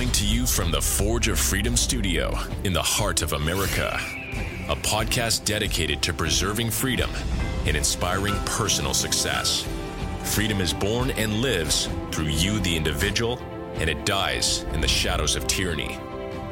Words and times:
Coming 0.00 0.12
to 0.14 0.26
you 0.26 0.46
from 0.46 0.70
the 0.70 0.80
Forge 0.80 1.28
of 1.28 1.38
Freedom 1.38 1.76
studio 1.76 2.34
in 2.64 2.72
the 2.72 2.80
heart 2.80 3.20
of 3.20 3.34
America, 3.34 4.00
a 4.70 4.74
podcast 4.76 5.44
dedicated 5.44 6.00
to 6.00 6.14
preserving 6.14 6.70
freedom 6.70 7.10
and 7.66 7.76
inspiring 7.76 8.34
personal 8.46 8.94
success. 8.94 9.68
Freedom 10.24 10.62
is 10.62 10.72
born 10.72 11.10
and 11.10 11.42
lives 11.42 11.90
through 12.12 12.28
you, 12.28 12.60
the 12.60 12.74
individual, 12.74 13.38
and 13.74 13.90
it 13.90 14.06
dies 14.06 14.62
in 14.72 14.80
the 14.80 14.88
shadows 14.88 15.36
of 15.36 15.46
tyranny. 15.46 15.98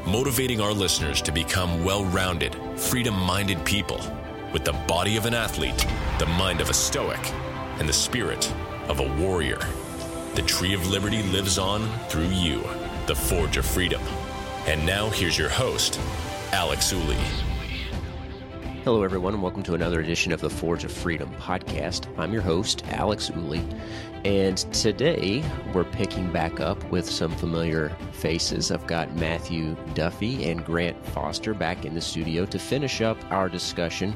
Motivating 0.05 0.61
our 0.61 0.75
listeners 0.75 1.23
to 1.23 1.33
become 1.33 1.83
well 1.83 2.05
rounded, 2.05 2.55
freedom 2.77 3.15
minded 3.15 3.65
people 3.65 4.03
with 4.53 4.67
the 4.67 4.75
body 4.87 5.17
of 5.17 5.25
an 5.25 5.33
athlete, 5.33 5.87
the 6.19 6.27
mind 6.27 6.61
of 6.61 6.69
a 6.69 6.75
stoic, 6.75 7.33
and 7.79 7.89
the 7.89 7.95
spirit 7.95 8.53
of 8.89 9.01
a 9.01 9.09
warrior. 9.17 9.61
The 10.35 10.43
tree 10.43 10.75
of 10.75 10.87
liberty 10.91 11.23
lives 11.23 11.57
on 11.57 11.89
through 12.11 12.29
you, 12.29 12.63
the 13.09 13.15
forge 13.15 13.57
of 13.57 13.65
freedom. 13.65 14.03
And 14.67 14.85
now 14.85 15.09
here's 15.09 15.39
your 15.39 15.49
host, 15.49 15.99
Alex 16.53 16.93
Ooley. 16.93 17.17
Hello, 18.85 19.03
everyone, 19.03 19.33
and 19.33 19.43
welcome 19.43 19.63
to 19.63 19.75
another 19.75 20.01
edition 20.01 20.31
of 20.31 20.43
the 20.43 20.51
Forge 20.51 20.85
of 20.85 20.93
Freedom 20.93 21.35
podcast. 21.37 22.07
I'm 22.19 22.35
your 22.35 22.43
host, 22.43 22.85
Alex 22.89 23.31
Ooley, 23.35 23.67
and 24.27 24.59
today 24.75 25.43
we're 25.73 25.85
picking 25.85 26.31
back 26.31 26.61
up 26.61 26.85
with 26.91 27.09
some 27.09 27.35
familiar 27.37 27.97
faces. 28.13 28.71
I've 28.71 28.87
got 28.87 29.17
Matthew 29.17 29.75
Duffy 29.95 30.51
and 30.51 30.63
Grant 30.63 31.03
Foster 31.07 31.55
back 31.55 31.87
in 31.87 31.95
the 31.95 32.03
studio 32.03 32.45
to 32.45 32.59
finish 32.59 33.01
up 33.01 33.17
our 33.31 33.49
discussion 33.49 34.15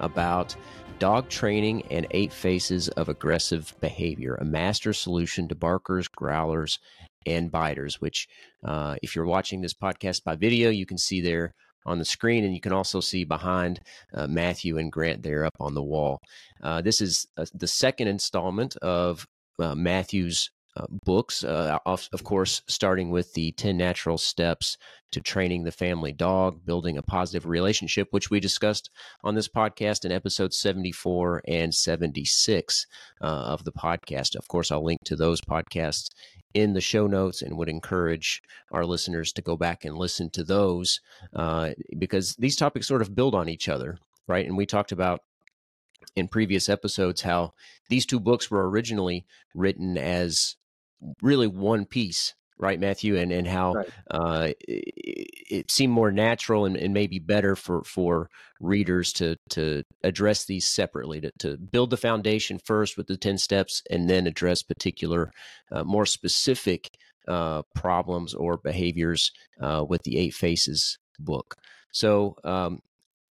about 0.00 0.54
dog 0.98 1.28
training 1.30 1.82
and 1.90 2.06
eight 2.10 2.32
faces 2.32 2.88
of 2.90 3.08
aggressive 3.08 3.74
behavior, 3.80 4.34
a 4.34 4.44
master 4.44 4.92
solution 4.92 5.48
to 5.48 5.54
barkers, 5.54 6.08
growlers, 6.08 6.78
and 7.26 7.50
biters, 7.50 8.00
which, 8.00 8.28
uh, 8.64 8.96
if 9.02 9.14
you're 9.14 9.26
watching 9.26 9.60
this 9.60 9.74
podcast 9.74 10.24
by 10.24 10.36
video, 10.36 10.70
you 10.70 10.86
can 10.86 10.98
see 10.98 11.20
there 11.20 11.52
on 11.86 11.98
the 11.98 12.04
screen, 12.04 12.44
and 12.44 12.54
you 12.54 12.60
can 12.60 12.72
also 12.72 13.00
see 13.00 13.24
behind 13.24 13.80
uh, 14.14 14.26
Matthew 14.26 14.78
and 14.78 14.90
Grant 14.90 15.22
there 15.22 15.44
up 15.44 15.54
on 15.60 15.74
the 15.74 15.82
wall. 15.82 16.18
Uh, 16.62 16.80
this 16.80 17.00
is 17.00 17.26
uh, 17.36 17.44
the 17.52 17.66
second 17.66 18.08
installment 18.08 18.76
of 18.76 19.26
uh, 19.58 19.74
Matthew's 19.74 20.50
uh, 20.76 20.86
books, 21.04 21.44
uh, 21.44 21.78
of, 21.86 22.08
of, 22.12 22.24
course, 22.24 22.62
starting 22.66 23.10
with 23.10 23.32
the 23.34 23.52
10 23.52 23.76
natural 23.76 24.18
steps 24.18 24.76
to 25.12 25.20
training 25.20 25.62
the 25.62 25.70
family 25.70 26.12
dog, 26.12 26.66
building 26.66 26.98
a 26.98 27.02
positive 27.02 27.46
relationship, 27.46 28.08
which 28.10 28.30
we 28.30 28.40
discussed 28.40 28.90
on 29.22 29.36
this 29.36 29.46
podcast 29.46 30.04
in 30.04 30.10
episodes 30.10 30.58
74 30.58 31.42
and 31.46 31.72
76 31.72 32.86
uh, 33.20 33.24
of 33.24 33.62
the 33.62 33.72
podcast. 33.72 34.34
Of 34.34 34.48
course, 34.48 34.72
I'll 34.72 34.84
link 34.84 35.00
to 35.04 35.14
those 35.14 35.40
podcasts 35.40 36.08
in 36.54 36.72
the 36.72 36.80
show 36.80 37.06
notes 37.06 37.42
and 37.42 37.56
would 37.56 37.68
encourage 37.68 38.42
our 38.72 38.84
listeners 38.84 39.32
to 39.32 39.42
go 39.42 39.56
back 39.56 39.84
and 39.84 39.96
listen 39.96 40.30
to 40.30 40.42
those 40.42 41.00
uh, 41.34 41.70
because 41.98 42.34
these 42.36 42.56
topics 42.56 42.88
sort 42.88 43.02
of 43.02 43.14
build 43.14 43.34
on 43.34 43.48
each 43.48 43.68
other, 43.68 43.98
right? 44.26 44.46
And 44.46 44.56
we 44.56 44.66
talked 44.66 44.92
about 44.92 45.20
in 46.16 46.28
previous 46.28 46.68
episodes 46.68 47.22
how 47.22 47.52
these 47.88 48.06
two 48.06 48.20
books 48.20 48.50
were 48.50 48.68
originally 48.68 49.24
written 49.54 49.96
as 49.98 50.56
really 51.22 51.46
one 51.46 51.84
piece 51.84 52.34
right 52.58 52.78
matthew 52.78 53.16
and 53.16 53.32
and 53.32 53.46
how 53.46 53.72
right. 53.72 53.88
uh, 54.10 54.48
it, 54.68 55.28
it, 55.50 55.70
seemed 55.70 55.92
more 55.92 56.12
natural 56.12 56.64
and, 56.64 56.76
and 56.76 56.94
maybe 56.94 57.18
better 57.18 57.56
for 57.56 57.82
for 57.84 58.30
readers 58.60 59.12
to 59.12 59.36
to 59.48 59.82
address 60.04 60.44
these 60.44 60.66
separately 60.66 61.20
to, 61.20 61.32
to 61.38 61.56
build 61.56 61.90
the 61.90 61.96
foundation 61.96 62.58
first 62.64 62.96
with 62.96 63.06
the 63.08 63.16
10 63.16 63.38
steps 63.38 63.82
and 63.90 64.08
then 64.08 64.26
address 64.26 64.62
particular 64.62 65.32
uh, 65.72 65.82
more 65.82 66.06
specific 66.06 66.90
uh, 67.26 67.62
problems 67.74 68.34
or 68.34 68.58
behaviors 68.58 69.32
uh, 69.60 69.84
with 69.88 70.02
the 70.04 70.18
eight 70.18 70.34
faces 70.34 70.98
book 71.18 71.56
so 71.92 72.36
um, 72.44 72.80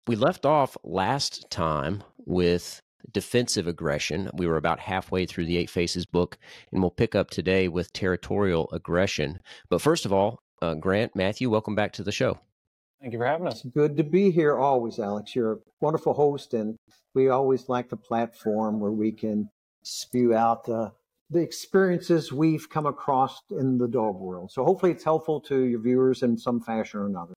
we 0.06 0.16
left 0.16 0.46
off 0.46 0.76
last 0.84 1.50
time 1.50 2.02
with 2.24 2.80
defensive 3.12 3.66
aggression. 3.66 4.30
We 4.34 4.46
were 4.46 4.56
about 4.56 4.80
halfway 4.80 5.26
through 5.26 5.46
the 5.46 5.56
Eight 5.56 5.70
Faces 5.70 6.06
book, 6.06 6.38
and 6.72 6.80
we'll 6.80 6.90
pick 6.90 7.14
up 7.14 7.30
today 7.30 7.68
with 7.68 7.92
territorial 7.92 8.68
aggression. 8.72 9.40
But 9.68 9.80
first 9.80 10.04
of 10.04 10.12
all, 10.12 10.42
uh, 10.60 10.74
Grant, 10.74 11.14
Matthew, 11.14 11.50
welcome 11.50 11.74
back 11.74 11.92
to 11.94 12.02
the 12.02 12.12
show. 12.12 12.38
Thank 13.00 13.12
you 13.12 13.18
for 13.18 13.26
having 13.26 13.46
us. 13.46 13.62
Good 13.62 13.96
to 13.96 14.02
be 14.02 14.30
here 14.30 14.58
always, 14.58 14.98
Alex. 14.98 15.34
You're 15.34 15.52
a 15.52 15.58
wonderful 15.80 16.14
host, 16.14 16.52
and 16.54 16.76
we 17.14 17.28
always 17.28 17.68
like 17.68 17.88
the 17.88 17.96
platform 17.96 18.80
where 18.80 18.90
we 18.90 19.12
can 19.12 19.48
spew 19.82 20.34
out 20.34 20.64
the, 20.64 20.92
the 21.30 21.40
experiences 21.40 22.32
we've 22.32 22.68
come 22.68 22.86
across 22.86 23.40
in 23.50 23.78
the 23.78 23.86
dog 23.86 24.16
world. 24.16 24.50
So 24.50 24.64
hopefully 24.64 24.92
it's 24.92 25.04
helpful 25.04 25.40
to 25.42 25.62
your 25.62 25.80
viewers 25.80 26.22
in 26.22 26.36
some 26.36 26.60
fashion 26.60 27.00
or 27.00 27.06
another. 27.06 27.34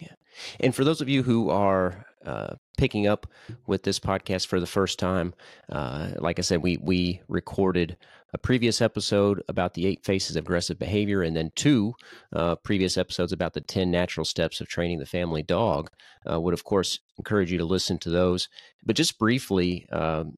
Yeah. 0.00 0.14
And 0.58 0.74
for 0.74 0.82
those 0.82 1.00
of 1.00 1.08
you 1.08 1.22
who 1.22 1.50
are 1.50 2.04
uh, 2.26 2.56
picking 2.76 3.06
up 3.06 3.26
with 3.66 3.82
this 3.82 3.98
podcast 3.98 4.46
for 4.46 4.60
the 4.60 4.66
first 4.66 4.98
time, 4.98 5.34
uh, 5.70 6.10
like 6.18 6.38
I 6.38 6.42
said, 6.42 6.62
we 6.62 6.76
we 6.78 7.20
recorded 7.28 7.96
a 8.32 8.38
previous 8.38 8.82
episode 8.82 9.42
about 9.48 9.74
the 9.74 9.86
eight 9.86 10.04
faces 10.04 10.34
of 10.34 10.44
aggressive 10.44 10.78
behavior, 10.78 11.22
and 11.22 11.36
then 11.36 11.52
two 11.54 11.94
uh, 12.32 12.56
previous 12.56 12.98
episodes 12.98 13.32
about 13.32 13.54
the 13.54 13.60
ten 13.60 13.90
natural 13.90 14.24
steps 14.24 14.60
of 14.60 14.68
training 14.68 14.98
the 14.98 15.06
family 15.06 15.42
dog. 15.42 15.90
Uh, 16.28 16.40
would 16.40 16.54
of 16.54 16.64
course 16.64 17.00
encourage 17.18 17.52
you 17.52 17.58
to 17.58 17.64
listen 17.64 17.98
to 17.98 18.10
those. 18.10 18.48
But 18.84 18.96
just 18.96 19.18
briefly, 19.18 19.86
um, 19.90 20.34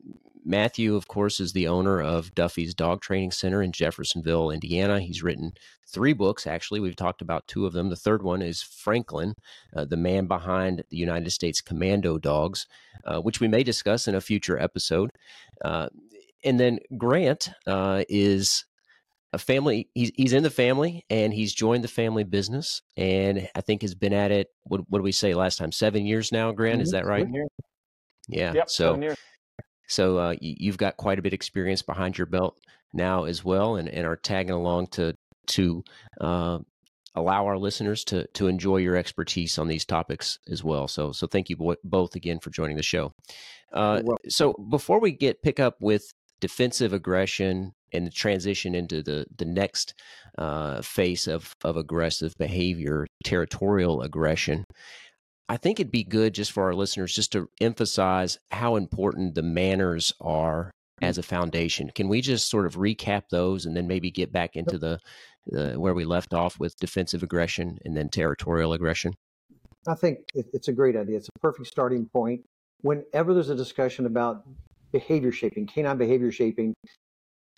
Matthew, 0.47 0.95
of 0.95 1.09
course, 1.09 1.41
is 1.41 1.53
the 1.53 1.67
owner 1.67 2.01
of 2.01 2.33
Duffy's 2.33 2.73
Dog 2.73 3.01
Training 3.01 3.33
Center 3.33 3.63
in 3.63 3.73
Jeffersonville, 3.73 4.53
Indiana. 4.53 5.01
He's 5.01 5.23
written 5.23 5.55
three 5.89 6.13
books, 6.13 6.47
actually. 6.47 6.79
We've 6.79 6.95
talked 6.95 7.21
about 7.21 7.49
two 7.49 7.67
of 7.67 7.73
them. 7.73 7.91
The 7.91 7.97
third 7.97 8.23
one 8.23 8.43
is 8.43 8.63
Franklin, 8.63 9.35
uh, 9.75 9.87
the 9.87 9.97
man 9.97 10.27
behind 10.27 10.85
the 10.89 10.97
United 10.97 11.31
States 11.31 11.61
Commando 11.61 12.17
Dogs, 12.17 12.69
uh, 13.05 13.21
which 13.21 13.41
we 13.41 13.49
may 13.49 13.65
discuss 13.65 14.07
in 14.07 14.15
a 14.15 14.21
future 14.21 14.57
episode. 14.57 15.11
Uh, 15.65 15.89
and 16.45 16.61
then 16.61 16.79
Grant 16.97 17.51
uh, 17.67 18.05
is 18.09 18.67
a 19.33 19.39
family, 19.39 19.89
he's, 19.95 20.13
he's 20.15 20.33
in 20.33 20.45
the 20.45 20.51
family 20.51 21.05
and 21.11 21.35
he's 21.35 21.55
joined 21.55 21.83
the 21.83 21.89
family 21.89 22.23
business 22.23 22.83
and 22.97 23.49
I 23.57 23.63
think 23.63 23.83
has 23.83 23.97
been 23.97 24.13
at 24.13 24.31
it, 24.31 24.49
what, 24.63 24.83
what 24.89 25.01
did 25.01 25.05
we 25.05 25.13
say 25.13 25.35
last 25.35 25.57
time? 25.57 25.73
Seven 25.73 26.07
years 26.07 26.31
now, 26.31 26.53
Grant? 26.53 26.77
Mm-hmm. 26.77 26.83
Is 26.83 26.91
that 26.93 27.05
right? 27.05 27.27
Yeah. 28.29 28.53
Yep, 28.53 28.71
so 28.71 29.17
so 29.87 30.19
uh, 30.19 30.35
you've 30.41 30.79
got 30.79 30.97
quite 30.97 31.19
a 31.19 31.23
bit 31.23 31.31
of 31.31 31.35
experience 31.35 31.83
behind 31.83 32.19
your 32.19 32.27
belt 32.27 32.59
now 32.93 33.25
as 33.25 33.45
well, 33.45 33.77
and, 33.77 33.89
and 33.89 34.07
are 34.07 34.17
tagging 34.17 34.53
along 34.55 34.89
to 34.89 35.15
to 35.49 35.85
uh, 36.21 36.59
allow 37.15 37.47
our 37.47 37.59
listeners 37.59 38.05
to 38.05 38.27
to 38.35 38.47
enjoy 38.47 38.77
your 38.77 38.97
expertise 38.97 39.59
on 39.59 39.69
these 39.69 39.85
topics 39.85 40.39
as 40.51 40.63
well. 40.63 40.89
So 40.89 41.13
so 41.13 41.27
thank 41.27 41.49
you 41.49 41.57
bo- 41.57 41.77
both 41.83 42.15
again 42.15 42.39
for 42.39 42.51
joining 42.51 42.77
the 42.77 42.83
show. 42.83 43.13
Uh, 43.73 44.03
so 44.29 44.55
before 44.71 45.01
we 45.01 45.13
get 45.13 45.43
pick 45.43 45.59
up 45.59 45.77
with 45.81 46.13
defensive 46.41 46.93
aggression 46.93 47.73
and 47.93 48.07
the 48.07 48.11
transition 48.11 48.75
into 48.75 49.03
the 49.03 49.27
the 49.37 49.45
next 49.45 49.95
uh, 50.39 50.83
phase 50.83 51.27
of 51.27 51.55
of 51.65 51.77
aggressive 51.77 52.35
behavior, 52.39 53.07
territorial 53.25 54.03
aggression. 54.03 54.65
I 55.49 55.57
think 55.57 55.79
it'd 55.79 55.93
be 55.93 56.05
good 56.05 56.35
just 56.35 56.53
for 56.53 56.65
our 56.65 56.75
listeners 56.75 57.15
just 57.15 57.33
to 57.33 57.49
emphasize 57.61 58.39
how 58.51 58.77
important 58.77 59.35
the 59.35 59.43
manners 59.43 60.13
are 60.21 60.73
mm. 61.01 61.07
as 61.07 61.19
a 61.19 61.23
foundation. 61.23 61.91
Can 61.95 62.09
we 62.09 62.21
just 62.21 62.51
sort 62.51 62.67
of 62.67 62.75
recap 62.77 63.29
those 63.31 63.65
and 63.65 63.77
then 63.77 63.87
maybe 63.87 64.11
get 64.11 64.33
back 64.33 64.57
into 64.57 64.79
the, 64.79 64.99
the 65.47 65.79
where 65.79 65.95
we 65.95 66.05
left 66.05 66.35
off 66.35 66.59
with 66.59 66.77
defensive 66.77 67.23
aggression 67.23 67.79
and 67.85 67.97
then 67.97 68.09
territorial 68.09 68.73
aggression? 68.73 69.15
I 69.89 69.95
think 69.95 70.19
it's 70.35 70.69
a 70.69 70.73
great 70.73 70.97
idea. 70.97 71.17
It's 71.17 71.29
a 71.29 71.39
perfect 71.39 71.69
starting 71.69 72.07
point. 72.13 72.45
Whenever 72.81 73.33
there's 73.33 73.51
a 73.51 73.55
discussion 73.55 74.07
about 74.07 74.43
behavior 74.93 75.31
shaping, 75.31 75.67
canine 75.67 75.97
behavior 75.97 76.33
shaping, 76.33 76.75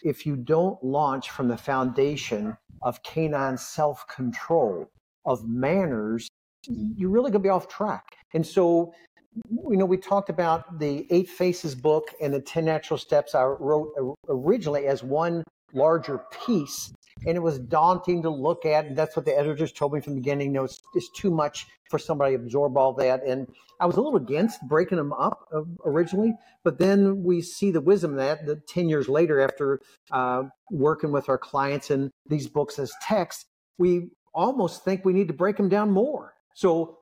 if 0.03 0.27
you 0.27 0.37
don't 0.37 0.83
launch 0.85 1.31
from 1.31 1.49
the 1.49 1.57
foundation 1.57 2.57
of 2.83 3.03
canine 3.03 3.57
self 3.57 4.07
control, 4.07 4.91
of 5.25 5.49
manners, 5.49 6.29
you're 6.67 7.11
really 7.11 7.31
going 7.31 7.43
to 7.43 7.47
be 7.47 7.49
off 7.49 7.69
track. 7.69 8.17
And 8.35 8.47
so, 8.47 8.93
you 9.35 9.77
know, 9.77 9.85
we 9.85 9.97
talked 9.97 10.31
about 10.31 10.79
the 10.79 11.07
Eight 11.11 11.29
Faces 11.29 11.75
book 11.75 12.15
and 12.21 12.33
the 12.33 12.41
10 12.41 12.65
Natural 12.65 12.99
Steps 12.99 13.35
I 13.35 13.45
wrote 13.45 14.17
originally 14.29 14.87
as 14.87 15.03
one 15.03 15.45
larger 15.73 16.23
piece. 16.47 16.93
And 17.27 17.37
it 17.37 17.41
was 17.41 17.59
daunting 17.59 18.23
to 18.23 18.31
look 18.31 18.65
at. 18.65 18.87
And 18.87 18.97
that's 18.97 19.17
what 19.17 19.25
the 19.25 19.37
editors 19.37 19.73
told 19.73 19.93
me 19.93 20.01
from 20.01 20.15
the 20.15 20.21
beginning. 20.21 20.49
You 20.49 20.53
know, 20.55 20.65
it's, 20.65 20.81
it's 20.95 21.11
too 21.11 21.33
much 21.33 21.67
for 21.91 21.99
somebody 21.99 22.37
to 22.37 22.43
absorb 22.43 22.77
all 22.77 22.93
that. 22.95 23.25
And 23.25 23.49
I 23.81 23.87
was 23.87 23.97
a 23.97 24.01
little 24.01 24.17
against 24.17 24.61
breaking 24.69 24.99
them 24.99 25.13
up 25.13 25.49
uh, 25.53 25.63
originally. 25.85 26.35
But 26.63 26.79
then 26.79 27.25
we 27.25 27.43
see 27.43 27.73
the 27.73 27.81
wisdom 27.81 28.15
that, 28.17 28.47
that 28.47 28.69
10 28.69 28.89
years 28.89 29.09
later, 29.09 29.41
after 29.41 29.81
uh, 30.13 30.45
working 30.71 31.11
with 31.11 31.29
our 31.29 31.39
clients 31.39 31.91
and 31.91 32.11
these 32.29 32.47
books 32.47 32.79
as 32.79 32.93
text, 33.03 33.47
we 33.79 34.11
almost 34.33 34.85
think 34.85 35.05
we 35.05 35.13
need 35.13 35.29
to 35.29 35.35
break 35.35 35.57
them 35.57 35.69
down 35.69 35.91
more 35.91 36.35
so 36.59 36.99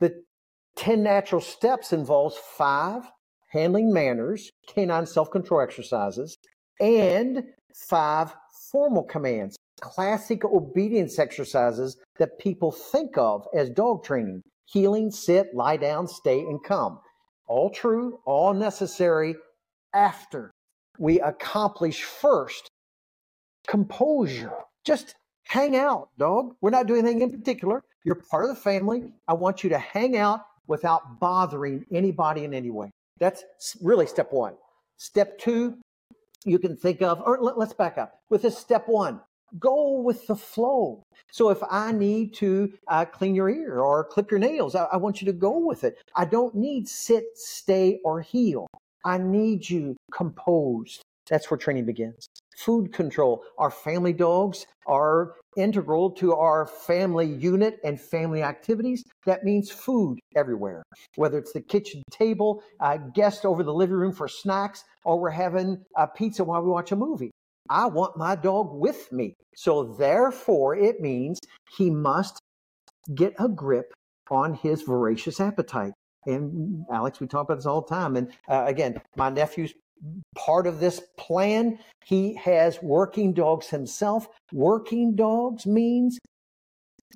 the 0.00 0.24
10 0.74 1.04
natural 1.04 1.40
steps 1.40 1.92
involves 1.92 2.34
five 2.58 3.04
handling 3.52 3.92
manners, 3.92 4.50
canine 4.66 5.06
self-control 5.06 5.60
exercises, 5.60 6.36
and 6.80 7.44
five 7.88 8.34
formal 8.72 9.04
commands. 9.04 9.56
classic 9.80 10.44
obedience 10.44 11.20
exercises 11.20 11.98
that 12.18 12.40
people 12.40 12.72
think 12.72 13.16
of 13.16 13.46
as 13.54 13.70
dog 13.70 14.02
training 14.02 14.42
heeling, 14.64 15.12
sit, 15.12 15.54
lie 15.54 15.76
down, 15.76 16.08
stay, 16.08 16.40
and 16.40 16.64
come. 16.64 16.98
All 17.46 17.70
true, 17.70 18.18
all 18.24 18.54
necessary 18.54 19.36
after 19.94 20.50
we 20.98 21.20
accomplish 21.20 22.02
first 22.02 22.68
composure. 23.68 24.50
Just 24.82 25.14
hang 25.44 25.76
out, 25.76 26.08
dog. 26.18 26.56
We're 26.60 26.70
not 26.70 26.88
doing 26.88 27.04
anything 27.06 27.22
in 27.22 27.30
particular. 27.30 27.84
You're 28.06 28.14
part 28.14 28.44
of 28.44 28.50
the 28.50 28.62
family. 28.62 29.12
I 29.26 29.34
want 29.34 29.64
you 29.64 29.70
to 29.70 29.78
hang 29.80 30.16
out 30.16 30.42
without 30.68 31.18
bothering 31.18 31.84
anybody 31.92 32.44
in 32.44 32.54
any 32.54 32.70
way. 32.70 32.92
That's 33.18 33.44
really 33.82 34.06
step 34.06 34.32
one. 34.32 34.54
Step 34.96 35.36
two, 35.38 35.78
you 36.44 36.60
can 36.60 36.76
think 36.76 37.02
of, 37.02 37.20
or 37.26 37.38
let, 37.40 37.58
us 37.58 37.74
back 37.74 37.98
up 37.98 38.20
with 38.30 38.42
this 38.42 38.56
step 38.56 38.84
one. 38.86 39.20
Go 39.58 40.00
with 40.00 40.24
the 40.28 40.36
flow. 40.36 41.02
So 41.32 41.50
if 41.50 41.58
I 41.68 41.90
need 41.90 42.32
to 42.34 42.72
uh, 42.86 43.06
clean 43.06 43.34
your 43.34 43.50
ear 43.50 43.80
or 43.80 44.04
clip 44.04 44.30
your 44.30 44.38
nails, 44.38 44.76
I, 44.76 44.84
I 44.84 44.98
want 44.98 45.20
you 45.20 45.26
to 45.26 45.32
go 45.32 45.58
with 45.58 45.82
it. 45.82 45.98
I 46.14 46.26
don't 46.26 46.54
need 46.54 46.88
sit, 46.88 47.24
stay, 47.34 47.98
or 48.04 48.20
heel. 48.20 48.68
I 49.04 49.18
need 49.18 49.68
you 49.68 49.96
composed. 50.12 51.02
That's 51.28 51.50
where 51.50 51.58
training 51.58 51.86
begins. 51.86 52.26
Food 52.56 52.92
control. 52.92 53.42
Our 53.58 53.70
family 53.70 54.12
dogs 54.12 54.66
are 54.86 55.34
integral 55.56 56.10
to 56.12 56.34
our 56.34 56.66
family 56.66 57.26
unit 57.26 57.78
and 57.84 58.00
family 58.00 58.42
activities. 58.42 59.02
That 59.24 59.44
means 59.44 59.70
food 59.70 60.18
everywhere, 60.34 60.82
whether 61.16 61.38
it's 61.38 61.52
the 61.52 61.60
kitchen 61.60 62.02
table, 62.10 62.62
a 62.80 62.98
guest 62.98 63.44
over 63.44 63.62
the 63.62 63.74
living 63.74 63.96
room 63.96 64.12
for 64.12 64.28
snacks, 64.28 64.84
or 65.04 65.18
we're 65.18 65.30
having 65.30 65.84
a 65.96 66.06
pizza 66.06 66.44
while 66.44 66.62
we 66.62 66.70
watch 66.70 66.92
a 66.92 66.96
movie. 66.96 67.30
I 67.68 67.86
want 67.86 68.16
my 68.16 68.36
dog 68.36 68.68
with 68.72 69.10
me. 69.12 69.34
So 69.56 69.94
therefore, 69.98 70.76
it 70.76 71.00
means 71.00 71.40
he 71.76 71.90
must 71.90 72.38
get 73.14 73.34
a 73.38 73.48
grip 73.48 73.92
on 74.30 74.54
his 74.54 74.82
voracious 74.82 75.40
appetite. 75.40 75.92
And 76.26 76.84
Alex, 76.92 77.20
we 77.20 77.26
talk 77.26 77.44
about 77.44 77.56
this 77.56 77.66
all 77.66 77.82
the 77.82 77.94
time. 77.94 78.16
And 78.16 78.32
uh, 78.48 78.64
again, 78.66 79.00
my 79.16 79.30
nephew's 79.30 79.72
part 80.34 80.66
of 80.66 80.80
this 80.80 81.00
plan. 81.18 81.78
He 82.04 82.34
has 82.34 82.82
working 82.82 83.32
dogs 83.32 83.68
himself. 83.68 84.28
Working 84.52 85.16
dogs 85.16 85.66
means 85.66 86.18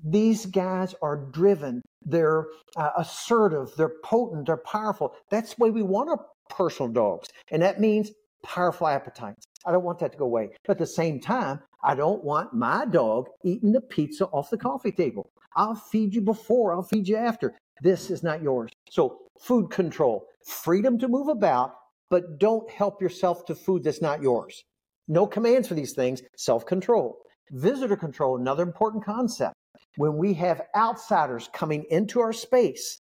these 0.05 0.47
guys 0.47 0.94
are 1.03 1.17
driven, 1.17 1.82
they're 2.05 2.47
uh, 2.77 2.91
assertive, 2.97 3.75
they're 3.77 3.97
potent, 4.03 4.47
they're 4.47 4.56
powerful. 4.56 5.15
That's 5.31 5.55
the 5.55 5.65
way 5.65 5.71
we 5.71 5.82
want 5.82 6.09
our 6.09 6.25
personal 6.49 6.91
dogs. 6.91 7.29
And 7.50 7.62
that 7.62 7.81
means 7.81 8.11
powerful 8.43 8.87
appetites. 8.87 9.44
I 9.67 9.73
don't 9.73 9.85
want 9.85 9.99
that 9.99 10.12
to 10.12 10.19
go 10.19 10.25
away. 10.25 10.50
But 10.67 10.73
at 10.73 10.79
the 10.79 10.87
same 10.87 11.21
time, 11.21 11.61
I 11.83 11.94
don't 11.94 12.25
want 12.25 12.55
my 12.55 12.87
dog 12.87 13.29
eating 13.44 13.73
the 13.73 13.81
pizza 13.81 14.26
off 14.26 14.50
the 14.50 14.59
coffee 14.59 14.93
table. 14.93 15.31
I'll 15.56 15.75
feed 15.75 16.15
you 16.15 16.21
before, 16.21 16.73
I'll 16.73 16.83
feed 16.83 17.09
you 17.09 17.17
after. 17.17 17.55
This 17.83 18.11
is 18.11 18.23
not 18.23 18.43
yours. 18.43 18.71
So, 18.91 19.19
food 19.41 19.71
control, 19.71 20.26
freedom 20.47 20.99
to 20.99 21.09
move 21.09 21.29
about, 21.29 21.75
but 22.11 22.39
don't 22.39 22.69
help 22.71 23.01
yourself 23.01 23.45
to 23.47 23.55
food 23.55 23.85
that's 23.85 24.03
not 24.03 24.23
yours. 24.23 24.62
No 25.09 25.27
commands 25.27 25.69
for 25.69 25.75
these 25.75 25.93
things, 25.93 26.23
self 26.37 26.67
control. 26.67 27.19
Visitor 27.53 27.97
control, 27.97 28.37
another 28.37 28.62
important 28.62 29.05
concept. 29.05 29.55
When 29.97 30.17
we 30.17 30.35
have 30.35 30.62
outsiders 30.77 31.49
coming 31.53 31.85
into 31.91 32.21
our 32.21 32.33
space, 32.33 33.01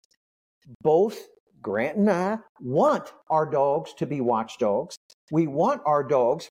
both 0.83 1.19
Grant 1.63 1.97
and 1.97 2.11
I 2.11 2.39
want 2.61 3.15
our 3.31 3.51
dogs 3.51 3.95
to 3.95 4.07
be 4.07 4.21
watchdogs. 4.21 4.97
We 5.31 5.47
want 5.47 5.81
our 5.87 6.05
dogs 6.05 6.49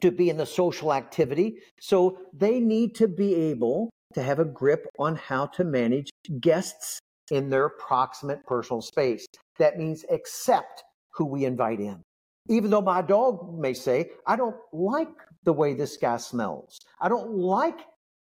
to 0.00 0.10
be 0.10 0.30
in 0.30 0.38
the 0.38 0.46
social 0.46 0.94
activity. 0.94 1.58
So 1.78 2.18
they 2.32 2.58
need 2.58 2.94
to 2.96 3.06
be 3.06 3.34
able 3.34 3.90
to 4.14 4.22
have 4.22 4.38
a 4.38 4.44
grip 4.46 4.86
on 4.98 5.16
how 5.16 5.46
to 5.46 5.64
manage 5.64 6.08
guests 6.40 6.98
in 7.30 7.50
their 7.50 7.68
proximate 7.68 8.44
personal 8.46 8.80
space. 8.80 9.26
That 9.58 9.76
means 9.76 10.04
accept 10.10 10.82
who 11.14 11.24
we 11.26 11.44
invite 11.44 11.80
in. 11.80 12.02
Even 12.48 12.70
though 12.70 12.80
my 12.80 13.02
dog 13.02 13.58
may 13.58 13.74
say, 13.74 14.10
I 14.26 14.36
don't 14.36 14.56
like 14.72 15.08
the 15.44 15.52
way 15.52 15.74
this 15.74 15.96
guy 15.96 16.16
smells. 16.16 16.80
I 17.00 17.08
don't 17.08 17.32
like 17.34 17.78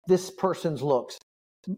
this 0.06 0.30
person's 0.30 0.82
looks. 0.82 1.18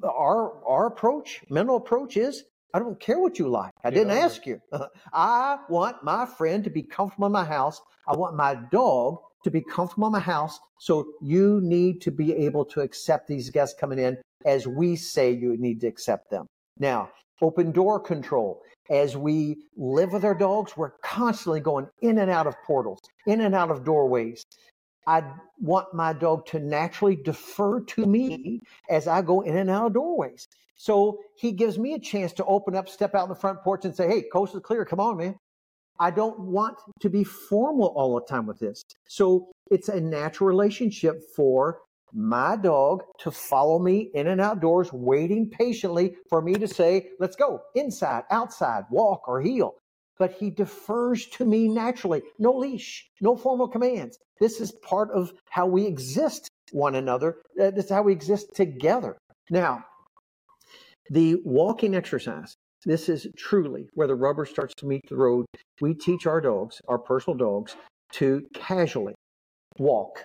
Our 0.05 0.65
our 0.65 0.87
approach, 0.87 1.43
mental 1.49 1.77
approach 1.77 2.17
is 2.17 2.45
I 2.73 2.79
don't 2.79 3.01
care 3.01 3.19
what 3.19 3.39
you 3.39 3.49
like. 3.49 3.73
I 3.83 3.91
didn't 3.91 4.17
ask 4.17 4.47
you. 4.47 4.61
I 5.13 5.59
want 5.69 6.05
my 6.05 6.27
friend 6.27 6.63
to 6.65 6.71
be 6.71 6.83
comfortable 6.83 7.27
in 7.27 7.33
my 7.33 7.45
house. 7.45 7.81
I 8.07 8.17
want 8.17 8.37
my 8.37 8.55
dog 8.71 9.19
to 9.45 9.51
be 9.51 9.63
comfortable 9.63 10.07
in 10.07 10.13
my 10.13 10.21
house. 10.21 10.61
So 10.79 11.13
you 11.21 11.61
need 11.63 12.01
to 12.03 12.11
be 12.11 12.33
able 12.35 12.65
to 12.67 12.81
accept 12.81 13.27
these 13.27 13.51
guests 13.51 13.79
coming 13.79 13.99
in 13.99 14.19
as 14.45 14.67
we 14.67 14.97
say 14.97 15.33
you 15.33 15.57
need 15.59 15.81
to 15.81 15.87
accept 15.87 16.31
them. 16.31 16.47
Now, 16.79 17.11
open 17.43 17.73
door 17.73 18.01
control 18.01 18.63
as 18.91 19.17
we 19.17 19.57
live 19.77 20.13
with 20.13 20.25
our 20.25 20.35
dogs, 20.35 20.77
we're 20.77 20.93
constantly 21.03 21.61
going 21.61 21.87
in 22.03 22.19
and 22.19 22.31
out 22.31 22.47
of 22.47 22.55
portals, 22.67 23.01
in 23.27 23.41
and 23.41 23.55
out 23.55 23.71
of 23.71 23.85
doorways. 23.85 24.45
I 25.07 25.23
want 25.61 25.95
my 25.95 26.13
dog 26.13 26.47
to 26.47 26.59
naturally 26.59 27.17
defer 27.17 27.81
to 27.81 28.07
me 28.07 28.61
as 28.91 29.07
I 29.07 29.23
go 29.23 29.41
in 29.41 29.57
and 29.57 29.71
out 29.71 29.87
of 29.87 29.95
doorways. 29.95 30.47
So 30.77 31.19
he 31.37 31.53
gives 31.53 31.79
me 31.79 31.95
a 31.95 31.99
chance 31.99 32.33
to 32.35 32.45
open 32.45 32.75
up, 32.75 32.89
step 32.89 33.15
out 33.15 33.25
on 33.25 33.29
the 33.29 33.35
front 33.35 33.63
porch 33.63 33.85
and 33.85 33.95
say, 33.95 34.09
Hey, 34.09 34.23
coast 34.33 34.55
is 34.55 34.61
clear. 34.61 34.85
Come 34.85 35.01
on, 35.01 35.17
man. 35.17 35.37
I 35.99 36.11
don't 36.11 36.41
want 36.41 36.79
to 37.01 37.11
be 37.11 37.25
formal 37.25 37.89
all 37.89 38.15
the 38.15 38.25
time 38.27 38.47
with 38.47 38.59
this. 38.59 38.83
So 39.07 39.51
it's 39.71 39.89
a 39.91 40.01
natural 40.01 40.49
relationship 40.49 41.21
for 41.37 41.81
my 42.13 42.57
dog 42.57 43.03
to 43.19 43.31
follow 43.31 43.79
me 43.79 44.11
in 44.15 44.29
and 44.29 44.41
outdoors, 44.41 44.93
waiting 44.93 45.49
patiently 45.49 46.17
for 46.29 46.43
me 46.43 46.55
to 46.55 46.69
say, 46.69 47.09
let's 47.19 47.37
go 47.37 47.61
inside, 47.75 48.25
outside, 48.31 48.85
walk, 48.91 49.29
or 49.29 49.41
heel. 49.41 49.75
But 50.19 50.33
he 50.33 50.51
defers 50.51 51.27
to 51.29 51.45
me 51.45 51.69
naturally. 51.69 52.23
No 52.39 52.53
leash, 52.53 53.09
no 53.21 53.37
formal 53.37 53.69
commands. 53.69 54.19
This 54.39 54.61
is 54.61 54.73
part 54.83 55.11
of 55.13 55.33
how 55.49 55.67
we 55.67 55.87
exist 55.87 56.49
one 56.73 56.95
another. 56.95 57.39
Uh, 57.61 57.71
this 57.71 57.87
is 57.87 57.91
how 57.91 58.03
we 58.03 58.13
exist 58.13 58.55
together. 58.55 59.17
Now, 59.51 59.85
the 61.11 61.37
walking 61.45 61.95
exercise, 61.95 62.55
this 62.85 63.09
is 63.09 63.27
truly 63.37 63.89
where 63.95 64.07
the 64.07 64.15
rubber 64.15 64.47
starts 64.47 64.75
to 64.77 64.87
meet 64.87 65.03
the 65.09 65.17
road. 65.17 65.47
We 65.81 65.95
teach 65.95 66.27
our 66.27 66.41
dogs, 66.41 66.81
our 66.89 66.99
personal 66.99 67.37
dogs, 67.37 67.77
to 68.13 68.47
casually 68.55 69.15
walk 69.79 70.25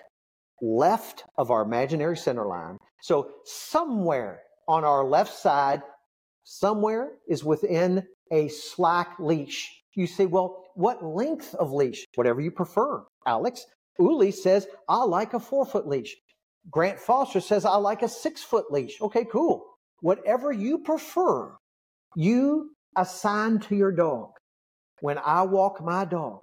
left 0.60 1.24
of 1.38 1.50
our 1.50 1.62
imaginary 1.62 2.16
center 2.16 2.46
line. 2.46 2.78
So 3.02 3.30
somewhere 3.44 4.42
on 4.68 4.84
our 4.84 5.04
left 5.04 5.32
side, 5.32 5.82
somewhere 6.44 7.12
is 7.28 7.44
within 7.44 8.06
a 8.32 8.48
slack 8.48 9.16
leash. 9.18 9.70
You 9.94 10.06
say, 10.06 10.26
well, 10.26 10.64
what 10.74 11.04
length 11.04 11.54
of 11.54 11.72
leash? 11.72 12.04
Whatever 12.16 12.40
you 12.40 12.50
prefer. 12.50 13.04
Alex 13.26 13.64
Ooley 14.00 14.30
says, 14.30 14.66
I 14.88 15.02
like 15.04 15.34
a 15.34 15.40
four 15.40 15.64
foot 15.64 15.86
leash. 15.88 16.14
Grant 16.70 16.98
Foster 16.98 17.40
says, 17.40 17.64
I 17.64 17.76
like 17.76 18.02
a 18.02 18.08
six 18.08 18.42
foot 18.42 18.70
leash. 18.70 19.00
Okay, 19.00 19.24
cool. 19.24 19.64
Whatever 20.00 20.52
you 20.52 20.78
prefer, 20.78 21.56
you 22.14 22.72
assign 22.96 23.60
to 23.60 23.76
your 23.76 23.92
dog. 23.92 24.30
When 25.00 25.18
I 25.18 25.42
walk 25.42 25.82
my 25.82 26.04
dog, 26.04 26.40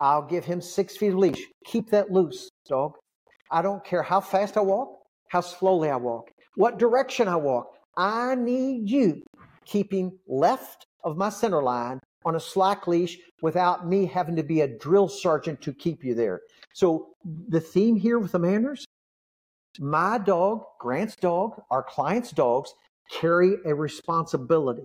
I'll 0.00 0.26
give 0.26 0.44
him 0.44 0.60
six 0.60 0.96
feet 0.96 1.12
of 1.12 1.18
leash. 1.18 1.42
Keep 1.66 1.90
that 1.90 2.10
loose, 2.10 2.48
dog. 2.66 2.94
I 3.50 3.62
don't 3.62 3.84
care 3.84 4.02
how 4.02 4.20
fast 4.20 4.56
I 4.56 4.60
walk, 4.60 4.98
how 5.28 5.40
slowly 5.40 5.90
I 5.90 5.96
walk, 5.96 6.30
what 6.56 6.78
direction 6.78 7.28
I 7.28 7.36
walk. 7.36 7.72
I 7.96 8.34
need 8.34 8.88
you 8.88 9.22
keeping 9.64 10.18
left 10.26 10.86
of 11.04 11.16
my 11.16 11.28
center 11.28 11.62
line 11.62 12.00
on 12.24 12.36
a 12.36 12.40
slack 12.40 12.86
leash 12.86 13.18
without 13.42 13.88
me 13.88 14.06
having 14.06 14.36
to 14.36 14.42
be 14.42 14.60
a 14.60 14.78
drill 14.78 15.08
sergeant 15.08 15.60
to 15.62 15.72
keep 15.72 16.04
you 16.04 16.14
there. 16.14 16.40
So 16.74 17.08
the 17.48 17.60
theme 17.60 17.96
here 17.96 18.18
with 18.18 18.32
the 18.32 18.38
manners, 18.38 18.84
my 19.78 20.18
dog, 20.18 20.62
Grant's 20.78 21.16
dog, 21.16 21.60
our 21.70 21.82
client's 21.82 22.30
dogs 22.30 22.74
carry 23.10 23.56
a 23.64 23.74
responsibility. 23.74 24.84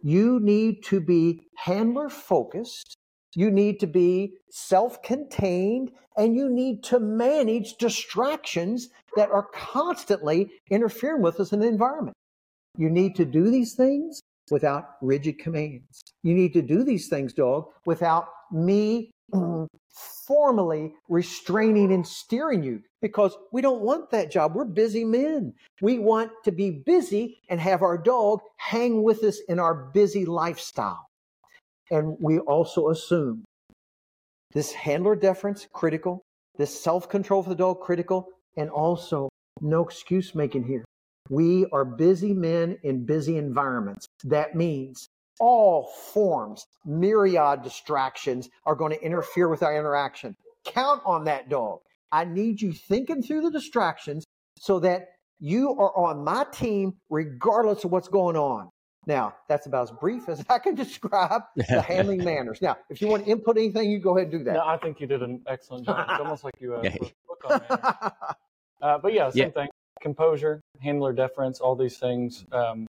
You 0.00 0.40
need 0.40 0.84
to 0.84 1.00
be 1.00 1.40
handler 1.56 2.08
focused 2.08 2.96
you 3.34 3.50
need 3.50 3.80
to 3.80 3.86
be 3.86 4.34
self 4.50 5.02
contained 5.02 5.90
and 6.16 6.36
you 6.36 6.48
need 6.48 6.82
to 6.84 7.00
manage 7.00 7.76
distractions 7.78 8.88
that 9.16 9.30
are 9.30 9.48
constantly 9.54 10.50
interfering 10.70 11.22
with 11.22 11.40
us 11.40 11.52
in 11.52 11.60
the 11.60 11.66
environment. 11.66 12.16
You 12.76 12.90
need 12.90 13.16
to 13.16 13.24
do 13.24 13.50
these 13.50 13.74
things 13.74 14.20
without 14.50 14.96
rigid 15.00 15.38
commands. 15.38 16.02
You 16.22 16.34
need 16.34 16.52
to 16.54 16.62
do 16.62 16.84
these 16.84 17.08
things, 17.08 17.32
dog, 17.32 17.66
without 17.86 18.28
me 18.50 19.10
mm, 19.32 19.66
formally 20.26 20.94
restraining 21.08 21.92
and 21.92 22.06
steering 22.06 22.62
you 22.62 22.80
because 23.00 23.36
we 23.52 23.60
don't 23.60 23.82
want 23.82 24.10
that 24.10 24.30
job. 24.30 24.54
We're 24.54 24.64
busy 24.64 25.04
men. 25.04 25.54
We 25.80 25.98
want 25.98 26.30
to 26.44 26.52
be 26.52 26.70
busy 26.70 27.38
and 27.48 27.60
have 27.60 27.82
our 27.82 27.98
dog 27.98 28.40
hang 28.56 29.02
with 29.02 29.22
us 29.24 29.38
in 29.48 29.58
our 29.58 29.74
busy 29.74 30.24
lifestyle. 30.24 31.06
And 31.92 32.16
we 32.20 32.38
also 32.38 32.88
assume 32.88 33.44
this 34.52 34.72
handler 34.72 35.14
deference, 35.14 35.68
critical, 35.72 36.22
this 36.56 36.82
self 36.82 37.08
control 37.08 37.42
for 37.42 37.50
the 37.50 37.54
dog, 37.54 37.80
critical, 37.80 38.28
and 38.56 38.70
also 38.70 39.28
No 39.60 39.84
excuse 39.84 40.34
making 40.34 40.64
here. 40.64 40.84
We 41.30 41.66
are 41.72 41.84
busy 41.84 42.32
men 42.32 42.78
in 42.82 43.04
busy 43.04 43.36
environments. 43.36 44.06
That 44.24 44.56
means 44.56 45.06
all 45.38 45.92
forms, 46.12 46.66
myriad 46.84 47.62
distractions 47.62 48.48
are 48.66 48.74
going 48.74 48.92
to 48.92 49.04
interfere 49.04 49.48
with 49.48 49.62
our 49.62 49.76
interaction. 49.76 50.34
Count 50.64 51.02
on 51.04 51.24
that 51.24 51.48
dog. 51.48 51.80
I 52.10 52.24
need 52.24 52.60
you 52.60 52.72
thinking 52.72 53.22
through 53.22 53.42
the 53.42 53.50
distractions 53.50 54.24
so 54.58 54.80
that 54.80 55.08
you 55.40 55.70
are 55.78 55.96
on 55.96 56.24
my 56.24 56.44
team 56.52 56.94
regardless 57.10 57.84
of 57.84 57.92
what's 57.92 58.08
going 58.08 58.36
on. 58.36 58.68
Now, 59.06 59.34
that's 59.48 59.66
about 59.66 59.84
as 59.84 59.90
brief 59.90 60.28
as 60.28 60.44
I 60.50 60.58
can 60.58 60.74
describe 60.74 61.42
the 61.56 61.82
handling 61.86 62.24
manners. 62.24 62.60
Now, 62.62 62.76
if 62.88 63.00
you 63.00 63.08
want 63.08 63.24
to 63.24 63.30
input 63.30 63.56
anything, 63.56 63.90
you 63.90 63.98
go 63.98 64.16
ahead 64.16 64.32
and 64.32 64.40
do 64.40 64.44
that. 64.44 64.54
No, 64.54 64.64
I 64.64 64.76
think 64.76 65.00
you 65.00 65.06
did 65.06 65.22
an 65.22 65.42
excellent 65.46 65.86
job. 65.86 66.06
It's 66.08 66.20
almost 66.20 66.44
like 66.44 66.54
you 66.60 66.74
uh, 66.74 66.80
yeah. 66.84 66.96
book 67.26 67.42
on 67.44 67.60
manners. 67.68 68.12
Uh, 68.80 68.98
but 68.98 69.12
yeah, 69.12 69.30
same 69.30 69.44
yeah. 69.44 69.50
thing. 69.50 69.68
Composure, 70.00 70.60
handler 70.80 71.12
deference, 71.12 71.60
all 71.60 71.76
these 71.76 71.98
things 71.98 72.44
um, 72.50 72.86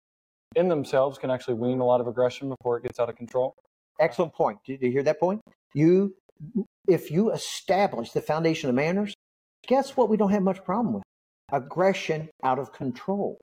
in 0.56 0.68
themselves 0.68 1.18
can 1.18 1.30
actually 1.30 1.54
wean 1.54 1.80
a 1.80 1.84
lot 1.84 2.00
of 2.00 2.06
aggression 2.06 2.50
before 2.50 2.76
it 2.76 2.82
gets 2.82 3.00
out 3.00 3.08
of 3.08 3.16
control. 3.16 3.54
Excellent 3.98 4.34
point. 4.34 4.58
Did 4.66 4.82
you 4.82 4.90
hear 4.90 5.02
that 5.04 5.18
point? 5.18 5.40
You, 5.74 6.14
if 6.86 7.10
you 7.10 7.32
establish 7.32 8.12
the 8.12 8.20
foundation 8.20 8.68
of 8.68 8.74
manners, 8.74 9.14
guess 9.66 9.96
what? 9.96 10.10
We 10.10 10.18
don't 10.18 10.30
have 10.30 10.42
much 10.42 10.62
problem 10.64 10.94
with 10.94 11.02
aggression 11.52 12.28
out 12.42 12.58
of 12.58 12.72
control, 12.72 13.38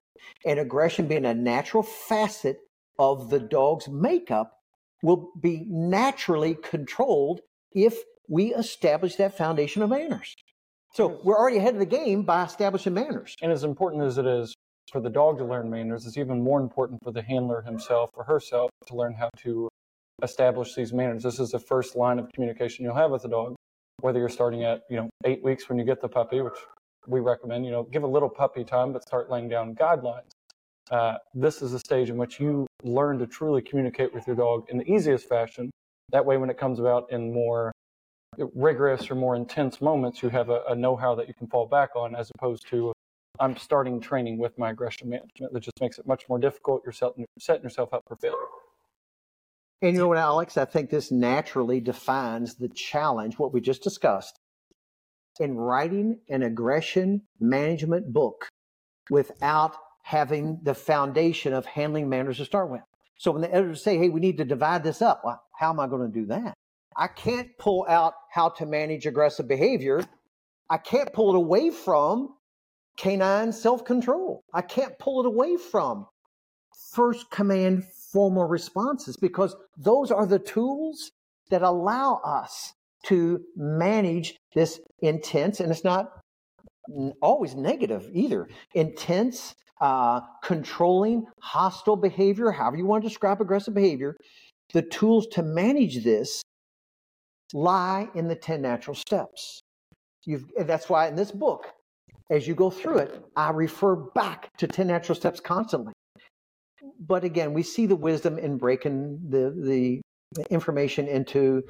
and 0.46 0.60
aggression 0.60 1.08
being 1.08 1.26
a 1.26 1.34
natural 1.34 1.84
facet 1.84 2.60
of 3.00 3.30
the 3.30 3.40
dog's 3.40 3.88
makeup 3.88 4.60
will 5.02 5.32
be 5.40 5.66
naturally 5.68 6.56
controlled 6.56 7.42
if 7.74 7.98
we 8.28 8.54
establish 8.54 9.16
that 9.16 9.38
foundation 9.38 9.82
of 9.82 9.90
manners. 9.90 10.34
So 10.94 11.20
we're 11.24 11.38
already 11.38 11.58
ahead 11.58 11.74
of 11.74 11.80
the 11.80 11.86
game 11.86 12.24
by 12.24 12.46
establishing 12.46 12.94
manners. 12.94 13.36
And 13.42 13.52
as 13.52 13.64
important 13.64 14.04
as 14.04 14.18
it 14.18 14.26
is 14.26 14.56
for 14.92 15.02
the 15.02 15.10
dog 15.10 15.38
to 15.40 15.46
learn 15.46 15.70
manners, 15.70 16.06
it's 16.06 16.18
even 16.18 16.42
more 16.42 16.62
important 16.62 17.00
for 17.04 17.12
the 17.12 17.22
handler 17.22 17.62
himself 17.62 18.12
or 18.14 18.24
herself 18.24 18.72
to 18.88 18.96
learn 18.96 19.14
how 19.14 19.30
to 19.40 19.68
establish 20.24 20.74
these 20.74 20.94
manners. 20.94 21.22
This 21.22 21.40
is 21.40 21.50
the 21.50 21.60
first 21.60 21.98
line 21.98 22.18
of 22.18 22.32
communication 22.34 22.86
you'll 22.86 22.96
have 22.96 23.12
with 23.12 23.24
the 23.24 23.28
dog, 23.28 23.56
whether 24.00 24.20
you're 24.20 24.30
starting 24.30 24.64
at, 24.64 24.84
you 24.90 24.96
know, 24.96 25.10
eight 25.26 25.44
weeks 25.44 25.68
when 25.68 25.78
you 25.78 25.84
get 25.84 26.02
the 26.02 26.08
puppy, 26.08 26.42
which 26.42 26.54
we 27.08 27.20
recommend, 27.20 27.66
you 27.66 27.72
know, 27.72 27.84
give 27.84 28.04
a 28.04 28.08
little 28.08 28.30
puppy 28.30 28.64
time, 28.64 28.94
but 28.94 29.04
start 29.04 29.30
laying 29.30 29.50
down 29.50 29.76
guidelines. 29.76 30.32
Uh, 30.92 31.16
this 31.34 31.62
is 31.62 31.74
a 31.74 31.80
stage 31.80 32.10
in 32.10 32.18
which 32.18 32.40
you 32.40 32.68
learn 32.84 33.18
to 33.20 33.26
truly 33.26 33.62
communicate 33.62 34.14
with 34.14 34.28
your 34.28 34.36
dog 34.36 34.66
in 34.70 34.78
the 34.78 34.90
easiest 34.92 35.28
fashion. 35.28 35.72
That 36.12 36.24
way, 36.26 36.38
when 36.38 36.50
it 36.50 36.58
comes 36.58 36.80
about 36.80 37.12
in 37.12 37.34
more 37.34 37.72
rigorous 38.54 39.10
or 39.10 39.16
more 39.16 39.36
intense 39.36 39.82
moments, 39.82 40.22
you 40.22 40.30
have 40.30 40.50
a, 40.50 40.62
a 40.70 40.76
know 40.76 40.96
how 40.96 41.16
that 41.16 41.28
you 41.28 41.34
can 41.34 41.48
fall 41.48 41.66
back 41.66 41.96
on 41.96 42.16
as 42.16 42.30
opposed 42.36 42.68
to 42.70 42.94
I'm 43.40 43.58
starting 43.58 44.00
training 44.00 44.38
with 44.38 44.58
my 44.58 44.72
aggression 44.72 45.10
management. 45.10 45.54
That 45.54 45.60
just 45.62 45.80
makes 45.82 45.98
it 45.98 46.08
much 46.08 46.24
more 46.30 46.40
difficult. 46.40 46.84
You're 46.86 46.94
setting, 46.94 47.26
setting 47.40 47.64
yourself 47.64 47.94
up 47.94 48.02
for 48.08 48.16
failure. 48.16 48.38
And 49.82 49.94
you 49.94 50.00
know 50.00 50.08
what, 50.08 50.18
Alex? 50.18 50.58
I 50.58 50.66
think 50.66 50.90
this 50.90 51.12
naturally 51.12 51.80
defines 51.80 52.56
the 52.56 52.70
challenge, 52.70 53.38
what 53.38 53.54
we 53.54 53.60
just 53.60 53.84
discussed. 53.84 54.40
In 55.40 55.58
writing 55.58 56.20
an 56.30 56.44
aggression 56.44 57.24
management 57.40 58.14
book 58.14 58.48
without 59.10 59.76
having 60.02 60.60
the 60.64 60.74
foundation 60.74 61.52
of 61.52 61.66
handling 61.66 62.08
manners 62.08 62.38
to 62.38 62.46
start 62.46 62.70
with. 62.70 62.82
So 63.18 63.32
when 63.32 63.42
the 63.42 63.54
editors 63.54 63.84
say, 63.84 63.98
hey, 63.98 64.10
we 64.10 64.20
need 64.20 64.38
to 64.38 64.46
divide 64.46 64.84
this 64.84 65.02
up, 65.02 65.22
well, 65.26 65.42
how 65.58 65.72
am 65.72 65.80
I 65.80 65.88
going 65.88 66.10
to 66.10 66.20
do 66.20 66.28
that? 66.28 66.54
I 66.96 67.08
can't 67.08 67.50
pull 67.58 67.86
out 67.90 68.14
how 68.32 68.50
to 68.50 68.66
manage 68.66 69.06
aggressive 69.06 69.48
behavior. 69.48 70.04
I 70.70 70.78
can't 70.78 71.12
pull 71.12 71.34
it 71.34 71.38
away 71.38 71.70
from 71.70 72.36
canine 72.98 73.52
self 73.52 73.84
control. 73.84 74.44
I 74.54 74.62
can't 74.62 74.98
pull 75.00 75.22
it 75.22 75.28
away 75.28 75.58
from 75.58 76.08
first 76.92 77.30
command 77.30 77.84
formal 78.12 78.46
responses 78.46 79.18
because 79.18 79.56
those 79.78 80.12
are 80.12 80.26
the 80.26 80.40
tools 80.40 81.12
that 81.50 81.62
allow 81.62 82.22
us 82.24 82.74
to 83.06 83.42
manage 83.56 84.36
this 84.54 84.80
intense, 85.00 85.60
and 85.60 85.72
it's 85.72 85.84
not 85.84 86.10
always 87.22 87.56
negative 87.56 88.10
either, 88.14 88.48
intense, 88.74 89.56
uh, 89.82 90.22
controlling, 90.44 91.26
hostile 91.42 91.96
behavior, 91.96 92.52
however 92.52 92.78
you 92.78 92.86
want 92.86 93.04
to 93.04 93.10
describe 93.10 93.42
aggressive 93.42 93.74
behavior. 93.74 94.16
The 94.74 94.82
tools 94.82 95.28
to 95.34 95.44
manage 95.44 96.04
this 96.04 96.42
lie 97.54 98.10
in 98.16 98.28
the 98.28 98.36
10 98.36 98.62
natural 98.62 98.96
steps. 98.96 99.62
You've, 100.26 100.46
that's 100.62 100.90
why 100.90 101.08
in 101.08 101.16
this 101.16 101.32
book, 101.32 101.68
as 102.32 102.48
you 102.48 102.56
go 102.56 102.70
through 102.70 103.00
it, 103.00 103.24
I 103.36 103.52
refer 103.52 103.96
back 103.96 104.50
to 104.58 104.68
10 104.68 104.88
natural 104.88 105.16
steps 105.16 105.40
constantly. 105.40 105.94
But 107.00 107.24
again, 107.24 107.54
we 107.54 107.62
see 107.62 107.86
the 107.86 107.96
wisdom 107.96 108.40
in 108.40 108.58
breaking 108.58 109.20
the, 109.30 109.54
the 109.56 110.02
information 110.50 111.08
into 111.08 111.64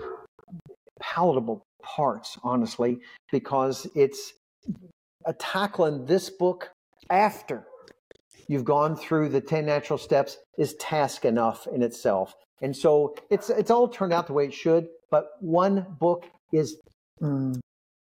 palatable 1.00 1.64
parts, 1.82 2.38
honestly, 2.44 3.00
because 3.32 3.88
it's 3.96 4.34
tackling 5.40 6.06
this 6.06 6.30
book 6.30 6.70
after 7.10 7.66
you've 8.48 8.66
gone 8.66 8.96
through 8.96 9.30
the 9.30 9.42
10 9.42 9.66
natural 9.66 9.98
steps 9.98 10.38
is 10.58 10.76
task 10.76 11.26
enough 11.26 11.68
in 11.68 11.82
itself. 11.82 12.34
And 12.62 12.76
so 12.76 13.16
it's 13.30 13.50
it's 13.50 13.70
all 13.70 13.88
turned 13.88 14.14
out 14.14 14.28
the 14.28 14.34
way 14.34 14.46
it 14.46 14.54
should, 14.54 14.88
but 15.12 15.32
one 15.40 15.86
book 16.00 16.26
is 16.54 16.78
mm, 17.22 17.60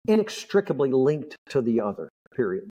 inextricably 0.08 0.92
linked 0.92 1.36
to 1.50 1.62
the 1.62 1.82
other 1.82 2.10
period. 2.36 2.70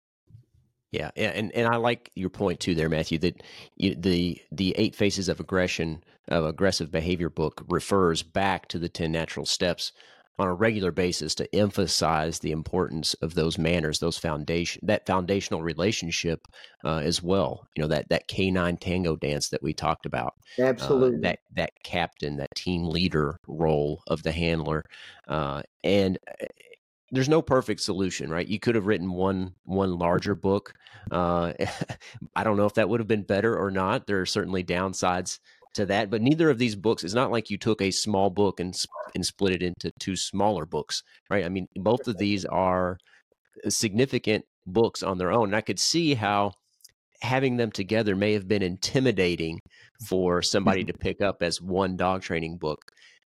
Yeah, 0.93 1.11
and 1.17 1.51
and 1.53 1.67
I 1.67 1.77
like 1.77 2.11
your 2.15 2.29
point 2.29 2.61
too 2.61 2.75
there, 2.75 2.89
Matthew. 2.89 3.19
That 3.19 3.43
you, 3.77 3.95
the 3.95 4.41
the 4.53 4.75
eight 4.77 4.95
faces 4.95 5.29
of 5.29 5.41
aggression 5.41 6.05
of 6.29 6.45
aggressive 6.45 6.93
behavior 6.93 7.31
book 7.31 7.65
refers 7.69 8.23
back 8.23 8.69
to 8.69 8.79
the 8.79 8.91
ten 8.91 9.11
natural 9.11 9.47
steps 9.47 9.93
on 10.39 10.49
a 10.49 10.55
regular 10.55 10.91
basis 10.91 11.35
to 11.37 11.55
emphasize 11.55 12.39
the 12.39 12.53
importance 12.53 13.15
of 13.15 13.35
those 13.35 13.59
manners, 13.59 13.99
those 13.99 14.19
foundation 14.19 14.81
that 14.87 15.07
foundational 15.07 15.63
relationship 15.63 16.47
uh, 16.85 16.99
as 16.99 17.23
well. 17.23 17.67
You 17.77 17.83
know 17.83 17.89
that 17.89 18.09
that 18.09 18.29
canine 18.29 18.77
tango 18.77 19.17
dance 19.17 19.51
that 19.51 19.63
we 19.63 19.75
talked 19.75 20.07
about. 20.07 20.35
Uh, 20.59 20.65
Absolutely. 20.65 21.19
Uh, 21.19 21.21
that 21.23 21.39
that 21.55 21.73
captain, 21.85 22.37
that 22.39 22.55
team 22.55 22.87
leader 22.87 23.37
role 23.47 24.03
of 24.07 24.23
the 24.23 24.33
handler, 24.33 24.85
uh, 25.29 25.63
and 25.85 26.19
uh, 26.41 26.47
there's 27.11 27.29
no 27.29 27.43
perfect 27.43 27.81
solution, 27.81 28.31
right? 28.31 28.49
You 28.49 28.59
could 28.59 28.75
have 28.75 28.87
written 28.87 29.13
one 29.13 29.55
one 29.65 29.99
larger 29.99 30.35
book. 30.35 30.73
Uh, 31.11 31.53
I 32.37 32.43
don't 32.43 32.57
know 32.57 32.67
if 32.67 32.75
that 32.75 32.89
would 32.89 33.01
have 33.01 33.09
been 33.09 33.23
better 33.23 33.57
or 33.57 33.71
not. 33.71 34.07
There 34.07 34.21
are 34.21 34.27
certainly 34.27 34.65
downsides 34.65 35.39
to 35.75 35.87
that, 35.87 36.11
but 36.11 36.23
neither 36.23 36.51
of 36.51 36.59
these 36.59 36.77
books 36.77 37.05
is 37.05 37.15
not 37.15 37.31
like 37.31 37.51
you 37.51 37.59
took 37.59 37.81
a 37.81 37.91
small 37.91 38.31
book 38.31 38.61
and 38.61 38.75
and 39.15 39.25
split 39.25 39.55
it 39.55 39.63
into 39.63 39.93
two 39.99 40.17
smaller 40.17 40.65
books, 40.67 41.03
right? 41.31 41.45
I 41.45 41.49
mean, 41.49 41.67
both 41.77 42.09
of 42.09 42.19
these 42.19 42.45
are 42.45 42.99
uh, 43.65 43.71
significant 43.71 44.45
books 44.67 45.03
on 45.03 45.19
their 45.19 45.33
own. 45.33 45.49
And 45.49 45.57
I 45.57 45.61
could 45.61 45.79
see 45.79 46.15
how 46.15 46.53
having 47.21 47.57
them 47.57 47.71
together 47.71 48.17
may 48.17 48.33
have 48.33 48.49
been 48.49 48.63
intimidating 48.63 49.61
for 50.07 50.43
somebody 50.43 50.83
mm-hmm. 50.83 50.93
to 50.93 50.99
pick 50.99 51.21
up 51.21 51.43
as 51.43 51.61
one 51.61 51.97
dog 51.97 52.23
training 52.23 52.59
book. 52.59 52.81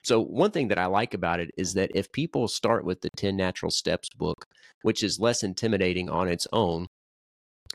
So, 0.03 0.23
one 0.23 0.51
thing 0.51 0.69
that 0.69 0.79
I 0.79 0.87
like 0.87 1.13
about 1.13 1.41
it 1.41 1.51
is 1.59 1.75
that 1.75 1.91
if 1.95 2.11
people 2.13 2.49
start 2.49 2.85
with 2.85 3.03
the 3.03 3.11
10 3.17 3.37
Natural 3.37 3.71
Steps 3.71 4.09
book, 4.17 4.47
which 4.83 5.03
is 5.03 5.21
less 5.21 5.43
intimidating 5.43 6.09
on 6.09 6.29
its 6.29 6.47
own, 6.53 6.87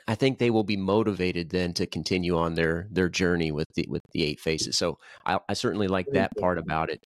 I 0.07 0.15
think 0.15 0.37
they 0.37 0.51
will 0.51 0.63
be 0.63 0.77
motivated 0.77 1.49
then 1.49 1.73
to 1.73 1.87
continue 1.87 2.37
on 2.37 2.53
their 2.53 2.87
their 2.91 3.09
journey 3.09 3.51
with 3.51 3.67
the 3.75 3.85
with 3.89 4.03
the 4.11 4.23
eight 4.23 4.39
faces. 4.39 4.77
So 4.77 4.99
I, 5.25 5.39
I 5.49 5.53
certainly 5.53 5.87
like 5.87 6.07
that 6.11 6.31
part 6.37 6.57
about 6.57 6.89
it. 6.89 7.05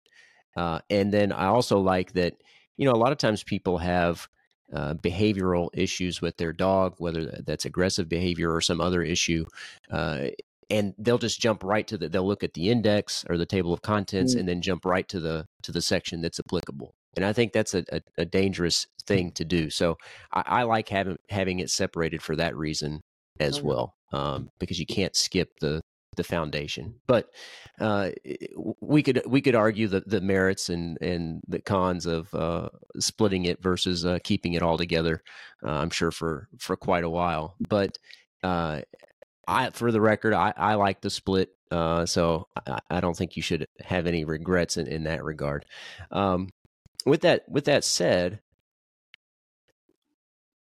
Uh, 0.56 0.80
and 0.88 1.12
then 1.12 1.32
I 1.32 1.46
also 1.46 1.78
like 1.78 2.12
that 2.12 2.34
you 2.76 2.86
know 2.86 2.92
a 2.92 2.96
lot 2.96 3.12
of 3.12 3.18
times 3.18 3.44
people 3.44 3.78
have 3.78 4.28
uh, 4.72 4.94
behavioral 4.94 5.68
issues 5.74 6.20
with 6.20 6.36
their 6.38 6.52
dog, 6.52 6.94
whether 6.98 7.26
that's 7.46 7.64
aggressive 7.64 8.08
behavior 8.08 8.52
or 8.52 8.60
some 8.60 8.80
other 8.80 9.02
issue, 9.02 9.44
uh, 9.92 10.28
and 10.70 10.92
they'll 10.98 11.18
just 11.18 11.40
jump 11.40 11.62
right 11.62 11.86
to 11.86 11.96
the 11.96 12.08
they'll 12.08 12.26
look 12.26 12.42
at 12.42 12.54
the 12.54 12.70
index 12.70 13.24
or 13.28 13.36
the 13.36 13.46
table 13.46 13.72
of 13.72 13.82
contents 13.82 14.34
mm. 14.34 14.40
and 14.40 14.48
then 14.48 14.60
jump 14.60 14.84
right 14.84 15.08
to 15.08 15.20
the 15.20 15.46
to 15.62 15.70
the 15.70 15.82
section 15.82 16.20
that's 16.20 16.40
applicable 16.40 16.94
and 17.16 17.24
i 17.24 17.32
think 17.32 17.52
that's 17.52 17.74
a, 17.74 17.84
a, 17.92 18.00
a 18.18 18.24
dangerous 18.24 18.86
thing 19.06 19.30
to 19.32 19.44
do 19.44 19.70
so 19.70 19.96
I, 20.32 20.42
I, 20.46 20.62
like 20.64 20.88
having 20.88 21.16
having 21.28 21.60
it 21.60 21.70
separated 21.70 22.22
for 22.22 22.36
that 22.36 22.56
reason 22.56 23.02
as 23.38 23.62
well 23.62 23.94
um, 24.12 24.50
because 24.58 24.80
you 24.80 24.86
can't 24.86 25.14
skip 25.14 25.50
the 25.60 25.80
the 26.16 26.24
foundation 26.24 26.94
but 27.06 27.28
uh, 27.78 28.10
we 28.80 29.02
could 29.02 29.22
we 29.26 29.42
could 29.42 29.54
argue 29.54 29.86
the, 29.86 30.02
the 30.06 30.20
merits 30.20 30.70
and 30.70 30.96
and 31.02 31.42
the 31.46 31.60
cons 31.60 32.06
of 32.06 32.32
uh, 32.34 32.68
splitting 32.98 33.44
it 33.44 33.62
versus 33.62 34.06
uh, 34.06 34.18
keeping 34.24 34.54
it 34.54 34.62
all 34.62 34.78
together 34.78 35.22
uh, 35.64 35.72
i'm 35.72 35.90
sure 35.90 36.10
for 36.10 36.48
for 36.58 36.76
quite 36.76 37.04
a 37.04 37.10
while 37.10 37.54
but 37.68 37.98
uh, 38.42 38.80
I, 39.46 39.70
for 39.70 39.92
the 39.92 40.00
record, 40.00 40.34
I, 40.34 40.52
I 40.56 40.74
like 40.74 41.00
the 41.00 41.10
split, 41.10 41.50
uh, 41.70 42.06
so 42.06 42.48
I, 42.66 42.78
I, 42.90 43.00
don't 43.00 43.16
think 43.16 43.36
you 43.36 43.42
should 43.42 43.66
have 43.80 44.06
any 44.06 44.24
regrets 44.24 44.76
in, 44.76 44.86
in 44.86 45.04
that 45.04 45.22
regard. 45.22 45.66
Um, 46.10 46.50
with 47.06 47.22
that, 47.22 47.48
with 47.48 47.64
that 47.64 47.84
said, 47.84 48.40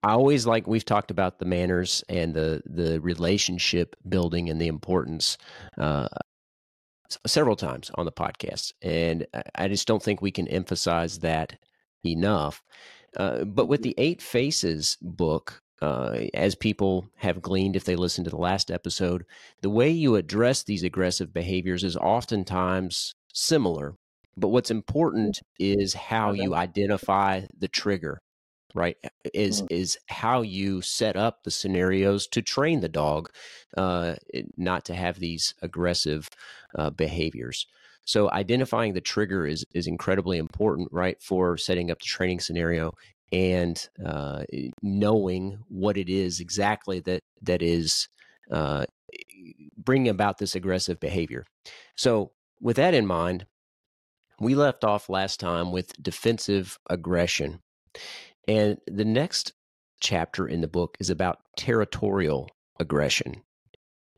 I 0.02 0.12
always 0.12 0.47
like 0.47 0.69
we've 0.69 0.85
talked 0.85 1.11
about 1.11 1.40
the 1.40 1.47
manners 1.47 2.05
and 2.09 2.33
the 2.33 2.62
the 2.64 3.00
relationship 3.00 3.97
building 4.09 4.49
and 4.49 4.61
the 4.61 4.69
importance 4.69 5.37
uh, 5.78 6.07
several 7.26 7.57
times 7.57 7.90
on 7.97 8.05
the 8.05 8.12
podcast, 8.12 8.73
and 8.83 9.26
I 9.57 9.66
just 9.66 9.88
don't 9.88 10.02
think 10.02 10.23
we 10.23 10.31
can 10.31 10.47
emphasize 10.47 11.19
that 11.21 11.59
enough. 12.05 12.62
Uh, 13.16 13.45
but 13.45 13.66
with 13.66 13.83
the 13.83 13.95
Eight 13.99 14.23
Faces 14.23 14.97
book, 15.00 15.61
uh, 15.83 16.21
as 16.35 16.55
people 16.55 17.09
have 17.16 17.43
gleaned 17.43 17.75
if 17.75 17.85
they 17.85 17.97
listen 17.97 18.25
to 18.25 18.31
the 18.31 18.37
last 18.37 18.71
episode, 18.71 19.25
the 19.62 19.71
way 19.71 19.90
you 19.90 20.16
address 20.16 20.62
these 20.62 20.83
aggressive 20.83 21.33
behaviors 21.33 21.83
is 21.83 21.97
oftentimes 21.97 23.14
similar. 23.33 23.95
But 24.37 24.49
what's 24.49 24.71
important 24.71 25.40
is 25.59 25.95
how 25.95 26.33
you 26.33 26.55
identify 26.55 27.43
the 27.59 27.69
trigger, 27.69 28.19
right? 28.75 28.97
Is 29.33 29.62
mm. 29.62 29.66
is 29.71 29.99
how 30.09 30.43
you 30.43 30.83
set 30.83 31.16
up 31.16 31.45
the 31.45 31.50
scenarios 31.50 32.26
to 32.28 32.43
train 32.43 32.81
the 32.81 32.88
dog 32.88 33.31
uh, 33.76 34.14
not 34.57 34.85
to 34.87 34.95
have 34.95 35.19
these 35.19 35.55
aggressive 35.62 36.28
uh, 36.76 36.90
behaviors. 36.90 37.66
So 38.05 38.31
identifying 38.31 38.93
the 38.93 39.00
trigger 39.00 39.47
is 39.47 39.64
is 39.73 39.87
incredibly 39.87 40.38
important, 40.38 40.88
right, 40.93 41.21
for 41.23 41.57
setting 41.57 41.90
up 41.90 41.99
the 41.99 42.07
training 42.07 42.40
scenario 42.40 42.93
and 43.33 43.88
uh, 44.05 44.45
knowing 44.83 45.59
what 45.69 45.97
it 45.97 46.09
is 46.09 46.40
exactly 46.40 47.00
that 47.00 47.23
that 47.43 47.62
is 47.62 48.09
uh, 48.50 48.85
bringing 49.76 50.09
about 50.09 50.38
this 50.38 50.55
aggressive 50.55 51.00
behavior. 51.00 51.45
So, 51.97 52.33
with 52.61 52.76
that 52.76 52.95
in 52.95 53.07
mind, 53.07 53.47
we 54.40 54.55
left 54.55 54.85
off 54.85 55.09
last 55.09 55.40
time 55.40 55.73
with 55.73 55.93
defensive 56.02 56.78
aggression, 56.88 57.61
and 58.47 58.78
the 58.87 59.05
next 59.05 59.52
chapter 60.00 60.47
in 60.47 60.61
the 60.61 60.69
book 60.69 60.97
is 61.00 61.11
about 61.11 61.40
territorial 61.57 62.49
aggression. 62.78 63.43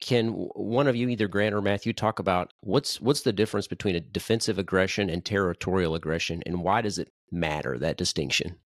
Can 0.00 0.28
one 0.28 0.86
of 0.86 0.94
you, 0.94 1.08
either 1.08 1.26
Grant 1.26 1.54
or 1.54 1.62
Matthew, 1.62 1.92
talk 1.92 2.18
about 2.18 2.52
what's 2.60 3.00
what's 3.00 3.22
the 3.22 3.32
difference 3.32 3.66
between 3.66 3.96
a 3.96 4.00
defensive 4.00 4.58
aggression 4.58 5.10
and 5.10 5.24
territorial 5.24 5.94
aggression, 5.94 6.42
and 6.46 6.62
why 6.62 6.80
does 6.80 6.98
it 6.98 7.12
matter 7.30 7.78
that 7.78 7.96
distinction? 7.96 8.56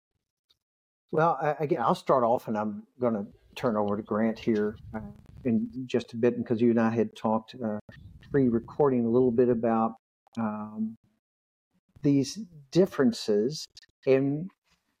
Well, 1.11 1.37
again, 1.59 1.81
I'll 1.81 1.95
start 1.95 2.23
off, 2.23 2.47
and 2.47 2.57
I'm 2.57 2.83
going 2.99 3.13
to 3.13 3.25
turn 3.55 3.77
over 3.77 3.97
to 3.97 4.03
Grant 4.03 4.39
here 4.39 4.75
uh, 4.95 4.99
in 5.43 5.69
just 5.85 6.13
a 6.13 6.17
bit 6.17 6.37
because 6.37 6.61
you 6.61 6.71
and 6.71 6.79
I 6.79 6.89
had 6.89 7.15
talked 7.15 7.55
uh, 7.63 7.77
pre-recording 8.31 9.05
a 9.05 9.09
little 9.09 9.31
bit 9.31 9.49
about 9.49 9.93
um, 10.39 10.97
these 12.03 12.39
differences, 12.71 13.65
and 14.05 14.49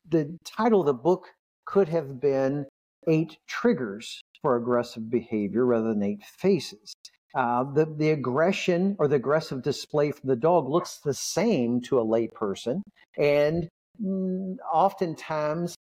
the 0.09 0.37
title 0.43 0.81
of 0.81 0.87
the 0.87 0.93
book 0.93 1.27
could 1.65 1.89
have 1.89 2.19
been 2.19 2.65
Eight 3.07 3.37
Triggers 3.47 4.21
for 4.41 4.55
Aggressive 4.55 5.09
Behavior 5.09 5.65
rather 5.65 5.89
than 5.89 6.03
Eight 6.03 6.23
Faces. 6.23 6.93
Uh, 7.35 7.63
the, 7.63 7.85
the 7.85 8.11
aggression 8.11 8.95
or 8.99 9.07
the 9.07 9.15
aggressive 9.15 9.63
display 9.63 10.11
from 10.11 10.29
the 10.29 10.35
dog 10.35 10.69
looks 10.69 10.99
the 10.99 11.13
same 11.13 11.81
to 11.81 11.99
a 11.99 12.05
layperson, 12.05 12.81
and 13.17 13.67
mm, 14.01 14.55
oftentimes 14.71 15.75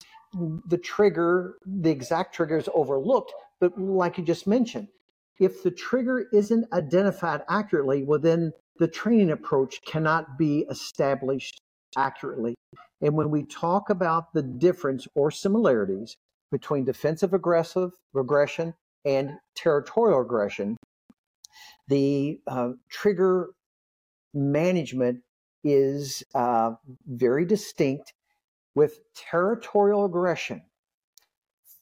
the 0.68 0.78
trigger, 0.78 1.56
the 1.66 1.90
exact 1.90 2.34
trigger 2.34 2.56
is 2.56 2.68
overlooked. 2.72 3.32
But 3.58 3.76
like 3.78 4.16
you 4.16 4.24
just 4.24 4.46
mentioned, 4.46 4.88
if 5.40 5.62
the 5.62 5.70
trigger 5.70 6.26
isn't 6.32 6.72
identified 6.72 7.42
accurately, 7.48 8.04
well, 8.04 8.20
then 8.20 8.52
the 8.80 8.88
training 8.88 9.30
approach 9.30 9.82
cannot 9.82 10.38
be 10.38 10.64
established 10.70 11.60
accurately. 11.98 12.54
And 13.02 13.14
when 13.14 13.30
we 13.30 13.44
talk 13.44 13.90
about 13.90 14.32
the 14.32 14.42
difference 14.42 15.06
or 15.14 15.30
similarities 15.30 16.16
between 16.50 16.84
defensive 16.86 17.34
aggressive 17.34 17.92
aggression 18.16 18.74
and 19.04 19.32
territorial 19.54 20.22
aggression, 20.22 20.78
the 21.88 22.40
uh, 22.46 22.70
trigger 22.88 23.50
management 24.32 25.20
is 25.62 26.24
uh, 26.34 26.72
very 27.06 27.44
distinct 27.44 28.14
with 28.74 29.00
territorial 29.14 30.06
aggression 30.06 30.62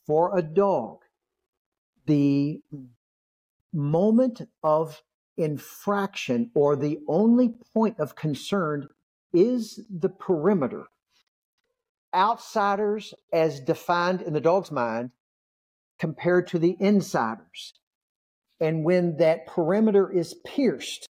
for 0.04 0.36
a 0.36 0.42
dog, 0.42 0.98
the 2.06 2.60
moment 3.72 4.40
of 4.64 5.00
infraction 5.38 6.50
or 6.54 6.76
the 6.76 6.98
only 7.08 7.54
point 7.72 7.98
of 7.98 8.16
concern 8.16 8.88
is 9.32 9.80
the 9.88 10.08
perimeter. 10.08 10.84
Outsiders, 12.14 13.14
as 13.32 13.60
defined 13.60 14.22
in 14.22 14.32
the 14.32 14.40
dog's 14.40 14.70
mind, 14.70 15.10
compared 15.98 16.46
to 16.48 16.58
the 16.58 16.76
insiders. 16.80 17.74
And 18.60 18.84
when 18.84 19.16
that 19.18 19.46
perimeter 19.46 20.10
is 20.10 20.34
pierced, 20.46 21.06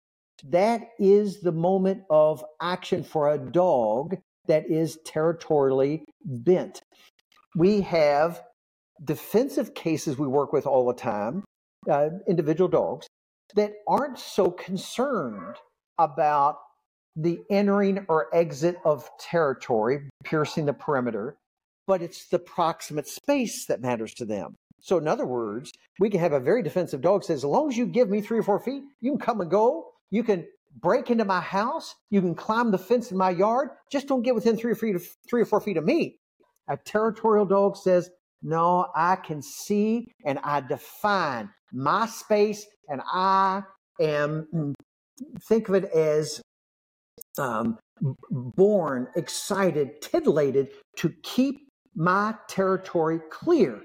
that 0.49 0.89
is 0.99 1.41
the 1.41 1.53
moment 1.53 2.03
of 2.11 2.45
action 2.61 3.03
for 3.05 3.31
a 3.31 3.39
dog 3.39 4.17
that 4.47 4.71
is 4.71 4.99
territorially 5.05 6.05
bent. 6.25 6.83
We 7.57 7.83
have 7.83 8.43
defensive 9.03 9.75
cases 9.75 10.19
we 10.19 10.27
work 10.27 10.53
with 10.53 10.67
all 10.67 10.87
the 10.87 10.95
time, 10.95 11.45
uh, 11.91 12.11
individual 12.29 12.69
dogs, 12.69 13.07
that 13.55 13.73
aren't 13.89 14.19
so 14.19 14.51
concerned 14.51 15.57
about 15.99 16.59
the 17.17 17.41
entering 17.51 18.05
or 18.09 18.35
exit 18.35 18.77
of 18.85 19.09
territory, 19.19 20.09
piercing 20.25 20.67
the 20.67 20.73
perimeter, 20.73 21.37
but 21.87 22.03
it's 22.03 22.27
the 22.29 22.39
proximate 22.39 23.07
space 23.07 23.67
that 23.67 23.81
matters 23.81 24.15
to 24.15 24.25
them. 24.25 24.57
So, 24.81 24.99
in 24.99 25.09
other 25.09 25.25
words, 25.25 25.73
we 25.99 26.11
can 26.11 26.21
have 26.21 26.33
a 26.33 26.41
very 26.41 26.63
defensive 26.63 27.01
dog 27.01 27.25
says, 27.25 27.39
as 27.39 27.45
long 27.45 27.71
as 27.71 27.77
you 27.77 27.87
give 27.87 28.11
me 28.11 28.21
three 28.21 28.39
or 28.39 28.43
four 28.43 28.59
feet, 28.59 28.83
you 29.01 29.13
can 29.13 29.21
come 29.21 29.41
and 29.41 29.51
go. 29.51 29.93
You 30.11 30.25
can 30.25 30.47
break 30.81 31.11
into 31.11 31.25
my 31.25 31.41
house. 31.41 31.95
You 32.11 32.21
can 32.21 32.35
climb 32.35 32.71
the 32.71 32.79
fence 32.79 33.11
in 33.11 33.17
my 33.17 33.31
yard. 33.31 33.71
Just 33.91 34.09
don't 34.09 34.23
get 34.23 34.35
within 34.35 34.57
three 34.57 34.73
or, 34.73 34.75
feet 34.75 34.97
of, 34.97 35.07
three 35.29 35.41
or 35.41 35.47
four 35.47 35.61
feet 35.61 35.77
of 35.77 35.85
me. 35.85 36.19
A 36.69 36.77
territorial 36.77 37.47
dog 37.47 37.77
says, 37.77 38.11
no, 38.43 38.89
I 38.95 39.17
can 39.17 39.41
see 39.41 40.13
and 40.27 40.39
I 40.41 40.61
define 40.61 41.49
my 41.75 42.07
space 42.07 42.67
and 42.89 43.03
I 43.13 43.63
am, 44.01 44.75
think 45.49 45.69
of 45.69 45.75
it 45.75 45.85
as 45.85 46.41
um, 47.39 47.79
born, 48.31 49.09
excited, 49.17 50.01
titillated 50.01 50.69
to 50.97 51.13
keep 51.23 51.69
my 51.95 52.35
territory 52.49 53.21
clear 53.31 53.83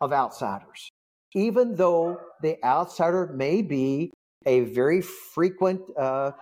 of 0.00 0.12
outsiders. 0.12 0.90
Even 1.34 1.74
though 1.74 2.18
the 2.42 2.56
outsider 2.64 3.32
may 3.34 3.62
be 3.62 4.12
a 4.46 4.60
very 4.60 5.00
frequent, 5.00 5.80
uh, 5.98 6.32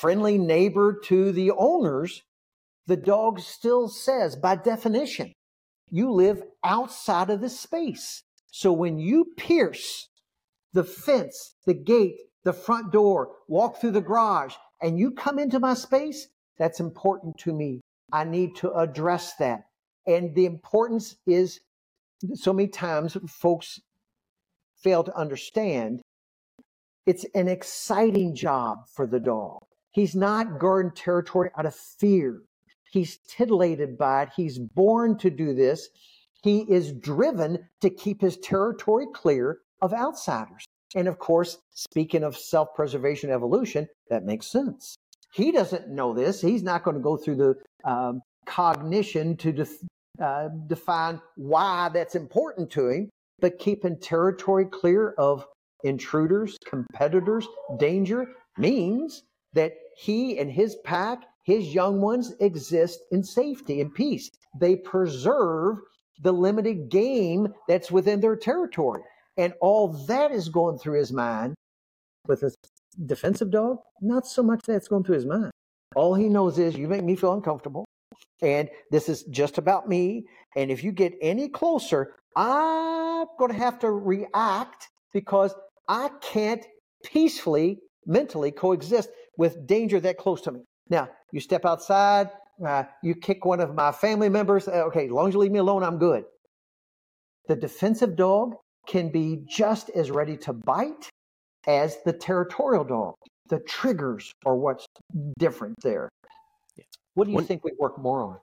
friendly 0.00 0.38
neighbor 0.38 0.98
to 1.04 1.30
the 1.30 1.52
owners, 1.52 2.22
the 2.86 2.96
dog 2.96 3.38
still 3.38 3.88
says, 3.88 4.34
by 4.34 4.56
definition, 4.56 5.32
you 5.90 6.10
live 6.10 6.42
outside 6.64 7.30
of 7.30 7.40
the 7.40 7.48
space. 7.48 8.22
So 8.50 8.72
when 8.72 8.98
you 8.98 9.26
pierce 9.36 10.08
the 10.72 10.84
fence, 10.84 11.56
the 11.66 11.74
gate, 11.74 12.16
the 12.44 12.52
front 12.52 12.92
door, 12.92 13.32
walk 13.48 13.80
through 13.80 13.90
the 13.92 14.00
garage, 14.00 14.54
and 14.82 14.98
you 14.98 15.10
come 15.10 15.38
into 15.38 15.58
my 15.58 15.74
space, 15.74 16.28
that's 16.58 16.80
important 16.80 17.36
to 17.38 17.52
me. 17.52 17.80
I 18.12 18.24
need 18.24 18.56
to 18.56 18.72
address 18.72 19.34
that. 19.36 19.64
And 20.06 20.34
the 20.34 20.46
importance 20.46 21.16
is 21.26 21.60
so 22.34 22.52
many 22.52 22.68
times 22.68 23.16
folks 23.28 23.80
fail 24.82 25.04
to 25.04 25.16
understand 25.16 26.00
it's 27.06 27.24
an 27.34 27.48
exciting 27.48 28.34
job 28.34 28.78
for 28.94 29.06
the 29.06 29.20
dog. 29.20 29.58
He's 29.90 30.14
not 30.14 30.58
guarding 30.58 30.92
territory 30.92 31.50
out 31.56 31.66
of 31.66 31.74
fear. 31.74 32.42
He's 32.90 33.18
titillated 33.28 33.96
by 33.98 34.24
it. 34.24 34.28
He's 34.36 34.58
born 34.58 35.18
to 35.18 35.30
do 35.30 35.54
this. 35.54 35.88
He 36.42 36.60
is 36.60 36.92
driven 36.92 37.68
to 37.80 37.90
keep 37.90 38.20
his 38.20 38.36
territory 38.38 39.06
clear 39.12 39.58
of 39.82 39.92
outsiders. 39.92 40.64
And 40.94 41.06
of 41.08 41.18
course, 41.18 41.58
speaking 41.70 42.24
of 42.24 42.36
self 42.36 42.74
preservation 42.74 43.30
evolution, 43.30 43.86
that 44.08 44.24
makes 44.24 44.46
sense. 44.46 44.96
He 45.32 45.52
doesn't 45.52 45.88
know 45.88 46.12
this. 46.12 46.40
He's 46.40 46.62
not 46.62 46.82
going 46.82 46.96
to 46.96 47.02
go 47.02 47.16
through 47.16 47.36
the 47.36 47.54
um, 47.84 48.20
cognition 48.46 49.36
to 49.36 49.52
def- 49.52 49.84
uh, 50.20 50.48
define 50.66 51.20
why 51.36 51.88
that's 51.94 52.16
important 52.16 52.70
to 52.70 52.88
him, 52.88 53.10
but 53.38 53.58
keeping 53.58 53.98
territory 53.98 54.66
clear 54.66 55.14
of 55.18 55.46
intruders, 55.84 56.58
competitors, 56.66 57.46
danger 57.78 58.26
means 58.58 59.22
that 59.54 59.72
he 59.96 60.38
and 60.38 60.50
his 60.50 60.76
pack, 60.84 61.22
his 61.44 61.74
young 61.74 62.00
ones, 62.00 62.34
exist 62.40 63.00
in 63.12 63.22
safety 63.22 63.80
and 63.80 63.94
peace. 63.94 64.28
They 64.58 64.76
preserve 64.76 65.78
the 66.22 66.32
limited 66.32 66.90
game 66.90 67.48
that's 67.68 67.90
within 67.90 68.20
their 68.20 68.36
territory. 68.36 69.02
And 69.40 69.54
all 69.60 69.88
that 70.06 70.30
is 70.32 70.48
going 70.50 70.78
through 70.78 70.98
his 70.98 71.12
mind. 71.12 71.54
With 72.28 72.42
a 72.42 72.52
defensive 73.06 73.50
dog, 73.50 73.78
not 74.02 74.26
so 74.26 74.42
much 74.42 74.60
that's 74.66 74.86
going 74.86 75.04
through 75.04 75.14
his 75.14 75.26
mind. 75.26 75.50
All 75.96 76.14
he 76.14 76.28
knows 76.28 76.58
is 76.58 76.76
you 76.76 76.86
make 76.86 77.02
me 77.02 77.16
feel 77.16 77.32
uncomfortable. 77.32 77.84
and 78.42 78.68
this 78.90 79.08
is 79.08 79.24
just 79.24 79.58
about 79.58 79.88
me. 79.88 80.26
And 80.56 80.70
if 80.70 80.84
you 80.84 80.92
get 80.92 81.14
any 81.20 81.48
closer, 81.48 82.14
I'm 82.36 83.26
going 83.38 83.52
to 83.52 83.58
have 83.58 83.78
to 83.80 83.90
react 83.90 84.88
because 85.12 85.54
I 85.88 86.10
can't 86.22 86.64
peacefully, 87.04 87.78
mentally 88.06 88.50
coexist 88.50 89.10
with 89.36 89.66
danger 89.66 90.00
that 90.00 90.18
close 90.18 90.40
to 90.42 90.52
me. 90.52 90.60
Now, 90.88 91.08
you 91.32 91.40
step 91.40 91.64
outside, 91.64 92.30
uh, 92.66 92.84
you 93.02 93.14
kick 93.14 93.44
one 93.44 93.60
of 93.60 93.74
my 93.74 93.92
family 93.92 94.28
members. 94.28 94.68
Uh, 94.68 94.84
okay, 94.88 95.06
as 95.06 95.10
long 95.10 95.28
as 95.28 95.34
you 95.34 95.40
leave 95.40 95.52
me 95.52 95.58
alone, 95.58 95.82
I'm 95.82 95.98
good. 95.98 96.24
The 97.48 97.56
defensive 97.56 98.16
dog 98.16 98.54
can 98.90 99.08
be 99.08 99.40
just 99.46 99.88
as 99.90 100.10
ready 100.10 100.36
to 100.36 100.52
bite 100.52 101.08
as 101.68 101.98
the 102.04 102.12
territorial 102.12 102.82
dog. 102.82 103.14
The 103.48 103.60
triggers 103.60 104.32
are 104.44 104.56
what's 104.56 104.84
different 105.38 105.76
there. 105.82 106.08
Yeah. 106.76 106.84
What 107.14 107.24
do 107.26 107.30
you 107.30 107.36
One- 107.36 107.44
think 107.44 107.62
we 107.62 107.72
work 107.78 107.96
more 107.98 108.20
on? 108.20 108.40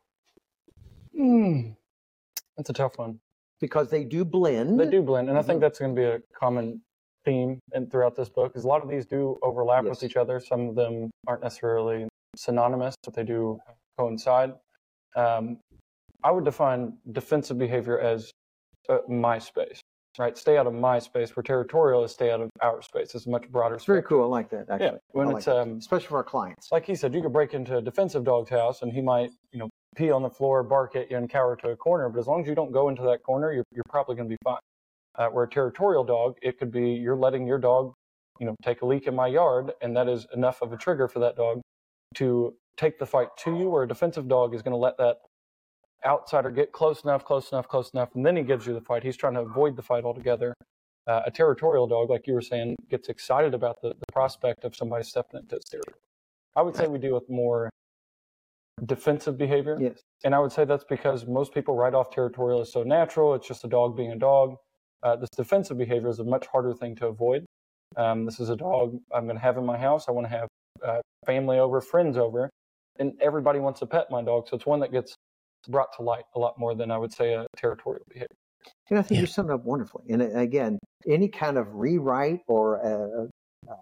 Mm, 1.13 1.75
that's 2.55 2.69
a 2.69 2.73
tough 2.73 2.97
one. 2.97 3.19
Because 3.59 3.89
they 3.89 4.03
do 4.05 4.23
blend. 4.23 4.79
They 4.79 4.89
do 4.89 5.01
blend, 5.01 5.29
and 5.29 5.37
I 5.37 5.41
think 5.41 5.57
Mhm. 5.57 5.61
that's 5.61 5.79
going 5.79 5.95
to 5.95 5.99
be 5.99 6.05
a 6.05 6.19
common 6.33 6.81
theme 7.25 7.59
and 7.73 7.91
throughout 7.91 8.15
this 8.15 8.29
book. 8.29 8.55
Is 8.55 8.63
a 8.63 8.67
lot 8.67 8.83
of 8.83 8.87
these 8.89 9.05
do 9.05 9.37
overlap 9.41 9.83
Yes. 9.83 9.89
with 10.01 10.03
each 10.11 10.15
other. 10.15 10.39
Some 10.39 10.69
of 10.69 10.75
them 10.75 11.09
aren't 11.27 11.41
necessarily 11.43 12.07
synonymous, 12.37 12.95
but 13.03 13.13
they 13.15 13.23
do 13.23 13.59
coincide. 13.97 14.53
Um, 15.15 15.59
I 16.23 16.31
would 16.31 16.45
define 16.45 16.97
defensive 17.11 17.57
behavior 17.57 17.99
as 17.99 18.31
uh, 18.89 18.99
my 19.09 19.37
space, 19.39 19.81
right? 20.19 20.37
Stay 20.37 20.57
out 20.57 20.67
of 20.67 20.73
my 20.73 20.99
space. 20.99 21.35
Where 21.35 21.43
territorial 21.43 22.03
is 22.03 22.11
stay 22.11 22.31
out 22.31 22.41
of 22.41 22.49
our 22.61 22.81
space. 22.81 23.13
It's 23.15 23.25
a 23.25 23.29
much 23.29 23.49
broader. 23.49 23.75
It's 23.75 23.85
very 23.85 24.03
cool. 24.03 24.23
I 24.23 24.27
like 24.27 24.49
that. 24.49 24.69
Actually. 24.69 24.85
Yeah, 24.85 24.97
when 25.11 25.27
like 25.27 25.37
it's 25.37 25.47
um, 25.47 25.77
especially 25.77 26.07
for 26.07 26.17
our 26.17 26.23
clients. 26.23 26.71
like 26.71 26.85
he 26.85 26.95
said, 26.95 27.13
you 27.13 27.21
could 27.21 27.33
break 27.33 27.53
into 27.53 27.77
a 27.77 27.81
defensive 27.81 28.23
dog's 28.23 28.49
house 28.49 28.81
and 28.81 28.91
he 28.91 29.01
might, 29.01 29.31
you 29.51 29.59
know, 29.59 29.69
pee 29.95 30.11
on 30.11 30.21
the 30.21 30.29
floor, 30.29 30.63
bark 30.63 30.95
at 30.95 31.09
you, 31.09 31.17
and 31.17 31.29
cower 31.29 31.55
to 31.57 31.69
a 31.69 31.75
corner. 31.75 32.09
But 32.09 32.19
as 32.19 32.27
long 32.27 32.41
as 32.41 32.47
you 32.47 32.55
don't 32.55 32.71
go 32.71 32.89
into 32.89 33.03
that 33.03 33.23
corner, 33.23 33.51
you're, 33.51 33.65
you're 33.71 33.83
probably 33.89 34.15
going 34.15 34.29
to 34.29 34.33
be 34.33 34.39
fine. 34.43 34.59
Uh, 35.15 35.27
where 35.29 35.45
a 35.45 35.49
territorial 35.49 36.03
dog, 36.03 36.37
it 36.43 36.59
could 36.59 36.71
be 36.71 36.91
you're 36.91 37.15
letting 37.15 37.47
your 37.47 37.57
dog, 37.57 37.93
you 38.39 38.45
know, 38.45 38.55
take 38.63 38.83
a 38.83 38.85
leak 38.85 39.07
in 39.07 39.15
my 39.15 39.25
yard, 39.25 39.71
and 39.81 39.97
that 39.97 40.07
is 40.07 40.27
enough 40.35 40.61
of 40.61 40.71
a 40.71 40.77
trigger 40.77 41.07
for 41.07 41.17
that 41.17 41.35
dog 41.35 41.59
to 42.13 42.53
take 42.77 42.99
the 42.99 43.05
fight 43.05 43.29
to 43.39 43.57
you. 43.57 43.69
Where 43.69 43.83
a 43.83 43.87
defensive 43.87 44.27
dog 44.27 44.53
is 44.53 44.61
going 44.61 44.73
to 44.73 44.77
let 44.77 44.97
that 44.97 45.17
outsider 46.05 46.51
get 46.51 46.71
close 46.71 47.03
enough, 47.03 47.25
close 47.25 47.51
enough, 47.51 47.67
close 47.67 47.91
enough, 47.93 48.09
and 48.15 48.25
then 48.25 48.35
he 48.35 48.43
gives 48.43 48.65
you 48.65 48.73
the 48.73 48.81
fight. 48.81 49.03
He's 49.03 49.17
trying 49.17 49.33
to 49.33 49.41
avoid 49.41 49.75
the 49.75 49.81
fight 49.81 50.03
altogether. 50.03 50.53
Uh, 51.07 51.21
a 51.25 51.31
territorial 51.31 51.87
dog, 51.87 52.09
like 52.09 52.27
you 52.27 52.33
were 52.33 52.41
saying, 52.41 52.75
gets 52.89 53.07
excited 53.07 53.53
about 53.53 53.81
the, 53.81 53.89
the 53.89 54.05
prospect 54.11 54.65
of 54.65 54.75
somebody 54.75 55.03
stepping 55.03 55.39
into 55.39 55.55
its 55.55 55.69
territory. 55.69 55.95
I 56.55 56.61
would 56.61 56.75
say 56.75 56.87
we 56.87 56.99
deal 56.99 57.13
with 57.13 57.29
more 57.29 57.69
defensive 58.85 59.37
behavior. 59.37 59.77
Yes. 59.79 60.01
And 60.23 60.35
I 60.35 60.39
would 60.39 60.51
say 60.51 60.65
that's 60.65 60.83
because 60.83 61.25
most 61.25 61.53
people 61.53 61.75
write 61.75 61.93
off 61.93 62.11
territorial 62.11 62.61
as 62.61 62.71
so 62.71 62.83
natural. 62.83 63.33
It's 63.35 63.47
just 63.47 63.63
a 63.63 63.67
dog 63.67 63.95
being 63.95 64.11
a 64.11 64.17
dog. 64.17 64.55
Uh, 65.03 65.15
this 65.15 65.29
defensive 65.29 65.77
behavior 65.77 66.09
is 66.09 66.19
a 66.19 66.23
much 66.23 66.47
harder 66.47 66.73
thing 66.73 66.95
to 66.97 67.07
avoid. 67.07 67.45
Um, 67.95 68.25
this 68.25 68.39
is 68.39 68.49
a 68.49 68.55
dog 68.55 68.97
I'm 69.13 69.23
going 69.23 69.37
to 69.37 69.41
have 69.41 69.57
in 69.57 69.65
my 69.65 69.77
house. 69.77 70.05
I 70.07 70.11
want 70.11 70.25
to 70.25 70.31
have 70.31 70.47
uh, 70.85 70.99
family 71.25 71.59
over, 71.59 71.79
friends 71.81 72.17
over, 72.17 72.49
and 72.99 73.13
everybody 73.21 73.59
wants 73.59 73.79
to 73.79 73.85
pet 73.85 74.07
my 74.11 74.21
dog. 74.21 74.47
So 74.49 74.55
it's 74.55 74.65
one 74.65 74.79
that 74.81 74.91
gets 74.91 75.15
brought 75.67 75.89
to 75.97 76.03
light 76.03 76.25
a 76.35 76.39
lot 76.39 76.57
more 76.57 76.75
than 76.75 76.91
I 76.91 76.97
would 76.97 77.13
say 77.13 77.33
a 77.33 77.45
territorial 77.55 78.03
behavior. 78.09 78.27
And 78.89 78.99
I 78.99 79.01
think 79.01 79.17
Yeah. 79.17 79.21
you 79.21 79.27
summed 79.27 79.49
it 79.49 79.53
up 79.53 79.65
wonderfully. 79.65 80.05
And 80.09 80.21
uh, 80.21 80.29
again, 80.39 80.79
any 81.07 81.27
kind 81.27 81.57
of 81.57 81.73
rewrite 81.75 82.41
or 82.47 82.83
uh, 82.85 83.71
uh, 83.71 83.75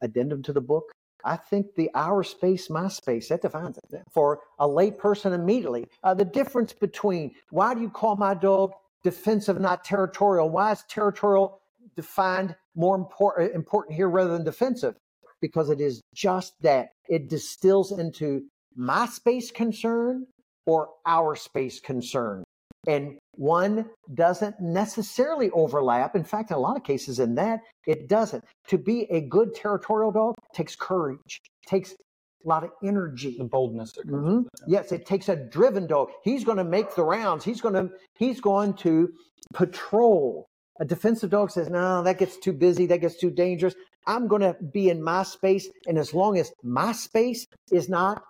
addendum 0.00 0.42
to 0.44 0.52
the 0.52 0.60
book, 0.60 0.90
I 1.24 1.36
think 1.36 1.74
the 1.76 1.90
our 1.94 2.22
space, 2.22 2.68
my 2.70 2.88
space, 2.88 3.28
that 3.28 3.42
defines 3.42 3.78
it 3.78 4.02
for 4.12 4.40
a 4.58 4.66
lay 4.66 4.90
person 4.90 5.32
immediately. 5.32 5.86
Uh, 6.02 6.14
the 6.14 6.24
difference 6.24 6.72
between 6.72 7.32
why 7.50 7.74
do 7.74 7.80
you 7.80 7.90
call 7.90 8.16
my 8.16 8.34
dog 8.34 8.72
defensive, 9.04 9.60
not 9.60 9.84
territorial? 9.84 10.50
Why 10.50 10.72
is 10.72 10.84
territorial 10.88 11.60
defined 11.96 12.56
more 12.74 12.96
important, 12.96 13.54
important 13.54 13.96
here 13.96 14.08
rather 14.08 14.32
than 14.32 14.44
defensive? 14.44 14.96
Because 15.40 15.70
it 15.70 15.80
is 15.80 16.00
just 16.14 16.54
that. 16.62 16.90
It 17.08 17.28
distills 17.28 17.92
into 17.92 18.44
my 18.74 19.06
space 19.06 19.50
concern 19.50 20.26
or 20.66 20.90
our 21.06 21.34
space 21.34 21.80
concern. 21.80 22.44
And 22.88 23.18
one 23.36 23.88
doesn't 24.12 24.60
necessarily 24.60 25.50
overlap. 25.50 26.16
In 26.16 26.24
fact, 26.24 26.50
in 26.50 26.56
a 26.56 26.60
lot 26.60 26.76
of 26.76 26.82
cases, 26.82 27.20
in 27.20 27.36
that, 27.36 27.60
it 27.86 28.08
doesn't. 28.08 28.44
To 28.68 28.78
be 28.78 29.02
a 29.10 29.20
good 29.20 29.54
territorial 29.54 30.10
dog 30.10 30.34
takes 30.52 30.74
courage, 30.74 31.38
takes 31.66 31.92
a 31.92 32.48
lot 32.48 32.64
of 32.64 32.70
energy. 32.82 33.36
The 33.38 33.44
boldness 33.44 33.92
that 33.92 34.08
comes 34.08 34.26
Mhm. 34.26 34.36
with 34.38 34.46
it. 34.46 34.68
Yes, 34.68 34.90
it 34.90 35.06
takes 35.06 35.28
a 35.28 35.36
driven 35.36 35.86
dog. 35.86 36.10
He's 36.24 36.42
going 36.42 36.56
to 36.58 36.64
make 36.64 36.94
the 36.96 37.04
rounds. 37.04 37.44
He's 37.44 37.60
going 37.60 37.74
to 37.74 37.90
he's 38.16 38.40
going 38.40 38.74
to 38.74 39.12
patrol. 39.54 40.46
A 40.80 40.84
defensive 40.84 41.30
dog 41.30 41.52
says, 41.52 41.70
"No, 41.70 42.02
that 42.02 42.18
gets 42.18 42.36
too 42.36 42.52
busy. 42.52 42.86
That 42.86 43.00
gets 43.00 43.16
too 43.16 43.30
dangerous. 43.30 43.74
I'm 44.08 44.26
going 44.26 44.42
to 44.42 44.56
be 44.72 44.90
in 44.90 45.00
my 45.00 45.22
space, 45.22 45.68
and 45.86 45.96
as 45.98 46.12
long 46.12 46.36
as 46.36 46.52
my 46.64 46.90
space 46.90 47.46
is 47.70 47.88
not 47.88 48.24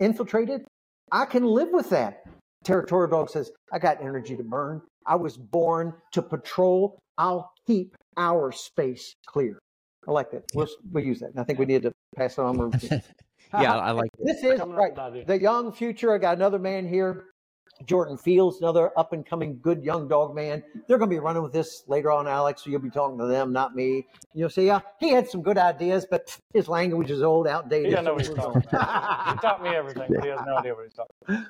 infiltrated, 0.00 0.64
I 1.12 1.24
can 1.24 1.44
live 1.44 1.68
with 1.72 1.90
that." 1.90 2.22
Territorial 2.64 3.10
dog 3.10 3.30
says, 3.30 3.50
"I 3.72 3.78
got 3.78 4.00
energy 4.02 4.36
to 4.36 4.42
burn. 4.42 4.82
I 5.06 5.16
was 5.16 5.36
born 5.36 5.94
to 6.12 6.22
patrol. 6.22 6.98
I'll 7.16 7.52
keep 7.66 7.96
our 8.16 8.52
space 8.52 9.14
clear." 9.26 9.58
I 10.06 10.10
like 10.10 10.30
that. 10.30 10.44
We'll, 10.54 10.68
we'll 10.90 11.04
use 11.04 11.20
that. 11.20 11.30
And 11.30 11.40
I 11.40 11.44
think 11.44 11.58
we 11.58 11.66
need 11.66 11.82
to 11.82 11.92
pass 12.16 12.38
it 12.38 12.40
on. 12.40 12.72
yeah, 13.52 13.76
I 13.76 13.90
like 14.00 14.10
it. 14.18 14.24
This 14.24 14.42
is 14.42 14.58
Coming 14.58 14.74
up 14.74 14.80
right. 14.80 15.12
with. 15.12 15.26
The 15.26 15.38
young 15.38 15.70
future. 15.72 16.14
I 16.14 16.18
got 16.18 16.36
another 16.36 16.58
man 16.58 16.88
here, 16.88 17.26
Jordan 17.86 18.18
Fields, 18.18 18.58
another 18.58 18.90
up 18.98 19.12
and 19.12 19.24
coming 19.24 19.58
good 19.62 19.82
young 19.82 20.08
dog 20.08 20.34
man. 20.34 20.62
They're 20.86 20.98
going 20.98 21.10
to 21.10 21.14
be 21.14 21.20
running 21.20 21.42
with 21.42 21.52
this 21.52 21.84
later 21.86 22.10
on, 22.10 22.26
Alex. 22.26 22.64
So 22.64 22.70
you'll 22.70 22.80
be 22.80 22.90
talking 22.90 23.18
to 23.18 23.26
them, 23.26 23.52
not 23.52 23.74
me. 23.74 24.06
You'll 24.34 24.50
see, 24.50 24.66
yeah, 24.66 24.80
he 24.98 25.10
had 25.10 25.28
some 25.28 25.42
good 25.42 25.58
ideas, 25.58 26.06
but 26.10 26.36
his 26.52 26.68
language 26.68 27.10
is 27.10 27.22
old, 27.22 27.46
outdated. 27.46 27.86
He 27.86 27.90
doesn't 27.92 28.04
know 28.04 28.14
what 28.14 28.26
he's 28.26 28.34
talking 28.34 28.64
about. 28.68 29.34
He 29.34 29.40
taught 29.40 29.62
me 29.62 29.70
everything, 29.70 30.10
but 30.14 30.24
he 30.24 30.30
has 30.30 30.40
no 30.46 30.56
idea 30.56 30.74
what 30.74 30.84
he's 30.84 30.94
talking 30.94 31.14
about. 31.28 31.46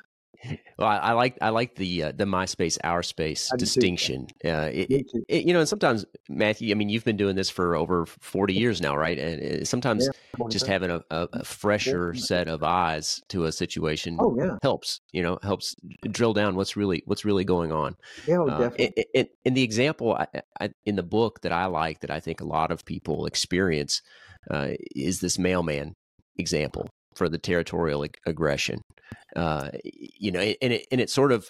Well, 0.79 0.89
I, 0.89 0.97
I 0.99 1.13
like 1.13 1.37
I 1.41 1.49
like 1.49 1.75
the 1.75 2.05
uh, 2.05 2.13
the 2.13 2.25
my 2.25 2.45
space 2.45 2.79
our 2.85 3.03
space 3.03 3.51
I 3.53 3.57
do 3.57 3.65
too. 3.65 3.67
distinction. 3.67 4.29
Uh, 4.45 4.71
it, 4.73 5.07
it, 5.29 5.45
you 5.45 5.53
know, 5.53 5.59
and 5.59 5.69
sometimes 5.69 6.05
Matthew, 6.29 6.71
I 6.71 6.75
mean, 6.75 6.89
you've 6.89 7.05
been 7.05 7.17
doing 7.17 7.35
this 7.35 7.51
for 7.51 7.75
over 7.75 8.07
forty 8.07 8.55
years 8.55 8.81
now, 8.81 8.97
right? 8.97 9.19
And 9.19 9.63
uh, 9.63 9.65
sometimes 9.65 10.09
Yeah, 10.39 10.47
just 10.51 10.67
having 10.67 10.91
a, 10.91 11.03
a, 11.11 11.45
fresher 11.45 12.15
set 12.15 12.47
of 12.47 12.63
eyes 12.63 13.21
to 13.31 13.45
a 13.47 13.53
situation 13.53 14.17
Oh 14.21 14.37
yeah, 14.39 14.57
helps. 14.63 15.01
You 15.13 15.25
know, 15.25 15.39
helps 15.43 15.75
drill 16.13 16.33
down 16.33 16.55
what's 16.55 16.77
really 16.77 17.03
what's 17.07 17.25
really 17.25 17.45
going 17.45 17.73
on. 17.73 17.97
yeah, 18.29 18.37
oh, 18.39 18.49
Uh, 18.49 18.71
definitely. 18.71 18.87
and, 18.97 19.07
and, 19.15 19.29
and 19.47 19.57
the 19.57 19.63
example 19.65 20.15
I, 20.15 20.43
I, 20.61 20.71
in 20.87 20.95
the 20.95 21.03
book 21.03 21.41
that 21.43 21.53
I 21.53 21.67
like 21.67 22.01
that 22.01 22.11
I 22.11 22.21
think 22.21 22.41
a 22.41 22.47
lot 22.47 22.71
of 22.71 22.85
people 22.85 23.27
experience 23.27 24.01
uh, 24.49 24.69
is 24.95 25.21
this 25.21 25.39
mailman 25.39 25.95
example 26.37 26.89
for 27.19 27.29
the 27.29 27.37
territorial 27.39 28.05
ag- 28.05 28.17
aggression. 28.25 28.81
Uh, 29.37 29.69
you 29.85 30.31
know, 30.31 30.41
and 30.41 30.73
it 30.73 30.87
and 30.93 31.01
it 31.01 31.11
sort 31.11 31.33
of 31.33 31.49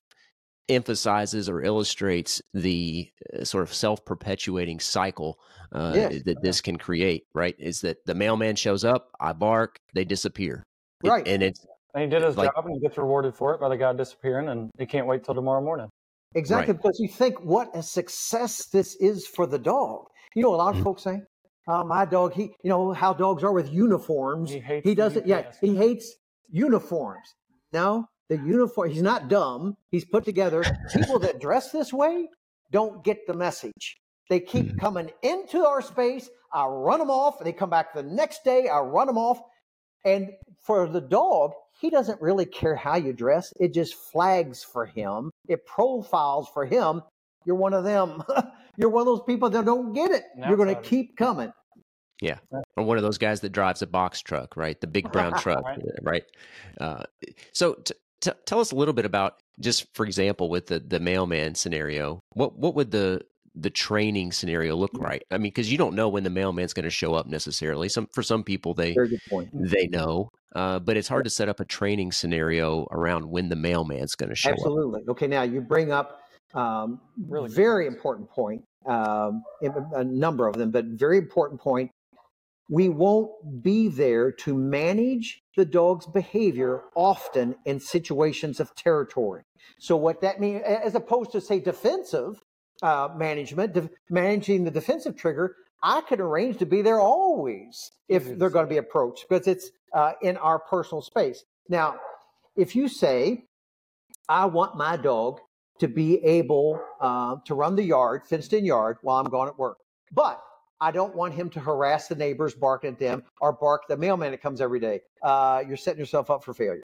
emphasizes 0.68 1.48
or 1.48 1.62
illustrates 1.62 2.42
the 2.52 3.09
uh, 3.38 3.44
sort 3.44 3.62
of 3.62 3.72
self-perpetuating 3.72 4.81
cycle 4.81 5.38
uh, 5.72 5.92
Yes. 5.94 6.22
that 6.24 6.42
this 6.42 6.61
can 6.61 6.76
create. 6.76 7.22
Right? 7.35 7.54
Is 7.59 7.81
that 7.83 7.98
the 8.07 8.14
mailman 8.14 8.57
shows 8.57 8.85
up, 8.85 9.09
I 9.20 9.33
bark, 9.33 9.76
they 9.94 10.04
disappear. 10.04 10.62
It- 11.04 11.09
Right. 11.09 11.28
and 11.28 11.42
it's 11.42 11.64
And 11.94 12.02
he 12.04 12.09
did 12.11 12.22
his 12.22 12.37
Like- 12.37 12.54
job 12.54 12.66
and 12.66 12.74
he 12.74 12.81
gets 12.81 12.98
rewarded 12.98 13.35
for 13.35 13.54
it 13.54 13.61
by 13.61 13.68
the 13.68 13.76
guy 13.76 13.92
disappearing, 13.92 14.48
and 14.48 14.70
he 14.78 14.87
can't 14.87 15.07
wait 15.07 15.24
till 15.24 15.35
tomorrow 15.35 15.62
morning. 15.62 15.88
Exactly, 16.35 16.72
Right. 16.72 16.83
because 16.83 16.98
you 17.00 17.09
think 17.09 17.40
what 17.40 17.74
a 17.74 17.83
success 17.83 18.66
this 18.66 18.94
is 18.96 19.26
for 19.26 19.46
the 19.46 19.59
dog. 19.59 20.04
You 20.35 20.42
know, 20.42 20.54
a 20.54 20.57
lot 20.57 20.74
of 20.74 20.81
Mhm. 20.81 20.85
folks 20.85 21.02
say, 21.02 21.22
uh, 21.68 21.85
"My 21.85 22.04
dog, 22.04 22.33
he, 22.33 22.54
you 22.62 22.70
know 22.70 22.92
how 22.92 23.12
dogs 23.12 23.44
are 23.44 23.52
with 23.52 23.72
uniforms. 23.72 24.50
He 24.50 24.59
hates 24.59 24.88
he 24.88 24.94
doesn't. 24.94 25.26
Yeah, 25.26 25.52
he 25.61 25.76
hates 25.76 26.16
uniforms. 26.50 27.35
No, 27.72 28.07
the 28.28 28.37
uniform. 28.37 28.90
He's 28.90 29.02
not 29.02 29.28
dumb. 29.28 29.76
He's 29.90 30.04
put 30.04 30.24
together. 30.24 30.64
People 30.92 31.18
that 31.20 31.40
dress 31.40 31.70
this 31.70 31.92
way 31.92 32.28
don't 32.72 33.04
get 33.04 33.26
the 33.26 33.35
message. 33.35 33.98
They 34.28 34.40
keep 34.40 34.78
coming 34.78 35.11
into 35.22 35.64
our 35.64 35.81
space. 35.81 36.28
I 36.52 36.66
run 36.66 36.98
them 36.98 37.11
off. 37.11 37.38
They 37.42 37.52
come 37.52 37.70
back 37.70 37.94
the 37.94 38.02
next 38.02 38.44
day. 38.44 38.68
I 38.68 38.81
run 38.81 39.07
them 39.07 39.18
off. 39.18 39.40
And 40.04 40.31
for 40.62 40.87
the 40.87 41.00
dog, 41.00 41.52
he 41.81 41.90
doesn't 41.90 42.20
really 42.20 42.46
care 42.46 42.76
how 42.76 42.96
you 42.96 43.12
dress. 43.12 43.52
It 43.59 43.72
just 43.72 43.94
flags 43.94 44.64
for 44.64 44.87
him. 44.87 45.31
It 45.48 45.66
profiles 45.66 46.48
for 46.52 46.64
him. 46.64 47.02
You're 47.44 47.57
one 47.57 47.74
of 47.74 47.85
them. 47.85 48.22
You're 48.76 48.90
one 48.90 49.02
of 49.02 49.07
those 49.07 49.22
people 49.26 49.50
that 49.50 49.64
don't 49.64 49.92
get 49.92 50.11
it. 50.11 50.24
An 50.37 50.48
You're 50.48 50.57
going 50.57 50.74
to 50.74 50.81
keep 50.81 51.16
coming. 51.16 51.52
Or 52.76 52.85
one 52.85 52.96
of 52.96 53.02
those 53.02 53.18
guys 53.18 53.40
that 53.40 53.50
drives 53.52 53.83
a 53.83 53.87
box 53.87 54.20
truck, 54.20 54.57
right? 54.57 54.81
The 54.81 54.87
big 54.87 55.11
brown 55.12 55.33
truck, 55.40 55.64
Right. 55.64 55.78
right? 56.02 56.22
Uh, 56.81 57.02
so, 57.52 57.74
t- 57.74 57.94
t- 58.20 58.31
tell 58.46 58.61
us 58.61 58.72
a 58.72 58.76
little 58.76 58.94
bit 58.94 59.04
about 59.04 59.35
just, 59.61 59.87
for 59.94 60.04
example, 60.07 60.48
with 60.48 60.66
the 60.66 60.78
the 60.81 61.00
mailman 61.00 61.54
scenario. 61.54 62.20
What 62.35 62.57
what 62.59 62.74
would 62.74 62.90
the 62.90 63.22
the 63.54 63.70
training 63.70 64.31
scenario 64.31 64.76
look 64.76 64.94
like? 64.94 65.24
I 65.33 65.38
mean, 65.38 65.50
because 65.50 65.70
you 65.72 65.78
don't 65.78 65.94
know 65.96 66.09
when 66.09 66.22
the 66.22 66.31
mailman's 66.31 66.72
going 66.72 66.85
to 66.85 66.90
show 66.90 67.14
up 67.14 67.26
necessarily. 67.26 67.88
Some 67.88 68.07
for 68.12 68.22
some 68.22 68.44
people 68.44 68.72
they 68.74 68.94
Very 68.94 69.09
good 69.09 69.20
point. 69.28 69.48
they 69.52 69.88
know, 69.88 70.28
Uh, 70.54 70.78
but 70.78 70.96
it's 70.96 71.09
hard 71.09 71.24
to 71.24 71.31
set 71.31 71.48
up 71.48 71.59
a 71.59 71.64
training 71.64 72.12
scenario 72.12 72.87
around 72.92 73.28
when 73.28 73.48
the 73.48 73.57
mailman's 73.57 74.14
going 74.14 74.28
to 74.31 74.37
show 74.37 74.50
Absolutely. 74.50 75.00
up. 75.00 75.09
Absolutely. 75.09 75.11
Okay, 75.12 75.26
now 75.26 75.42
you 75.42 75.61
bring 75.61 75.90
up 75.90 76.20
um, 76.54 77.00
Really 77.28 77.50
very 77.50 77.87
important 77.88 78.31
point. 78.31 78.62
Um, 78.87 79.42
a 79.94 80.04
number 80.04 80.46
of 80.46 80.54
them, 80.57 80.70
but 80.70 80.85
very 80.87 81.18
important 81.18 81.61
point. 81.61 81.90
We 82.68 82.88
won't 82.88 83.62
be 83.62 83.88
there 83.88 84.31
to 84.33 84.54
manage 84.54 85.42
the 85.57 85.64
dog's 85.64 86.07
behavior 86.07 86.83
often 86.94 87.57
in 87.64 87.81
situations 87.81 88.61
of 88.61 88.74
territory. 88.74 89.42
So 89.78 89.96
what 89.96 90.20
that 90.20 90.40
means, 90.40 90.62
as 90.64 90.94
opposed 90.94 91.33
to 91.33 91.40
say 91.40 91.61
defensive 91.61 92.42
uh, 92.83 93.09
management, 93.16 93.72
de- 93.72 93.90
managing 94.11 94.64
the 94.64 94.70
defensive 94.70 95.16
trigger, 95.16 95.57
I 95.83 96.00
could 96.02 96.20
arrange 96.20 96.59
to 96.59 96.66
be 96.66 96.83
there 96.83 97.00
always 97.00 97.90
if 98.09 98.38
they're 98.38 98.50
going 98.50 98.66
to 98.66 98.70
be 98.70 98.78
approached 98.78 99.26
because 99.28 99.46
it's 99.46 99.70
uh, 99.94 100.12
in 100.20 100.37
our 100.37 100.59
personal 100.59 101.02
space. 101.02 101.44
Now, 101.68 101.96
if 102.57 102.74
you 102.74 102.88
say, 102.88 103.44
I 104.28 104.46
want 104.46 104.76
my 104.76 104.96
dog 104.96 105.40
to 105.78 105.88
be 105.88 106.22
able 106.24 106.81
uh, 107.00 107.37
to 107.46 107.54
run 107.54 107.76
the 107.76 107.85
yard, 107.85 108.22
fenced 108.26 108.52
in 108.52 108.64
yard, 108.64 108.98
while 109.02 109.20
I'm 109.20 109.31
gone 109.31 109.48
at 109.48 109.59
work, 109.59 109.78
but 110.12 110.42
I 110.81 110.91
don't 110.91 111.14
want 111.14 111.35
him 111.35 111.51
to 111.51 111.61
harass 111.61 112.09
the 112.09 112.14
neighbors, 112.14 112.55
bark 112.55 112.85
at 112.85 112.99
them, 112.99 113.25
or 113.41 113.53
bark 113.53 113.83
the 113.88 113.97
mailman 113.97 114.31
that 114.31 114.43
comes 114.43 114.61
every 114.61 114.81
day. 114.81 115.01
Uh, 115.23 115.62
you're 115.67 115.77
setting 115.77 115.99
yourself 115.99 116.31
up 116.31 116.45
for 116.45 116.55
failure 116.55 116.83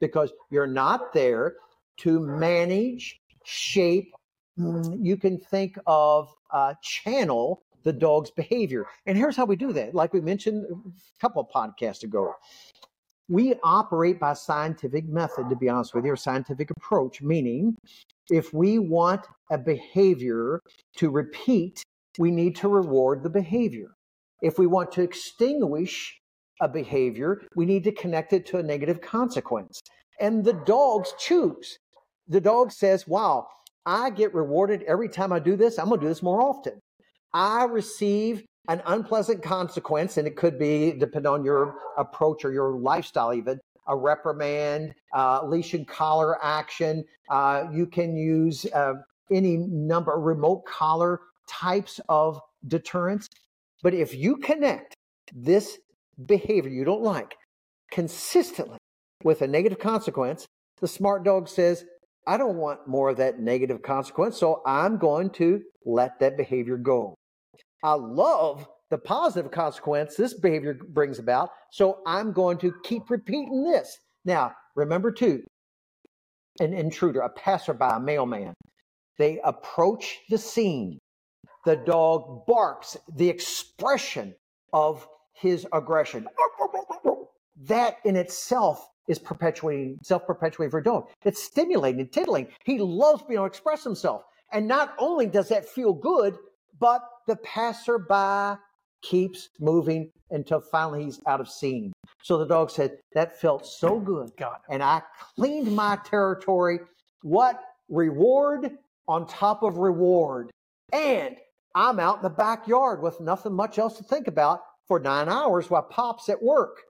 because 0.00 0.32
you're 0.50 0.66
not 0.66 1.12
there 1.12 1.56
to 1.98 2.20
manage, 2.20 3.20
shape. 3.44 4.12
Mm, 4.58 4.98
you 5.00 5.16
can 5.16 5.38
think 5.38 5.78
of 5.86 6.28
uh, 6.52 6.74
channel 6.82 7.62
the 7.84 7.92
dog's 7.92 8.30
behavior. 8.30 8.86
And 9.06 9.16
here's 9.16 9.36
how 9.36 9.44
we 9.44 9.56
do 9.56 9.72
that. 9.72 9.94
Like 9.94 10.12
we 10.12 10.20
mentioned 10.20 10.66
a 10.70 11.20
couple 11.20 11.48
podcasts 11.54 12.04
ago, 12.04 12.34
we 13.28 13.54
operate 13.64 14.20
by 14.20 14.34
scientific 14.34 15.06
method, 15.08 15.48
to 15.48 15.56
be 15.56 15.68
honest 15.68 15.94
with 15.94 16.04
you, 16.04 16.12
or 16.12 16.16
scientific 16.16 16.70
approach, 16.70 17.22
meaning 17.22 17.74
if 18.30 18.52
we 18.52 18.78
want 18.78 19.26
a 19.50 19.58
behavior 19.58 20.60
to 20.96 21.10
repeat, 21.10 21.82
we 22.18 22.30
need 22.30 22.56
to 22.56 22.68
reward 22.68 23.22
the 23.22 23.30
behavior. 23.30 23.90
If 24.42 24.58
we 24.58 24.66
want 24.66 24.92
to 24.92 25.02
extinguish 25.02 26.18
a 26.60 26.68
behavior, 26.68 27.42
we 27.54 27.64
need 27.64 27.84
to 27.84 27.92
connect 27.92 28.32
it 28.32 28.46
to 28.46 28.58
a 28.58 28.62
negative 28.62 29.00
consequence. 29.00 29.80
And 30.20 30.44
the 30.44 30.52
dogs 30.52 31.14
choose. 31.18 31.78
The 32.28 32.40
dog 32.40 32.72
says, 32.72 33.06
Wow, 33.06 33.46
I 33.86 34.10
get 34.10 34.34
rewarded 34.34 34.82
every 34.84 35.08
time 35.08 35.32
I 35.32 35.38
do 35.38 35.56
this. 35.56 35.78
I'm 35.78 35.88
going 35.88 36.00
to 36.00 36.06
do 36.06 36.08
this 36.08 36.22
more 36.22 36.42
often. 36.42 36.80
I 37.34 37.64
receive 37.64 38.44
an 38.68 38.82
unpleasant 38.86 39.42
consequence, 39.42 40.18
and 40.18 40.26
it 40.26 40.36
could 40.36 40.58
be, 40.58 40.92
depending 40.92 41.32
on 41.32 41.44
your 41.44 41.74
approach 41.98 42.44
or 42.44 42.52
your 42.52 42.76
lifestyle, 42.76 43.34
even 43.34 43.58
a 43.88 43.96
reprimand, 43.96 44.94
uh, 45.14 45.44
leash 45.44 45.74
and 45.74 45.88
collar 45.88 46.42
action. 46.44 47.04
Uh, 47.28 47.64
you 47.72 47.86
can 47.86 48.16
use 48.16 48.64
uh, 48.72 48.94
any 49.32 49.56
number, 49.56 50.12
remote 50.12 50.64
collar 50.66 51.20
types 51.60 52.00
of 52.08 52.40
deterrence. 52.66 53.28
But 53.82 53.94
if 53.94 54.14
you 54.14 54.36
connect 54.36 54.94
this 55.34 55.78
behavior 56.26 56.70
you 56.70 56.84
don't 56.84 57.02
like 57.02 57.34
consistently 57.90 58.78
with 59.24 59.42
a 59.42 59.46
negative 59.46 59.78
consequence, 59.78 60.46
the 60.80 60.88
smart 60.88 61.24
dog 61.24 61.48
says, 61.48 61.84
I 62.26 62.36
don't 62.36 62.56
want 62.56 62.86
more 62.86 63.10
of 63.10 63.16
that 63.16 63.40
negative 63.40 63.82
consequence, 63.82 64.38
so 64.38 64.62
I'm 64.66 64.98
going 64.98 65.30
to 65.30 65.60
let 65.84 66.18
that 66.20 66.36
behavior 66.36 66.76
go. 66.76 67.14
I 67.82 67.94
love 67.94 68.66
the 68.90 68.98
positive 68.98 69.50
consequence 69.50 70.16
this 70.16 70.34
behavior 70.34 70.78
brings 70.90 71.18
about. 71.18 71.48
So 71.72 72.00
I'm 72.06 72.32
going 72.32 72.58
to 72.58 72.74
keep 72.84 73.10
repeating 73.10 73.64
this. 73.64 73.98
Now, 74.24 74.52
remember 74.76 75.10
too, 75.10 75.42
an 76.60 76.74
intruder, 76.74 77.20
a 77.20 77.30
passerby, 77.30 77.84
a 77.84 77.98
mailman, 77.98 78.54
they 79.18 79.40
approach 79.44 80.18
the 80.28 80.38
scene. 80.38 80.98
The 81.64 81.76
dog 81.76 82.46
barks, 82.46 82.96
the 83.14 83.28
expression 83.28 84.34
of 84.72 85.06
his 85.32 85.66
aggression. 85.72 86.26
That 87.64 87.98
in 88.04 88.16
itself 88.16 88.88
is 89.08 89.18
perpetuating, 89.18 89.98
self 90.02 90.26
perpetuating 90.26 90.70
for 90.70 90.78
a 90.78 90.84
dog. 90.84 91.08
It's 91.24 91.42
stimulating, 91.42 92.08
tickling. 92.08 92.48
He 92.64 92.78
loves 92.78 93.22
being 93.22 93.34
able 93.34 93.44
to 93.44 93.48
express 93.48 93.84
himself. 93.84 94.22
And 94.52 94.66
not 94.66 94.94
only 94.98 95.26
does 95.26 95.48
that 95.48 95.68
feel 95.68 95.92
good, 95.92 96.36
but 96.78 97.02
the 97.26 97.36
passerby 97.36 98.60
keeps 99.02 99.48
moving 99.60 100.10
until 100.30 100.60
finally 100.60 101.04
he's 101.04 101.20
out 101.26 101.40
of 101.40 101.48
scene. 101.48 101.92
So 102.22 102.38
the 102.38 102.46
dog 102.46 102.70
said, 102.70 102.98
That 103.14 103.40
felt 103.40 103.66
so 103.66 103.98
good. 104.00 104.30
And 104.68 104.82
I 104.82 105.02
cleaned 105.36 105.74
my 105.74 105.98
territory. 106.04 106.80
What 107.22 107.62
reward 107.88 108.78
on 109.06 109.26
top 109.26 109.62
of 109.62 109.78
reward? 109.78 110.50
And 110.92 111.36
I'm 111.74 111.98
out 111.98 112.16
in 112.18 112.22
the 112.22 112.30
backyard 112.30 113.02
with 113.02 113.20
nothing 113.20 113.54
much 113.54 113.78
else 113.78 113.96
to 113.96 114.04
think 114.04 114.28
about 114.28 114.60
for 114.86 114.98
nine 114.98 115.28
hours 115.28 115.70
while 115.70 115.82
Pop's 115.82 116.28
at 116.28 116.42
work. 116.42 116.82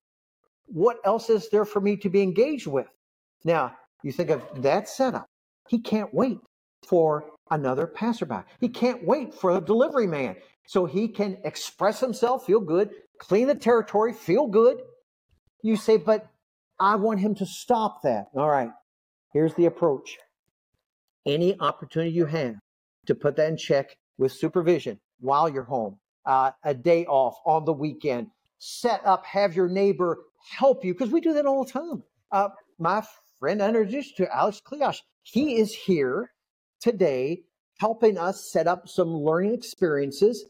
What 0.66 0.98
else 1.04 1.30
is 1.30 1.48
there 1.50 1.64
for 1.64 1.80
me 1.80 1.96
to 1.98 2.08
be 2.08 2.22
engaged 2.22 2.66
with? 2.66 2.88
Now, 3.44 3.76
you 4.02 4.12
think 4.12 4.30
of 4.30 4.42
that 4.62 4.88
setup. 4.88 5.26
He 5.68 5.78
can't 5.78 6.12
wait 6.12 6.38
for 6.86 7.24
another 7.50 7.86
passerby. 7.86 8.42
He 8.60 8.68
can't 8.68 9.04
wait 9.04 9.34
for 9.34 9.56
a 9.56 9.60
delivery 9.60 10.06
man 10.06 10.36
so 10.66 10.86
he 10.86 11.08
can 11.08 11.38
express 11.44 12.00
himself, 12.00 12.46
feel 12.46 12.60
good, 12.60 12.90
clean 13.18 13.46
the 13.46 13.54
territory, 13.54 14.12
feel 14.12 14.46
good. 14.46 14.80
You 15.62 15.76
say, 15.76 15.96
but 15.96 16.26
I 16.80 16.96
want 16.96 17.20
him 17.20 17.34
to 17.36 17.46
stop 17.46 18.02
that. 18.02 18.26
All 18.34 18.50
right, 18.50 18.70
here's 19.32 19.54
the 19.54 19.66
approach. 19.66 20.18
Any 21.24 21.58
opportunity 21.60 22.10
you 22.12 22.26
have 22.26 22.56
to 23.06 23.14
put 23.14 23.36
that 23.36 23.48
in 23.48 23.56
check 23.56 23.96
with 24.18 24.32
supervision 24.32 24.98
while 25.20 25.48
you're 25.48 25.62
home, 25.64 25.98
uh, 26.26 26.50
a 26.64 26.74
day 26.74 27.06
off 27.06 27.36
on 27.46 27.64
the 27.64 27.72
weekend, 27.72 28.28
set 28.58 29.00
up, 29.04 29.24
have 29.24 29.54
your 29.54 29.68
neighbor 29.68 30.18
help 30.50 30.84
you, 30.84 30.92
because 30.92 31.10
we 31.10 31.20
do 31.20 31.32
that 31.34 31.46
all 31.46 31.64
the 31.64 31.70
time. 31.70 32.02
Uh, 32.30 32.48
my 32.78 33.02
friend 33.38 33.62
I 33.62 33.68
introduced 33.68 34.16
to, 34.18 34.34
Alex 34.34 34.60
Kleosh, 34.64 34.98
he 35.22 35.56
is 35.56 35.74
here 35.74 36.30
today 36.80 37.42
helping 37.78 38.18
us 38.18 38.50
set 38.52 38.66
up 38.66 38.88
some 38.88 39.08
learning 39.08 39.54
experiences. 39.54 40.44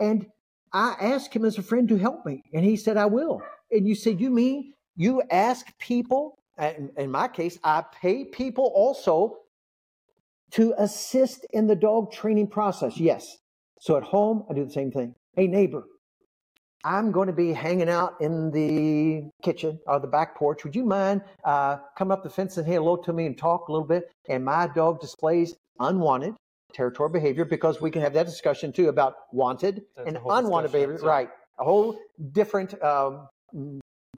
And 0.00 0.26
I 0.72 0.96
asked 1.00 1.34
him 1.34 1.44
as 1.44 1.58
a 1.58 1.62
friend 1.62 1.88
to 1.88 1.96
help 1.96 2.26
me, 2.26 2.42
and 2.52 2.64
he 2.64 2.76
said, 2.76 2.96
I 2.96 3.06
will. 3.06 3.42
And 3.70 3.86
you 3.86 3.94
said, 3.94 4.20
You 4.20 4.30
mean 4.30 4.74
you 4.96 5.22
ask 5.30 5.66
people? 5.78 6.38
And 6.58 6.90
in 6.96 7.10
my 7.10 7.28
case, 7.28 7.58
I 7.64 7.84
pay 8.00 8.24
people 8.24 8.72
also 8.74 9.38
to 10.54 10.74
assist 10.78 11.46
in 11.52 11.66
the 11.66 11.76
dog 11.76 12.12
training 12.12 12.46
process. 12.48 12.98
Yes. 12.98 13.26
So 13.80 13.96
at 13.96 14.02
home, 14.02 14.44
I 14.50 14.54
do 14.54 14.64
the 14.64 14.70
same 14.70 14.90
thing. 14.90 15.14
Hey, 15.36 15.46
neighbor, 15.46 15.84
I'm 16.84 17.10
going 17.12 17.26
to 17.26 17.32
be 17.32 17.52
hanging 17.52 17.88
out 17.88 18.14
in 18.20 18.50
the 18.50 19.28
kitchen 19.42 19.78
or 19.86 19.98
the 19.98 20.06
back 20.06 20.36
porch. 20.36 20.64
Would 20.64 20.76
you 20.76 20.84
mind 20.84 21.22
uh, 21.44 21.78
coming 21.98 22.12
up 22.12 22.22
the 22.22 22.30
fence 22.30 22.56
and 22.56 22.66
say 22.66 22.72
hello 22.74 22.96
to 22.96 23.12
me 23.12 23.26
and 23.26 23.36
talk 23.36 23.68
a 23.68 23.72
little 23.72 23.86
bit? 23.86 24.04
And 24.28 24.44
my 24.44 24.68
dog 24.68 25.00
displays 25.00 25.54
unwanted 25.80 26.34
territorial 26.72 27.12
behavior 27.12 27.44
because 27.44 27.80
we 27.80 27.90
can 27.90 28.02
have 28.02 28.12
that 28.14 28.26
discussion 28.26 28.72
too 28.72 28.88
about 28.88 29.14
wanted 29.32 29.82
That's 29.96 30.08
and 30.08 30.18
unwanted 30.28 30.72
behavior. 30.72 30.98
so- 30.98 31.06
Right. 31.06 31.30
A 31.60 31.64
whole 31.64 31.96
different 32.32 32.74
um, 32.82 33.28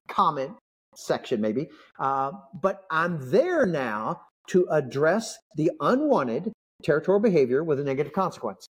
comment 0.08 0.52
section, 0.94 1.40
maybe. 1.40 1.68
Uh, 1.98 2.32
but 2.62 2.84
I'm 2.90 3.30
there 3.30 3.66
now 3.66 4.22
to 4.48 4.66
address 4.70 5.36
the 5.56 5.70
unwanted 5.80 6.52
territorial 6.82 7.20
behavior 7.20 7.64
with 7.64 7.80
a 7.80 7.84
negative 7.84 8.12
consequence. 8.12 8.66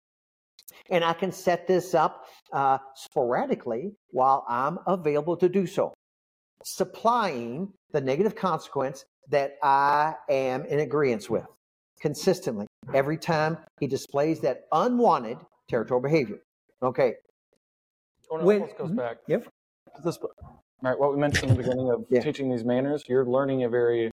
And 0.91 1.05
I 1.05 1.13
can 1.13 1.33
set 1.33 1.67
this 1.67 1.95
up 1.95 2.27
uh, 2.53 2.79
sporadically 2.95 3.93
while 4.11 4.45
I'm 4.49 4.79
available 4.87 5.37
to 5.37 5.49
do 5.49 5.67
so, 5.67 5.93
supplying 6.65 7.73
the 7.93 8.01
negative 8.01 8.35
consequence 8.35 9.05
that 9.29 9.53
I 9.63 10.15
am 10.29 10.65
in 10.67 10.81
agreement 10.81 11.29
with 11.31 11.45
consistently 12.01 12.67
every 12.95 13.17
time 13.17 13.59
he 13.79 13.87
displays 13.87 14.41
that 14.41 14.63
unwanted 14.73 15.39
territorial 15.69 16.03
behavior. 16.03 16.39
Okay. 16.83 17.15
Well, 18.31 18.41
it 18.41 18.45
When- 18.45 18.61
goes 18.77 18.91
Mhm. 18.91 18.97
back 18.97 19.19
Yep. 19.29 19.45
to 19.97 20.03
this, 20.03 20.19
right? 20.83 20.99
What 20.99 21.13
we 21.13 21.21
mentioned 21.21 21.51
in 21.53 21.57
the 21.57 21.63
beginning 21.63 21.91
of 21.91 22.05
Yeah. 22.11 22.21
teaching 22.23 22.51
these 22.51 22.65
manners, 22.65 23.05
you're 23.09 23.27
learning 23.27 23.63
a 23.65 23.69
very 23.69 24.11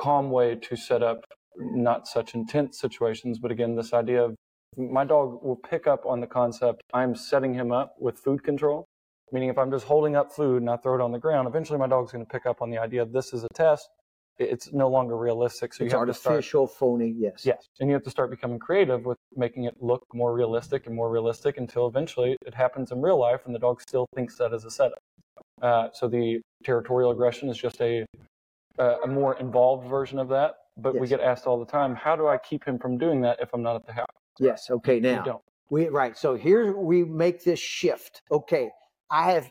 calm 0.00 0.30
way 0.30 0.54
to 0.54 0.76
set 0.76 1.02
up 1.02 1.24
not 1.56 2.08
such 2.08 2.34
intense 2.34 2.78
situations. 2.80 3.38
But 3.38 3.50
again, 3.50 3.76
this 3.76 3.92
idea 3.92 4.24
of 4.24 4.34
my 4.76 5.04
dog 5.04 5.42
will 5.42 5.56
pick 5.56 5.86
up 5.86 6.06
on 6.06 6.20
the 6.20 6.26
concept 6.26 6.82
I'm 6.94 7.14
setting 7.14 7.54
him 7.54 7.70
up 7.72 7.94
with 7.98 8.18
food 8.18 8.42
control. 8.42 8.86
Meaning, 9.32 9.48
if 9.48 9.58
I'm 9.58 9.70
just 9.70 9.86
holding 9.86 10.16
up 10.16 10.32
food 10.32 10.60
and 10.62 10.68
I 10.68 10.76
throw 10.76 10.96
it 10.96 11.00
on 11.00 11.12
the 11.12 11.18
ground, 11.18 11.46
eventually 11.46 11.78
my 11.78 11.86
dog's 11.86 12.10
going 12.10 12.24
to 12.24 12.28
pick 12.28 12.46
up 12.46 12.60
on 12.62 12.70
the 12.70 12.78
idea 12.78 13.04
this 13.06 13.32
is 13.32 13.44
a 13.44 13.48
test. 13.54 13.88
It's 14.38 14.72
no 14.72 14.88
longer 14.88 15.16
realistic. 15.16 15.74
So 15.74 15.84
it's 15.84 15.92
you 15.92 15.98
have 15.98 16.08
to 16.08 16.14
start 16.14 16.44
phony. 16.66 17.14
Yes. 17.16 17.44
Yes. 17.44 17.66
And 17.78 17.88
you 17.90 17.94
have 17.94 18.02
to 18.04 18.10
start 18.10 18.30
becoming 18.30 18.58
creative 18.58 19.04
with 19.04 19.18
making 19.36 19.64
it 19.64 19.74
look 19.80 20.02
more 20.14 20.34
realistic 20.34 20.86
and 20.86 20.96
more 20.96 21.10
realistic 21.10 21.58
until 21.58 21.86
eventually 21.86 22.36
it 22.46 22.54
happens 22.54 22.90
in 22.90 23.02
real 23.02 23.20
life 23.20 23.42
and 23.44 23.54
the 23.54 23.58
dog 23.58 23.82
still 23.82 24.06
thinks 24.16 24.36
that 24.38 24.52
is 24.54 24.64
a 24.64 24.70
setup. 24.70 24.98
Uh, 25.60 25.88
so 25.92 26.08
the 26.08 26.40
territorial 26.64 27.10
aggression 27.10 27.50
is 27.50 27.58
just 27.58 27.80
a 27.82 28.06
a 28.78 29.06
more 29.06 29.38
involved 29.38 29.88
version 29.88 30.18
of 30.18 30.28
that. 30.28 30.54
But 30.76 30.94
yes. 30.94 31.00
we 31.00 31.08
get 31.08 31.20
asked 31.20 31.46
all 31.46 31.58
the 31.58 31.70
time, 31.70 31.94
how 31.94 32.16
do 32.16 32.26
I 32.26 32.38
keep 32.38 32.64
him 32.64 32.78
from 32.78 32.96
doing 32.96 33.20
that 33.22 33.38
if 33.40 33.50
I'm 33.52 33.62
not 33.62 33.76
at 33.76 33.86
the 33.86 33.92
house? 33.92 34.06
Yes. 34.38 34.70
Okay. 34.70 35.00
Now 35.00 35.18
we 35.18 35.24
don't. 35.24 35.42
We 35.68 35.88
right. 35.88 36.16
So 36.16 36.34
here 36.34 36.76
we 36.76 37.04
make 37.04 37.44
this 37.44 37.58
shift. 37.58 38.22
Okay. 38.30 38.70
I 39.10 39.32
have 39.32 39.50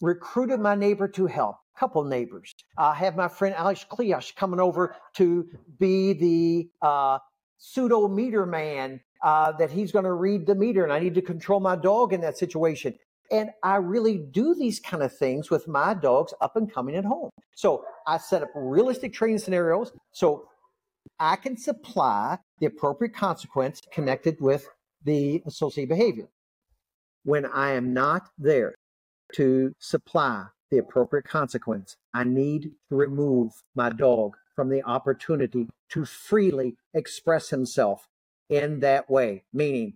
recruited 0.00 0.60
my 0.60 0.74
neighbor 0.74 1.08
to 1.08 1.26
help. 1.26 1.56
Couple 1.78 2.04
neighbors. 2.04 2.54
I 2.78 2.94
have 2.94 3.16
my 3.16 3.28
friend 3.28 3.54
Alex 3.54 3.84
Kliash 3.88 4.34
coming 4.34 4.60
over 4.60 4.96
to 5.16 5.46
be 5.78 6.14
the 6.14 6.70
uh, 6.80 7.18
pseudo 7.58 8.08
meter 8.08 8.46
man. 8.46 9.00
Uh, 9.22 9.50
that 9.52 9.70
he's 9.70 9.92
going 9.92 10.04
to 10.04 10.12
read 10.12 10.46
the 10.46 10.54
meter, 10.54 10.84
and 10.84 10.92
I 10.92 10.98
need 10.98 11.14
to 11.14 11.22
control 11.22 11.58
my 11.58 11.74
dog 11.74 12.12
in 12.12 12.20
that 12.20 12.36
situation. 12.36 12.94
And 13.30 13.50
I 13.62 13.76
really 13.76 14.18
do 14.18 14.54
these 14.54 14.80
kind 14.80 15.02
of 15.02 15.16
things 15.16 15.50
with 15.50 15.66
my 15.66 15.94
dogs 15.94 16.32
up 16.40 16.56
and 16.56 16.72
coming 16.72 16.96
at 16.96 17.04
home. 17.04 17.30
So 17.54 17.84
I 18.06 18.18
set 18.18 18.42
up 18.42 18.50
realistic 18.54 19.12
training 19.12 19.38
scenarios 19.38 19.92
so 20.12 20.48
I 21.18 21.36
can 21.36 21.56
supply 21.56 22.38
the 22.58 22.66
appropriate 22.66 23.14
consequence 23.14 23.80
connected 23.92 24.40
with 24.40 24.68
the 25.04 25.42
associated 25.46 25.88
behavior. 25.88 26.28
When 27.24 27.46
I 27.46 27.72
am 27.72 27.92
not 27.92 28.28
there 28.38 28.74
to 29.34 29.72
supply 29.78 30.46
the 30.70 30.78
appropriate 30.78 31.24
consequence, 31.24 31.96
I 32.14 32.24
need 32.24 32.72
to 32.90 32.96
remove 32.96 33.52
my 33.74 33.90
dog 33.90 34.36
from 34.54 34.68
the 34.68 34.82
opportunity 34.82 35.68
to 35.90 36.04
freely 36.04 36.76
express 36.94 37.50
himself 37.50 38.06
in 38.48 38.80
that 38.80 39.10
way. 39.10 39.44
Meaning, 39.52 39.94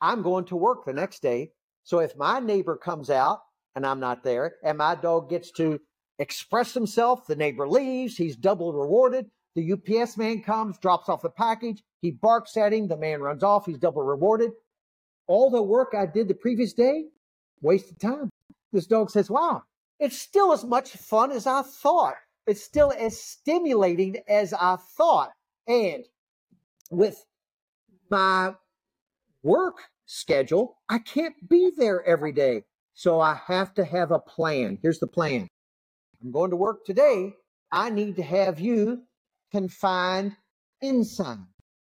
I'm 0.00 0.22
going 0.22 0.44
to 0.46 0.56
work 0.56 0.84
the 0.84 0.92
next 0.92 1.22
day. 1.22 1.50
So 1.90 1.98
if 1.98 2.16
my 2.16 2.38
neighbor 2.38 2.76
comes 2.76 3.10
out 3.10 3.40
and 3.74 3.84
I'm 3.84 3.98
not 3.98 4.22
there, 4.22 4.54
and 4.62 4.78
my 4.78 4.94
dog 4.94 5.28
gets 5.28 5.50
to 5.54 5.80
express 6.20 6.72
himself, 6.72 7.26
the 7.26 7.34
neighbor 7.34 7.68
leaves, 7.68 8.16
he's 8.16 8.36
double 8.36 8.72
rewarded. 8.72 9.28
The 9.56 9.72
UPS 9.72 10.16
man 10.16 10.40
comes, 10.40 10.78
drops 10.78 11.08
off 11.08 11.22
the 11.22 11.30
package, 11.30 11.82
he 12.00 12.12
barks 12.12 12.56
at 12.56 12.72
him, 12.72 12.86
the 12.86 12.96
man 12.96 13.20
runs 13.20 13.42
off, 13.42 13.66
he's 13.66 13.76
double 13.76 14.04
rewarded. 14.04 14.52
All 15.26 15.50
the 15.50 15.60
work 15.60 15.92
I 15.98 16.06
did 16.06 16.28
the 16.28 16.34
previous 16.34 16.72
day, 16.74 17.06
wasted 17.60 17.98
time. 17.98 18.30
This 18.72 18.86
dog 18.86 19.10
says, 19.10 19.28
Wow, 19.28 19.64
it's 19.98 20.16
still 20.16 20.52
as 20.52 20.62
much 20.62 20.90
fun 20.90 21.32
as 21.32 21.48
I 21.48 21.62
thought. 21.62 22.14
It's 22.46 22.62
still 22.62 22.92
as 22.96 23.20
stimulating 23.20 24.18
as 24.28 24.52
I 24.52 24.76
thought. 24.96 25.32
And 25.66 26.04
with 26.88 27.26
my 28.08 28.54
work 29.42 29.76
schedule, 30.06 30.78
I 30.88 30.98
can't 30.98 31.34
be 31.48 31.70
there 31.76 32.04
every 32.04 32.32
day. 32.32 32.64
So 32.94 33.20
I 33.20 33.40
have 33.46 33.72
to 33.74 33.84
have 33.84 34.10
a 34.10 34.18
plan. 34.18 34.78
Here's 34.82 34.98
the 34.98 35.06
plan 35.06 35.48
I'm 36.22 36.32
going 36.32 36.50
to 36.50 36.56
work 36.56 36.84
today. 36.84 37.34
I 37.72 37.90
need 37.90 38.16
to 38.16 38.22
have 38.22 38.60
you 38.60 39.02
confined 39.52 40.36
inside. 40.82 41.38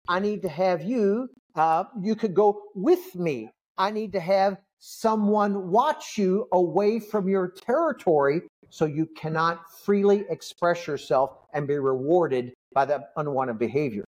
I 0.07 0.19
need 0.19 0.41
to 0.43 0.49
have 0.49 0.81
you, 0.83 1.29
uh, 1.55 1.85
you 2.01 2.15
could 2.15 2.33
go 2.33 2.61
with 2.75 3.15
me. 3.15 3.49
I 3.77 3.91
need 3.91 4.13
to 4.13 4.19
have 4.19 4.57
someone 4.79 5.71
watch 5.71 6.17
you 6.17 6.47
away 6.53 6.99
from 6.99 7.27
your 7.27 7.49
territory 7.49 8.41
so 8.69 8.85
you 8.85 9.07
cannot 9.17 9.61
freely 9.83 10.25
express 10.29 10.87
yourself 10.87 11.35
and 11.53 11.67
be 11.67 11.77
rewarded 11.77 12.53
by 12.73 12.85
that 12.85 13.11
unwanted 13.17 13.59
behavior. 13.59 14.05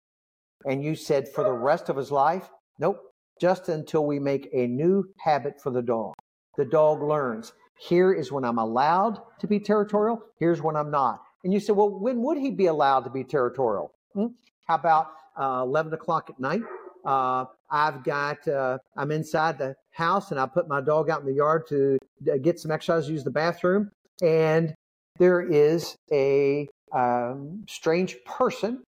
And 0.65 0.83
you 0.83 0.95
said 0.95 1.29
for 1.29 1.45
the 1.45 1.53
rest 1.53 1.89
of 1.89 1.97
his 1.97 2.11
life, 2.11 2.49
nope, 2.79 3.01
just 3.40 3.68
until 3.68 4.07
we 4.07 4.18
make 4.18 4.49
a 4.53 4.66
new 4.66 5.05
habit 5.18 5.61
for 5.61 5.70
the 5.70 5.83
dog. 5.83 6.14
The 6.57 6.64
dog 6.64 7.03
learns. 7.03 7.53
Here 7.79 8.12
is 8.12 8.31
when 8.31 8.44
I'm 8.44 8.59
allowed 8.59 9.18
to 9.40 9.47
be 9.47 9.59
territorial. 9.59 10.23
Here's 10.38 10.62
when 10.62 10.77
I'm 10.77 10.90
not. 10.90 11.23
And 11.42 11.53
you 11.53 11.61
say, 11.61 11.73
well, 11.73 11.90
when 11.90 12.23
would 12.23 12.38
he 12.38 12.51
be 12.51 12.66
allowed 12.66 13.01
to 13.01 13.11
be 13.11 13.25
territorial? 13.25 13.92
Hmm? 14.14 14.27
How 14.66 14.77
about 14.77 15.09
uh, 15.38 15.62
11 15.62 15.92
o'clock 15.92 16.31
at 16.31 16.38
night? 16.38 16.62
Uh, 17.05 17.44
I've 17.70 18.03
got, 18.05 18.47
uh, 18.49 18.79
I'm 18.97 19.11
inside 19.11 19.59
the 19.59 19.75
house 19.90 20.31
and 20.31 20.40
I 20.40 20.47
put 20.47 20.68
my 20.68 20.81
dog 20.81 21.11
out 21.11 21.20
in 21.20 21.27
the 21.27 21.35
yard 21.35 21.66
to 21.68 21.99
get 22.40 22.59
some 22.59 22.70
exercise, 22.70 23.11
use 23.11 23.25
the 23.25 23.31
bathroom. 23.31 23.90
And 24.23 24.75
there 25.18 25.42
is 25.42 25.97
a 26.12 26.68
um, 26.92 27.64
strange 27.68 28.16
person 28.25 28.83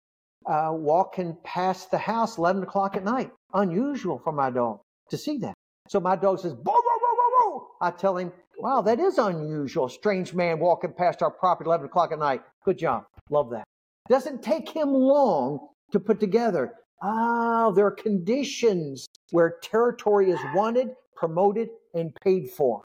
uh, 0.45 0.69
walking 0.71 1.35
past 1.43 1.91
the 1.91 1.97
house 1.97 2.37
11 2.37 2.63
o'clock 2.63 2.95
at 2.95 3.03
night. 3.03 3.31
Unusual 3.55 4.19
for 4.23 4.33
my 4.33 4.49
dog 4.49 4.81
to 5.09 5.17
see 5.17 5.37
that. 5.39 5.53
So 5.87 5.99
my 5.99 6.15
dog 6.15 6.39
says, 6.39 6.53
bow, 6.53 6.61
bow, 6.63 6.97
bow, 7.01 7.15
bow, 7.37 7.67
I 7.81 7.91
tell 7.91 8.17
him, 8.17 8.31
wow, 8.59 8.81
that 8.81 8.99
is 8.99 9.17
unusual. 9.17 9.87
Strange 9.89 10.33
man 10.33 10.59
walking 10.59 10.93
past 10.93 11.21
our 11.21 11.31
property 11.31 11.67
11 11.67 11.87
o'clock 11.87 12.11
at 12.11 12.19
night. 12.19 12.41
Good 12.63 12.77
job. 12.77 13.05
Love 13.29 13.49
that. 13.51 13.63
Doesn't 14.09 14.43
take 14.43 14.69
him 14.69 14.93
long 14.93 15.69
to 15.91 15.99
put 15.99 16.19
together. 16.19 16.73
Ah, 17.01 17.71
there 17.71 17.85
are 17.85 17.91
conditions 17.91 19.07
where 19.31 19.57
territory 19.61 20.31
is 20.31 20.39
wanted, 20.53 20.89
promoted, 21.15 21.69
and 21.93 22.13
paid 22.23 22.49
for. 22.49 22.83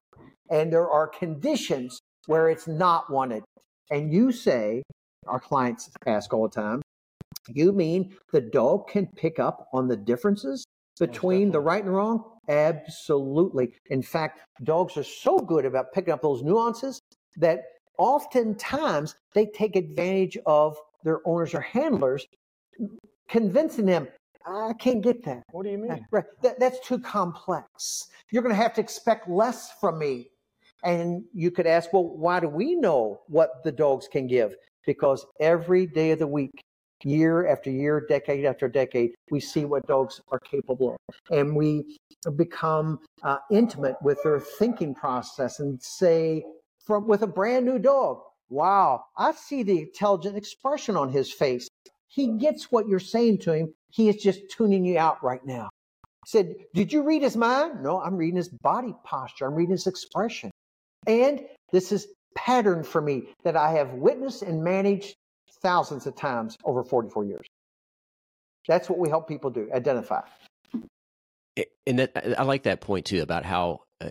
And 0.51 0.73
there 0.73 0.89
are 0.89 1.07
conditions 1.07 2.01
where 2.27 2.49
it's 2.49 2.69
not 2.69 3.11
wanted. 3.11 3.43
And 3.91 4.13
you 4.13 4.33
say, 4.33 4.83
our 5.27 5.41
clients 5.41 5.91
ask 6.07 6.33
all 6.33 6.49
the 6.49 6.55
time, 6.61 6.83
you 7.49 7.73
mean 7.73 8.17
the 8.33 8.41
dog 8.41 8.89
can 8.89 9.07
pick 9.17 9.39
up 9.39 9.69
on 9.73 9.89
the 9.89 9.97
differences 9.97 10.65
between 10.99 11.51
the 11.51 11.61
right 11.61 11.85
and 11.85 11.95
wrong? 11.95 12.25
Absolutely. 12.49 13.73
In 13.91 14.03
fact, 14.03 14.41
dogs 14.65 14.97
are 14.97 15.05
so 15.05 15.39
good 15.39 15.65
about 15.65 15.93
picking 15.93 16.13
up 16.13 16.23
those 16.23 16.43
nuances 16.43 17.01
that 17.37 17.63
oftentimes 17.99 19.15
they 19.35 19.47
take 19.47 19.77
advantage 19.77 20.37
of 20.47 20.77
their 21.05 21.21
owners 21.27 21.55
or 21.55 21.61
handlers, 21.61 22.27
convincing 23.29 23.87
them, 23.87 24.09
I 24.47 24.73
can't 24.79 25.03
get 25.03 25.25
that. 25.25 25.43
What 25.53 25.65
do 25.65 25.71
you 25.71 25.79
mean? 25.79 26.07
Right. 26.11 26.25
That, 26.43 26.59
that's 26.59 26.81
too 26.87 26.99
complex. 26.99 28.09
You're 28.31 28.43
going 28.43 28.55
to 28.55 28.61
have 28.61 28.75
to 28.75 28.81
expect 28.81 29.29
less 29.29 29.73
from 29.81 29.99
me. 29.99 30.31
And 30.83 31.25
you 31.35 31.51
could 31.51 31.67
ask, 31.67 31.93
well, 31.93 32.05
why 32.05 32.41
do 32.41 32.49
we 32.49 32.75
know 32.75 33.21
what 33.29 33.63
the 33.65 33.73
dogs 33.73 34.09
can 34.09 34.27
give? 34.27 34.55
Because 34.87 35.27
every 35.39 35.87
day 35.87 36.13
of 36.13 36.19
the 36.19 36.27
week, 36.27 36.63
year 37.05 37.47
after 37.47 37.71
year, 37.71 38.05
decade 38.09 38.45
after 38.45 38.69
decade, 38.69 39.13
we 39.31 39.41
see 39.41 39.65
what 39.65 39.87
dogs 39.87 40.21
are 40.31 40.39
capable 40.39 40.93
of. 40.95 41.15
And 41.31 41.57
we 41.57 41.99
become 42.37 43.01
uh, 43.23 43.39
intimate 43.51 43.97
with 44.03 44.19
their 44.23 44.41
thinking 44.41 44.95
process 44.95 45.61
and 45.61 45.81
say, 45.83 46.45
from 46.85 47.07
with 47.07 47.23
a 47.23 47.27
brand 47.27 47.67
new 47.67 47.79
dog, 47.79 48.21
wow, 48.49 49.05
I 49.17 49.33
see 49.33 49.63
the 49.63 49.81
intelligent 49.81 50.37
expression 50.37 50.97
on 50.97 51.11
his 51.11 51.33
face. 51.33 51.69
He 52.09 52.39
gets 52.39 52.73
what 52.73 52.89
you're 52.89 52.99
saying 52.99 53.39
to 53.39 53.53
him. 53.53 53.75
He 53.91 54.09
is 54.09 54.17
just 54.17 54.41
tuning 54.51 54.85
you 54.85 54.99
out 54.99 55.23
right 55.23 55.45
now. 55.45 55.69
said, 56.27 56.55
Did 56.75 56.93
you 56.93 57.03
read 57.03 57.23
his 57.23 57.37
mind? 57.37 57.83
No, 57.83 58.01
I'm 58.01 58.17
reading 58.17 58.37
his 58.37 58.49
body 58.49 58.95
posture. 59.05 59.47
I'm 59.47 59.55
reading 59.55 59.73
his 59.73 59.87
expression. 59.87 60.51
And 61.07 61.43
this 61.73 61.93
is 61.93 62.09
pattern 62.37 62.83
for 62.83 63.01
me 63.01 63.25
that 63.45 63.57
I 63.57 63.73
have 63.73 63.93
witnessed 63.95 64.43
and 64.43 64.63
managed 64.63 65.15
thousands 65.63 66.07
of 66.07 66.17
times 66.17 66.57
over 66.65 66.83
44 66.83 67.25
years. 67.25 67.47
That's 68.69 68.89
what 68.89 68.99
we 68.99 69.09
help 69.09 69.29
people 69.29 69.51
do, 69.51 69.69
identify. 69.73 70.23
And 71.87 71.99
that, 71.99 72.39
I 72.39 72.43
like 72.43 72.65
that 72.65 72.81
point 72.81 73.07
too 73.07 73.23
about 73.23 73.45
how 73.45 73.81
uh, 74.01 74.11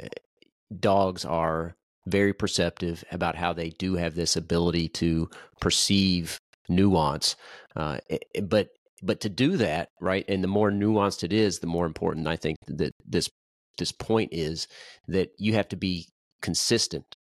dogs 0.80 1.26
are 1.26 1.76
very 2.06 2.34
perceptive 2.34 3.04
about 3.12 3.36
how 3.36 3.54
they 3.54 3.70
do 3.70 3.96
have 3.96 4.16
this 4.16 4.36
ability 4.36 4.90
to 4.90 5.30
perceive 5.62 6.40
nuance. 6.68 7.36
Uh, 7.76 8.00
but 8.44 8.70
but 9.02 9.22
to 9.22 9.30
do 9.30 9.56
that 9.58 9.90
right, 10.02 10.26
and 10.28 10.44
the 10.44 10.48
more 10.48 10.72
nuanced 10.72 11.24
it 11.24 11.32
is, 11.32 11.60
the 11.60 11.68
more 11.68 11.86
important 11.86 12.28
I 12.28 12.36
think 12.36 12.58
that 12.68 12.94
this 13.06 13.30
this 13.78 13.92
point 13.92 14.30
is 14.34 14.68
that 15.08 15.30
you 15.38 15.54
have 15.54 15.70
to 15.70 15.78
be 15.78 16.08
consistent 16.42 17.16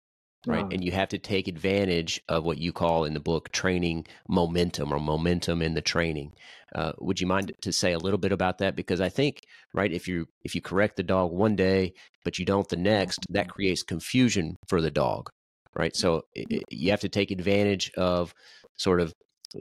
right? 0.47 0.65
And 0.71 0.83
you 0.83 0.91
have 0.91 1.09
to 1.09 1.17
take 1.17 1.47
advantage 1.47 2.21
of 2.27 2.43
what 2.43 2.57
you 2.57 2.71
call 2.71 3.05
in 3.05 3.13
the 3.13 3.19
book 3.19 3.51
training 3.51 4.05
momentum 4.27 4.93
or 4.93 4.99
momentum 4.99 5.61
in 5.61 5.73
the 5.73 5.81
training. 5.81 6.33
Uh, 6.73 6.91
would 6.99 7.21
you 7.21 7.27
mind 7.27 7.53
to 7.61 7.71
say 7.71 7.93
a 7.93 7.99
little 7.99 8.17
bit 8.17 8.31
about 8.31 8.57
that? 8.57 8.75
Because 8.75 8.99
I 9.01 9.09
think, 9.09 9.41
right, 9.73 9.91
if 9.91 10.07
you 10.07 10.27
if 10.43 10.55
you 10.55 10.61
correct 10.61 10.97
the 10.97 11.03
dog 11.03 11.31
one 11.31 11.55
day 11.55 11.93
but 12.25 12.39
you 12.39 12.45
don't 12.45 12.67
the 12.67 12.75
next, 12.75 13.19
that 13.29 13.47
creates 13.47 13.83
confusion 13.83 14.57
for 14.67 14.81
the 14.81 14.91
dog, 14.91 15.29
right? 15.75 15.95
So 15.95 16.23
it, 16.33 16.63
you 16.69 16.89
have 16.89 17.01
to 17.01 17.09
take 17.09 17.31
advantage 17.31 17.91
of 17.95 18.33
sort 18.75 18.99
of 18.99 19.13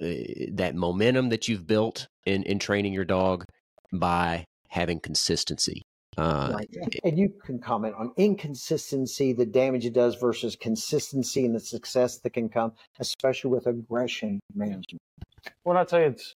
uh, 0.02 0.06
that 0.54 0.74
momentum 0.74 1.28
that 1.28 1.46
you've 1.46 1.66
built 1.66 2.08
in 2.26 2.42
in 2.44 2.58
training 2.58 2.94
your 2.94 3.04
dog 3.04 3.44
by 3.92 4.44
having 4.68 4.98
consistency 4.98 5.82
uh, 6.18 6.58
and 7.02 7.18
you 7.18 7.32
can 7.44 7.58
comment 7.58 7.94
on 7.98 8.12
inconsistency, 8.16 9.32
the 9.32 9.46
damage 9.46 9.84
it 9.84 9.92
does 9.92 10.16
versus 10.16 10.56
consistency 10.56 11.44
and 11.44 11.54
the 11.54 11.60
success 11.60 12.18
that 12.18 12.30
can 12.30 12.48
come, 12.48 12.72
especially 13.00 13.50
with 13.50 13.66
aggression 13.66 14.40
management. 14.54 15.00
Well, 15.64 15.76
I'd 15.76 15.90
say 15.90 16.04
it's 16.04 16.34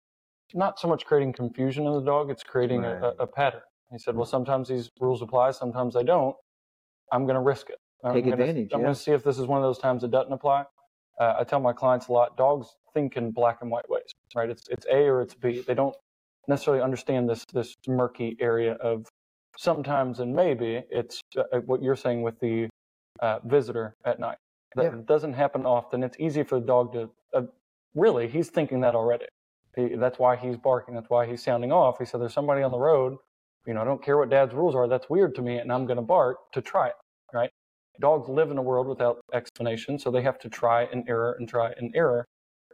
not 0.54 0.80
so 0.80 0.88
much 0.88 1.06
creating 1.06 1.34
confusion 1.34 1.86
in 1.86 1.94
the 1.94 2.02
dog, 2.02 2.30
it's 2.30 2.44
creating 2.44 2.82
right. 2.82 3.02
a, 3.02 3.24
a, 3.24 3.28
pattern. 3.28 3.62
He 3.92 3.98
said, 3.98 4.16
well, 4.16 4.26
sometimes 4.26 4.68
these 4.68 4.90
rules 5.00 5.22
apply, 5.22 5.52
sometimes 5.52 5.94
they 5.94 6.04
don't. 6.04 6.36
I'm 7.12 7.26
going 7.26 7.36
to 7.36 7.42
risk 7.42 7.70
it. 7.70 7.78
Take 8.14 8.26
I'm 8.26 8.34
advantage. 8.34 8.70
Gonna, 8.70 8.80
I'm 8.80 8.82
yeah. 8.82 8.86
going 8.86 8.96
to 8.96 9.02
see 9.02 9.12
if 9.12 9.24
this 9.24 9.40
is 9.40 9.46
one 9.46 9.58
of 9.58 9.64
those 9.64 9.80
times 9.80 10.04
it 10.04 10.12
doesn't 10.12 10.32
apply. 10.32 10.66
Uh, 11.20 11.36
I 11.40 11.44
tell 11.44 11.60
my 11.60 11.74
clients 11.74 12.10
a 12.10 12.12
lot: 12.12 12.38
dogs 12.38 12.68
think 12.94 13.18
in 13.18 13.32
black 13.32 13.60
and 13.62 13.72
white 13.72 13.90
ways, 13.90 14.12
right? 14.36 14.50
It's 14.50 14.68
it's 14.70 14.86
A 14.92 15.08
or 15.08 15.22
it's 15.22 15.34
B. 15.34 15.64
They 15.66 15.74
don't 15.74 15.96
necessarily 16.48 16.84
understand 16.84 17.30
this 17.30 17.44
this 17.54 17.74
murky 17.88 18.38
area 18.40 18.74
of 18.74 19.08
sometimes 19.58 20.20
and 20.20 20.36
maybe. 20.36 20.84
It's 20.90 21.22
uh, 21.38 21.44
uh, 21.54 21.60
what 21.62 21.82
you're 21.82 21.96
saying 21.96 22.22
with 22.22 22.40
the 22.40 22.70
uh, 23.20 23.40
visitor 23.46 23.96
at 24.06 24.20
night. 24.20 24.38
That 24.76 24.94
Yeah. 24.94 25.02
doesn't 25.06 25.34
happen 25.34 25.66
often. 25.66 26.04
It's 26.04 26.18
easy 26.20 26.44
for 26.44 26.60
the 26.60 26.66
dog 26.66 26.94
to 26.94 27.10
uh, 27.34 27.42
really. 27.96 28.28
He's 28.28 28.50
thinking 28.50 28.82
that 28.82 28.96
already. 28.96 29.26
He, 29.76 29.96
that's 29.96 30.20
why 30.20 30.36
he's 30.36 30.58
barking. 30.58 30.96
That's 30.96 31.10
why 31.10 31.26
he's 31.26 31.44
sounding 31.44 31.72
off. 31.72 31.98
He 32.00 32.06
said, 32.06 32.22
"There's 32.22 32.34
somebody 32.34 32.62
on 32.64 32.72
the 32.72 32.80
road. 32.80 33.18
You 33.66 33.74
know, 33.74 33.82
I 33.82 33.86
don't 33.86 34.02
care 34.04 34.18
what 34.18 34.30
Dad's 34.30 34.54
rules 34.54 34.76
are. 34.76 34.88
That's 34.88 35.10
weird 35.10 35.36
to 35.36 35.42
me, 35.42 35.58
and 35.58 35.72
I'm 35.72 35.86
going 35.86 35.98
to 35.98 36.04
bark 36.04 36.38
to 36.54 36.62
try 36.62 36.88
it." 36.88 36.96
Right? 37.34 37.52
Dogs 38.00 38.30
live 38.30 38.52
in 38.52 38.58
a 38.58 38.62
world 38.62 38.88
without 38.88 39.20
explanation, 39.34 39.98
so 39.98 40.12
they 40.12 40.22
have 40.22 40.38
to 40.40 40.50
try 40.50 40.84
an 40.84 41.04
error 41.08 41.36
and 41.40 41.50
try 41.50 41.72
an 41.78 41.92
error. 41.96 42.26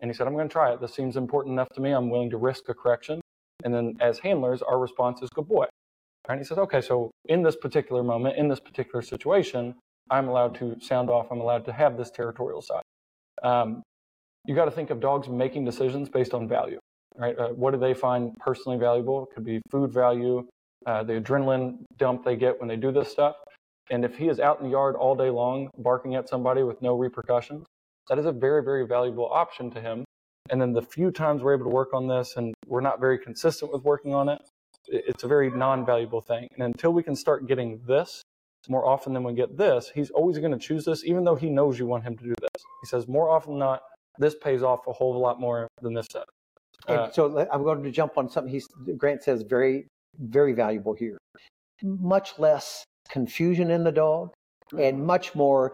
And 0.02 0.12
he 0.12 0.14
said, 0.16 0.28
"I'm 0.28 0.34
going 0.34 0.50
to 0.50 0.52
try 0.54 0.74
it. 0.74 0.82
This 0.82 0.94
seems 0.94 1.16
important 1.16 1.54
enough 1.54 1.70
to 1.76 1.82
me. 1.82 1.92
I'm 1.92 2.10
willing 2.10 2.30
to 2.32 2.38
risk 2.38 2.68
a 2.70 2.74
correction." 2.74 3.22
And 3.64 3.74
then, 3.74 3.96
as 4.02 4.20
handlers, 4.20 4.62
our 4.62 4.80
response 4.80 5.22
is, 5.22 5.30
"Good 5.30 5.48
boy." 5.48 5.68
And 6.30 6.40
he 6.40 6.46
says, 6.46 6.58
"Okay, 6.58 6.82
so 6.82 7.12
in 7.26 7.44
this 7.44 7.56
particular 7.56 8.04
moment, 8.04 8.38
in 8.38 8.48
this 8.48 8.60
particular 8.60 9.02
situation, 9.02 9.76
I'm 10.10 10.28
allowed 10.30 10.56
to 10.56 10.78
sound 10.82 11.10
off. 11.10 11.28
I'm 11.32 11.42
allowed 11.42 11.66
to 11.66 11.74
have 11.74 11.98
this 11.98 12.12
territorial 12.12 12.62
side." 12.62 12.84
Um, 13.44 13.84
you 14.48 14.56
got 14.56 14.66
to 14.66 14.72
think 14.72 14.90
of 14.92 15.00
dogs 15.02 15.30
making 15.30 15.66
decisions 15.66 16.10
based 16.10 16.34
on 16.34 16.48
value 16.48 16.80
right? 17.18 17.38
Uh, 17.38 17.50
what 17.50 17.72
do 17.72 17.80
they 17.80 17.94
find 17.94 18.36
personally 18.40 18.78
valuable? 18.78 19.26
It 19.26 19.36
could 19.36 19.46
be 19.46 19.62
food 19.72 19.94
value, 19.94 20.48
uh, 20.86 21.04
the 21.04 21.14
adrenaline 21.14 21.80
dump 21.98 22.24
they 22.24 22.36
get 22.36 22.60
when 22.60 22.68
they 22.68 22.76
do 22.76 22.92
this 22.92 23.10
stuff. 23.12 23.36
And 23.92 24.06
if 24.06 24.18
he 24.18 24.30
is 24.30 24.40
out 24.40 24.60
in 24.60 24.66
the 24.66 24.72
yard 24.72 24.96
all 24.96 25.16
day 25.16 25.30
long 25.30 25.70
barking 25.78 26.16
at 26.16 26.30
somebody 26.30 26.64
with 26.64 26.82
no 26.82 26.96
repercussions, 26.96 27.66
that 28.10 28.20
is 28.20 28.26
a 28.26 28.32
very, 28.32 28.64
very 28.64 28.88
valuable 28.88 29.30
option 29.32 29.72
to 29.72 29.82
him. 29.82 30.06
And 30.50 30.62
then 30.62 30.74
the 30.74 30.82
few 30.82 31.12
times 31.12 31.42
we're 31.42 31.56
able 31.56 31.66
to 31.66 31.76
work 31.76 31.94
on 31.94 32.08
this 32.08 32.36
and 32.38 32.54
we're 32.68 32.82
not 32.82 33.00
very 33.00 33.18
consistent 33.18 33.72
with 33.72 33.84
working 33.84 34.14
on 34.14 34.30
it, 34.30 34.42
it- 34.42 34.50
it's 34.88 35.24
a 35.24 35.28
very 35.28 35.50
non 35.50 35.86
valuable 35.86 36.22
thing. 36.22 36.48
And 36.56 36.64
until 36.64 36.92
we 36.94 37.04
can 37.04 37.16
start 37.16 37.48
getting 37.48 37.82
this 37.88 38.22
more 38.70 38.86
often 38.86 39.14
than 39.14 39.24
we 39.24 39.34
get 39.34 39.58
this, 39.58 39.92
he's 39.94 40.10
always 40.12 40.38
going 40.40 40.52
to 40.52 40.58
choose 40.58 40.86
this, 40.86 41.04
even 41.04 41.24
though 41.24 41.36
he 41.36 41.50
knows 41.50 41.78
you 41.78 41.86
want 41.86 42.04
him 42.04 42.18
to 42.18 42.24
do 42.24 42.34
this. 42.40 42.64
He 42.82 42.88
says, 42.88 43.08
more 43.08 43.30
often 43.30 43.54
than 43.54 43.60
not, 43.60 43.82
this 44.20 44.36
pays 44.36 44.64
off 44.64 44.88
a 44.88 44.94
whole 44.94 45.18
lot 45.20 45.40
more 45.40 45.68
than 45.82 45.94
this 45.94 46.08
does. 46.08 46.24
Uh, 46.88 47.10
so 47.12 47.48
I'm 47.52 47.64
going 47.64 47.84
to 47.84 47.92
jump 47.92 48.18
on 48.18 48.30
something 48.30 48.52
he's 48.52 48.68
Grant 48.98 49.24
says 49.24 49.44
very, 49.44 49.88
very 50.20 50.54
valuable 50.54 50.94
here. 50.94 51.18
Much 51.82 52.38
less 52.40 52.84
confusion 53.10 53.72
in 53.72 53.84
the 53.84 53.92
dog 53.92 54.34
and 54.78 55.06
much 55.06 55.36
more 55.36 55.74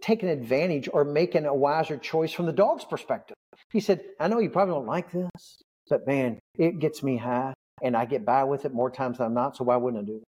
taking 0.00 0.28
advantage 0.28 0.88
or 0.92 1.04
making 1.04 1.46
a 1.46 1.54
wiser 1.54 1.96
choice 1.96 2.32
from 2.32 2.46
the 2.46 2.52
dog's 2.52 2.84
perspective. 2.84 3.36
He 3.72 3.80
said, 3.80 4.00
I 4.20 4.28
know 4.28 4.38
you 4.38 4.50
probably 4.50 4.74
don't 4.74 4.86
like 4.86 5.10
this, 5.10 5.62
but 5.88 6.06
man, 6.06 6.38
it 6.56 6.78
gets 6.78 7.02
me 7.02 7.16
high 7.16 7.54
and 7.82 7.96
I 7.96 8.04
get 8.04 8.24
by 8.24 8.44
with 8.44 8.64
it 8.64 8.72
more 8.74 8.90
times 8.90 9.18
than 9.18 9.26
I'm 9.26 9.34
not. 9.34 9.56
So 9.56 9.64
why 9.64 9.76
wouldn't 9.76 10.02
I 10.02 10.06
do 10.06 10.16
it? 10.16 10.24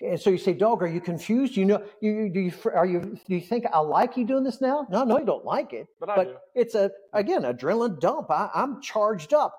And 0.00 0.20
so 0.20 0.30
you 0.30 0.38
say, 0.38 0.54
dog, 0.54 0.82
are 0.82 0.86
you 0.88 1.00
confused? 1.00 1.56
You 1.56 1.64
know, 1.64 1.82
you, 2.00 2.12
you 2.12 2.30
do 2.30 2.40
you 2.40 2.52
are 2.72 2.86
you 2.86 3.00
do 3.28 3.34
you 3.34 3.40
think 3.40 3.66
I 3.72 3.80
like 3.80 4.16
you 4.16 4.24
doing 4.24 4.44
this 4.44 4.60
now? 4.60 4.86
No, 4.90 5.04
no, 5.04 5.18
you 5.18 5.26
don't 5.26 5.44
like 5.44 5.72
it 5.72 5.86
but 6.00 6.10
I 6.10 6.16
but 6.16 6.24
do. 6.28 6.36
it's 6.54 6.74
a 6.74 6.90
again 7.12 7.42
adrenaline 7.42 8.00
dump 8.00 8.30
I, 8.30 8.50
i'm 8.54 8.80
charged 8.80 9.32
up 9.34 9.54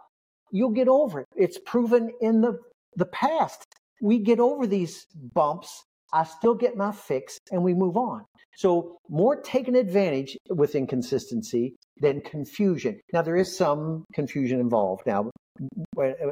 you'll 0.51 0.71
get 0.71 0.87
over 0.87 1.21
it 1.21 1.27
it's 1.35 1.59
proven 1.65 2.11
in 2.21 2.41
the 2.41 2.59
the 2.95 3.05
past 3.05 3.65
we 4.01 4.19
get 4.19 4.39
over 4.39 4.67
these 4.67 5.05
bumps 5.33 5.83
i 6.13 6.23
still 6.23 6.55
get 6.55 6.75
my 6.77 6.91
fix 6.91 7.37
and 7.51 7.63
we 7.63 7.73
move 7.73 7.97
on 7.97 8.25
so 8.57 8.97
more 9.09 9.35
taking 9.41 9.75
advantage 9.75 10.37
with 10.49 10.75
inconsistency 10.75 11.75
than 11.99 12.21
confusion 12.21 12.99
now 13.13 13.21
there 13.21 13.35
is 13.35 13.55
some 13.55 14.05
confusion 14.13 14.59
involved 14.59 15.03
now 15.05 15.29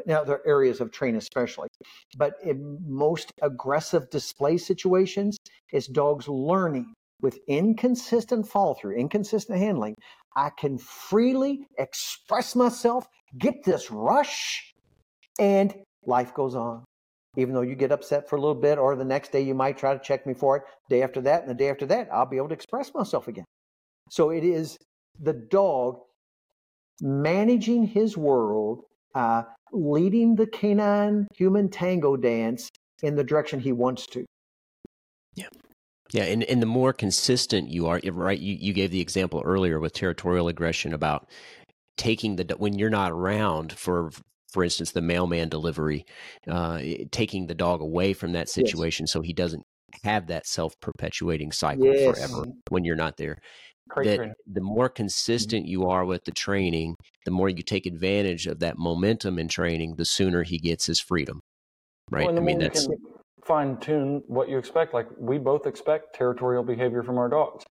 now 0.06 0.24
there 0.24 0.36
are 0.36 0.48
areas 0.48 0.82
of 0.82 0.92
train 0.92 1.16
especially 1.16 1.68
but 2.18 2.34
in 2.44 2.78
most 2.86 3.32
aggressive 3.42 4.10
display 4.10 4.58
situations 4.58 5.38
it's 5.72 5.88
dogs 5.88 6.28
learning 6.28 6.94
with 7.24 7.40
inconsistent 7.48 8.48
follow 8.48 8.76
through, 8.76 8.98
inconsistent 8.98 9.58
handling, 9.58 9.96
I 10.36 10.50
can 10.50 10.78
freely 10.78 11.66
express 11.80 12.54
myself, 12.54 13.08
get 13.40 13.64
this 13.64 13.90
rush, 13.90 14.74
and 15.40 15.74
life 16.06 16.34
goes 16.34 16.54
on. 16.54 16.84
Even 17.38 17.56
though 17.56 17.62
you 17.62 17.76
get 17.76 17.92
upset 17.92 18.30
for 18.30 18.36
a 18.36 18.40
little 18.42 18.54
bit, 18.54 18.78
or 18.78 18.96
the 18.96 19.06
next 19.06 19.32
day 19.32 19.42
you 19.42 19.56
might 19.56 19.78
try 19.78 19.94
to 19.94 20.04
check 20.04 20.28
me 20.28 20.36
for 20.36 20.58
it, 20.58 20.64
day 20.90 21.02
after 21.02 21.22
that, 21.22 21.42
and 21.42 21.50
the 21.50 21.56
day 21.56 21.70
after 21.70 21.86
that, 21.88 22.10
I'll 22.14 22.28
be 22.28 22.38
able 22.38 22.50
to 22.50 22.54
express 22.54 22.94
myself 22.94 23.28
again. 23.28 23.46
So 24.12 24.30
it 24.30 24.44
is 24.44 24.78
the 25.20 25.34
dog 25.34 26.00
managing 27.02 27.86
his 27.86 28.18
world, 28.18 28.84
uh, 29.16 29.44
leading 29.72 30.36
the 30.36 30.48
canine 30.48 31.28
human 31.36 31.70
tango 31.70 32.16
dance 32.16 32.70
in 33.02 33.16
the 33.16 33.24
direction 33.24 33.60
he 33.60 33.72
wants 33.72 34.06
to. 34.08 34.26
Yeah, 36.14 36.26
and, 36.26 36.44
and 36.44 36.62
the 36.62 36.68
more 36.68 36.94
consistent 36.94 37.70
you 37.70 37.88
are, 37.88 38.00
right? 38.12 38.40
You, 38.40 38.54
you 38.54 38.72
gave 38.72 38.92
the 38.92 39.02
example 39.02 39.42
earlier 39.44 39.80
with 39.80 39.94
territorial 39.94 40.48
aggression 40.48 40.94
about 40.94 41.28
taking 41.98 42.36
the 42.36 42.56
when 42.58 42.78
you're 42.78 42.90
not 42.90 43.12
around 43.12 43.74
for 43.74 44.12
for 44.52 44.64
instance 44.64 44.92
the 44.92 45.02
mailman 45.02 45.50
delivery, 45.50 46.06
uh, 46.48 46.80
taking 47.12 47.48
the 47.48 47.56
dog 47.56 47.82
away 47.82 48.14
from 48.14 48.34
that 48.34 48.48
situation 48.48 49.08
so 49.08 49.22
he 49.22 49.34
doesn't 49.34 49.64
have 50.04 50.28
that 50.28 50.46
self 50.46 50.80
perpetuating 50.80 51.52
cycle 51.52 51.88
Yes. 51.88 52.04
forever 52.04 52.46
when 52.70 52.84
you're 52.84 52.96
not 52.96 53.18
there. 53.18 53.40
Crate 53.90 54.08
that 54.08 54.16
training. 54.18 54.36
the 54.48 54.62
more 54.62 54.90
consistent 54.90 55.68
you 55.68 55.88
are 55.88 56.06
with 56.06 56.24
the 56.26 56.32
training, 56.32 56.96
the 57.26 57.32
more 57.32 57.50
you 57.50 57.64
take 57.64 57.86
advantage 57.86 58.48
of 58.48 58.60
that 58.60 58.78
momentum 58.78 59.38
in 59.38 59.48
training, 59.48 59.96
the 59.96 60.06
sooner 60.06 60.44
he 60.44 60.58
gets 60.58 60.86
his 60.86 61.00
freedom. 61.00 61.40
Right? 62.10 62.28
Well, 62.28 62.38
I 62.38 62.42
mean 62.42 62.60
that's 62.60 62.88
fine 63.44 63.78
tune 63.78 64.24
what 64.28 64.50
you 64.50 64.58
expect. 64.58 64.94
Like 64.94 65.08
we 65.18 65.38
both 65.38 65.68
expect 65.68 66.16
territorial 66.16 66.64
behavior 66.64 67.04
from 67.04 67.18
our 67.18 67.30
dogs. 67.30 67.66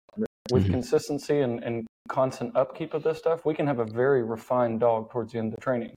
With 0.51 0.65
Mhm. 0.65 0.71
consistency 0.73 1.41
and, 1.41 1.63
and 1.63 1.87
constant 2.09 2.55
upkeep 2.57 2.95
of 2.95 3.03
this 3.03 3.19
stuff, 3.19 3.47
we 3.47 3.55
can 3.55 3.67
have 3.67 3.79
a 3.79 3.85
very 3.85 4.23
refined 4.23 4.81
dog 4.81 5.11
towards 5.11 5.33
the 5.33 5.39
end 5.39 5.53
of 5.53 5.57
the 5.57 5.61
training. 5.63 5.95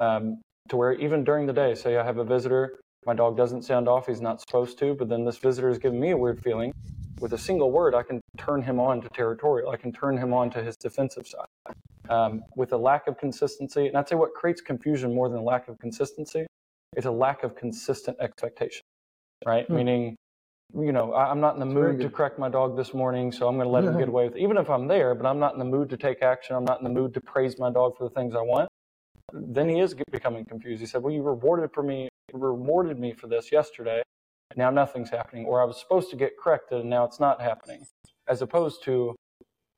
Um, 0.00 0.40
to 0.68 0.76
where 0.76 0.92
even 0.92 1.24
during 1.24 1.46
the 1.46 1.52
day, 1.52 1.74
say 1.74 1.96
I 1.96 2.04
have 2.04 2.18
a 2.18 2.24
visitor, 2.24 2.78
my 3.06 3.14
dog 3.14 3.36
doesn't 3.36 3.62
sound 3.62 3.88
off, 3.88 4.06
he's 4.06 4.20
not 4.20 4.40
supposed 4.40 4.78
to, 4.78 4.94
but 4.94 5.08
then 5.08 5.24
this 5.24 5.38
visitor 5.38 5.68
is 5.68 5.78
giving 5.78 6.00
me 6.00 6.10
a 6.10 6.16
weird 6.16 6.40
feeling. 6.42 6.72
With 7.20 7.32
a 7.32 7.38
single 7.38 7.70
word, 7.72 7.94
I 7.94 8.02
can 8.02 8.20
turn 8.38 8.62
him 8.62 8.80
on 8.80 9.02
to 9.02 9.08
territorial. 9.10 9.70
I 9.70 9.76
can 9.76 9.92
turn 9.92 10.16
him 10.18 10.32
on 10.34 10.50
to 10.50 10.62
his 10.62 10.76
defensive 10.76 11.26
side. 11.26 11.46
Um, 12.10 12.44
with 12.56 12.72
a 12.72 12.76
lack 12.78 13.06
of 13.08 13.18
consistency, 13.18 13.88
and 13.88 13.96
I'd 13.96 14.08
say 14.08 14.16
what 14.16 14.34
creates 14.34 14.60
confusion 14.62 15.14
more 15.14 15.28
than 15.28 15.38
a 15.38 15.42
lack 15.42 15.68
of 15.68 15.78
consistency 15.78 16.46
is 16.96 17.04
a 17.06 17.10
lack 17.10 17.42
of 17.44 17.56
consistent 17.56 18.16
expectation, 18.20 18.82
right? 19.46 19.66
Hmm. 19.66 19.76
Meaning, 19.76 20.16
you 20.74 20.92
know, 20.92 21.12
I- 21.14 21.30
I'm 21.30 21.40
not 21.40 21.54
in 21.54 21.60
the 21.60 21.66
That's 21.66 21.74
mood 21.74 22.00
to 22.00 22.10
correct 22.10 22.38
my 22.38 22.48
dog 22.48 22.76
this 22.76 22.94
morning, 22.94 23.32
so 23.32 23.48
I'm 23.48 23.56
going 23.56 23.66
to 23.66 23.70
let 23.72 23.84
him 23.84 23.98
get 23.98 24.08
away 24.08 24.26
with 24.26 24.36
it. 24.36 24.40
Even 24.40 24.56
if 24.58 24.70
I'm 24.70 24.88
there, 24.88 25.14
but 25.14 25.26
I'm 25.26 25.38
not 25.38 25.52
in 25.54 25.58
the 25.58 25.66
mood 25.66 25.90
to 25.90 25.98
take 25.98 26.22
action, 26.22 26.56
I'm 26.56 26.64
not 26.64 26.78
in 26.80 26.84
the 26.84 26.90
mood 26.90 27.14
to 27.14 27.20
praise 27.20 27.58
my 27.58 27.70
dog 27.70 27.96
for 27.98 28.04
the 28.04 28.14
things 28.14 28.34
I 28.34 28.42
want, 28.42 28.68
then 29.32 29.68
he 29.68 29.80
is 29.80 29.94
becoming 30.10 30.44
confused. 30.46 30.80
He 30.80 30.86
said, 30.86 31.02
Well, 31.02 31.12
you 31.12 31.22
rewarded 31.22 31.72
for 31.74 31.82
me, 31.82 32.08
rewarded 32.32 32.98
me 32.98 33.12
for 33.12 33.28
this 33.28 33.52
yesterday. 33.52 34.02
Now 34.56 34.70
nothing's 34.70 35.10
happening. 35.10 35.46
Or 35.46 35.62
I 35.62 35.64
was 35.64 35.78
supposed 35.80 36.10
to 36.10 36.16
get 36.16 36.32
corrected, 36.42 36.80
and 36.80 36.90
now 36.90 37.04
it's 37.04 37.20
not 37.20 37.40
happening. 37.40 37.86
As 38.28 38.42
opposed 38.42 38.82
to 38.84 39.14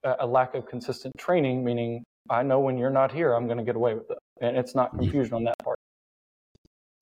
a, 0.04 0.16
a 0.20 0.26
lack 0.26 0.54
of 0.54 0.66
consistent 0.66 1.14
training, 1.18 1.64
meaning 1.64 2.02
I 2.28 2.42
know 2.42 2.60
when 2.60 2.78
you're 2.78 2.90
not 2.90 3.12
here, 3.12 3.34
I'm 3.34 3.46
going 3.46 3.58
to 3.58 3.64
get 3.64 3.76
away 3.76 3.94
with 3.94 4.10
it. 4.10 4.18
And 4.40 4.56
it's 4.56 4.74
not 4.74 4.90
confusion 4.96 5.34
on 5.34 5.44
that 5.44 5.58
part. 5.58 5.78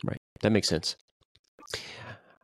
Right. 0.04 0.18
That 0.42 0.50
makes 0.50 0.68
sense. 0.68 0.96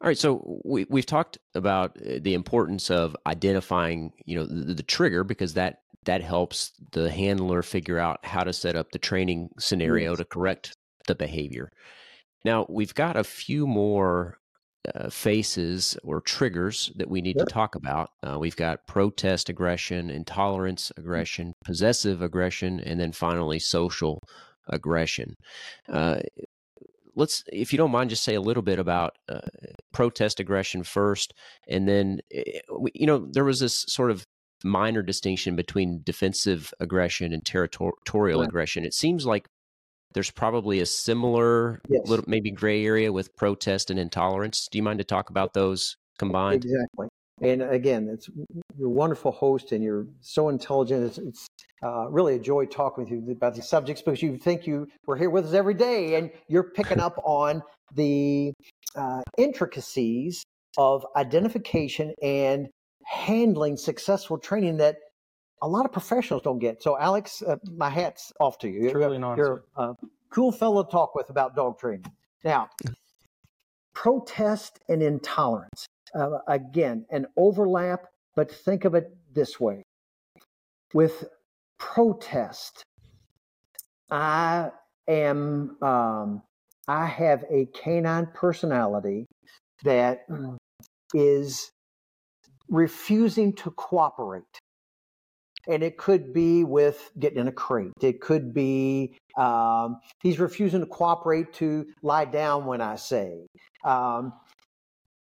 All 0.01 0.09
right. 0.09 0.19
So 0.19 0.61
we 0.65 0.87
we've 0.91 1.07
talked 1.07 1.39
about 1.55 1.97
uh, 1.99 2.19
the 2.21 2.35
importance 2.35 2.91
of 2.91 3.17
identifying, 3.27 4.13
you 4.27 4.37
know, 4.37 4.45
the, 4.45 4.75
the 4.75 4.83
trigger 4.83 5.25
because 5.25 5.55
that 5.55 5.79
that 6.05 6.23
helps 6.23 6.73
the 6.93 7.11
handler 7.11 7.63
figure 7.63 7.99
out 7.99 8.25
how 8.25 8.45
to 8.45 8.53
set 8.53 8.77
up 8.77 8.93
the 8.93 8.99
training 8.99 9.49
scenario 9.59 10.15
to 10.15 10.25
correct 10.25 10.75
the 11.07 11.15
behavior. 11.15 11.71
Now 12.45 12.67
we've 12.69 12.95
got 12.95 13.17
a 13.17 13.25
few 13.25 13.67
more 13.67 14.39
uh, 14.95 15.09
faces 15.11 15.97
or 16.05 16.21
triggers 16.21 16.91
that 16.97 17.09
we 17.11 17.21
need 17.23 17.39
Yep. 17.39 17.47
to 17.47 17.53
talk 17.53 17.75
about. 17.75 18.11
Uh, 18.23 18.39
we've 18.39 18.57
got 18.57 18.87
protest 18.87 19.49
aggression, 19.49 20.11
intolerance 20.11 20.93
aggression, 20.97 21.53
possessive 21.65 22.23
aggression, 22.23 22.81
and 22.81 23.01
then 23.01 23.13
finally 23.13 23.59
social 23.59 24.21
aggression. 24.69 25.35
Uh, 25.89 26.21
let's, 27.15 27.45
if 27.53 27.73
you 27.73 27.77
don't 27.77 27.91
mind, 27.91 28.11
just 28.11 28.25
say 28.25 28.35
a 28.35 28.41
little 28.41 28.63
bit 28.63 28.79
about 28.79 29.13
uh, 29.29 29.41
protest 29.93 30.41
aggression 30.41 30.83
first, 30.83 31.33
and 31.69 31.89
then 31.89 32.21
eh, 32.33 32.61
you 32.95 33.07
know 33.07 33.27
there 33.33 33.45
was 33.45 33.61
this 33.61 33.85
sort 33.89 34.11
of 34.11 34.25
minor 34.65 35.03
distinction 35.03 35.57
between 35.57 36.01
defensive 36.05 36.73
aggression 36.81 37.33
and 37.33 37.45
territorial 37.45 38.41
Right. 38.41 38.49
aggression. 38.49 38.85
It 38.85 38.95
seems 38.95 39.27
like 39.27 39.47
there's 40.15 40.31
probably 40.31 40.81
a 40.81 40.87
similar 40.87 41.81
Yes. 41.89 42.09
little 42.09 42.25
maybe 42.29 42.51
gray 42.51 42.85
area 42.85 43.13
with 43.13 43.37
protest 43.37 43.91
and 43.91 43.99
intolerance. 43.99 44.69
Do 44.71 44.79
you 44.79 44.83
mind 44.83 44.99
to 44.99 45.05
talk 45.05 45.29
about 45.31 45.53
those 45.53 45.97
combined? 46.19 46.65
Exactly. 46.65 47.09
And 47.43 47.63
again, 47.63 48.09
it's 48.09 48.29
you're 48.79 48.89
a 48.89 48.91
wonderful 48.91 49.33
host, 49.33 49.73
and 49.73 49.83
you're 49.83 50.07
so 50.21 50.49
intelligent. 50.49 51.05
It's, 51.05 51.19
it's 51.19 51.47
uh, 51.83 52.09
really 52.09 52.37
a 52.37 52.39
joy 52.39 52.67
talking 52.67 53.05
with 53.05 53.13
you 53.13 53.33
about 53.33 53.57
these 53.57 53.69
subjects 53.69 54.03
because 54.03 54.23
you 54.23 54.37
think 54.37 54.67
you 54.67 54.87
were 55.07 55.17
here 55.17 55.31
with 55.31 55.47
us 55.47 55.53
every 55.53 55.75
day, 55.75 56.15
and 56.15 56.31
you're 56.47 56.71
picking 56.71 57.01
up 57.01 57.19
on 57.25 57.61
the 57.95 58.53
uh, 58.95 59.23
intricacies 59.37 60.45
of 60.79 61.05
identification 61.17 62.15
and 62.23 62.69
handling 63.05 63.77
successful 63.77 64.39
training 64.39 64.77
that 64.79 64.97
a 65.65 65.69
lot 65.69 65.87
of 65.87 65.93
professionals 65.93 66.43
don't 66.43 66.59
get. 66.59 66.83
So, 66.83 66.99
Alex, 66.99 67.43
uh, 67.43 67.57
my 67.77 67.89
hat's 67.89 68.33
off 68.39 68.59
to 68.59 68.69
you. 68.69 68.91
Truly 68.91 69.19
you're, 69.19 69.37
you're 69.37 69.65
a 69.77 69.95
cool 70.31 70.53
fellow 70.53 70.85
to 70.85 70.91
talk 70.91 71.15
with 71.15 71.31
about 71.31 71.57
dog 71.57 71.79
training. 71.79 72.05
Now, 72.45 72.69
protest 73.95 74.79
and 74.89 75.03
intolerance. 75.03 75.87
Uh, 76.15 76.39
again, 76.47 77.07
an 77.11 77.27
overlap, 77.37 78.07
but 78.37 78.51
think 78.51 78.85
of 78.85 78.95
it 78.95 79.17
this 79.33 79.59
way 79.59 79.83
with 80.93 81.25
protest, 81.79 82.85
I 84.11 84.71
am, 85.09 85.77
um, 85.83 86.43
I 86.87 87.07
have 87.07 87.45
a 87.51 87.67
canine 87.75 88.29
personality 88.35 89.27
that 89.83 90.27
is 91.15 91.71
refusing 92.69 93.55
to 93.55 93.71
cooperate. 93.73 94.45
And 95.69 95.83
it 95.83 95.97
could 95.97 96.33
be 96.33 96.65
with 96.65 97.11
getting 97.19 97.39
in 97.39 97.49
a 97.49 97.53
crate. 97.53 97.93
It 98.01 98.21
could 98.21 98.53
be 98.53 99.17
um, 99.37 100.01
he's 100.23 100.39
refusing 100.39 100.81
to 100.81 100.87
cooperate 100.87 101.53
to 101.55 101.87
lie 102.03 102.27
down 102.27 102.67
when 102.67 102.81
I 102.81 102.97
say. 102.97 103.47
Um, 103.85 104.33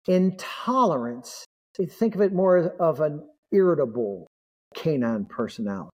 intolerance, 0.07 1.45
think 1.77 2.15
of 2.15 2.21
it 2.21 2.33
more 2.33 2.75
of 2.79 3.01
an 3.01 3.27
irritable 3.53 4.27
canine 4.75 5.25
personality. 5.25 5.91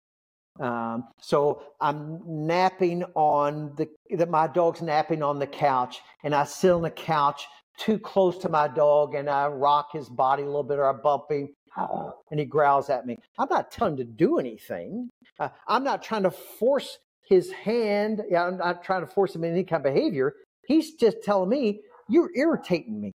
Um, 0.60 1.08
so 1.20 1.64
I'm 1.80 2.20
napping 2.26 3.04
on 3.16 3.74
the 3.78 3.88
that 4.18 4.30
my 4.30 4.48
dog's 4.48 4.82
napping 4.82 5.24
on 5.24 5.40
the 5.40 5.48
couch, 5.48 6.00
and 6.24 6.36
I 6.36 6.44
sit 6.44 6.72
on 6.72 6.82
the 6.82 6.92
couch 6.92 7.48
too 7.80 7.98
close 7.98 8.38
to 8.40 8.50
my 8.50 8.68
dog, 8.68 9.16
and 9.16 9.30
I 9.30 9.48
rock 9.48 9.90
his 9.94 10.10
body 10.10 10.44
a 10.44 10.46
little 10.46 10.64
bit, 10.64 10.78
or 10.78 10.90
I 10.90 10.94
bump 11.02 11.32
him, 11.32 11.50
and 11.78 12.40
he 12.40 12.46
growls 12.46 12.90
at 12.90 13.06
me. 13.06 13.18
I'm 13.38 13.48
not 13.50 13.72
telling 13.72 13.94
him 13.94 13.98
to 13.98 14.04
do 14.04 14.40
anything. 14.40 15.10
Uh, 15.40 15.50
I'm 15.68 15.84
not 15.84 16.04
trying 16.04 16.24
to 16.24 16.32
force 16.32 16.98
his 17.28 17.52
hand. 17.52 18.22
Yeah, 18.30 18.46
I'm 18.46 18.58
not 18.58 18.84
trying 18.84 19.02
to 19.02 19.08
force 19.08 19.36
him 19.36 19.44
in 19.44 19.54
any 19.54 19.64
kind 19.64 19.86
of 19.86 19.94
behavior. 19.94 20.34
He's 20.68 20.96
just 20.96 21.24
telling 21.24 21.50
me 21.50 21.82
you're 22.10 22.32
irritating 22.36 23.00
me. 23.00 23.12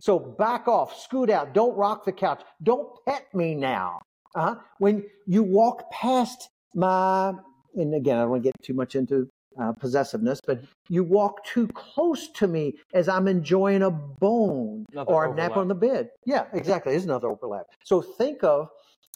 So 0.00 0.18
back 0.18 0.66
off, 0.66 0.98
scoot 0.98 1.30
out. 1.30 1.52
Don't 1.52 1.76
rock 1.76 2.04
the 2.04 2.12
couch. 2.12 2.42
Don't 2.62 2.88
pet 3.06 3.26
me 3.34 3.54
now. 3.54 4.00
Uh-huh. 4.34 4.54
When 4.78 5.04
you 5.26 5.42
walk 5.42 5.90
past 5.90 6.48
my, 6.74 7.34
and 7.74 7.94
again, 7.94 8.16
I 8.16 8.22
don't 8.22 8.30
want 8.30 8.42
to 8.42 8.48
get 8.48 8.54
too 8.62 8.74
much 8.74 8.94
into 8.94 9.28
uh, 9.58 9.72
possessiveness, 9.72 10.40
but 10.46 10.62
you 10.88 11.04
walk 11.04 11.44
too 11.44 11.66
close 11.68 12.28
to 12.32 12.46
me 12.46 12.74
as 12.94 13.08
I'm 13.08 13.28
enjoying 13.28 13.82
a 13.82 13.90
bone 13.90 14.86
Another 14.92 15.12
or 15.12 15.26
overlap. 15.26 15.50
napping 15.50 15.60
on 15.62 15.68
the 15.68 15.74
bed. 15.74 16.10
Yeah, 16.24 16.46
exactly. 16.52 16.92
There's 16.92 17.04
another 17.04 17.28
overlap. 17.28 17.66
So 17.84 18.00
think 18.00 18.44
of 18.44 18.68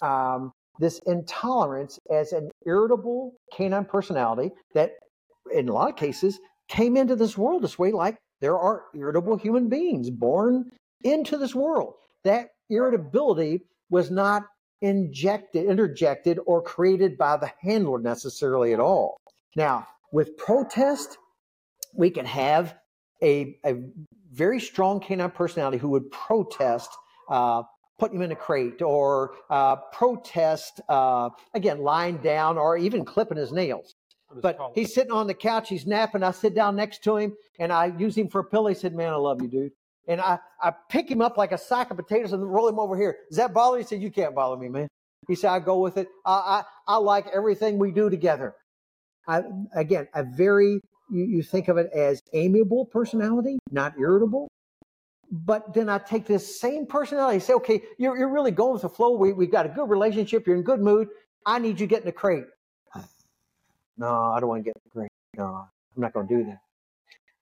um, 0.02 0.52
this 0.78 1.00
intolerance 1.06 1.98
as 2.10 2.32
an 2.32 2.50
irritable 2.66 3.34
canine 3.52 3.84
personality 3.84 4.50
that, 4.74 4.92
in 5.52 5.68
a 5.68 5.72
lot 5.72 5.90
of 5.90 5.96
cases, 5.96 6.40
came 6.68 6.96
into 6.96 7.16
this 7.16 7.38
world 7.38 7.62
this 7.62 7.78
way. 7.78 7.92
Like 7.92 8.18
there 8.40 8.58
are 8.58 8.84
irritable 8.94 9.36
human 9.36 9.68
beings 9.68 10.10
born 10.10 10.70
into 11.04 11.36
this 11.38 11.54
world. 11.54 11.94
That 12.24 12.48
irritability 12.70 13.62
was 13.90 14.10
not 14.10 14.44
injected, 14.80 15.66
interjected, 15.66 16.38
or 16.46 16.60
created 16.60 17.16
by 17.16 17.36
the 17.36 17.50
handler 17.60 17.98
necessarily 17.98 18.72
at 18.72 18.80
all. 18.80 19.16
Now, 19.56 19.86
with 20.14 20.36
protest, 20.36 21.18
we 21.92 22.08
can 22.08 22.24
have 22.24 22.76
a, 23.20 23.58
a 23.66 23.74
very 24.32 24.60
strong 24.60 25.00
canine 25.00 25.32
personality 25.32 25.76
who 25.76 25.88
would 25.88 26.08
protest 26.12 26.88
uh, 27.28 27.64
putting 27.98 28.18
him 28.18 28.22
in 28.22 28.30
a 28.30 28.36
crate 28.36 28.80
or 28.80 29.34
uh, 29.50 29.74
protest, 29.92 30.80
uh, 30.88 31.30
again, 31.54 31.78
lying 31.78 32.18
down 32.18 32.56
or 32.58 32.76
even 32.78 33.04
clipping 33.04 33.36
his 33.36 33.50
nails. 33.50 33.96
But 34.40 34.56
he's 34.76 34.94
sitting 34.94 35.10
on 35.10 35.26
the 35.26 35.34
couch, 35.34 35.68
he's 35.68 35.84
napping. 35.84 36.22
I 36.22 36.30
sit 36.30 36.54
down 36.54 36.76
next 36.76 37.02
to 37.04 37.16
him 37.16 37.34
and 37.58 37.72
I 37.72 37.86
use 37.98 38.16
him 38.16 38.28
for 38.28 38.40
a 38.40 38.44
pillow. 38.44 38.68
He 38.68 38.74
said, 38.74 38.94
Man, 38.94 39.12
I 39.12 39.16
love 39.16 39.42
you, 39.42 39.48
dude. 39.48 39.72
And 40.06 40.20
I, 40.20 40.38
I 40.62 40.72
pick 40.90 41.10
him 41.10 41.22
up 41.22 41.36
like 41.36 41.50
a 41.50 41.58
sack 41.58 41.90
of 41.90 41.96
potatoes 41.96 42.32
and 42.32 42.42
roll 42.42 42.68
him 42.68 42.78
over 42.78 42.96
here. 42.96 43.16
Does 43.30 43.38
that 43.38 43.52
bother 43.52 43.78
you? 43.78 43.82
He 43.82 43.88
said, 43.88 44.02
You 44.02 44.12
can't 44.12 44.34
bother 44.34 44.56
me, 44.56 44.68
man. 44.68 44.88
He 45.26 45.34
said, 45.34 45.50
I 45.50 45.58
go 45.58 45.78
with 45.78 45.96
it. 45.96 46.08
I, 46.24 46.62
I, 46.88 46.94
I 46.94 46.96
like 46.98 47.26
everything 47.32 47.78
we 47.78 47.90
do 47.90 48.10
together. 48.10 48.54
I, 49.26 49.42
again, 49.74 50.08
a 50.14 50.22
very, 50.24 50.80
you, 51.10 51.24
you 51.24 51.42
think 51.42 51.68
of 51.68 51.76
it 51.76 51.90
as 51.94 52.20
amiable 52.32 52.86
personality, 52.86 53.58
not 53.70 53.94
irritable. 53.98 54.48
But 55.30 55.74
then 55.74 55.88
I 55.88 55.98
take 55.98 56.26
this 56.26 56.60
same 56.60 56.86
personality 56.86 57.36
and 57.36 57.42
say, 57.42 57.54
okay, 57.54 57.82
you're, 57.98 58.16
you're 58.16 58.32
really 58.32 58.50
going 58.50 58.74
with 58.74 58.82
the 58.82 58.88
flow. 58.88 59.16
We, 59.16 59.32
we've 59.32 59.50
got 59.50 59.66
a 59.66 59.68
good 59.68 59.88
relationship. 59.88 60.46
You're 60.46 60.56
in 60.56 60.62
good 60.62 60.80
mood. 60.80 61.08
I 61.46 61.58
need 61.58 61.80
you 61.80 61.86
to 61.86 61.90
get 61.90 62.00
in 62.00 62.06
the 62.06 62.12
crate. 62.12 62.44
No, 63.96 64.32
I 64.32 64.40
don't 64.40 64.48
want 64.48 64.60
to 64.60 64.64
get 64.64 64.76
in 64.76 64.82
the 64.84 64.90
crate. 64.90 65.10
No, 65.36 65.44
I'm 65.96 66.00
not 66.02 66.12
going 66.12 66.26
to 66.28 66.36
do 66.36 66.44
that. 66.44 66.60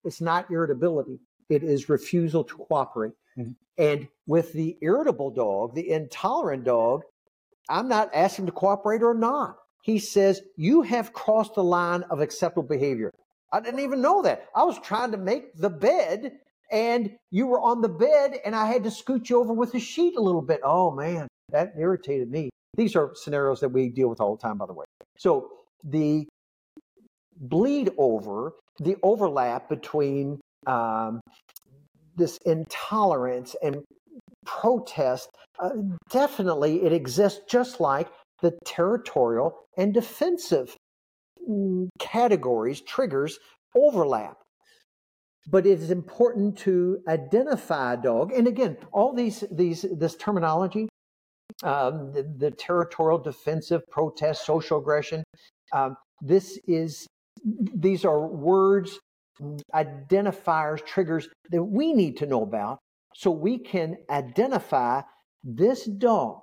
It's 0.05 0.21
not 0.21 0.51
irritability. 0.51 1.19
It 1.49 1.63
is 1.63 1.89
refusal 1.89 2.45
to 2.45 2.55
cooperate. 2.55 3.13
Mhm. 3.39 3.55
And 3.79 4.09
with 4.27 4.53
the 4.53 4.77
irritable 4.83 5.31
dog, 5.31 5.75
the 5.75 5.91
intolerant 5.91 6.65
dog, 6.65 7.03
I'm 7.69 7.89
not 7.89 8.11
asking 8.15 8.47
to 8.47 8.53
cooperate 8.53 9.03
or 9.03 9.15
not. 9.15 9.57
He 9.83 9.99
says, 9.99 10.41
You 10.57 10.83
have 10.83 11.13
crossed 11.13 11.55
the 11.55 11.65
line 11.65 12.03
of 12.05 12.21
acceptable 12.21 12.63
behavior. 12.67 13.11
I 13.53 13.61
didn't 13.61 13.81
even 13.81 14.01
know 14.01 14.23
that. 14.23 14.47
I 14.57 14.65
was 14.65 14.79
trying 14.81 15.13
to 15.13 15.19
make 15.19 15.55
the 15.57 15.69
bed 15.69 16.39
and 16.71 17.11
you 17.31 17.47
were 17.47 17.61
on 17.61 17.83
the 17.83 17.89
bed 17.89 18.39
and 18.47 18.57
I 18.57 18.67
had 18.67 18.85
to 18.85 18.91
scoot 18.91 19.29
you 19.29 19.39
over 19.39 19.53
with 19.53 19.73
the 19.73 19.81
sheet 19.81 20.17
a 20.17 20.23
little 20.23 20.41
bit. 20.41 20.61
Oh 20.65 20.91
man, 20.91 21.29
that 21.51 21.75
irritated 21.79 22.31
me. 22.31 22.49
These 22.77 22.97
are 22.97 23.11
scenarios 23.15 23.61
that 23.61 23.69
we 23.69 23.91
deal 23.91 24.09
with 24.09 24.21
all 24.21 24.37
the 24.37 24.43
time, 24.43 24.57
by 24.57 24.67
the 24.67 24.73
way. 24.73 24.87
So 25.19 25.51
the 25.85 26.27
bleed 27.37 27.91
over, 27.99 28.55
the 28.79 28.97
overlap 29.03 29.69
between 29.69 30.41
um, 30.67 31.21
this 32.17 32.39
intolerance 32.47 33.55
and 33.63 33.85
protest, 34.47 35.29
uh, 35.59 35.71
definitely 36.09 36.83
it 36.85 36.93
exists 36.93 37.41
just 37.49 37.81
like 37.81 38.09
the 38.43 38.59
territorial 38.65 39.55
and 39.77 39.95
defensive 39.95 40.77
mm, 41.49 41.89
categories, 41.99 42.83
triggers 42.83 43.39
overlap. 43.75 44.37
But 45.49 45.67
it 45.67 45.81
is 45.81 45.91
important 45.91 46.59
to 46.59 46.99
identify 47.09 47.95
a 47.95 47.97
dog. 47.97 48.33
And 48.33 48.47
again, 48.47 48.77
all 48.93 49.13
these, 49.13 49.43
these 49.51 49.85
this 49.91 50.15
terminology, 50.17 50.89
um, 51.65 52.13
the, 52.13 52.23
the 52.39 52.51
territorial, 52.51 53.19
defensive, 53.19 53.83
protest, 53.91 54.47
social 54.47 54.79
aggression, 54.79 55.25
um, 55.73 55.97
this 56.21 56.59
is 56.69 57.07
these 57.75 58.05
are 58.05 58.29
words, 58.29 59.01
identifiers, 59.75 60.85
triggers 60.85 61.29
that 61.51 61.65
we 61.65 61.93
need 61.93 62.19
to 62.19 62.27
know 62.27 62.43
about 62.43 62.79
so 63.15 63.31
we 63.31 63.59
can 63.59 63.97
identify 64.11 65.03
this 65.43 65.85
dog 65.85 66.43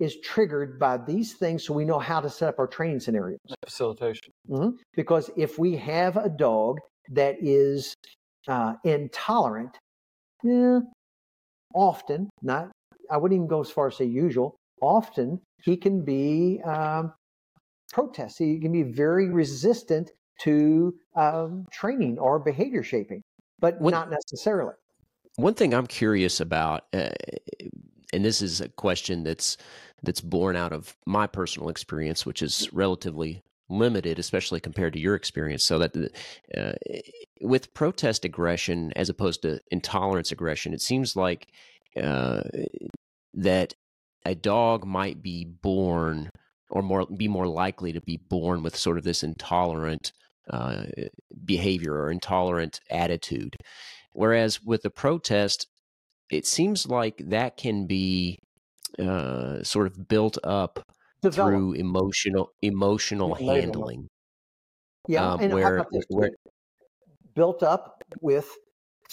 is 0.00 0.16
triggered 0.20 0.78
by 0.78 0.96
these 0.96 1.34
things 1.34 1.64
so 1.64 1.74
we 1.74 1.84
know 1.84 1.98
how 1.98 2.20
to 2.20 2.30
set 2.30 2.48
up 2.48 2.58
our 2.58 2.66
training 2.66 3.00
scenarios. 3.00 3.38
facilitation. 3.64 4.32
Mhm. 4.48 4.78
Because 4.94 5.30
if 5.36 5.58
we 5.58 5.76
have 5.76 6.16
a 6.16 6.28
dog 6.28 6.78
that 7.10 7.36
is 7.40 7.94
uh, 8.46 8.74
intolerant, 8.84 9.76
yeah, 10.42 10.80
often, 11.74 12.30
not, 12.42 12.70
I 13.10 13.16
wouldn't 13.16 13.36
even 13.36 13.48
go 13.48 13.60
as 13.60 13.70
far 13.70 13.88
as 13.88 13.96
say 13.96 14.04
usual, 14.04 14.56
often 14.80 15.40
he 15.62 15.76
can 15.76 16.04
be 16.04 16.60
um, 16.64 17.12
protest. 17.92 18.38
He 18.38 18.58
can 18.58 18.72
be 18.72 18.82
very 18.82 19.28
resistant 19.28 20.10
to 20.40 20.94
um, 21.16 21.66
training 21.72 22.18
or 22.18 22.38
behavior 22.38 22.82
shaping, 22.82 23.22
but 23.58 23.82
not 23.82 24.10
necessarily. 24.10 24.74
One 25.36 25.54
thing 25.54 25.74
I'm 25.74 25.86
curious 25.86 26.40
about, 26.40 26.84
uh, 26.92 27.10
and 28.12 28.24
this 28.24 28.42
is 28.42 28.60
a 28.60 28.68
question 28.68 29.24
that's 29.24 29.56
that's 30.02 30.20
born 30.20 30.56
out 30.56 30.72
of 30.72 30.96
my 31.06 31.26
personal 31.26 31.68
experience, 31.68 32.24
which 32.24 32.42
is 32.42 32.68
relatively 32.72 33.42
limited, 33.68 34.18
especially 34.18 34.60
compared 34.60 34.92
to 34.94 35.00
your 35.00 35.14
experience. 35.14 35.64
So 35.64 35.78
that 35.78 36.12
uh, 36.56 36.72
with 37.40 37.74
protest 37.74 38.24
aggression 38.24 38.92
as 38.96 39.08
opposed 39.08 39.42
to 39.42 39.60
intolerance 39.70 40.32
aggression, 40.32 40.72
it 40.72 40.80
seems 40.80 41.16
like 41.16 41.48
uh, 42.00 42.42
that 43.34 43.74
a 44.24 44.34
dog 44.34 44.84
might 44.86 45.22
be 45.22 45.44
born 45.44 46.30
or 46.70 46.82
more 46.82 47.06
be 47.06 47.28
more 47.28 47.46
likely 47.46 47.92
to 47.92 48.00
be 48.00 48.18
born 48.28 48.62
with 48.62 48.76
sort 48.76 48.98
of 48.98 49.04
this 49.04 49.22
intolerant 49.22 50.12
uh, 50.50 50.84
behavior 51.44 51.94
or 51.94 52.10
intolerant 52.10 52.80
attitude. 52.90 53.56
Whereas 54.12 54.62
with 54.62 54.82
the 54.82 54.90
protest, 54.90 55.66
it 56.30 56.46
seems 56.46 56.86
like 56.86 57.22
that 57.28 57.56
can 57.56 57.86
be 57.86 58.38
uh, 58.98 59.62
sort 59.62 59.86
of 59.86 60.08
built 60.08 60.38
up 60.44 60.80
Develop. 61.22 61.50
through 61.52 61.72
emotional 61.74 62.50
emotional 62.62 63.34
handling. 63.34 64.08
Yeah, 65.06 65.32
um, 65.32 65.50
where- 65.50 65.86
where- 66.10 66.30
built 67.34 67.62
up 67.62 68.02
with 68.20 68.48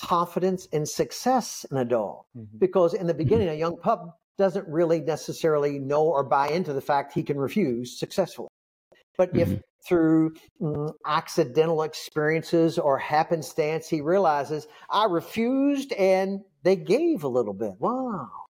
confidence 0.01 0.67
and 0.73 0.87
success 0.87 1.65
in 1.71 1.77
a 1.77 1.85
dog. 1.85 2.25
Mhm. 2.35 2.59
Because 2.59 2.93
in 2.93 3.07
the 3.07 3.13
Mm-hmm. 3.13 3.17
beginning, 3.17 3.49
a 3.49 3.53
young 3.53 3.77
pup 3.77 4.17
doesn't 4.37 4.67
really 4.67 4.99
necessarily 4.99 5.79
know 5.79 6.03
or 6.03 6.23
buy 6.23 6.49
into 6.49 6.73
the 6.73 6.81
fact 6.81 7.13
he 7.13 7.23
can 7.23 7.37
refuse 7.37 7.97
successfully. 7.97 8.49
But 9.17 9.29
Mm-hmm. 9.33 9.53
if 9.53 9.61
through 9.87 10.33
mm, 10.59 10.91
accidental 11.05 11.83
experiences 11.83 12.77
or 12.79 12.97
happenstance 12.97 13.87
he 13.87 14.01
realizes, 14.01 14.67
I 14.89 15.05
refused 15.05 15.93
and 15.93 16.43
they 16.63 16.75
gave 16.75 17.23
a 17.23 17.27
little 17.27 17.53
bit. 17.53 17.73
Wow. 17.79 18.44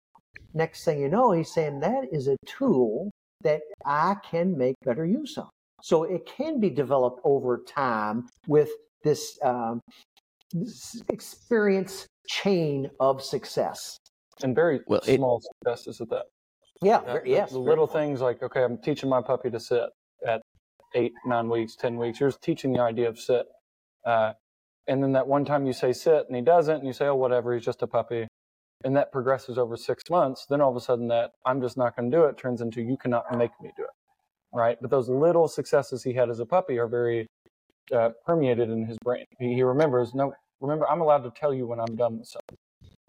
Next 0.55 0.85
thing 0.85 1.01
you 1.01 1.09
know, 1.09 1.33
he's 1.33 1.53
saying 1.53 1.81
that 1.81 2.05
is 2.13 2.29
a 2.29 2.37
tool 2.47 3.11
that 3.43 3.61
I 3.85 4.17
can 4.29 4.57
make 4.57 4.77
better 4.85 5.05
use 5.05 5.37
of. 5.37 5.49
So 5.83 6.05
it 6.05 6.25
can 6.27 6.61
be 6.61 6.71
developed 6.71 7.21
over 7.25 7.59
time 7.67 8.29
with 8.47 8.71
this, 9.03 9.39
um, 9.43 9.81
this 10.53 11.03
experience 11.11 12.07
chain 12.29 12.89
of 13.01 13.21
success. 13.23 13.99
And 14.43 14.55
very 14.55 14.81
Well, 14.87 15.01
it- 15.07 15.17
small 15.17 15.41
successes 15.41 16.01
at 16.01 16.09
that. 16.11 16.27
Yeah, 16.81 17.03
Yeah, 17.05 17.13
ver- 17.13 17.21
the- 17.23 17.29
yes. 17.31 17.51
the 17.51 17.59
very 17.59 17.69
little 17.69 17.87
much. 17.87 17.93
things 17.93 18.21
like 18.21 18.43
okay, 18.43 18.63
I'm 18.65 18.79
teaching 18.79 19.09
my 19.09 19.21
puppy 19.23 19.51
to 19.51 19.61
sit 19.61 19.91
at 20.27 20.41
eight, 20.95 21.13
nine 21.27 21.49
weeks, 21.49 21.77
ten 21.77 21.97
weeks. 21.99 22.21
You're 22.21 22.31
just 22.31 22.43
teaching 22.43 22.73
the 22.73 22.81
idea 22.81 23.09
of 23.09 23.19
sit, 23.19 23.47
uh, 24.05 24.33
and 24.87 25.03
then 25.03 25.13
that 25.13 25.27
one 25.27 25.45
time 25.45 25.67
you 25.67 25.73
say 25.73 25.93
sit 25.93 26.27
and 26.27 26.37
he 26.37 26.43
doesn't, 26.43 26.77
and 26.79 26.87
you 26.87 26.93
say 26.93 27.07
oh 27.07 27.15
whatever, 27.17 27.53
he's 27.55 27.65
just 27.65 27.83
a 27.83 27.87
puppy, 27.87 28.27
and 28.85 28.97
that 28.97 29.13
progresses 29.13 29.59
over 29.59 29.77
six 29.77 30.05
months. 30.11 30.47
Then 30.49 30.61
all 30.61 30.71
of 30.71 30.77
a 30.77 30.81
sudden 30.81 31.09
that 31.09 31.33
I'm 31.47 31.61
just 31.61 31.77
not 31.77 31.97
going 31.97 32.11
to 32.11 32.17
do 32.17 32.25
it 32.25 32.39
turns 32.39 32.61
into 32.61 32.83
you 32.83 32.97
cannot 32.97 33.25
make 33.37 33.51
me 33.63 33.73
do 33.77 33.85
it, 33.85 33.91
right? 34.57 34.79
But 34.81 34.91
those 34.91 35.09
little 35.09 35.49
successes 35.49 36.03
he 36.05 36.13
had 36.15 36.31
as 36.31 36.41
a 36.41 36.47
puppy 36.47 36.79
are 36.79 36.89
very 36.89 37.27
uh, 37.95 38.11
permeated 38.27 38.71
in 38.71 38.87
his 38.87 38.99
brain. 39.05 39.25
He, 39.41 39.55
he 39.55 39.63
remembers 39.63 40.15
no. 40.15 40.35
Remember, 40.61 40.89
I'm 40.89 41.01
allowed 41.01 41.25
to 41.25 41.31
tell 41.31 41.55
you 41.55 41.67
when 41.67 41.81
I'm 41.81 41.97
done 41.97 42.19
with 42.19 42.29
something. 42.29 42.57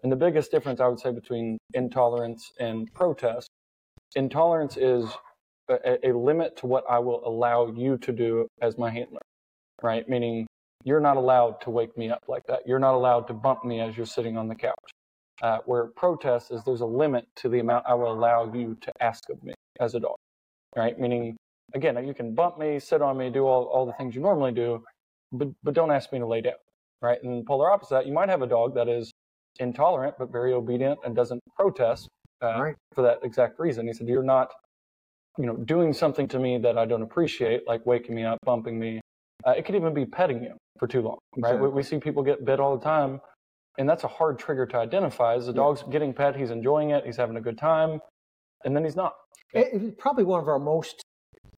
And 0.02 0.12
the 0.12 0.16
biggest 0.16 0.50
difference 0.50 0.80
I 0.80 0.88
would 0.88 1.00
say 1.00 1.12
between 1.12 1.58
intolerance 1.74 2.52
and 2.60 2.92
protest 2.94 3.48
intolerance 4.16 4.76
is 4.76 5.06
a, 5.68 6.08
a 6.08 6.12
limit 6.12 6.56
to 6.58 6.66
what 6.66 6.84
I 6.88 6.98
will 6.98 7.26
allow 7.26 7.72
you 7.74 7.98
to 7.98 8.12
do 8.12 8.48
as 8.62 8.78
my 8.78 8.90
handler, 8.90 9.20
right? 9.82 10.08
Meaning 10.08 10.46
you're 10.84 11.00
not 11.00 11.16
allowed 11.16 11.60
to 11.62 11.70
wake 11.70 11.96
me 11.98 12.10
up 12.10 12.24
like 12.28 12.44
that. 12.48 12.60
You're 12.66 12.78
not 12.78 12.94
allowed 12.94 13.26
to 13.28 13.34
bump 13.34 13.64
me 13.64 13.80
as 13.80 13.96
you're 13.96 14.06
sitting 14.06 14.36
on 14.36 14.48
the 14.48 14.54
couch. 14.54 14.74
Uh, 15.42 15.58
where 15.66 15.88
protest 15.88 16.50
is 16.50 16.64
there's 16.64 16.80
a 16.80 16.86
limit 16.86 17.26
to 17.36 17.48
the 17.48 17.58
amount 17.58 17.84
I 17.86 17.94
will 17.94 18.10
allow 18.12 18.50
you 18.52 18.76
to 18.80 18.92
ask 19.00 19.28
of 19.28 19.42
me 19.44 19.52
as 19.80 19.94
a 19.94 20.00
dog, 20.00 20.16
right? 20.74 20.98
Meaning, 20.98 21.36
again, 21.74 22.02
you 22.06 22.14
can 22.14 22.34
bump 22.34 22.58
me, 22.58 22.78
sit 22.78 23.02
on 23.02 23.18
me, 23.18 23.28
do 23.28 23.44
all, 23.46 23.64
all 23.64 23.84
the 23.84 23.92
things 23.92 24.14
you 24.14 24.22
normally 24.22 24.52
do, 24.52 24.82
but, 25.32 25.48
but 25.62 25.74
don't 25.74 25.90
ask 25.90 26.10
me 26.10 26.18
to 26.20 26.26
lay 26.26 26.40
down, 26.40 26.54
right? 27.02 27.22
And 27.22 27.44
polar 27.44 27.70
opposite, 27.70 28.06
you 28.06 28.14
might 28.14 28.30
have 28.30 28.40
a 28.40 28.46
dog 28.46 28.74
that 28.76 28.88
is 28.88 29.12
intolerant 29.58 30.14
but 30.18 30.30
very 30.32 30.52
obedient 30.52 30.98
and 31.04 31.14
doesn't 31.14 31.42
protest 31.54 32.08
uh, 32.42 32.58
Right. 32.60 32.76
for 32.94 33.02
that 33.02 33.18
exact 33.22 33.58
reason. 33.58 33.86
He 33.86 33.92
said, 33.92 34.08
"You're 34.08 34.22
not, 34.22 34.50
you 35.38 35.46
know, 35.46 35.56
doing 35.56 35.92
something 35.92 36.28
to 36.28 36.38
me 36.38 36.58
that 36.58 36.78
I 36.78 36.86
don't 36.86 37.02
appreciate, 37.02 37.66
like 37.66 37.84
waking 37.86 38.14
me 38.14 38.24
up, 38.24 38.38
bumping 38.44 38.78
me. 38.78 39.00
Uh, 39.46 39.50
it 39.50 39.64
could 39.66 39.74
even 39.74 39.92
be 39.94 40.06
petting 40.06 40.42
you 40.42 40.56
for 40.78 40.86
too 40.86 41.02
long, 41.02 41.18
right? 41.38 41.58
We, 41.58 41.68
we 41.68 41.82
see 41.82 41.98
people 41.98 42.22
get 42.22 42.44
bit 42.44 42.58
all 42.60 42.76
the 42.76 42.84
time, 42.84 43.20
and 43.78 43.88
that's 43.88 44.04
a 44.04 44.08
hard 44.08 44.38
trigger 44.38 44.66
to 44.66 44.76
identify. 44.78 45.34
As 45.34 45.46
the 45.46 45.52
dog's 45.52 45.82
getting 45.90 46.12
pet, 46.14 46.36
he's 46.36 46.50
enjoying 46.50 46.90
it, 46.90 47.04
he's 47.04 47.16
having 47.16 47.36
a 47.36 47.40
good 47.40 47.58
time, 47.58 48.00
and 48.64 48.74
then 48.74 48.84
he's 48.84 48.96
not. 48.96 49.14
It- 49.52 49.68
It's 49.72 49.94
probably 49.98 50.24
one 50.24 50.40
of 50.40 50.48
our 50.48 50.58
most 50.58 51.02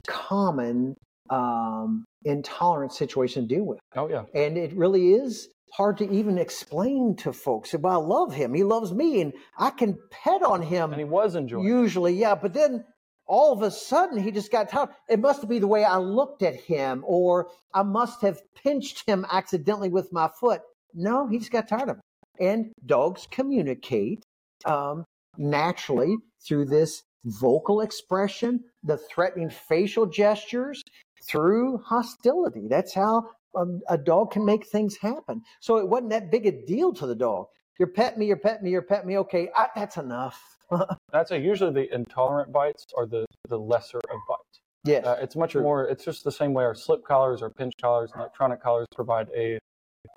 common 0.06 0.94
um, 1.30 2.04
intolerance 2.24 2.96
situations 2.96 3.48
to 3.48 3.54
deal 3.54 3.64
with. 3.64 3.78
Oh 3.96 4.08
yeah, 4.08 4.24
And 4.34 4.56
it 4.56 4.72
really 4.74 5.12
is 5.12 5.48
hard 5.74 5.98
to 5.98 6.10
even 6.10 6.38
explain 6.38 7.14
to 7.16 7.32
folks. 7.32 7.74
Well, 7.74 7.92
I 7.92 8.04
love 8.04 8.32
him. 8.34 8.54
He 8.54 8.64
loves 8.64 8.92
me, 8.92 9.20
and 9.20 9.32
I 9.58 9.70
can 9.70 9.98
pet 10.10 10.42
on 10.42 10.62
him. 10.62 10.92
and 10.92 10.98
he 11.00 11.04
was 11.04 11.34
enjoying. 11.34 11.66
it. 11.66 11.68
Usually, 11.68 12.14
yeah. 12.14 12.34
But 12.34 12.54
then 12.54 12.84
all 13.26 13.52
of 13.52 13.60
a 13.60 13.70
sudden, 13.70 14.22
he 14.22 14.30
just 14.30 14.50
got 14.50 14.70
tired. 14.70 14.88
It 15.10 15.20
must 15.20 15.46
be 15.48 15.58
the 15.58 15.66
way 15.66 15.84
I 15.84 15.98
looked 15.98 16.42
at 16.42 16.56
him, 16.56 17.04
or 17.06 17.48
I 17.74 17.82
must 17.82 18.22
have 18.22 18.40
pinched 18.62 19.04
him 19.06 19.26
accidentally 19.30 19.90
with 19.90 20.10
my 20.12 20.30
foot. 20.40 20.62
No, 20.94 21.28
he 21.28 21.38
just 21.38 21.50
got 21.52 21.68
tired 21.68 21.90
of 21.90 21.96
it. 21.98 22.02
And 22.40 22.72
dogs 22.86 23.26
communicate 23.30 24.22
um, 24.64 25.04
naturally 25.36 26.16
through 26.46 26.66
this 26.66 27.02
vocal 27.24 27.80
expression, 27.80 28.64
the 28.82 28.96
threatening 28.96 29.50
facial 29.50 30.06
gestures, 30.06 30.82
through 31.28 31.78
hostility. 31.78 32.66
That's 32.68 32.94
how 32.94 33.24
um, 33.56 33.80
a 33.88 33.98
dog 33.98 34.30
can 34.32 34.44
make 34.44 34.66
things 34.66 34.96
happen. 34.96 35.42
So 35.60 35.78
it 35.78 35.88
wasn't 35.88 36.10
that 36.10 36.30
big 36.30 36.46
a 36.46 36.52
deal 36.66 36.92
to 36.94 37.06
the 37.06 37.14
dog. 37.14 37.46
You're 37.78 37.88
petting 37.88 38.18
me, 38.18 38.26
you're 38.26 38.36
petting 38.36 38.64
me, 38.64 38.70
you're 38.70 38.82
petting 38.82 39.08
me. 39.08 39.18
Okay, 39.18 39.48
I, 39.54 39.68
that's 39.74 39.96
enough. 39.96 40.40
I'd 41.12 41.28
say 41.28 41.40
usually 41.40 41.72
the 41.72 41.94
intolerant 41.94 42.52
bites 42.52 42.86
are 42.96 43.06
the 43.06 43.24
the 43.48 43.58
lesser 43.58 43.98
of 43.98 44.20
bites. 44.28 44.60
yes. 44.84 45.06
Uh, 45.06 45.16
it's 45.20 45.36
much 45.36 45.54
more. 45.54 45.84
It's 45.84 46.04
just 46.04 46.24
the 46.24 46.32
same 46.32 46.52
way 46.52 46.64
our 46.64 46.74
slip 46.74 47.04
collars, 47.04 47.40
our 47.40 47.50
pinch 47.50 47.72
collars, 47.80 48.10
and 48.12 48.20
electronic 48.20 48.62
collars 48.62 48.86
provide 48.94 49.28
a 49.34 49.58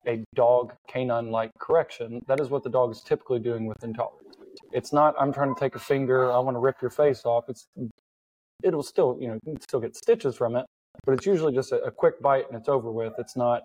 a 0.08 0.24
dog 0.36 0.74
canine-like 0.88 1.52
correction. 1.60 2.22
That 2.28 2.40
is 2.40 2.50
what 2.50 2.64
the 2.64 2.70
dog 2.70 2.92
is 2.92 3.02
typically 3.02 3.40
doing 3.40 3.66
with 3.66 3.84
intolerance. 3.84 4.36
It's 4.72 4.92
not. 4.94 5.16
I'm 5.20 5.34
trying 5.34 5.54
to 5.54 5.60
take 5.60 5.76
a 5.76 5.80
finger. 5.80 6.32
I 6.32 6.40
want 6.40 6.56
to 6.56 6.60
rip 6.60 6.82
your 6.82 6.92
face 6.92 7.26
off. 7.26 7.46
It's. 7.50 7.68
It'll 8.64 8.84
still, 8.84 9.18
you 9.20 9.28
know, 9.28 9.40
you 9.46 9.58
still 9.60 9.80
get 9.80 9.96
stitches 9.96 10.36
from 10.36 10.56
it, 10.56 10.68
but 11.04 11.14
it's 11.14 11.26
usually 11.26 11.52
just 11.52 11.72
a, 11.72 11.82
a 11.82 11.90
quick 11.90 12.22
bite 12.22 12.48
and 12.48 12.56
it's 12.56 12.70
over 12.70 12.92
with. 12.92 13.14
It's 13.18 13.36
not, 13.36 13.64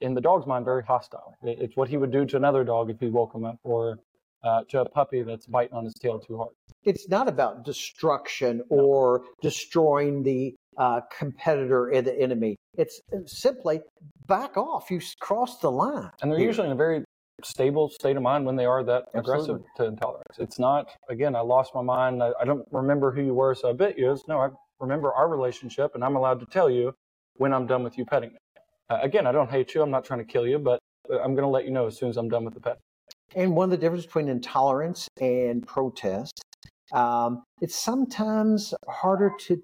in 0.00 0.14
the 0.14 0.20
dog's 0.20 0.48
mind, 0.48 0.64
very 0.64 0.82
hostile. 0.82 1.32
It, 1.44 1.58
it's 1.60 1.76
what 1.76 1.88
he 1.88 1.96
would 1.96 2.10
do 2.10 2.24
to 2.26 2.36
another 2.36 2.64
dog 2.64 2.90
if 2.90 2.98
he 2.98 3.06
woke 3.06 3.32
him 3.32 3.44
up, 3.44 3.60
or 3.62 4.00
uh, 4.42 4.62
to 4.70 4.80
a 4.80 4.88
puppy 4.88 5.22
that's 5.22 5.46
biting 5.46 5.76
on 5.76 5.84
his 5.84 5.94
tail 5.94 6.18
too 6.18 6.38
hard. 6.38 6.50
it's 6.84 7.08
not 7.08 7.28
about 7.28 7.64
destruction 7.64 8.62
or 8.68 9.24
destroying 9.42 10.22
the 10.22 10.54
uh, 10.78 11.00
competitor 11.16 11.90
or 11.92 12.02
the 12.02 12.18
enemy. 12.20 12.56
It's 12.76 13.00
simply 13.26 13.80
back 14.26 14.56
off. 14.56 14.90
You 14.90 15.00
cross 15.20 15.58
the 15.58 15.70
line. 15.70 16.10
and 16.22 16.30
they're 16.30 16.40
usually 16.40 16.66
in 16.66 16.72
a 16.72 16.76
very 16.76 17.04
stable 17.44 17.88
state 17.88 18.16
of 18.16 18.22
mind 18.22 18.46
when 18.46 18.56
they 18.56 18.64
are 18.64 18.82
that 18.84 19.04
Absolutely. 19.14 19.20
aggressive 19.20 19.60
to 19.76 19.84
intolerance. 19.84 20.38
It's 20.38 20.58
not 20.58 20.88
again, 21.08 21.36
I 21.36 21.40
lost 21.40 21.74
my 21.74 21.82
mind. 21.82 22.22
I, 22.22 22.32
I 22.40 22.44
don't 22.44 22.66
remember 22.72 23.12
who 23.12 23.22
you 23.22 23.34
were, 23.34 23.54
so 23.54 23.70
I 23.70 23.72
bit 23.72 23.98
you. 23.98 24.10
It's, 24.12 24.26
no, 24.28 24.38
I 24.38 24.48
remember 24.80 25.12
our 25.12 25.28
relationship, 25.28 25.94
and 25.94 26.04
I'm 26.04 26.16
allowed 26.16 26.40
to 26.40 26.46
tell 26.46 26.70
you 26.70 26.94
when 27.36 27.52
I'm 27.52 27.66
done 27.66 27.82
with 27.82 27.98
you 27.98 28.04
petting 28.04 28.30
me. 28.30 28.38
Uh, 28.88 28.98
again, 29.02 29.26
I 29.26 29.32
don't 29.32 29.50
hate 29.50 29.74
you. 29.74 29.82
I'm 29.82 29.90
not 29.90 30.04
trying 30.04 30.20
to 30.20 30.24
kill 30.24 30.46
you, 30.46 30.58
but 30.58 30.78
uh, 31.10 31.18
I'm 31.18 31.34
going 31.34 31.44
to 31.44 31.48
let 31.48 31.64
you 31.64 31.70
know 31.70 31.86
as 31.86 31.98
soon 31.98 32.08
as 32.08 32.16
I'm 32.16 32.28
done 32.28 32.44
with 32.44 32.54
the 32.54 32.60
pet. 32.60 32.78
And 33.34 33.54
one 33.54 33.64
of 33.64 33.70
the 33.70 33.76
differences 33.76 34.06
between 34.06 34.28
intolerance 34.28 35.08
and 35.20 35.66
protest, 35.66 36.40
um, 36.92 37.42
it's 37.60 37.74
sometimes 37.74 38.72
harder 38.88 39.32
to 39.40 39.60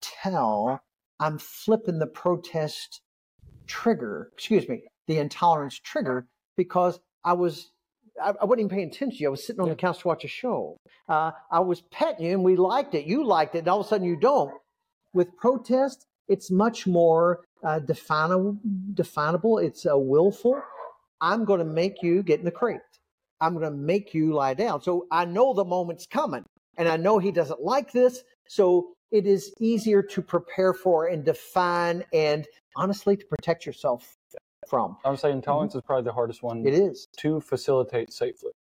tell. 0.00 0.80
I'm 1.20 1.38
flipping 1.38 1.98
the 1.98 2.06
protest 2.06 3.00
trigger, 3.66 4.30
excuse 4.34 4.68
me, 4.68 4.82
the 5.06 5.18
intolerance 5.18 5.78
trigger, 5.78 6.26
because 6.56 7.00
I 7.24 7.32
was, 7.32 7.70
I, 8.22 8.32
I 8.40 8.44
wasn't 8.44 8.60
even 8.60 8.68
paying 8.70 8.88
attention. 8.88 9.10
to 9.10 9.16
you. 9.16 9.28
I 9.28 9.30
was 9.30 9.46
sitting 9.46 9.60
on 9.60 9.68
the 9.68 9.74
couch 9.76 10.00
to 10.00 10.08
watch 10.08 10.24
a 10.24 10.28
show. 10.28 10.76
Uh, 11.08 11.32
I 11.50 11.60
was 11.60 11.82
petting 11.90 12.26
you 12.26 12.32
and 12.32 12.44
we 12.44 12.56
liked 12.56 12.94
it. 12.94 13.06
You 13.06 13.24
liked 13.24 13.54
it, 13.54 13.60
and 13.60 13.68
all 13.68 13.80
of 13.80 13.86
a 13.86 13.88
sudden 13.88 14.06
you 14.06 14.16
don't. 14.16 14.52
With 15.12 15.36
protest, 15.36 16.06
it's 16.28 16.50
much 16.50 16.86
more 16.86 17.40
uh, 17.64 17.80
definable, 17.80 18.58
definable. 18.94 19.58
It's 19.58 19.86
uh, 19.86 19.98
willful. 19.98 20.60
I'm 21.20 21.44
going 21.44 21.58
to 21.58 21.64
make 21.64 22.02
you 22.02 22.22
get 22.22 22.38
in 22.38 22.44
the 22.44 22.50
crate. 22.50 22.80
I'm 23.40 23.54
going 23.54 23.64
to 23.64 23.76
make 23.76 24.14
you 24.14 24.34
lie 24.34 24.54
down. 24.54 24.82
So 24.82 25.06
I 25.10 25.24
know 25.24 25.54
the 25.54 25.64
moment's 25.64 26.06
coming 26.06 26.44
and 26.76 26.88
I 26.88 26.96
know 26.96 27.18
he 27.18 27.32
doesn't 27.32 27.60
like 27.60 27.92
this. 27.92 28.22
So 28.48 28.90
it 29.10 29.26
is 29.26 29.52
easier 29.60 30.02
to 30.02 30.22
prepare 30.22 30.72
for 30.72 31.06
and 31.06 31.24
define 31.24 32.04
and 32.12 32.46
honestly 32.76 33.16
to 33.16 33.24
protect 33.26 33.66
yourself 33.66 34.16
from. 34.68 34.96
I 35.04 35.10
would 35.10 35.18
say 35.18 35.32
intolerance 35.32 35.74
is 35.74 35.82
probably 35.82 36.04
the 36.04 36.12
hardest 36.12 36.42
one 36.42 36.66
It 36.66 36.74
is. 36.74 37.08
to 37.18 37.40
facilitate 37.40 38.12
safely. 38.12 38.52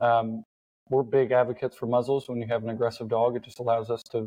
Um, 0.00 0.44
we're 0.90 1.04
big 1.04 1.30
advocates 1.32 1.76
for 1.76 1.86
muzzles 1.86 2.28
when 2.28 2.40
you 2.40 2.46
have 2.48 2.64
an 2.64 2.70
aggressive 2.70 3.08
dog. 3.08 3.36
It 3.36 3.42
just 3.42 3.60
allows 3.60 3.90
us 3.90 4.02
to 4.12 4.26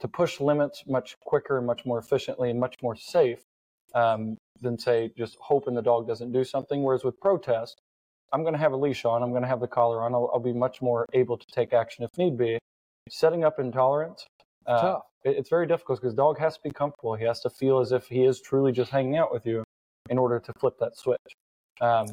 to 0.00 0.06
push 0.06 0.38
limits 0.38 0.84
much 0.86 1.16
quicker, 1.24 1.58
and 1.58 1.66
much 1.66 1.84
more 1.84 1.98
efficiently, 1.98 2.50
and 2.50 2.60
much 2.60 2.76
more 2.82 2.94
safe 2.94 3.40
um, 3.94 4.36
than 4.60 4.78
say 4.78 5.10
just 5.18 5.36
hoping 5.40 5.74
the 5.74 5.82
dog 5.82 6.06
doesn't 6.06 6.30
do 6.30 6.44
something. 6.44 6.84
Whereas 6.84 7.02
with 7.02 7.18
protest, 7.20 7.80
I'm 8.32 8.42
going 8.42 8.54
to 8.54 8.60
have 8.60 8.72
a 8.72 8.76
leash 8.76 9.04
on, 9.04 9.24
I'm 9.24 9.30
going 9.30 9.42
to 9.42 9.48
have 9.48 9.58
the 9.58 9.66
collar 9.66 10.02
on, 10.02 10.14
I'll, 10.14 10.30
I'll 10.32 10.40
be 10.40 10.52
much 10.52 10.80
more 10.80 11.04
able 11.14 11.36
to 11.36 11.46
take 11.52 11.72
action 11.72 12.04
if 12.04 12.16
need 12.16 12.38
be. 12.38 12.58
Setting 13.10 13.42
up 13.42 13.58
intolerance, 13.58 14.24
uh, 14.68 14.80
Tough. 14.80 15.02
it- 15.24 15.36
it's 15.38 15.48
very 15.50 15.66
difficult 15.66 16.00
because 16.00 16.14
dog 16.14 16.38
has 16.38 16.54
to 16.56 16.60
be 16.62 16.70
comfortable. 16.70 17.14
He 17.14 17.24
has 17.24 17.40
to 17.40 17.50
feel 17.50 17.80
as 17.80 17.90
if 17.92 18.06
he 18.06 18.24
is 18.24 18.40
truly 18.40 18.70
just 18.72 18.90
hanging 18.90 19.16
out 19.16 19.32
with 19.32 19.44
you 19.46 19.64
in 20.10 20.18
order 20.18 20.38
to 20.38 20.52
flip 20.60 20.74
that 20.80 20.96
switch. 20.96 21.18
Um, 21.80 22.06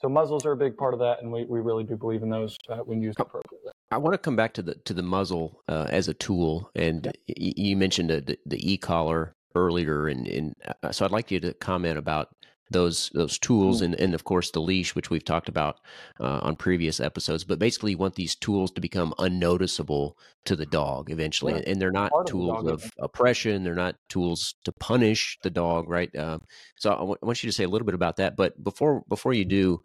so 0.00 0.08
muzzles 0.08 0.44
are 0.46 0.52
a 0.52 0.56
big 0.56 0.76
part 0.76 0.94
of 0.94 1.00
that, 1.00 1.22
and 1.22 1.30
we, 1.32 1.44
we 1.44 1.60
really 1.60 1.84
do 1.84 1.96
believe 1.96 2.22
in 2.22 2.30
those 2.30 2.56
uh, 2.68 2.78
when 2.78 3.00
used 3.02 3.18
appropriately. 3.20 3.72
I 3.90 3.96
want 3.96 4.14
to 4.14 4.18
come 4.18 4.36
back 4.36 4.52
to 4.54 4.62
the 4.62 4.74
to 4.84 4.94
the 4.94 5.02
muzzle 5.02 5.62
uh, 5.68 5.86
as 5.88 6.08
a 6.08 6.14
tool, 6.14 6.70
and 6.74 7.06
y- 7.06 7.12
you 7.56 7.76
mentioned 7.76 8.10
the 8.10 8.38
the 8.46 8.72
e 8.72 8.76
collar 8.76 9.32
earlier, 9.54 10.06
and, 10.08 10.28
and 10.28 10.52
uh, 10.82 10.92
so 10.92 11.04
I'd 11.04 11.10
like 11.10 11.30
you 11.30 11.40
to 11.40 11.52
comment 11.54 11.98
about 11.98 12.28
those 12.70 13.10
those 13.14 13.38
tools 13.38 13.80
and, 13.80 13.94
and 13.94 14.14
of 14.14 14.24
course 14.24 14.50
the 14.50 14.60
leash 14.60 14.94
which 14.94 15.10
we've 15.10 15.24
talked 15.24 15.48
about 15.48 15.80
uh, 16.20 16.40
on 16.42 16.56
previous 16.56 17.00
episodes. 17.00 17.44
But 17.44 17.58
basically 17.58 17.92
you 17.92 17.98
want 17.98 18.14
these 18.14 18.34
tools 18.34 18.70
to 18.72 18.80
become 18.80 19.14
unnoticeable 19.18 20.18
to 20.44 20.56
the 20.56 20.66
dog 20.66 21.10
eventually 21.10 21.64
and 21.66 21.80
they're 21.80 21.90
not 21.90 22.10
Part 22.10 22.26
tools 22.26 22.66
of, 22.66 22.84
of 22.84 22.92
oppression 22.98 23.64
they're 23.64 23.74
not 23.74 23.96
tools 24.08 24.54
to 24.64 24.72
punish 24.72 25.38
the 25.42 25.50
dog 25.50 25.88
right? 25.88 26.14
Um, 26.16 26.42
so 26.76 26.90
I, 26.90 26.98
w- 26.98 27.16
I 27.22 27.26
want 27.26 27.42
you 27.42 27.50
to 27.50 27.54
say 27.54 27.64
a 27.64 27.68
little 27.68 27.86
bit 27.86 27.94
about 27.94 28.16
that 28.16 28.36
but 28.36 28.62
before 28.62 29.02
before 29.08 29.32
you 29.32 29.44
do 29.44 29.82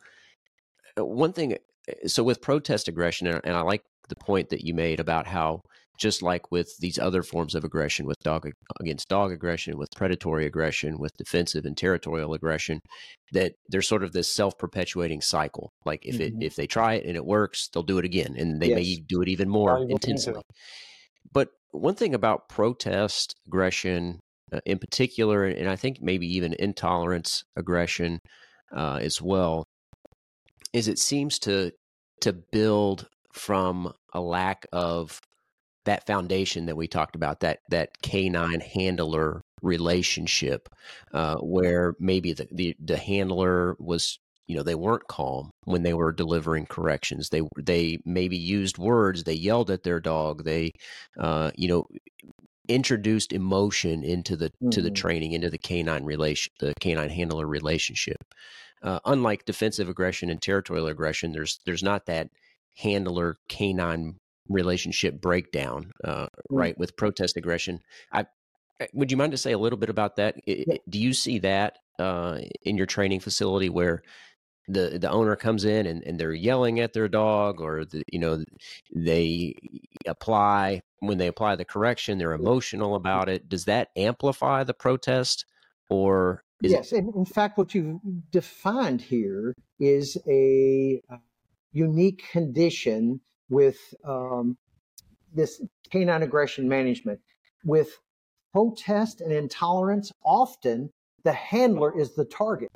uh, 0.97 1.05
one 1.05 1.34
thing 1.34 1.53
uh, 1.53 2.07
so 2.07 2.23
with 2.23 2.41
protest 2.41 2.88
aggression 2.88 3.27
and 3.27 3.55
i 3.55 3.61
like 3.61 3.84
the 4.09 4.15
point 4.15 4.49
that 4.49 4.63
you 4.65 4.73
made 4.73 4.99
about 4.99 5.27
how 5.27 5.63
just 5.97 6.21
like 6.21 6.51
with 6.51 6.77
these 6.79 6.97
other 6.97 7.23
forms 7.23 7.55
of 7.55 7.63
aggression 7.63 8.05
with 8.05 8.19
dog 8.23 8.49
against 8.79 9.07
dog 9.09 9.31
aggression 9.31 9.77
with 9.77 9.89
predatory 9.95 10.45
aggression 10.45 10.97
with 10.97 11.15
defensive 11.17 11.65
and 11.65 11.77
territorial 11.77 12.33
aggression 12.33 12.79
that 13.31 13.53
there's 13.69 13.87
sort 13.87 14.03
of 14.03 14.11
this 14.11 14.33
self-perpetuating 14.33 15.21
cycle 15.21 15.71
like 15.85 16.05
if 16.05 16.15
mm-hmm. 16.15 16.41
it 16.41 16.45
if 16.45 16.55
they 16.55 16.67
try 16.67 16.95
it 16.95 17.05
and 17.05 17.15
it 17.15 17.25
works 17.25 17.69
they'll 17.69 17.83
do 17.83 17.97
it 17.97 18.05
again 18.05 18.35
and 18.37 18.61
they 18.61 18.69
yes. 18.69 18.75
may 18.75 18.95
do 19.07 19.21
it 19.21 19.27
even 19.27 19.49
more 19.49 19.85
intensely 19.89 20.33
but 21.31 21.49
one 21.71 21.95
thing 21.95 22.13
about 22.13 22.49
protest 22.49 23.35
aggression 23.47 24.19
uh, 24.51 24.59
in 24.65 24.79
particular 24.79 25.45
and 25.45 25.69
i 25.69 25.75
think 25.75 26.01
maybe 26.01 26.27
even 26.27 26.55
intolerance 26.59 27.43
aggression 27.55 28.19
uh, 28.75 28.99
as 29.01 29.21
well 29.21 29.65
is 30.73 30.87
it 30.87 30.97
seems 30.97 31.37
to 31.37 31.71
to 32.21 32.33
build 32.33 33.07
from 33.31 33.91
a 34.13 34.21
lack 34.21 34.65
of 34.71 35.19
that 35.86 36.05
foundation 36.05 36.65
that 36.65 36.77
we 36.77 36.88
talked 36.88 37.15
about 37.15 37.41
that 37.41 37.59
that 37.69 38.01
canine 38.01 38.59
handler 38.59 39.41
relationship 39.61 40.69
uh, 41.13 41.38
where 41.38 41.95
maybe 41.99 42.34
the, 42.34 42.47
the 42.51 42.75
the 42.84 42.97
handler 42.97 43.75
was 43.79 44.19
you 44.47 44.55
know 44.55 44.63
they 44.63 44.75
weren't 44.75 45.07
calm 45.07 45.51
when 45.63 45.84
they 45.84 45.93
were 45.93 46.11
delivering 46.11 46.65
corrections 46.65 47.29
they 47.29 47.41
they 47.57 47.97
maybe 48.05 48.38
used 48.38 48.77
words 48.77 49.23
they 49.23 49.34
yelled 49.34 49.71
at 49.71 49.84
their 49.84 49.99
dog 49.99 50.43
they 50.43 50.71
uh, 51.19 51.51
you 51.55 51.67
know 51.67 51.88
introduced 52.67 53.34
emotion 53.34 54.03
into 54.03 54.36
the 54.36 54.49
mm-hmm. 54.49 54.69
to 54.69 54.81
the 54.81 54.89
mm-hmm. 54.89 54.95
training 54.95 55.31
into 55.31 55.49
the 55.49 55.57
canine 55.57 56.03
relation 56.03 56.51
the 56.59 56.73
canine 56.79 57.09
handler 57.09 57.47
relationship 57.47 58.23
uh, 58.84 58.99
unlike 59.05 59.45
defensive 59.45 59.89
aggression 59.89 60.29
and 60.29 60.41
territorial 60.41 60.88
aggression 60.88 61.31
there's 61.31 61.59
there's 61.65 61.84
not 61.84 62.05
that 62.05 62.29
handler 62.75 63.38
canine 63.47 64.15
relationship 64.49 65.21
breakdown, 65.21 65.91
uh, 66.03 66.25
mm-hmm. 66.25 66.55
right, 66.55 66.77
with 66.77 66.95
protest 66.95 67.37
aggression. 67.37 67.79
I 68.11 68.25
eh, 68.79 68.87
would 68.93 69.11
you 69.11 69.17
mind 69.17 69.31
to 69.31 69.37
say 69.37 69.51
a 69.51 69.57
little 69.57 69.79
bit 69.79 69.89
about 69.89 70.17
that? 70.17 70.35
Yeah. 70.45 70.77
Do 70.89 70.99
you 70.99 71.13
see 71.13 71.39
that 71.39 71.77
uh, 71.99 72.39
in 72.63 72.77
your 72.77 72.85
training 72.85 73.19
facility 73.19 73.69
where 73.69 74.03
the 74.67 74.97
the 74.99 75.09
owner 75.09 75.35
comes 75.35 75.65
in 75.65 75.85
and, 75.85 76.03
and 76.03 76.19
they're 76.19 76.33
yelling 76.33 76.79
at 76.79 76.93
their 76.93 77.07
dog, 77.07 77.61
or 77.61 77.85
the, 77.85 78.03
you 78.11 78.19
know 78.19 78.43
they 78.95 79.55
apply 80.07 80.81
when 80.99 81.17
they 81.17 81.27
apply 81.27 81.55
the 81.55 81.65
correction, 81.65 82.17
they're 82.17 82.33
emotional 82.33 82.95
about 82.95 83.27
it. 83.27 83.49
Does 83.49 83.65
that 83.65 83.89
amplify 83.95 84.63
the 84.63 84.73
protest, 84.73 85.45
or 85.89 86.43
yes? 86.61 86.93
It- 86.93 87.05
in 87.15 87.25
fact, 87.25 87.57
what 87.57 87.75
you've 87.75 87.99
defined 88.31 89.01
here 89.01 89.53
is 89.79 90.17
a 90.27 91.01
uh, 91.09 91.17
unique 91.73 92.23
condition 92.31 93.19
with 93.49 93.77
um, 94.03 94.57
this 95.33 95.61
canine 95.91 96.23
aggression 96.23 96.67
management. 96.67 97.19
With 97.65 97.99
protest 98.51 99.21
and 99.21 99.31
intolerance, 99.31 100.11
often 100.23 100.89
the 101.23 101.33
handler 101.33 101.97
is 101.97 102.15
the 102.15 102.25
target, 102.25 102.69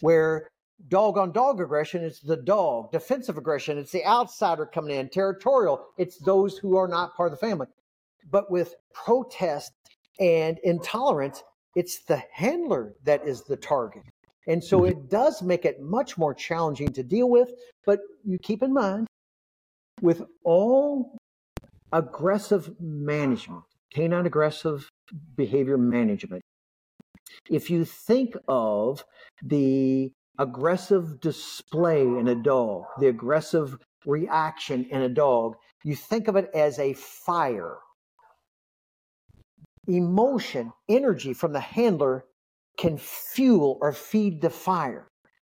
where 0.00 0.48
dog 0.88 1.18
on 1.18 1.32
dog 1.32 1.60
aggression, 1.60 2.02
is 2.02 2.20
the 2.20 2.36
dog. 2.36 2.90
Defensive 2.92 3.36
aggression, 3.38 3.78
it's 3.78 3.92
the 3.92 4.04
outsider 4.04 4.66
coming 4.66 4.96
in. 4.96 5.08
Territorial, 5.08 5.84
it's 5.98 6.18
those 6.18 6.58
who 6.58 6.76
are 6.76 6.88
not 6.88 7.14
part 7.16 7.32
of 7.32 7.38
the 7.38 7.46
family. 7.46 7.66
But 8.30 8.50
with 8.50 8.74
protest 8.94 9.72
and 10.18 10.58
intolerance, 10.64 11.42
it's 11.74 12.00
the 12.04 12.22
handler 12.32 12.94
that 13.04 13.26
is 13.26 13.42
the 13.42 13.56
target. 13.56 14.02
And 14.46 14.62
so 14.62 14.80
mm-hmm. 14.80 14.98
it 14.98 15.10
does 15.10 15.42
make 15.42 15.64
it 15.64 15.80
much 15.80 16.18
more 16.18 16.34
challenging 16.34 16.92
to 16.94 17.02
deal 17.02 17.28
with. 17.28 17.50
But 17.86 18.00
you 18.24 18.38
keep 18.38 18.62
in 18.62 18.72
mind, 18.72 19.06
with 20.02 20.22
all 20.44 21.16
aggressive 21.92 22.74
management, 22.80 23.62
canine 23.94 24.26
aggressive 24.26 24.90
behavior 25.36 25.78
management, 25.78 26.42
if 27.48 27.70
you 27.70 27.84
think 27.84 28.34
of 28.48 29.04
the 29.42 30.10
aggressive 30.38 31.20
display 31.20 32.02
in 32.02 32.28
a 32.28 32.34
dog, 32.34 32.84
the 32.98 33.06
aggressive 33.06 33.78
reaction 34.04 34.84
in 34.90 35.02
a 35.02 35.08
dog, 35.08 35.54
you 35.84 35.94
think 35.94 36.28
of 36.28 36.36
it 36.36 36.50
as 36.52 36.78
a 36.78 36.92
fire. 36.94 37.76
Emotion, 39.86 40.72
energy 40.88 41.32
from 41.32 41.52
the 41.52 41.60
handler 41.60 42.24
can 42.76 42.98
fuel 42.98 43.78
or 43.80 43.92
feed 43.92 44.40
the 44.40 44.50
fire. 44.50 45.06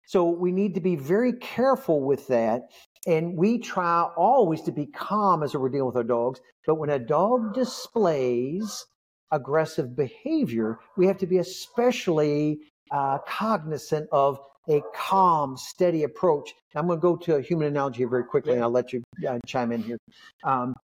So 0.06 0.28
we 0.28 0.50
need 0.50 0.74
to 0.74 0.80
be 0.80 0.96
very 0.96 1.34
careful 1.34 2.00
with 2.00 2.26
that. 2.28 2.62
And 3.06 3.36
we 3.36 3.58
try 3.58 4.02
always 4.16 4.62
to 4.62 4.72
be 4.72 4.86
calm 4.86 5.42
as 5.42 5.54
we're 5.54 5.70
dealing 5.70 5.86
with 5.86 5.96
our 5.96 6.04
dogs. 6.04 6.40
But 6.66 6.74
when 6.76 6.90
a 6.90 6.98
dog 6.98 7.54
displays 7.54 8.86
aggressive 9.32 9.96
behavior, 9.96 10.78
we 10.96 11.06
have 11.06 11.18
to 11.18 11.26
be 11.26 11.38
especially 11.38 12.58
uh, 12.90 13.18
cognizant 13.26 14.08
of 14.12 14.38
a 14.68 14.82
calm, 14.94 15.56
steady 15.56 16.02
approach. 16.02 16.54
I'm 16.74 16.86
going 16.86 16.98
to 16.98 17.02
go 17.02 17.16
to 17.16 17.36
a 17.36 17.42
human 17.42 17.68
analogy 17.68 18.04
very 18.04 18.24
quickly, 18.24 18.54
and 18.54 18.62
I'll 18.62 18.70
let 18.70 18.92
you 18.92 19.02
uh, 19.28 19.38
chime 19.46 19.72
in 19.72 19.82
here. 19.82 19.98
Um, 20.44 20.74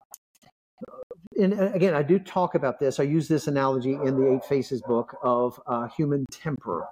and 1.38 1.52
again, 1.74 1.94
I 1.94 2.02
do 2.02 2.18
talk 2.18 2.54
about 2.54 2.80
this. 2.80 2.98
I 2.98 3.02
use 3.02 3.28
this 3.28 3.46
analogy 3.46 3.92
in 3.92 4.18
the 4.18 4.34
Eight 4.34 4.44
Faces 4.44 4.80
book 4.82 5.16
of 5.22 5.60
uh, 5.66 5.88
human 5.88 6.24
temper. 6.30 6.86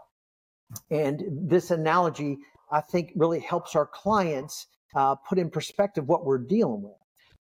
And 0.90 1.22
this 1.30 1.70
analogy, 1.70 2.38
I 2.70 2.80
think, 2.80 3.12
really 3.16 3.40
helps 3.40 3.74
our 3.74 3.86
clients 3.86 4.66
uh, 4.94 5.14
put 5.16 5.38
in 5.38 5.50
perspective 5.50 6.06
what 6.06 6.24
we're 6.24 6.38
dealing 6.38 6.82
with. 6.82 6.98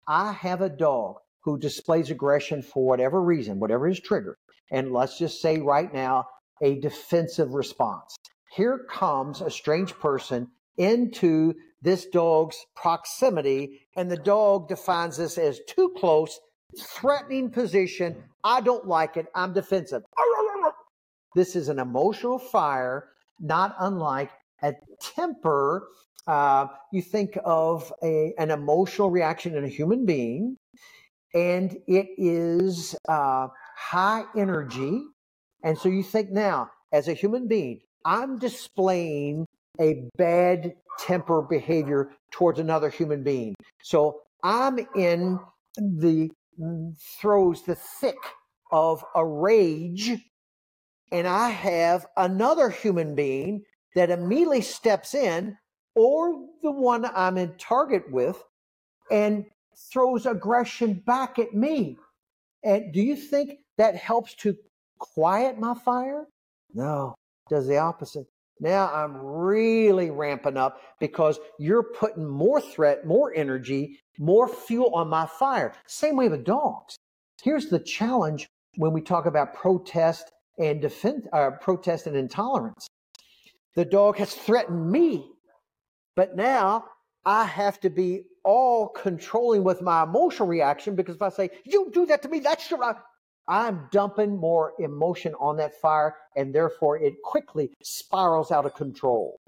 I 0.07 0.31
have 0.33 0.61
a 0.61 0.69
dog 0.69 1.17
who 1.43 1.57
displays 1.57 2.09
aggression 2.09 2.61
for 2.61 2.85
whatever 2.85 3.21
reason, 3.21 3.59
whatever 3.59 3.87
his 3.87 3.99
trigger. 3.99 4.37
And 4.71 4.91
let's 4.91 5.17
just 5.17 5.41
say 5.41 5.59
right 5.59 5.93
now, 5.93 6.25
a 6.61 6.79
defensive 6.79 7.53
response. 7.53 8.15
Here 8.55 8.85
comes 8.89 9.41
a 9.41 9.49
strange 9.49 9.93
person 9.93 10.47
into 10.77 11.53
this 11.81 12.05
dog's 12.05 12.57
proximity, 12.75 13.87
and 13.95 14.09
the 14.09 14.17
dog 14.17 14.69
defines 14.69 15.17
this 15.17 15.37
as 15.37 15.59
too 15.67 15.93
close, 15.97 16.39
threatening 16.79 17.49
position. 17.51 18.15
I 18.43 18.61
don't 18.61 18.87
like 18.87 19.17
it. 19.17 19.27
I'm 19.35 19.53
defensive. 19.53 20.03
This 21.35 21.55
is 21.55 21.67
an 21.67 21.79
emotional 21.79 22.39
fire, 22.39 23.09
not 23.39 23.75
unlike 23.79 24.31
a 24.61 24.73
temper. 25.01 25.87
Uh, 26.25 26.67
you 26.91 27.01
think 27.01 27.37
of 27.43 27.91
a, 28.03 28.33
an 28.37 28.51
emotional 28.51 29.09
reaction 29.09 29.55
in 29.55 29.63
a 29.63 29.67
human 29.67 30.05
being, 30.05 30.55
and 31.33 31.77
it 31.87 32.07
is 32.17 32.95
uh, 33.09 33.47
high 33.75 34.23
energy. 34.35 35.03
And 35.63 35.77
so 35.77 35.89
you 35.89 36.03
think 36.03 36.31
now, 36.31 36.69
as 36.91 37.07
a 37.07 37.13
human 37.13 37.47
being, 37.47 37.81
I'm 38.05 38.37
displaying 38.37 39.45
a 39.79 40.05
bad 40.17 40.73
temper 40.99 41.41
behavior 41.41 42.11
towards 42.31 42.59
another 42.59 42.89
human 42.89 43.23
being. 43.23 43.55
So 43.81 44.21
I'm 44.43 44.79
in 44.95 45.39
the 45.75 46.29
throws, 47.19 47.63
the 47.63 47.75
thick 47.75 48.17
of 48.71 49.03
a 49.15 49.25
rage, 49.25 50.11
and 51.11 51.27
I 51.27 51.49
have 51.49 52.05
another 52.17 52.69
human 52.69 53.15
being 53.15 53.63
that 53.95 54.09
immediately 54.09 54.61
steps 54.61 55.13
in, 55.13 55.57
or 55.95 56.47
the 56.61 56.71
one 56.71 57.05
I'm 57.13 57.37
in 57.37 57.55
target 57.57 58.11
with, 58.11 58.43
and 59.11 59.45
throws 59.91 60.25
aggression 60.25 61.01
back 61.05 61.39
at 61.39 61.53
me. 61.53 61.97
And 62.63 62.93
do 62.93 63.01
you 63.01 63.15
think 63.15 63.59
that 63.77 63.95
helps 63.95 64.35
to 64.35 64.55
quiet 64.99 65.59
my 65.59 65.73
fire? 65.73 66.25
No, 66.73 67.15
does 67.49 67.67
the 67.67 67.77
opposite. 67.77 68.25
Now 68.59 68.93
I'm 68.93 69.17
really 69.17 70.09
ramping 70.09 70.57
up 70.57 70.79
because 70.99 71.39
you're 71.59 71.83
putting 71.83 72.25
more 72.25 72.61
threat, 72.61 73.05
more 73.05 73.33
energy, 73.35 73.99
more 74.19 74.47
fuel 74.47 74.93
on 74.95 75.09
my 75.09 75.25
fire. 75.25 75.73
Same 75.87 76.15
way 76.15 76.29
with 76.29 76.45
dogs. 76.45 76.95
Here's 77.41 77.67
the 77.67 77.79
challenge 77.79 78.47
when 78.77 78.93
we 78.93 79.01
talk 79.01 79.25
about 79.25 79.53
protest 79.53 80.31
and 80.57 80.89
uh, 81.33 81.51
protest 81.59 82.07
and 82.07 82.15
intolerance. 82.15 82.87
The 83.75 83.85
dog 83.85 84.17
has 84.17 84.33
threatened 84.33 84.91
me, 84.91 85.32
but 86.15 86.35
now 86.35 86.85
I 87.25 87.45
have 87.45 87.79
to 87.81 87.89
be 87.89 88.23
all 88.43 88.89
controlling 88.89 89.63
with 89.63 89.81
my 89.81 90.03
emotional 90.03 90.47
reaction 90.47 90.95
because 90.95 91.15
if 91.15 91.21
I 91.21 91.29
say, 91.29 91.49
you 91.65 91.89
do 91.93 92.05
that 92.07 92.21
to 92.23 92.29
me, 92.29 92.39
that's 92.39 92.69
your 92.69 92.79
right. 92.79 92.95
I'm 93.47 93.87
dumping 93.91 94.37
more 94.37 94.73
emotion 94.79 95.33
on 95.39 95.57
that 95.57 95.79
fire 95.81 96.15
and 96.35 96.53
therefore 96.53 96.97
it 96.97 97.15
quickly 97.23 97.71
spirals 97.81 98.51
out 98.51 98.65
of 98.65 98.73
control. 98.73 99.39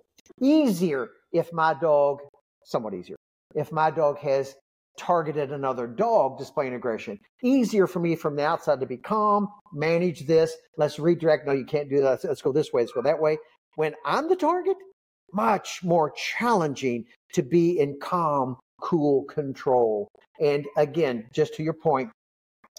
Easier 0.41 1.09
if 1.31 1.51
my 1.53 1.73
dog, 1.73 2.19
somewhat 2.63 2.93
easier, 2.93 3.15
if 3.53 3.71
my 3.71 3.91
dog 3.91 4.17
has 4.19 4.55
targeted 4.97 5.51
another 5.51 5.87
dog 5.87 6.37
displaying 6.37 6.73
aggression. 6.73 7.19
Easier 7.43 7.87
for 7.87 7.99
me 7.99 8.15
from 8.15 8.35
the 8.35 8.45
outside 8.45 8.79
to 8.79 8.85
be 8.85 8.97
calm, 8.97 9.47
manage 9.73 10.25
this. 10.25 10.55
Let's 10.77 10.99
redirect. 10.99 11.45
No, 11.45 11.53
you 11.53 11.65
can't 11.65 11.89
do 11.89 12.01
that. 12.01 12.23
Let's 12.23 12.41
go 12.41 12.51
this 12.51 12.71
way. 12.71 12.83
Let's 12.83 12.93
go 12.93 13.01
that 13.01 13.19
way. 13.19 13.37
When 13.75 13.93
I'm 14.05 14.29
the 14.29 14.35
target, 14.35 14.77
much 15.35 15.83
more 15.83 16.11
challenging 16.11 17.05
to 17.33 17.43
be 17.43 17.79
in 17.79 17.99
calm, 17.99 18.57
cool 18.81 19.23
control. 19.25 20.07
And 20.39 20.65
again, 20.77 21.25
just 21.33 21.53
to 21.55 21.63
your 21.63 21.73
point, 21.73 22.09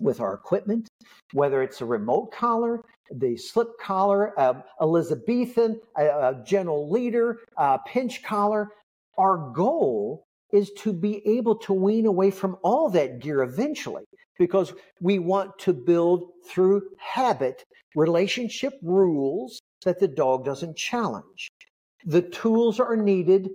with 0.03 0.21
our 0.21 0.35
equipment, 0.35 0.89
whether 1.33 1.63
it's 1.63 1.81
a 1.81 1.85
remote 1.85 2.31
collar, 2.33 2.83
the 3.11 3.37
slip 3.37 3.69
collar, 3.81 4.39
uh, 4.39 4.61
Elizabethan, 4.81 5.81
a, 5.97 6.05
a 6.05 6.43
Gentle 6.45 6.91
Leader, 6.91 7.39
a 7.57 7.79
pinch 7.87 8.23
collar, 8.23 8.69
our 9.17 9.51
goal 9.55 10.25
is 10.53 10.71
to 10.73 10.93
be 10.93 11.27
able 11.27 11.57
to 11.57 11.73
wean 11.73 12.07
away 12.07 12.31
from 12.31 12.57
all 12.63 12.89
that 12.91 13.21
gear 13.21 13.43
eventually 13.43 14.05
because 14.39 14.75
we 15.01 15.19
want 15.19 15.59
to 15.59 15.73
build 15.73 16.31
through 16.47 16.83
habit 16.99 17.65
relationship 17.95 18.75
rules 18.83 19.61
that 19.85 19.99
the 19.99 20.09
dog 20.09 20.45
doesn't 20.45 20.77
challenge. 20.77 21.49
The 22.07 22.23
tools 22.23 22.79
are 22.79 22.97
needed 22.97 23.51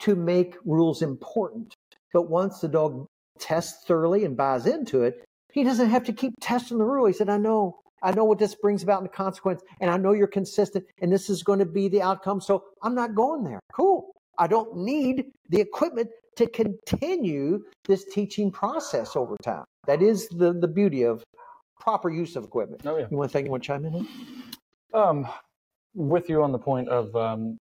to 0.00 0.14
make 0.14 0.56
rules 0.64 1.02
important. 1.02 1.74
But 2.12 2.30
once 2.30 2.60
the 2.60 2.68
dog 2.68 3.06
tests 3.38 3.84
thoroughly 3.86 4.24
and 4.24 4.36
buys 4.36 4.66
into 4.66 5.02
it, 5.02 5.24
he 5.52 5.64
doesn't 5.64 5.88
have 5.88 6.04
to 6.04 6.12
keep 6.12 6.34
testing 6.40 6.78
the 6.78 6.84
rule. 6.84 7.06
He 7.06 7.14
said, 7.14 7.30
I 7.30 7.38
know, 7.38 7.80
I 8.02 8.12
know 8.12 8.24
what 8.24 8.38
this 8.38 8.54
brings 8.54 8.82
about 8.82 8.98
in 8.98 9.04
the 9.04 9.08
consequence, 9.10 9.62
and 9.80 9.90
I 9.90 9.96
know 9.96 10.12
you're 10.12 10.26
consistent, 10.26 10.84
and 11.00 11.10
this 11.10 11.30
is 11.30 11.42
going 11.42 11.58
to 11.58 11.66
be 11.66 11.88
the 11.88 12.02
outcome. 12.02 12.40
So 12.42 12.64
I'm 12.82 12.94
not 12.94 13.14
going 13.14 13.42
there. 13.44 13.60
Cool. 13.72 14.12
I 14.38 14.46
don't 14.46 14.76
need 14.76 15.24
the 15.48 15.60
equipment 15.60 16.10
to 16.36 16.46
continue 16.46 17.64
this 17.88 18.04
teaching 18.12 18.50
process 18.50 19.16
over 19.16 19.36
time. 19.42 19.64
That 19.86 20.02
is 20.02 20.28
the, 20.28 20.52
the 20.52 20.68
beauty 20.68 21.04
of 21.04 21.24
proper 21.80 22.10
use 22.10 22.36
of 22.36 22.44
equipment. 22.44 22.82
Oh, 22.84 22.98
yeah. 22.98 23.06
You 23.10 23.16
want 23.16 23.30
to 23.30 23.32
think 23.32 23.46
you 23.46 23.50
want 23.50 23.62
to 23.62 23.66
chime 23.66 23.86
in? 23.86 24.06
Um, 24.92 25.26
with 25.94 26.28
you 26.28 26.42
on 26.42 26.52
the 26.52 26.58
point 26.58 26.90
of 26.90 27.16
um, 27.16 27.56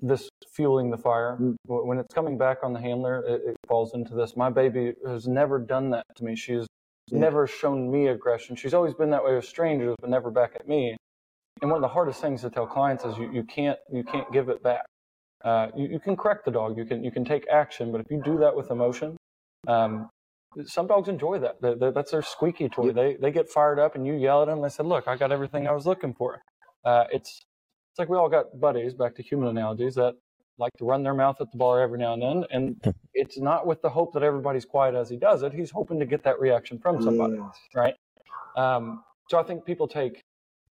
this 0.00 0.28
fueling 0.54 0.90
the 0.90 0.96
fire. 0.96 1.36
Mm. 1.40 1.56
When 1.66 1.98
it's 1.98 2.12
coming 2.14 2.38
back 2.38 2.58
on 2.62 2.72
the 2.72 2.80
handler, 2.80 3.24
it, 3.26 3.42
it, 3.46 3.56
falls 3.66 3.94
into 3.94 4.14
this. 4.14 4.36
My 4.36 4.50
baby 4.50 4.94
has 5.06 5.26
never 5.26 5.58
done 5.58 5.90
that 5.90 6.04
to 6.16 6.24
me. 6.24 6.36
She's 6.36 6.66
yeah. 7.08 7.18
never 7.18 7.46
shown 7.46 7.90
me 7.90 8.08
aggression. 8.08 8.56
She's 8.56 8.74
always 8.74 8.94
been 8.94 9.10
that 9.10 9.24
way 9.24 9.34
with 9.34 9.44
strangers, 9.44 9.96
but 10.00 10.10
never 10.10 10.30
back 10.30 10.52
at 10.54 10.68
me. 10.68 10.96
And 11.60 11.70
one 11.70 11.78
of 11.78 11.82
the 11.82 11.92
hardest 11.92 12.20
things 12.20 12.42
to 12.42 12.50
tell 12.50 12.66
clients 12.66 13.04
is 13.04 13.16
you, 13.18 13.30
you 13.32 13.42
can't 13.42 13.78
you 13.92 14.04
can't 14.04 14.30
give 14.32 14.48
it 14.48 14.62
back. 14.62 14.82
Uh, 15.44 15.68
you, 15.76 15.88
you, 15.88 16.00
can 16.00 16.16
correct 16.16 16.44
the 16.44 16.50
dog. 16.50 16.76
You 16.76 16.84
can 16.84 17.02
you 17.02 17.10
can 17.10 17.24
take 17.24 17.46
action, 17.48 17.90
but 17.92 18.00
if 18.00 18.06
you 18.10 18.20
do 18.24 18.38
that 18.38 18.54
with 18.54 18.70
emotion, 18.70 19.16
um, 19.66 20.08
some 20.66 20.86
dogs 20.86 21.08
enjoy 21.08 21.38
that. 21.40 21.60
They, 21.60 21.74
they, 21.74 21.90
that's 21.90 22.10
their 22.10 22.22
squeaky 22.22 22.68
toy. 22.68 22.92
They 22.92 23.16
they 23.20 23.30
get 23.30 23.48
fired 23.48 23.78
up, 23.78 23.94
and 23.94 24.06
you 24.06 24.14
yell 24.14 24.42
at 24.42 24.48
them. 24.48 24.62
They 24.62 24.68
said, 24.68 24.86
"Look, 24.86 25.08
I 25.08 25.16
got 25.16 25.32
everything 25.32 25.66
I 25.66 25.72
was 25.72 25.86
looking 25.86 26.14
for." 26.14 26.40
Uh, 26.84 27.04
it's 27.12 27.42
it's 27.98 28.08
like 28.08 28.10
we 28.10 28.16
all 28.16 28.28
got 28.28 28.60
buddies, 28.60 28.94
back 28.94 29.16
to 29.16 29.22
human 29.22 29.48
analogies, 29.48 29.96
that 29.96 30.14
like 30.56 30.72
to 30.78 30.84
run 30.84 31.02
their 31.02 31.14
mouth 31.14 31.36
at 31.40 31.50
the 31.50 31.58
bar 31.58 31.80
every 31.80 31.98
now 31.98 32.12
and 32.12 32.22
then. 32.22 32.44
And 32.52 32.94
it's 33.14 33.38
not 33.38 33.66
with 33.66 33.82
the 33.82 33.88
hope 33.88 34.12
that 34.14 34.22
everybody's 34.22 34.64
quiet 34.64 34.94
as 34.94 35.10
he 35.10 35.16
does 35.16 35.42
it. 35.42 35.52
He's 35.52 35.72
hoping 35.72 35.98
to 35.98 36.06
get 36.06 36.22
that 36.22 36.38
reaction 36.38 36.78
from 36.78 37.02
somebody, 37.02 37.34
yes. 37.34 37.58
right? 37.74 37.94
Um, 38.56 39.02
so 39.28 39.36
I 39.36 39.42
think 39.42 39.64
people 39.64 39.88
take 39.88 40.22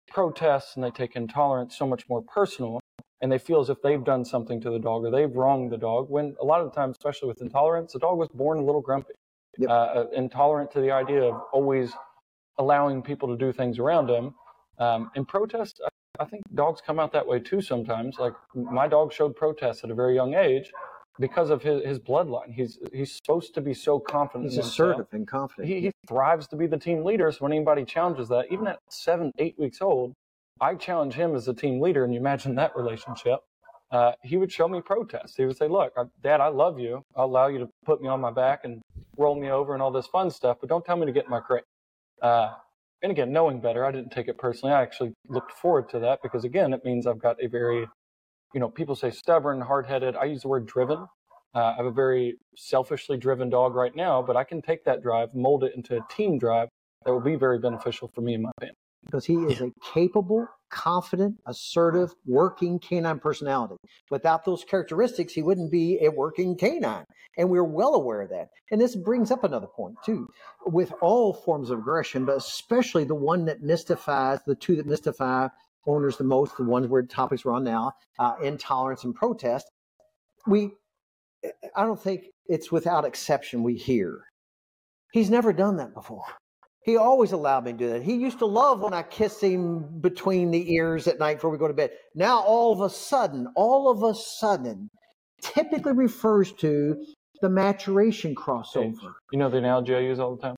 protests 0.10 0.76
and 0.76 0.84
they 0.86 0.90
take 0.90 1.18
intolerance 1.18 1.78
so 1.78 1.86
much 1.86 2.08
more 2.08 2.22
personal 2.22 2.80
and 3.20 3.30
they 3.30 3.38
feel 3.38 3.60
as 3.60 3.70
if 3.70 3.82
they've 3.82 4.06
done 4.06 4.24
something 4.24 4.62
to 4.62 4.70
the 4.70 4.80
dog 4.80 5.04
or 5.04 5.12
they've 5.12 5.36
wronged 5.36 5.70
the 5.70 5.78
dog 5.78 6.10
when 6.10 6.34
a 6.40 6.46
lot 6.46 6.62
of 6.62 6.70
the 6.70 6.76
times 6.76 6.96
especially 6.98 7.28
with 7.28 7.42
intolerance 7.42 7.92
the 7.92 8.00
dog 8.00 8.18
was 8.18 8.30
born 8.30 8.58
a 8.58 8.64
little 8.64 8.80
grumpy 8.80 9.12
yep. 9.58 9.70
uh, 9.70 10.06
intolerant 10.16 10.72
to 10.72 10.80
the 10.80 10.90
idea 10.90 11.24
of 11.24 11.42
always 11.52 11.92
allowing 12.58 13.02
people 13.02 13.28
to 13.28 13.36
do 13.36 13.52
things 13.52 13.80
around 13.80 14.10
him 14.10 14.34
um, 14.80 15.12
in 15.16 15.26
protest 15.26 15.82
I 15.86 15.90
think 16.26 16.44
dogs 16.56 16.82
come 16.86 17.00
out 17.00 17.12
that 17.14 17.28
way 17.28 17.40
too 17.40 17.62
sometimes. 17.62 18.18
Like 18.20 18.34
my 18.56 18.88
dog 18.88 19.14
showed 19.14 19.36
protest 19.36 19.84
at 19.84 19.92
a 19.92 19.96
very 19.96 20.16
young 20.16 20.34
age 20.36 20.72
because 21.20 21.50
of 21.50 21.62
his, 21.62 21.84
his 21.84 22.00
bloodline. 22.00 22.54
He's 22.54 22.80
he's 22.94 23.14
supposed 23.14 23.54
to 23.56 23.62
be 23.62 23.74
so 23.74 24.00
confident. 24.00 24.52
He's 24.52 24.60
assertive 24.60 25.08
and 25.12 25.28
confident. 25.28 25.68
He, 25.68 25.82
he 25.82 25.92
thrives 26.08 26.48
to 26.50 26.56
be 26.56 26.68
the 26.68 26.78
team 26.78 27.04
leader. 27.04 27.32
So 27.32 27.40
when 27.42 27.52
anybody 27.54 27.86
challenges 27.86 28.30
that, 28.30 28.46
even 28.52 28.68
at 28.68 28.80
seven, 28.90 29.32
eight 29.40 29.56
weeks 29.58 29.82
old, 29.82 30.14
I 30.62 30.76
challenge 30.76 31.14
him 31.14 31.36
as 31.36 31.48
a 31.48 31.54
team 31.54 31.82
leader. 31.82 32.04
And 32.04 32.14
you 32.14 32.20
imagine 32.20 32.56
that 32.56 32.76
relationship. 32.76 33.40
Uh, 33.92 34.12
he 34.24 34.38
would 34.38 34.52
show 34.52 34.68
me 34.68 34.82
protest. 34.82 35.36
He 35.38 35.46
would 35.46 35.58
say, 35.58 35.68
"Look, 35.68 35.94
Dad, 36.22 36.42
I 36.42 36.48
love 36.48 36.80
you. 36.80 37.04
I'll 37.16 37.26
allow 37.26 37.48
you 37.48 37.60
to 37.60 37.70
put 37.86 38.02
me 38.02 38.10
on 38.10 38.20
my 38.22 38.32
back 38.32 38.62
and 38.66 38.82
roll 39.18 39.40
me 39.40 39.50
over 39.50 39.74
and 39.74 39.82
all 39.82 39.92
this 39.92 40.08
fun 40.08 40.30
stuff, 40.30 40.58
but 40.60 40.70
don't 40.70 40.84
tell 40.86 40.98
me 40.98 41.06
to 41.06 41.12
get 41.12 41.26
in 41.26 41.32
my 41.32 41.40
crate." 41.40 41.64
Uh, 42.22 42.54
and 43.02 43.12
again, 43.12 43.32
knowing 43.32 43.62
better, 43.62 43.86
I 43.86 43.92
didn't 43.92 44.12
take 44.12 44.28
it 44.28 44.38
personally. 44.38 44.74
I 44.74 44.82
actually 44.82 45.14
looked 45.28 45.52
forward 45.52 45.90
to 45.90 46.00
that 46.00 46.20
because 46.24 46.44
again, 46.44 46.74
it 46.74 46.84
means 46.84 47.06
I've 47.06 47.22
got 47.22 47.42
a 47.42 47.48
very, 47.48 47.88
you 48.54 48.60
know, 48.60 48.70
people 48.70 48.96
say 48.96 49.12
stubborn, 49.12 49.62
hard-headed. 49.62 50.16
I 50.16 50.26
use 50.26 50.42
the 50.42 50.48
word 50.48 50.66
driven. 50.66 51.06
Uh, 51.56 51.60
I 51.60 51.76
have 51.78 51.86
a 51.86 51.92
very 51.92 52.38
selfishly 52.56 53.18
driven 53.18 53.50
dog 53.50 53.76
right 53.76 53.96
now, 53.96 54.22
but 54.22 54.36
I 54.36 54.44
can 54.44 54.62
take 54.62 54.84
that 54.86 55.02
drive, 55.02 55.34
mold 55.34 55.64
it 55.64 55.74
into 55.76 55.98
a 55.98 56.02
team 56.10 56.38
drive 56.38 56.70
that 57.06 57.12
will 57.12 57.22
be 57.22 57.36
very 57.36 57.60
beneficial 57.60 58.12
for 58.14 58.22
me 58.22 58.34
and 58.34 58.44
my 58.44 58.52
family 58.60 58.76
because 59.06 59.26
he 59.26 59.36
is 59.36 59.62
a 59.62 59.72
capable, 59.94 60.48
confident, 60.70 61.36
assertive, 61.46 62.14
working 62.26 62.80
canine 62.80 63.20
personality. 63.20 63.76
Without 64.10 64.46
those 64.46 64.64
characteristics, 64.64 65.34
he 65.34 65.42
wouldn't 65.42 65.72
be 65.72 66.00
a 66.02 66.10
working 66.10 66.58
canine. 66.58 67.06
And 67.38 67.50
we're 67.50 67.64
well 67.64 67.94
aware 67.94 68.22
of 68.22 68.30
that. 68.30 68.50
And 68.72 68.82
this 68.82 68.96
brings 68.96 69.32
up 69.32 69.44
another 69.44 69.68
point, 69.68 69.96
too. 70.06 70.28
With 70.66 70.92
all 71.02 71.34
forms 71.34 71.70
of 71.70 71.80
aggression, 71.80 72.26
but 72.26 72.38
especially 72.38 73.04
the 73.04 73.16
one 73.16 73.46
that 73.46 73.62
mystifies, 73.62 74.40
the 74.46 74.56
two 74.56 74.76
that 74.76 74.88
mystify 74.88 75.48
owners 75.86 76.18
the 76.18 76.24
most, 76.24 76.58
the 76.58 76.64
ones 76.64 76.88
where 76.88 77.04
topics 77.04 77.46
we're 77.46 77.54
on 77.54 77.64
now, 77.64 77.94
uh, 78.20 78.36
intolerance 78.44 79.04
and 79.04 79.16
protest, 79.16 79.70
we, 80.46 80.72
I 81.76 81.84
don't 81.84 82.02
think 82.02 82.26
it's 82.48 82.72
without 82.72 83.06
exception 83.06 83.64
we 83.64 83.76
hear. 83.76 84.20
He's 85.14 85.30
never 85.30 85.54
done 85.54 85.78
that 85.78 85.94
before. 85.94 86.26
He 86.88 86.96
always 86.96 87.34
allowed 87.34 87.66
me 87.66 87.74
to 87.74 87.78
do 87.78 87.90
that. 87.90 88.02
He 88.02 88.16
used 88.16 88.40
to 88.40 88.46
love 88.46 88.80
when 88.80 88.94
I 88.94 89.04
kissed 89.04 89.44
him 89.44 90.00
between 90.00 90.52
the 90.52 90.74
ears 90.74 91.06
at 91.10 91.20
night 91.20 91.36
before 91.36 91.50
we 91.50 91.58
go 91.58 91.68
to 91.68 91.74
bed. 91.74 91.92
Now, 92.16 92.40
all 92.40 92.72
of 92.72 92.80
a 92.80 92.90
sudden, 92.90 93.46
all 93.58 93.92
of 93.92 94.04
a 94.04 94.16
sudden, 94.16 94.90
typically 95.42 95.92
refers 95.92 96.54
to 96.54 97.06
the 97.42 97.50
maturation 97.50 98.34
crossover. 98.34 99.16
You 99.34 99.38
know 99.38 99.50
the 99.50 99.58
analogy 99.58 99.96
I 99.96 100.00
use 100.00 100.18
all 100.18 100.38
the 100.38 100.42
time? 100.42 100.56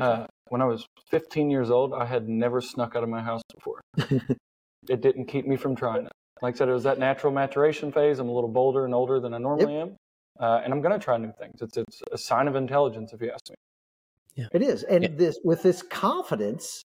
Uh, 0.00 0.26
when 0.48 0.62
I 0.62 0.64
was 0.64 0.86
15 1.10 1.50
years 1.50 1.70
old, 1.70 1.92
I 1.92 2.06
had 2.06 2.26
never 2.26 2.62
snuck 2.62 2.96
out 2.96 3.02
of 3.02 3.10
my 3.10 3.20
house 3.20 3.42
before. 3.54 3.82
it 4.88 5.02
didn't 5.02 5.26
keep 5.26 5.46
me 5.46 5.56
from 5.56 5.76
trying 5.76 6.06
it. 6.06 6.12
Like 6.40 6.54
I 6.54 6.58
said, 6.58 6.70
it 6.70 6.72
was 6.72 6.84
that 6.84 6.98
natural 6.98 7.34
maturation 7.34 7.92
phase. 7.92 8.18
I'm 8.18 8.30
a 8.30 8.34
little 8.34 8.50
bolder 8.50 8.86
and 8.86 8.94
older 8.94 9.20
than 9.20 9.34
I 9.34 9.38
normally 9.38 9.74
yep. 9.74 9.88
am. 9.88 9.96
Uh, 10.40 10.62
and 10.64 10.72
I'm 10.72 10.80
going 10.80 10.98
to 10.98 11.04
try 11.04 11.18
new 11.18 11.32
things. 11.38 11.60
It's, 11.60 11.76
it's 11.76 12.00
a 12.10 12.18
sign 12.18 12.48
of 12.48 12.56
intelligence, 12.56 13.12
if 13.12 13.20
you 13.20 13.30
ask 13.30 13.50
me. 13.50 13.56
Yeah. 14.36 14.46
It 14.52 14.62
is. 14.62 14.82
And 14.84 15.02
yeah. 15.02 15.10
this 15.12 15.38
with 15.44 15.62
this 15.62 15.82
confidence 15.82 16.84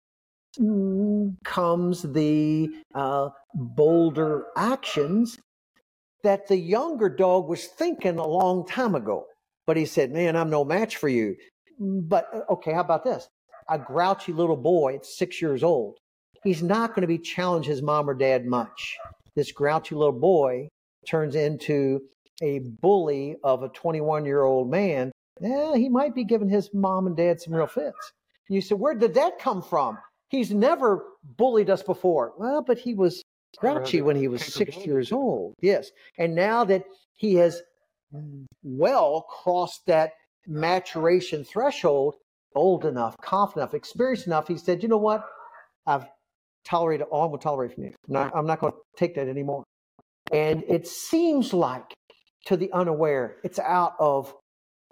comes 1.43 2.01
the 2.01 2.69
uh, 2.95 3.29
bolder 3.53 4.45
actions 4.57 5.37
that 6.23 6.47
the 6.47 6.57
younger 6.57 7.09
dog 7.09 7.47
was 7.47 7.65
thinking 7.65 8.17
a 8.17 8.27
long 8.27 8.65
time 8.67 8.95
ago. 8.95 9.25
But 9.65 9.77
he 9.77 9.85
said, 9.85 10.11
Man, 10.11 10.35
I'm 10.35 10.49
no 10.49 10.65
match 10.65 10.97
for 10.97 11.09
you. 11.09 11.35
But 11.79 12.27
uh, 12.33 12.53
okay, 12.53 12.73
how 12.73 12.81
about 12.81 13.03
this? 13.03 13.27
A 13.69 13.77
grouchy 13.77 14.33
little 14.33 14.57
boy 14.57 14.95
at 14.95 15.05
six 15.05 15.41
years 15.41 15.63
old. 15.63 15.97
He's 16.43 16.63
not 16.63 16.89
going 16.89 17.01
to 17.01 17.07
be 17.07 17.17
challenge 17.17 17.65
his 17.65 17.81
mom 17.81 18.09
or 18.09 18.13
dad 18.13 18.45
much. 18.45 18.97
This 19.35 19.51
grouchy 19.51 19.95
little 19.95 20.19
boy 20.19 20.69
turns 21.07 21.35
into 21.35 22.01
a 22.41 22.59
bully 22.81 23.35
of 23.43 23.63
a 23.63 23.69
21 23.69 24.25
year 24.25 24.43
old 24.43 24.69
man 24.69 25.11
yeah, 25.41 25.75
he 25.75 25.89
might 25.89 26.15
be 26.15 26.23
giving 26.23 26.49
his 26.49 26.69
mom 26.73 27.07
and 27.07 27.15
dad 27.15 27.41
some 27.41 27.53
real 27.53 27.67
fits. 27.67 28.11
You 28.49 28.61
said, 28.61 28.79
where 28.79 28.95
did 28.95 29.13
that 29.13 29.39
come 29.39 29.61
from? 29.61 29.97
He's 30.29 30.51
never 30.51 31.05
bullied 31.37 31.69
us 31.69 31.83
before. 31.83 32.33
Well, 32.37 32.63
but 32.65 32.77
he 32.77 32.93
was 32.93 33.23
grouchy 33.57 34.01
when 34.01 34.15
he 34.15 34.27
was 34.27 34.43
six 34.43 34.77
years 34.85 35.11
old. 35.11 35.53
Yes. 35.61 35.89
And 36.17 36.35
now 36.35 36.63
that 36.65 36.83
he 37.15 37.35
has 37.35 37.61
well 38.63 39.25
crossed 39.29 39.81
that 39.87 40.13
maturation 40.47 41.43
threshold, 41.43 42.15
old 42.55 42.85
enough, 42.85 43.15
confident 43.21 43.63
enough, 43.63 43.73
experienced 43.73 44.27
enough, 44.27 44.47
he 44.47 44.57
said, 44.57 44.81
you 44.81 44.89
know 44.89 44.97
what? 44.97 45.23
I've 45.85 46.05
tolerated 46.65 47.07
all 47.11 47.23
I'm 47.23 47.29
going 47.29 47.39
to 47.39 47.43
tolerate 47.43 47.73
from 47.73 47.83
you. 47.85 47.93
I'm 48.07 48.13
not, 48.13 48.35
I'm 48.35 48.45
not 48.45 48.59
going 48.59 48.73
to 48.73 48.79
take 48.97 49.15
that 49.15 49.27
anymore. 49.27 49.63
And 50.31 50.63
it 50.67 50.87
seems 50.87 51.53
like 51.53 51.85
to 52.45 52.57
the 52.57 52.71
unaware. 52.71 53.37
It's 53.43 53.59
out 53.59 53.93
of 53.99 54.33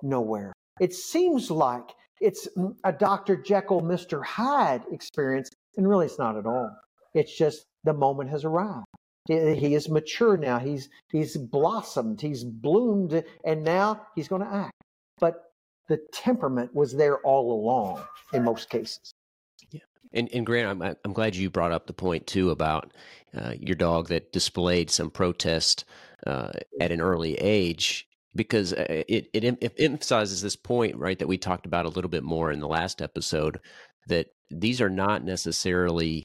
nowhere. 0.01 0.53
It 0.79 0.93
seems 0.93 1.49
like 1.49 1.95
it's 2.19 2.47
a 2.83 2.91
Dr. 2.91 3.35
Jekyll, 3.35 3.81
Mr. 3.81 4.23
Hyde 4.23 4.83
experience, 4.91 5.49
and 5.75 5.87
really 5.87 6.05
it's 6.05 6.19
not 6.19 6.37
at 6.37 6.45
all. 6.45 6.75
It's 7.13 7.35
just 7.35 7.65
the 7.83 7.93
moment 7.93 8.29
has 8.29 8.43
arrived. 8.43 8.85
He 9.27 9.75
is 9.75 9.89
mature 9.89 10.37
now. 10.37 10.57
He's 10.57 10.89
he's 11.11 11.35
blossomed. 11.35 12.21
He's 12.21 12.45
bloomed, 12.45 13.23
and 13.43 13.63
now 13.63 14.07
he's 14.15 14.29
going 14.29 14.41
to 14.41 14.47
act. 14.47 14.71
But 15.19 15.51
the 15.89 15.97
temperament 16.13 16.73
was 16.73 16.93
there 16.93 17.17
all 17.19 17.51
along 17.51 18.03
in 18.33 18.43
most 18.43 18.69
cases. 18.69 19.11
Yeah, 19.69 19.81
and 20.13 20.29
and 20.33 20.45
Grant, 20.45 20.69
I'm 20.69 20.95
I'm 21.03 21.13
glad 21.13 21.35
you 21.35 21.49
brought 21.49 21.73
up 21.73 21.87
the 21.87 21.93
point 21.93 22.25
too 22.25 22.51
about 22.51 22.93
uh, 23.37 23.53
your 23.59 23.75
dog 23.75 24.07
that 24.07 24.31
displayed 24.31 24.89
some 24.89 25.09
protest 25.09 25.83
uh, 26.25 26.53
at 26.79 26.93
an 26.93 27.01
early 27.01 27.35
age 27.35 28.06
because 28.38 28.71
uh, 28.71 28.85
it, 28.88 29.29
it 29.33 29.43
it 29.43 29.73
emphasizes 29.77 30.41
this 30.41 30.55
point 30.55 30.95
right 30.95 31.19
that 31.19 31.27
we 31.27 31.38
talked 31.38 31.65
about 31.65 31.85
a 31.85 31.89
little 31.89 32.09
bit 32.09 32.23
more 32.23 32.51
in 32.51 32.61
the 32.61 32.67
last 32.67 33.01
episode 33.01 33.59
that 34.07 34.27
these 34.49 34.79
are 34.79 34.89
not 34.89 35.23
necessarily 35.23 36.23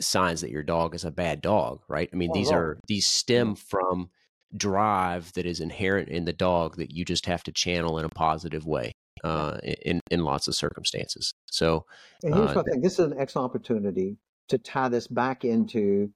signs 0.00 0.42
that 0.42 0.50
your 0.50 0.62
dog 0.62 0.94
is 0.94 1.04
a 1.04 1.10
bad 1.10 1.40
dog, 1.40 1.80
right? 1.88 2.08
I 2.12 2.16
mean, 2.16 2.30
oh, 2.30 2.34
these 2.34 2.52
are 2.52 2.78
these 2.86 3.06
stem 3.06 3.56
from 3.56 4.10
drive 4.56 5.32
that 5.34 5.46
is 5.46 5.60
inherent 5.60 6.08
in 6.08 6.24
the 6.24 6.32
dog 6.32 6.76
that 6.76 6.92
you 6.92 7.04
just 7.04 7.26
have 7.26 7.42
to 7.44 7.52
channel 7.52 7.98
in 7.98 8.04
a 8.04 8.10
positive 8.10 8.66
way 8.66 8.92
uh, 9.24 9.58
in 9.62 10.00
in 10.10 10.24
lots 10.24 10.48
of 10.48 10.54
circumstances. 10.54 11.32
So, 11.46 11.84
and 12.22 12.34
here's 12.34 12.50
uh, 12.50 12.54
what 12.54 12.68
I 12.68 12.72
think: 12.72 12.84
this 12.84 12.98
is 12.98 13.06
an 13.10 13.18
excellent 13.18 13.50
opportunity 13.50 14.16
to 14.48 14.58
tie 14.58 14.88
this 14.88 15.06
back 15.06 15.44
into 15.44 16.10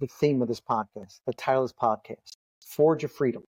the 0.00 0.06
theme 0.06 0.42
of 0.42 0.48
this 0.48 0.60
podcast, 0.60 1.20
the 1.26 1.34
title 1.34 1.64
of 1.64 1.70
this 1.70 1.78
podcast, 1.80 2.36
"Forge 2.64 3.04
of 3.04 3.12
Freedom." 3.12 3.42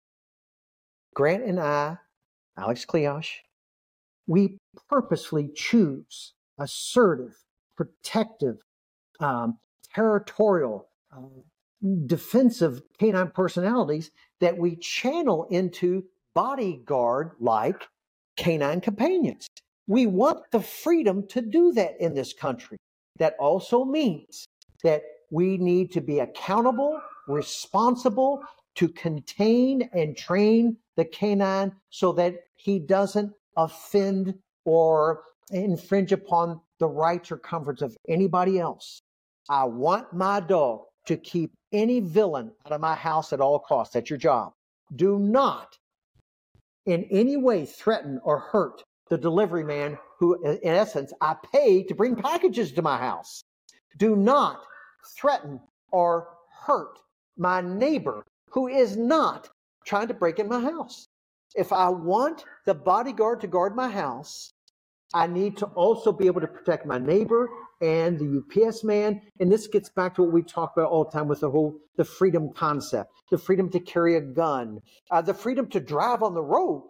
Grant 1.14 1.44
and 1.44 1.60
I, 1.60 1.98
Alex 2.56 2.84
Kleosh, 2.86 3.30
we 4.26 4.58
purposefully 4.88 5.50
choose 5.54 6.32
assertive, 6.58 7.34
protective, 7.76 8.58
um, 9.20 9.58
territorial, 9.94 10.88
um, 11.14 11.42
defensive 12.06 12.82
canine 12.98 13.30
personalities 13.30 14.10
that 14.40 14.56
we 14.56 14.76
channel 14.76 15.46
into 15.50 16.04
bodyguard 16.34 17.32
like 17.40 17.88
canine 18.36 18.80
companions. 18.80 19.46
We 19.86 20.06
want 20.06 20.50
the 20.52 20.60
freedom 20.60 21.26
to 21.28 21.42
do 21.42 21.72
that 21.72 22.00
in 22.00 22.14
this 22.14 22.32
country. 22.32 22.78
That 23.18 23.34
also 23.38 23.84
means 23.84 24.46
that 24.84 25.02
we 25.30 25.58
need 25.58 25.92
to 25.92 26.00
be 26.00 26.20
accountable, 26.20 27.00
responsible 27.26 28.42
to 28.76 28.88
contain 28.88 29.88
and 29.92 30.16
train 30.16 30.76
the 30.96 31.04
canine 31.04 31.72
so 31.90 32.12
that 32.12 32.36
he 32.56 32.78
doesn't 32.78 33.32
offend 33.56 34.34
or 34.64 35.22
infringe 35.50 36.12
upon 36.12 36.60
the 36.78 36.86
rights 36.86 37.30
or 37.30 37.36
comforts 37.36 37.82
of 37.82 37.96
anybody 38.08 38.58
else. 38.58 39.02
I 39.48 39.64
want 39.64 40.12
my 40.12 40.40
dog 40.40 40.82
to 41.06 41.16
keep 41.16 41.52
any 41.72 42.00
villain 42.00 42.52
out 42.66 42.72
of 42.72 42.80
my 42.80 42.94
house 42.94 43.32
at 43.32 43.40
all 43.40 43.58
costs. 43.58 43.94
That's 43.94 44.08
your 44.08 44.18
job. 44.18 44.52
Do 44.94 45.18
not 45.18 45.76
in 46.86 47.04
any 47.10 47.36
way 47.36 47.66
threaten 47.66 48.20
or 48.24 48.38
hurt 48.38 48.82
the 49.08 49.18
delivery 49.18 49.64
man 49.64 49.98
who, 50.18 50.42
in 50.44 50.58
essence, 50.64 51.12
I 51.20 51.36
pay 51.52 51.82
to 51.84 51.94
bring 51.94 52.16
packages 52.16 52.72
to 52.72 52.82
my 52.82 52.96
house. 52.96 53.42
Do 53.98 54.16
not 54.16 54.62
threaten 55.16 55.60
or 55.90 56.28
hurt 56.66 56.98
my 57.36 57.60
neighbor 57.60 58.24
who 58.52 58.68
is 58.68 58.96
not 58.96 59.48
trying 59.84 60.08
to 60.08 60.14
break 60.14 60.38
in 60.38 60.48
my 60.48 60.60
house. 60.60 61.06
If 61.54 61.72
I 61.72 61.88
want 61.88 62.44
the 62.66 62.74
bodyguard 62.74 63.40
to 63.40 63.46
guard 63.46 63.74
my 63.76 63.88
house, 63.88 64.52
I 65.14 65.26
need 65.26 65.58
to 65.58 65.66
also 65.66 66.12
be 66.12 66.26
able 66.26 66.40
to 66.40 66.46
protect 66.46 66.86
my 66.86 66.98
neighbor 66.98 67.50
and 67.82 68.18
the 68.18 68.40
UPS 68.40 68.84
man. 68.84 69.20
And 69.40 69.52
this 69.52 69.66
gets 69.66 69.90
back 69.90 70.14
to 70.14 70.22
what 70.22 70.32
we 70.32 70.42
talk 70.42 70.72
about 70.76 70.90
all 70.90 71.04
the 71.04 71.10
time 71.10 71.28
with 71.28 71.40
the 71.40 71.50
whole 71.50 71.78
the 71.96 72.04
freedom 72.04 72.50
concept, 72.54 73.10
the 73.30 73.36
freedom 73.36 73.68
to 73.70 73.80
carry 73.80 74.16
a 74.16 74.20
gun, 74.20 74.80
uh, 75.10 75.20
the 75.20 75.34
freedom 75.34 75.66
to 75.68 75.80
drive 75.80 76.22
on 76.22 76.32
the 76.34 76.42
road 76.42 76.88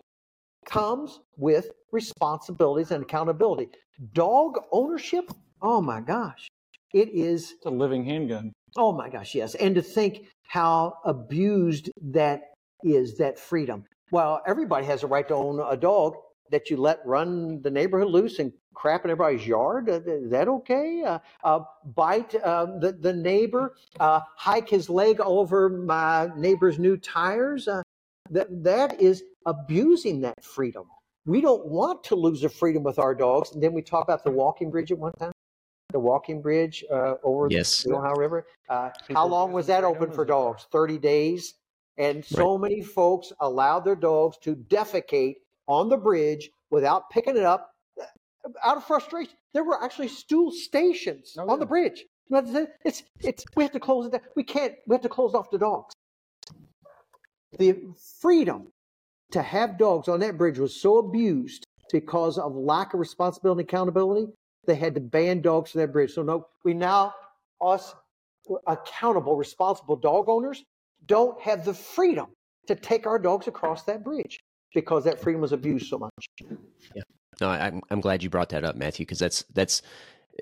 comes 0.66 1.18
with 1.36 1.70
responsibilities 1.90 2.92
and 2.92 3.02
accountability. 3.02 3.68
Dog 4.12 4.58
ownership, 4.70 5.30
oh 5.60 5.80
my 5.80 6.00
gosh, 6.00 6.48
it 6.94 7.08
is 7.08 7.52
it's 7.56 7.66
a 7.66 7.70
living 7.70 8.04
handgun. 8.04 8.52
Oh 8.76 8.92
my 8.92 9.08
gosh, 9.08 9.34
yes. 9.34 9.54
And 9.56 9.74
to 9.74 9.82
think 9.82 10.28
how 10.52 10.98
abused 11.06 11.90
that 12.02 12.42
is, 12.84 13.16
that 13.16 13.38
freedom. 13.38 13.82
Well, 14.10 14.42
everybody 14.46 14.84
has 14.84 15.02
a 15.02 15.06
right 15.06 15.26
to 15.28 15.34
own 15.34 15.58
a 15.66 15.78
dog 15.78 16.14
that 16.50 16.68
you 16.68 16.76
let 16.76 17.00
run 17.06 17.62
the 17.62 17.70
neighborhood 17.70 18.08
loose 18.08 18.38
and 18.38 18.52
crap 18.74 19.06
in 19.06 19.10
everybody's 19.10 19.46
yard? 19.46 19.88
Uh, 19.88 20.02
is 20.04 20.30
that 20.30 20.48
okay? 20.48 21.04
Uh, 21.04 21.20
uh, 21.42 21.60
bite 21.94 22.34
uh, 22.34 22.66
the, 22.80 22.92
the 22.92 23.14
neighbor, 23.14 23.76
uh, 23.98 24.20
hike 24.36 24.68
his 24.68 24.90
leg 24.90 25.22
over 25.22 25.70
my 25.70 26.28
neighbor's 26.36 26.78
new 26.78 26.98
tires? 26.98 27.66
Uh, 27.66 27.80
that, 28.28 28.48
that 28.62 29.00
is 29.00 29.22
abusing 29.46 30.20
that 30.20 30.44
freedom. 30.44 30.84
We 31.24 31.40
don't 31.40 31.64
want 31.64 32.04
to 32.04 32.14
lose 32.14 32.42
the 32.42 32.50
freedom 32.50 32.82
with 32.82 32.98
our 32.98 33.14
dogs. 33.14 33.52
And 33.52 33.62
then 33.62 33.72
we 33.72 33.80
talk 33.80 34.04
about 34.04 34.22
the 34.22 34.30
walking 34.30 34.70
bridge 34.70 34.92
at 34.92 34.98
one 34.98 35.12
time. 35.18 35.32
The 35.92 36.00
walking 36.00 36.42
bridge 36.42 36.84
uh, 36.90 37.14
over 37.22 37.48
yes. 37.50 37.82
the 37.82 37.94
Ohio 37.94 38.14
River. 38.14 38.46
Uh, 38.68 38.90
how 39.12 39.26
long 39.26 39.52
was 39.52 39.66
that 39.66 39.84
open 39.84 40.10
for 40.10 40.24
dogs? 40.24 40.66
30 40.72 40.98
days. 40.98 41.54
And 41.98 42.24
so 42.24 42.52
right. 42.56 42.70
many 42.70 42.82
folks 42.82 43.32
allowed 43.40 43.80
their 43.80 43.96
dogs 43.96 44.38
to 44.42 44.56
defecate 44.56 45.36
on 45.68 45.88
the 45.88 45.96
bridge 45.96 46.50
without 46.70 47.10
picking 47.10 47.36
it 47.36 47.44
up 47.44 47.74
uh, 48.00 48.04
out 48.64 48.78
of 48.78 48.84
frustration. 48.84 49.34
There 49.52 49.64
were 49.64 49.82
actually 49.82 50.08
stool 50.08 50.50
stations 50.50 51.36
oh, 51.38 51.48
on 51.48 51.60
the 51.60 51.66
bridge. 51.66 52.04
It's 52.30 53.02
it's 53.20 53.44
we 53.56 53.62
have 53.62 53.72
to 53.72 53.80
close 53.80 54.06
it 54.06 54.12
down. 54.12 54.22
We 54.34 54.42
can't. 54.42 54.74
We 54.86 54.94
have 54.94 55.02
to 55.02 55.08
close 55.08 55.34
off 55.34 55.50
the 55.50 55.58
dogs. 55.58 55.94
The 57.58 57.78
freedom 58.20 58.68
to 59.32 59.42
have 59.42 59.76
dogs 59.76 60.08
on 60.08 60.20
that 60.20 60.38
bridge 60.38 60.58
was 60.58 60.74
so 60.74 60.98
abused 60.98 61.66
because 61.90 62.38
of 62.38 62.54
lack 62.54 62.94
of 62.94 63.00
responsibility 63.00 63.60
and 63.60 63.68
accountability. 63.68 64.32
They 64.66 64.74
had 64.74 64.94
to 64.94 65.00
ban 65.00 65.40
dogs 65.40 65.72
from 65.72 65.80
that 65.80 65.92
bridge. 65.92 66.12
So 66.12 66.22
no, 66.22 66.46
we 66.64 66.74
now 66.74 67.14
us 67.60 67.94
accountable, 68.66 69.36
responsible 69.36 69.96
dog 69.96 70.28
owners 70.28 70.64
don't 71.06 71.40
have 71.40 71.64
the 71.64 71.74
freedom 71.74 72.26
to 72.66 72.74
take 72.74 73.06
our 73.06 73.18
dogs 73.18 73.48
across 73.48 73.84
that 73.84 74.04
bridge 74.04 74.38
because 74.74 75.04
that 75.04 75.20
freedom 75.20 75.40
was 75.40 75.52
abused 75.52 75.88
so 75.88 75.98
much. 75.98 76.12
Yeah. 76.94 77.02
No, 77.40 77.48
I'm 77.48 77.80
I'm 77.90 78.00
glad 78.00 78.22
you 78.22 78.30
brought 78.30 78.50
that 78.50 78.64
up, 78.64 78.76
Matthew, 78.76 79.04
because 79.04 79.18
that's 79.18 79.44
that's 79.52 79.82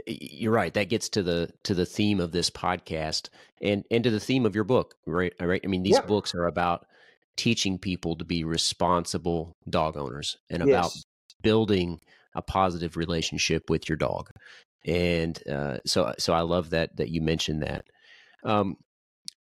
you're 0.07 0.53
right. 0.53 0.73
That 0.75 0.89
gets 0.89 1.09
to 1.11 1.23
the 1.23 1.51
to 1.64 1.75
the 1.75 1.87
theme 1.87 2.21
of 2.21 2.33
this 2.33 2.51
podcast 2.51 3.29
and 3.62 3.85
and 3.91 4.05
to 4.05 4.11
the 4.11 4.21
theme 4.21 4.45
of 4.45 4.55
your 4.55 4.64
book, 4.64 4.95
right? 5.07 5.33
Uh, 5.41 5.47
right. 5.47 5.61
I 5.64 5.66
mean, 5.66 5.83
these 5.83 5.95
yeah. 5.95 6.07
books 6.07 6.35
are 6.35 6.47
about 6.47 6.87
teaching 7.37 7.79
people 7.79 8.16
to 8.16 8.25
be 8.25 8.45
responsible 8.45 9.57
dog 9.68 9.97
owners 9.97 10.37
and 10.51 10.62
about 10.62 10.93
yes. 10.95 11.05
building 11.43 12.01
a 12.35 12.43
positive 12.43 12.97
relationship 12.97 13.70
with 13.70 13.89
your 13.89 13.97
dog. 13.97 14.31
And 14.87 15.39
uh, 15.49 15.78
so 15.85 16.14
so 16.18 16.33
I 16.33 16.41
love 16.41 16.70
that 16.70 16.97
that 16.97 17.11
you 17.11 17.20
mentioned 17.20 17.62
that. 17.62 17.85
Um, 18.45 18.76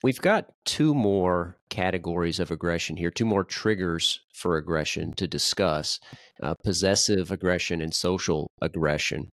We've 0.03 0.19
got 0.19 0.51
two 0.65 0.93
more 0.93 1.55
categories 1.69 2.41
of 2.41 2.51
aggression 2.51 2.97
here, 2.97 3.09
two 3.09 3.23
more 3.25 3.45
triggers 3.45 4.19
for 4.34 4.57
aggression 4.57 5.13
to 5.13 5.29
discuss 5.29 6.01
uh, 6.41 6.55
possessive 6.55 7.31
aggression 7.31 7.79
and 7.79 7.93
social 7.93 8.51
aggression. 8.61 9.31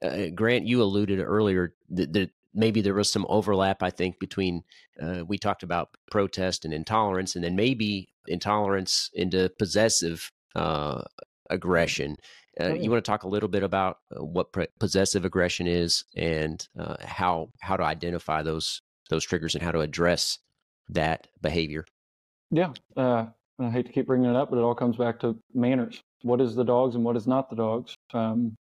Uh, 0.00 0.26
Grant, 0.32 0.64
you 0.64 0.80
alluded 0.80 1.18
earlier 1.18 1.74
that, 1.90 2.12
that, 2.12 2.30
maybe 2.54 2.82
there 2.82 2.94
was 2.94 3.10
some 3.10 3.26
overlap, 3.28 3.82
I 3.82 3.90
think, 3.90 4.20
between 4.20 4.62
uh, 5.02 5.24
we 5.26 5.38
talked 5.38 5.62
about 5.62 5.88
protest 6.10 6.64
and 6.64 6.74
intolerance, 6.74 7.34
and 7.34 7.42
then 7.42 7.56
maybe 7.56 8.10
intolerance 8.28 9.10
into 9.14 9.50
possessive 9.58 10.30
uh, 10.54 11.02
aggression. 11.48 12.16
Uh, 12.60 12.64
oh, 12.64 12.74
you 12.74 12.90
want 12.90 13.02
to 13.04 13.10
talk 13.10 13.22
a 13.22 13.28
little 13.28 13.48
bit 13.48 13.62
about 13.62 13.98
uh, 14.14 14.22
what 14.22 14.48
possessive 14.78 15.24
aggression 15.24 15.66
is 15.66 16.04
and 16.14 16.68
how 17.00 17.48
how 17.60 17.76
to 17.76 17.82
identify 17.82 18.42
those 18.42 18.82
those 19.10 19.24
triggers 19.24 19.54
and 19.54 19.62
how 19.62 19.72
to 19.72 19.80
address 19.80 20.38
that 20.88 21.28
behavior. 21.40 21.84
Yeah. 22.50 22.72
Uh, 22.96 23.26
I 23.58 23.70
hate 23.70 23.86
to 23.86 23.92
keep 23.92 24.06
bringing 24.06 24.30
it 24.30 24.36
up, 24.36 24.50
but 24.50 24.58
it 24.58 24.62
all 24.62 24.74
comes 24.74 24.96
back 24.96 25.20
to 25.20 25.38
manners. 25.54 26.00
What 26.22 26.40
is 26.40 26.54
the 26.54 26.64
dogs 26.64 26.94
and 26.94 27.04
what 27.04 27.16
is 27.16 27.26
not 27.26 27.48
the 27.50 27.56
dogs? 27.56 27.94
Um, 28.12 28.54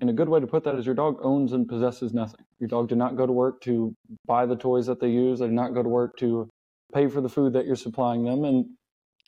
and 0.00 0.10
a 0.10 0.12
good 0.12 0.28
way 0.28 0.40
to 0.40 0.46
put 0.46 0.64
that 0.64 0.74
is 0.74 0.86
your 0.86 0.94
dog 0.94 1.18
owns 1.22 1.52
and 1.52 1.68
possesses 1.68 2.12
nothing. 2.12 2.44
Your 2.58 2.68
dog 2.68 2.88
did 2.88 2.98
not 2.98 3.16
go 3.16 3.26
to 3.26 3.32
work 3.32 3.60
to 3.62 3.94
buy 4.26 4.46
the 4.46 4.56
toys 4.56 4.86
that 4.86 5.00
they 5.00 5.08
use. 5.08 5.38
They 5.38 5.46
did 5.46 5.54
not 5.54 5.74
go 5.74 5.82
to 5.82 5.88
work 5.88 6.16
to 6.18 6.48
pay 6.92 7.06
for 7.06 7.20
the 7.20 7.28
food 7.28 7.52
that 7.52 7.66
you're 7.66 7.76
supplying 7.76 8.24
them. 8.24 8.44
And 8.44 8.66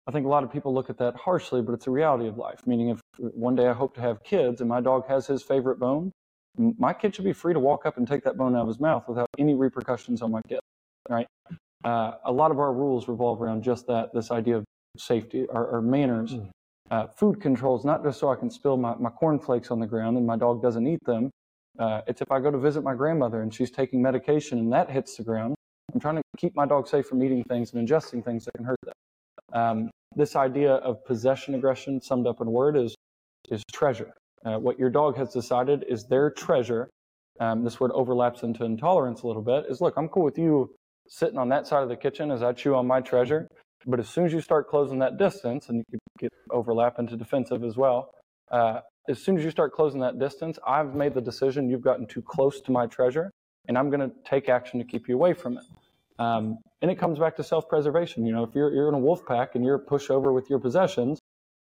I 0.07 0.11
think 0.11 0.27
a 0.27 0.29
lot 0.29 0.43
of 0.43 0.53
people 0.53 0.75
look 0.75 0.91
at 0.91 0.99
that 0.99 1.15
harshly, 1.15 1.63
but 1.63 1.73
it's 1.73 1.87
a 1.87 1.91
reality 1.91 2.27
of 2.27 2.39
life. 2.39 2.67
Meaning, 2.67 2.89
if 2.89 3.01
one 3.19 3.55
day 3.55 3.69
I 3.69 3.73
hope 3.73 3.95
to 3.95 4.01
have 4.01 4.23
kids 4.23 4.61
and 4.61 4.69
my 4.69 4.81
dog 4.81 5.07
has 5.09 5.27
his 5.27 5.43
favorite 5.43 5.79
bone, 5.79 6.13
my 6.57 6.93
kid 6.93 7.15
should 7.15 7.25
be 7.25 7.33
free 7.33 7.53
to 7.53 7.61
walk 7.61 7.87
up 7.87 7.97
and 7.97 8.07
take 8.07 8.23
that 8.25 8.37
bone 8.37 8.55
out 8.55 8.63
of 8.63 8.69
his 8.69 8.81
mouth 8.81 9.05
without 9.09 9.29
any 9.39 9.55
repercussions 9.55 10.23
on 10.23 10.31
my 10.31 10.41
kid, 10.49 10.61
right? 11.09 11.27
uh, 11.85 12.13
a 12.25 12.33
lot 12.33 12.51
of 12.51 12.59
our 12.59 12.73
rules 12.73 13.09
revolve 13.09 13.41
around 13.41 13.63
just 13.63 13.87
that 13.87 14.13
this 14.13 14.31
idea 14.31 14.57
of 14.57 14.65
safety 14.99 15.47
or, 15.51 15.67
or 15.67 15.83
manners. 15.83 16.35
Mm. 16.35 16.51
Uh, 16.91 17.07
food 17.07 17.41
controls, 17.41 17.85
not 17.85 18.03
just 18.03 18.21
so 18.21 18.31
I 18.31 18.37
can 18.37 18.51
spill 18.51 18.77
my, 18.77 18.95
my 18.97 19.11
cornflakes 19.11 19.71
on 19.71 19.81
the 19.81 19.87
ground 19.87 20.17
and 20.17 20.27
my 20.27 20.37
dog 20.37 20.63
doesn't 20.63 20.87
eat 20.87 21.01
them. 21.07 21.31
Uh, 21.79 22.03
it's 22.07 22.21
if 22.21 22.31
I 22.31 22.41
go 22.41 22.51
to 22.51 22.59
visit 22.59 22.83
my 22.83 22.95
grandmother 22.95 23.43
and 23.43 23.53
she's 23.53 23.71
taking 23.71 24.03
medication 24.03 24.59
and 24.59 24.73
that 24.73 24.91
hits 24.91 25.17
the 25.17 25.25
ground. 25.25 25.55
I'm 25.93 26.01
trying 26.01 26.17
to 26.17 26.23
keep 26.37 26.55
my 26.55 26.67
dog 26.67 26.89
safe 26.89 27.07
from 27.07 27.23
eating 27.23 27.43
things 27.45 27.73
and 27.73 27.87
ingesting 27.87 28.25
things 28.25 28.45
that 28.45 28.53
can 28.55 28.65
hurt 28.65 28.79
them. 28.83 28.95
Um, 29.53 29.91
this 30.17 30.37
idea 30.37 30.75
of 30.75 31.05
possession 31.05 31.55
aggression, 31.55 32.01
summed 32.01 32.27
up 32.27 32.41
in 32.41 32.51
word, 32.51 32.77
is 32.77 32.95
is 33.51 33.63
treasure. 33.73 34.13
Uh, 34.45 34.59
what 34.59 34.79
your 34.79 34.91
dog 34.91 35.17
has 35.17 35.33
decided 35.33 35.85
is 35.89 36.05
their 36.05 36.31
treasure. 36.31 36.89
Um, 37.41 37.65
this 37.65 37.81
word 37.81 37.91
overlaps 37.93 38.43
into 38.43 38.65
intolerance 38.65 39.23
a 39.23 39.27
little 39.27 39.43
bit. 39.43 39.65
Is 39.69 39.81
look, 39.81 39.95
I'm 39.97 40.09
cool 40.09 40.25
with 40.25 40.39
you 40.39 40.71
sitting 41.09 41.39
on 41.39 41.49
that 41.51 41.67
side 41.67 41.83
of 41.83 41.89
the 41.89 41.97
kitchen 41.97 42.31
as 42.31 42.43
I 42.43 42.53
chew 42.53 42.75
on 42.75 42.87
my 42.87 43.01
treasure. 43.01 43.49
But 43.87 44.01
as 44.01 44.09
soon 44.09 44.25
as 44.25 44.33
you 44.33 44.41
start 44.41 44.69
closing 44.69 44.99
that 45.01 45.19
distance, 45.19 45.69
and 45.69 45.85
you 45.93 45.99
get 46.19 46.33
overlap 46.51 46.99
into 46.99 47.17
defensive 47.17 47.63
as 47.65 47.77
well, 47.77 48.11
uh, 48.51 48.81
as 49.09 49.23
soon 49.23 49.37
as 49.37 49.45
you 49.45 49.51
start 49.51 49.73
closing 49.73 50.01
that 50.01 50.19
distance, 50.19 50.59
I've 50.67 50.95
made 50.95 51.13
the 51.13 51.21
decision 51.21 51.69
you've 51.69 51.83
gotten 51.83 52.07
too 52.07 52.23
close 52.23 52.61
to 52.63 52.73
my 52.73 52.87
treasure, 52.87 53.31
and 53.69 53.77
I'm 53.77 53.91
going 53.91 54.01
to 54.01 54.15
take 54.25 54.49
action 54.49 54.79
to 54.79 54.87
keep 54.87 55.09
you 55.09 55.15
away 55.15 55.35
from 55.35 55.59
it. 55.59 55.65
Um, 56.19 56.59
and 56.83 56.91
it 56.91 56.99
comes 56.99 57.19
back 57.19 57.37
to 57.37 57.45
self-preservation. 57.45 58.25
You 58.25 58.33
know, 58.33 58.45
if 58.45 58.55
you're 58.55 58.73
you're 58.73 58.89
in 58.89 58.95
a 58.95 58.99
wolf 58.99 59.25
pack 59.27 59.55
and 59.55 59.65
you're 59.65 59.77
a 59.77 59.85
pushover 59.85 60.35
with 60.35 60.49
your 60.49 60.59
possessions, 60.59 61.19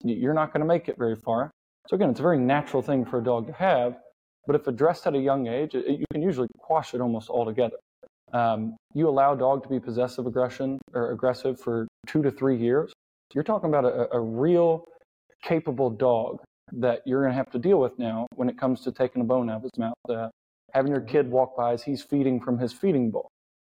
you're 0.03 0.33
not 0.33 0.53
going 0.53 0.61
to 0.61 0.67
make 0.67 0.87
it 0.89 0.97
very 0.97 1.15
far. 1.15 1.51
So 1.87 1.95
again, 1.95 2.09
it's 2.09 2.19
a 2.19 2.23
very 2.23 2.39
natural 2.39 2.81
thing 2.81 3.05
for 3.05 3.19
a 3.19 3.23
dog 3.23 3.47
to 3.47 3.53
have. 3.53 3.97
But 4.45 4.55
if 4.55 4.67
addressed 4.67 5.07
at 5.07 5.15
a 5.15 5.19
young 5.19 5.47
age, 5.47 5.75
it, 5.75 5.99
you 5.99 6.05
can 6.11 6.21
usually 6.21 6.47
quash 6.57 6.93
it 6.93 7.01
almost 7.01 7.29
altogether. 7.29 7.77
Um, 8.33 8.75
you 8.93 9.07
allow 9.07 9.33
a 9.33 9.37
dog 9.37 9.63
to 9.63 9.69
be 9.69 9.79
possessive 9.79 10.25
aggression 10.25 10.79
or 10.93 11.11
aggressive 11.11 11.59
for 11.59 11.87
two 12.07 12.21
to 12.23 12.31
three 12.31 12.57
years, 12.57 12.91
you're 13.33 13.43
talking 13.43 13.69
about 13.69 13.85
a, 13.85 14.13
a 14.13 14.19
real 14.19 14.85
capable 15.43 15.89
dog 15.89 16.39
that 16.71 17.01
you're 17.05 17.21
going 17.21 17.31
to 17.31 17.37
have 17.37 17.51
to 17.51 17.59
deal 17.59 17.79
with 17.79 17.97
now 17.99 18.25
when 18.35 18.49
it 18.49 18.57
comes 18.57 18.81
to 18.81 18.91
taking 18.91 19.21
a 19.21 19.25
bone 19.25 19.49
out 19.49 19.57
of 19.57 19.63
his 19.63 19.77
mouth, 19.77 19.93
uh, 20.09 20.29
having 20.73 20.91
your 20.91 21.01
kid 21.01 21.29
walk 21.29 21.55
by 21.55 21.73
as 21.73 21.83
he's 21.83 22.01
feeding 22.01 22.39
from 22.39 22.57
his 22.57 22.73
feeding 22.73 23.11
bowl. 23.11 23.29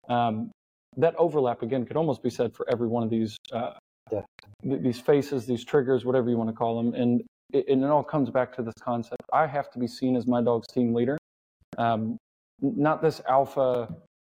Um, 0.09 0.51
that 0.97 1.15
overlap 1.17 1.61
again 1.61 1.85
could 1.85 1.97
almost 1.97 2.21
be 2.21 2.29
said 2.29 2.53
for 2.53 2.69
every 2.69 2.87
one 2.87 3.03
of 3.03 3.09
these 3.09 3.37
uh, 3.51 3.71
th- 4.09 4.23
these 4.63 4.99
faces, 4.99 5.45
these 5.45 5.63
triggers, 5.63 6.05
whatever 6.05 6.29
you 6.29 6.37
want 6.37 6.49
to 6.49 6.55
call 6.55 6.81
them, 6.81 6.93
and 6.93 7.21
it, 7.51 7.65
and 7.67 7.83
it 7.83 7.87
all 7.87 8.03
comes 8.03 8.29
back 8.29 8.55
to 8.55 8.61
this 8.61 8.73
concept. 8.81 9.23
I 9.31 9.47
have 9.47 9.71
to 9.71 9.79
be 9.79 9.87
seen 9.87 10.15
as 10.15 10.27
my 10.27 10.41
dog's 10.41 10.67
team 10.67 10.93
leader, 10.93 11.17
um, 11.77 12.17
not 12.61 13.01
this 13.01 13.21
alpha 13.27 13.89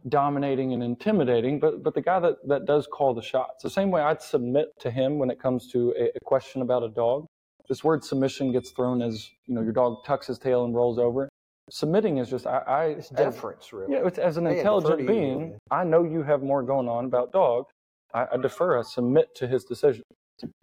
dominating 0.07 0.73
and 0.73 0.83
intimidating, 0.83 1.59
but 1.59 1.83
but 1.83 1.93
the 1.93 2.01
guy 2.01 2.19
that, 2.19 2.35
that 2.47 2.65
does 2.65 2.87
call 2.87 3.13
the 3.13 3.21
shots. 3.21 3.63
The 3.63 3.69
same 3.69 3.91
way 3.91 4.01
I'd 4.01 4.21
submit 4.21 4.67
to 4.79 4.91
him 4.91 5.17
when 5.17 5.29
it 5.29 5.39
comes 5.39 5.67
to 5.71 5.93
a, 5.97 6.05
a 6.15 6.19
question 6.23 6.61
about 6.61 6.83
a 6.83 6.89
dog. 6.89 7.25
This 7.67 7.83
word 7.83 8.03
submission 8.03 8.51
gets 8.51 8.71
thrown 8.71 9.01
as 9.01 9.29
you 9.45 9.55
know 9.55 9.61
your 9.61 9.73
dog 9.73 10.05
tucks 10.05 10.27
his 10.27 10.37
tail 10.37 10.65
and 10.65 10.75
rolls 10.75 10.99
over. 10.99 11.29
Submitting 11.71 12.17
is 12.17 12.29
just 12.29 12.45
I, 12.45 12.57
I 12.59 12.83
it's 12.85 13.09
deference, 13.09 13.73
really. 13.73 13.93
Yeah, 13.93 14.05
it's, 14.05 14.19
as 14.19 14.37
an 14.37 14.45
intelligent 14.45 15.07
being, 15.07 15.39
you. 15.39 15.57
I 15.71 15.83
know 15.83 16.03
you 16.03 16.21
have 16.21 16.43
more 16.43 16.61
going 16.61 16.87
on 16.87 17.05
about 17.05 17.31
dog. 17.31 17.65
I, 18.13 18.27
I 18.33 18.37
defer, 18.37 18.79
I 18.79 18.83
submit 18.83 19.33
to 19.35 19.47
his 19.47 19.63
decision. 19.63 20.03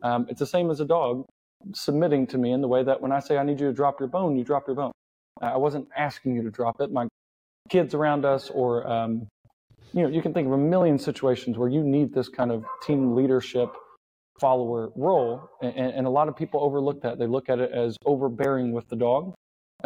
Um, 0.02 0.26
it's 0.28 0.38
the 0.38 0.46
same 0.46 0.70
as 0.70 0.80
a 0.80 0.84
dog 0.84 1.24
submitting 1.74 2.26
to 2.28 2.38
me 2.38 2.52
in 2.52 2.60
the 2.60 2.68
way 2.68 2.82
that 2.82 3.00
when 3.00 3.12
I 3.12 3.20
say 3.20 3.38
I 3.38 3.42
need 3.42 3.58
you 3.60 3.66
to 3.66 3.72
drop 3.72 4.00
your 4.00 4.08
bone, 4.08 4.36
you 4.36 4.44
drop 4.44 4.66
your 4.66 4.76
bone. 4.76 4.92
I 5.40 5.56
wasn't 5.56 5.88
asking 5.96 6.36
you 6.36 6.42
to 6.42 6.50
drop 6.50 6.80
it. 6.80 6.92
My 6.92 7.08
kids 7.68 7.94
around 7.94 8.24
us 8.24 8.50
or 8.50 8.86
um, 8.86 9.26
you 9.92 10.02
know 10.02 10.08
you 10.08 10.22
can 10.22 10.32
think 10.32 10.46
of 10.46 10.52
a 10.52 10.58
million 10.58 10.98
situations 10.98 11.58
where 11.58 11.68
you 11.68 11.82
need 11.82 12.12
this 12.12 12.28
kind 12.28 12.50
of 12.50 12.64
team 12.82 13.14
leadership 13.14 13.72
follower 14.40 14.90
role 14.96 15.48
and, 15.62 15.76
and, 15.76 16.06
a 16.06 16.10
lot 16.10 16.26
of 16.26 16.34
people 16.34 16.64
overlook 16.64 17.00
that 17.02 17.18
they 17.18 17.26
look 17.26 17.48
at 17.48 17.60
it 17.60 17.70
as 17.70 17.96
overbearing 18.04 18.72
with 18.72 18.88
the 18.88 18.96
dog 18.96 19.34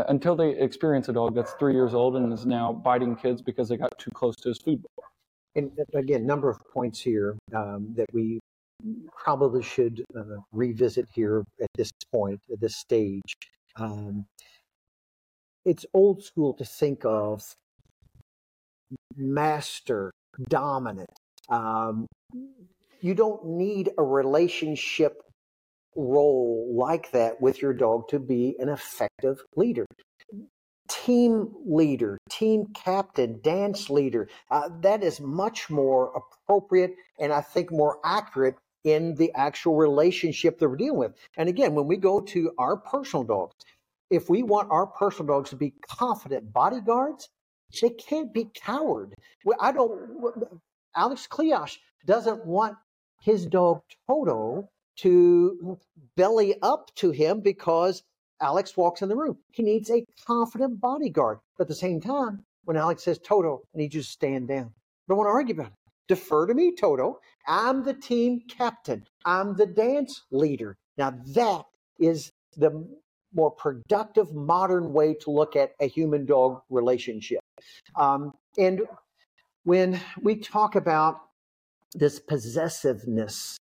until 0.09 0.37
they 0.37 0.51
experience 0.51 1.09
a 1.09 1.13
dog 1.13 1.35
that's 1.35 1.53
three 1.53 1.73
years 1.73 1.95
old 1.95 2.17
and 2.17 2.33
is 2.33 2.47
now 2.47 2.73
biting 2.73 3.17
kids 3.17 3.43
because 3.43 3.69
they 3.69 3.77
got 3.77 3.97
too 3.99 4.11
close 4.13 4.37
to 4.37 4.49
his 4.49 4.59
food 4.59 4.83
bowl 4.83 5.05
and 5.55 5.71
uh, 5.79 5.99
again 5.99 6.27
number 6.27 6.51
of 6.51 6.59
points 6.73 7.01
here 7.01 7.37
um, 7.55 7.93
that 7.97 8.07
we 8.13 8.39
probably 9.25 9.63
should 9.63 10.05
uh, 10.17 10.37
revisit 10.53 11.07
here 11.15 11.45
at 11.63 11.69
this 11.77 11.91
point 12.13 12.41
at 12.53 12.61
this 12.61 12.77
stage 12.77 13.35
um, 13.77 14.27
it's 15.65 15.85
old 15.93 16.23
school 16.23 16.55
to 16.55 16.65
think 16.65 17.05
of 17.05 17.43
master, 19.17 20.13
dominant. 20.49 21.11
Um, 21.49 22.07
you 23.01 23.15
don't 23.15 23.45
need 23.45 23.91
a 23.99 24.03
relationship 24.03 25.21
role 25.97 26.73
like 26.77 27.11
that 27.13 27.41
with 27.41 27.61
your 27.63 27.73
dog 27.73 28.09
to 28.09 28.19
be 28.19 28.57
an 28.59 28.69
effective 28.69 29.39
leader. 29.57 29.87
Team 30.89 31.53
leader, 31.65 32.19
team 32.31 32.67
captain, 32.75 33.41
dance 33.43 33.91
leader, 33.91 34.29
uh, 34.51 34.69
that 34.83 35.03
is 35.03 35.21
much 35.21 35.69
more 35.69 36.13
appropriate 36.15 36.95
and 37.19 37.33
I 37.33 37.41
think 37.41 37.73
more 37.73 37.99
accurate 38.05 38.57
in 38.85 39.17
the 39.17 39.33
actual 39.35 39.75
relationship 39.75 40.59
that 40.59 40.69
we're 40.69 40.77
dealing 40.77 40.99
with. 40.99 41.13
And 41.37 41.49
again, 41.49 41.75
when 41.75 41.87
we 41.87 41.97
go 41.97 42.21
to 42.21 42.53
our 42.57 42.77
personal 42.77 43.25
dogs, 43.25 43.55
if 44.11 44.31
we 44.31 44.45
want 44.45 44.71
our 44.71 44.87
personal 44.87 45.35
dogs 45.35 45.51
to 45.51 45.57
be 45.57 45.75
confident 45.89 46.53
bodyguards, 46.53 47.29
they 47.83 47.91
can't 47.91 48.33
be 48.33 48.49
coward. 48.55 49.13
I 49.61 49.73
don't. 49.73 50.61
Alex 50.95 51.27
Kleosh 51.29 51.79
doesn't 52.07 52.47
want 52.47 52.77
his 53.21 53.45
dog 53.47 53.81
Toto 54.09 54.69
to 54.97 55.79
belly 56.17 56.55
up 56.63 56.91
to 56.97 57.11
him 57.11 57.41
because 57.41 58.03
Alex 58.41 58.77
walks 58.77 59.03
in 59.03 59.09
the 59.09 59.17
room. 59.17 59.39
He 59.51 59.63
needs 59.63 59.91
a 59.91 60.05
confident 60.27 60.81
bodyguard. 60.81 61.39
But 61.57 61.65
at 61.65 61.69
the 61.69 61.75
same 61.75 62.01
time, 62.01 62.45
when 62.65 62.77
Alex 62.77 63.05
says, 63.05 63.19
Toto, 63.19 63.63
I 63.75 63.79
need 63.79 63.95
you 63.95 64.03
to 64.03 64.07
stand 64.07 64.49
down. 64.49 64.67
I 64.67 65.05
don't 65.09 65.19
want 65.19 65.29
to 65.29 65.33
argue 65.33 65.55
about 65.55 65.69
it. 65.69 65.73
Defer 66.09 66.47
to 66.47 66.55
me, 66.55 66.75
Toto. 66.75 67.21
I'm 67.47 67.83
the 67.83 67.95
team 67.95 68.43
captain. 68.49 69.05
I'm 69.25 69.57
the 69.57 69.67
dance 69.67 70.23
leader. 70.31 70.77
Now 70.99 71.15
that 71.35 71.65
is 71.99 72.33
the 72.57 72.87
more 73.35 73.51
productive 73.51 74.33
modern 74.35 74.93
way 74.93 75.15
to 75.15 75.31
look 75.31 75.57
at 75.57 75.73
a 75.81 75.87
human 75.87 76.25
dog 76.27 76.61
relationship. 76.71 77.41
Um, 77.97 78.33
and 78.59 78.83
when 79.65 80.01
we 80.23 80.37
talk 80.37 80.75
about 80.75 81.21
this 81.95 82.19
possessiveness, 82.19 83.59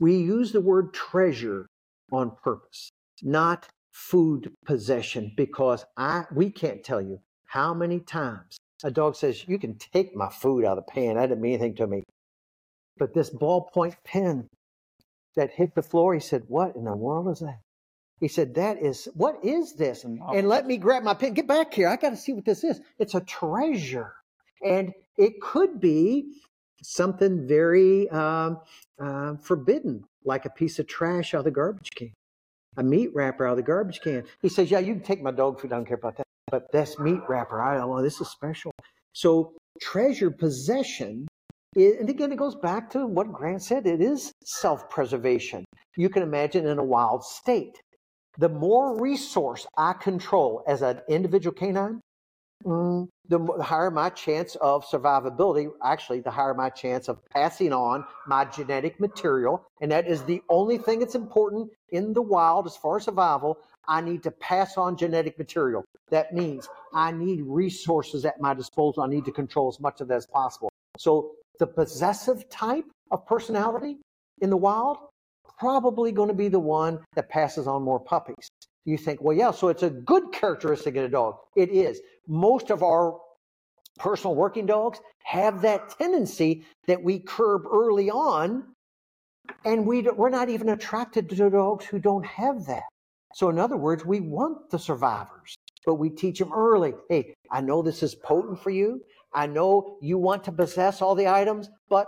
we 0.00 0.16
use 0.16 0.52
the 0.52 0.60
word 0.60 0.92
treasure 0.92 1.66
on 2.12 2.36
purpose, 2.42 2.90
not 3.22 3.68
food 3.92 4.52
possession, 4.64 5.32
because 5.36 5.84
I 5.96 6.24
we 6.34 6.50
can't 6.50 6.84
tell 6.84 7.00
you 7.00 7.20
how 7.46 7.72
many 7.74 8.00
times 8.00 8.58
a 8.84 8.90
dog 8.90 9.16
says, 9.16 9.46
You 9.48 9.58
can 9.58 9.78
take 9.78 10.14
my 10.14 10.28
food 10.28 10.64
out 10.64 10.78
of 10.78 10.84
the 10.86 10.92
pan. 10.92 11.16
That 11.16 11.28
didn't 11.28 11.40
mean 11.40 11.54
anything 11.54 11.76
to 11.76 11.86
me. 11.86 12.02
But 12.98 13.14
this 13.14 13.30
ballpoint 13.30 13.96
pen 14.04 14.48
that 15.34 15.50
hit 15.50 15.74
the 15.74 15.82
floor, 15.82 16.14
he 16.14 16.20
said, 16.20 16.44
What 16.48 16.76
in 16.76 16.84
the 16.84 16.96
world 16.96 17.28
is 17.28 17.40
that? 17.40 17.60
He 18.20 18.28
said, 18.28 18.54
That 18.54 18.82
is, 18.82 19.08
what 19.14 19.36
is 19.44 19.74
this? 19.74 20.04
And 20.04 20.48
let 20.48 20.66
me 20.66 20.76
grab 20.76 21.02
my 21.02 21.14
pen. 21.14 21.34
Get 21.34 21.46
back 21.46 21.72
here. 21.72 21.88
I 21.88 21.96
got 21.96 22.10
to 22.10 22.16
see 22.16 22.32
what 22.32 22.44
this 22.44 22.64
is. 22.64 22.80
It's 22.98 23.14
a 23.14 23.20
treasure. 23.20 24.14
And 24.64 24.92
it 25.16 25.40
could 25.40 25.80
be 25.80 26.32
something 26.82 27.46
very 27.46 28.08
um, 28.10 28.60
uh, 29.00 29.36
forbidden, 29.36 30.04
like 30.24 30.44
a 30.44 30.50
piece 30.50 30.78
of 30.78 30.86
trash 30.86 31.34
out 31.34 31.38
of 31.38 31.44
the 31.44 31.50
garbage 31.50 31.90
can, 31.94 32.12
a 32.76 32.82
meat 32.82 33.10
wrapper 33.14 33.46
out 33.46 33.52
of 33.52 33.56
the 33.56 33.62
garbage 33.62 34.00
can. 34.00 34.24
He 34.42 34.48
says, 34.48 34.70
Yeah, 34.70 34.78
you 34.78 34.94
can 34.94 35.02
take 35.02 35.22
my 35.22 35.30
dog 35.30 35.60
food. 35.60 35.72
I 35.72 35.76
don't 35.76 35.86
care 35.86 35.96
about 35.96 36.16
that. 36.16 36.26
But 36.50 36.70
this 36.72 36.98
meat 36.98 37.20
wrapper, 37.28 37.60
I 37.60 37.76
don't 37.76 37.90
know. 37.90 38.02
This 38.02 38.20
is 38.20 38.28
special. 38.28 38.72
So, 39.12 39.52
treasure 39.80 40.30
possession 40.30 41.26
and 41.76 42.08
again, 42.08 42.32
it 42.32 42.38
goes 42.38 42.54
back 42.54 42.88
to 42.90 43.06
what 43.06 43.32
Grant 43.32 43.62
said. 43.62 43.86
It 43.86 44.00
is 44.00 44.32
self 44.44 44.88
preservation. 44.88 45.64
You 45.96 46.08
can 46.08 46.22
imagine 46.22 46.66
in 46.66 46.78
a 46.78 46.84
wild 46.84 47.22
state 47.22 47.78
the 48.38 48.48
more 48.48 49.00
resource 49.00 49.66
I 49.76 49.92
control 49.92 50.62
as 50.66 50.82
an 50.82 51.00
individual 51.08 51.54
canine, 51.54 52.00
mm, 52.64 53.08
the 53.28 53.38
higher 53.62 53.90
my 53.90 54.10
chance 54.10 54.54
of 54.56 54.84
survivability. 54.86 55.68
Actually, 55.82 56.20
the 56.20 56.30
higher 56.30 56.54
my 56.54 56.70
chance 56.70 57.08
of 57.08 57.18
passing 57.30 57.72
on 57.72 58.04
my 58.26 58.44
genetic 58.44 59.00
material. 59.00 59.66
And 59.80 59.90
that 59.90 60.06
is 60.06 60.22
the 60.24 60.42
only 60.48 60.78
thing 60.78 61.00
that's 61.00 61.14
important 61.14 61.70
in 61.90 62.12
the 62.12 62.22
wild 62.22 62.66
as 62.66 62.76
far 62.76 62.98
as 62.98 63.04
survival. 63.04 63.58
I 63.88 64.00
need 64.00 64.22
to 64.24 64.30
pass 64.30 64.76
on 64.76 64.96
genetic 64.96 65.38
material. 65.38 65.84
That 66.10 66.34
means 66.34 66.68
I 66.92 67.12
need 67.12 67.42
resources 67.42 68.24
at 68.24 68.40
my 68.40 68.54
disposal. 68.54 69.02
I 69.02 69.08
need 69.08 69.24
to 69.26 69.32
control 69.32 69.68
as 69.68 69.80
much 69.80 70.00
of 70.00 70.08
that 70.08 70.16
as 70.16 70.26
possible. 70.26 70.70
So 70.98 71.32
the 71.58 71.66
possessive 71.66 72.48
type 72.48 72.84
of 73.10 73.26
personality 73.26 73.98
in 74.40 74.50
the 74.50 74.56
wild 74.56 74.98
probably 75.58 76.12
going 76.12 76.28
to 76.28 76.34
be 76.34 76.48
the 76.48 76.58
one 76.58 77.00
that 77.14 77.28
passes 77.28 77.66
on 77.66 77.82
more 77.82 78.00
puppies. 78.00 78.50
You 78.86 78.96
think, 78.96 79.20
well, 79.20 79.36
yeah, 79.36 79.50
so 79.50 79.68
it's 79.68 79.82
a 79.82 79.90
good 79.90 80.32
characteristic 80.32 80.94
in 80.94 81.04
a 81.04 81.08
dog. 81.08 81.34
It 81.56 81.70
is. 81.70 82.00
Most 82.28 82.70
of 82.70 82.82
our 82.84 83.18
personal 83.98 84.36
working 84.36 84.64
dogs 84.64 85.00
have 85.24 85.60
that 85.62 85.90
tendency 85.98 86.64
that 86.86 87.02
we 87.02 87.18
curb 87.18 87.62
early 87.70 88.10
on. 88.10 88.64
And 89.64 89.86
we, 89.86 90.02
we're 90.02 90.30
not 90.30 90.48
even 90.48 90.68
attracted 90.68 91.28
to 91.28 91.50
dogs 91.50 91.84
who 91.84 91.98
don't 91.98 92.24
have 92.24 92.64
that. 92.66 92.84
So, 93.34 93.48
in 93.50 93.58
other 93.58 93.76
words, 93.76 94.04
we 94.04 94.20
want 94.20 94.70
the 94.70 94.78
survivors, 94.78 95.56
but 95.84 95.96
we 95.96 96.08
teach 96.08 96.38
them 96.38 96.52
early 96.52 96.94
hey, 97.08 97.34
I 97.50 97.60
know 97.60 97.82
this 97.82 98.02
is 98.02 98.14
potent 98.14 98.60
for 98.60 98.70
you. 98.70 99.02
I 99.34 99.46
know 99.46 99.98
you 100.00 100.16
want 100.16 100.44
to 100.44 100.52
possess 100.52 101.02
all 101.02 101.14
the 101.14 101.28
items, 101.28 101.68
but 101.88 102.06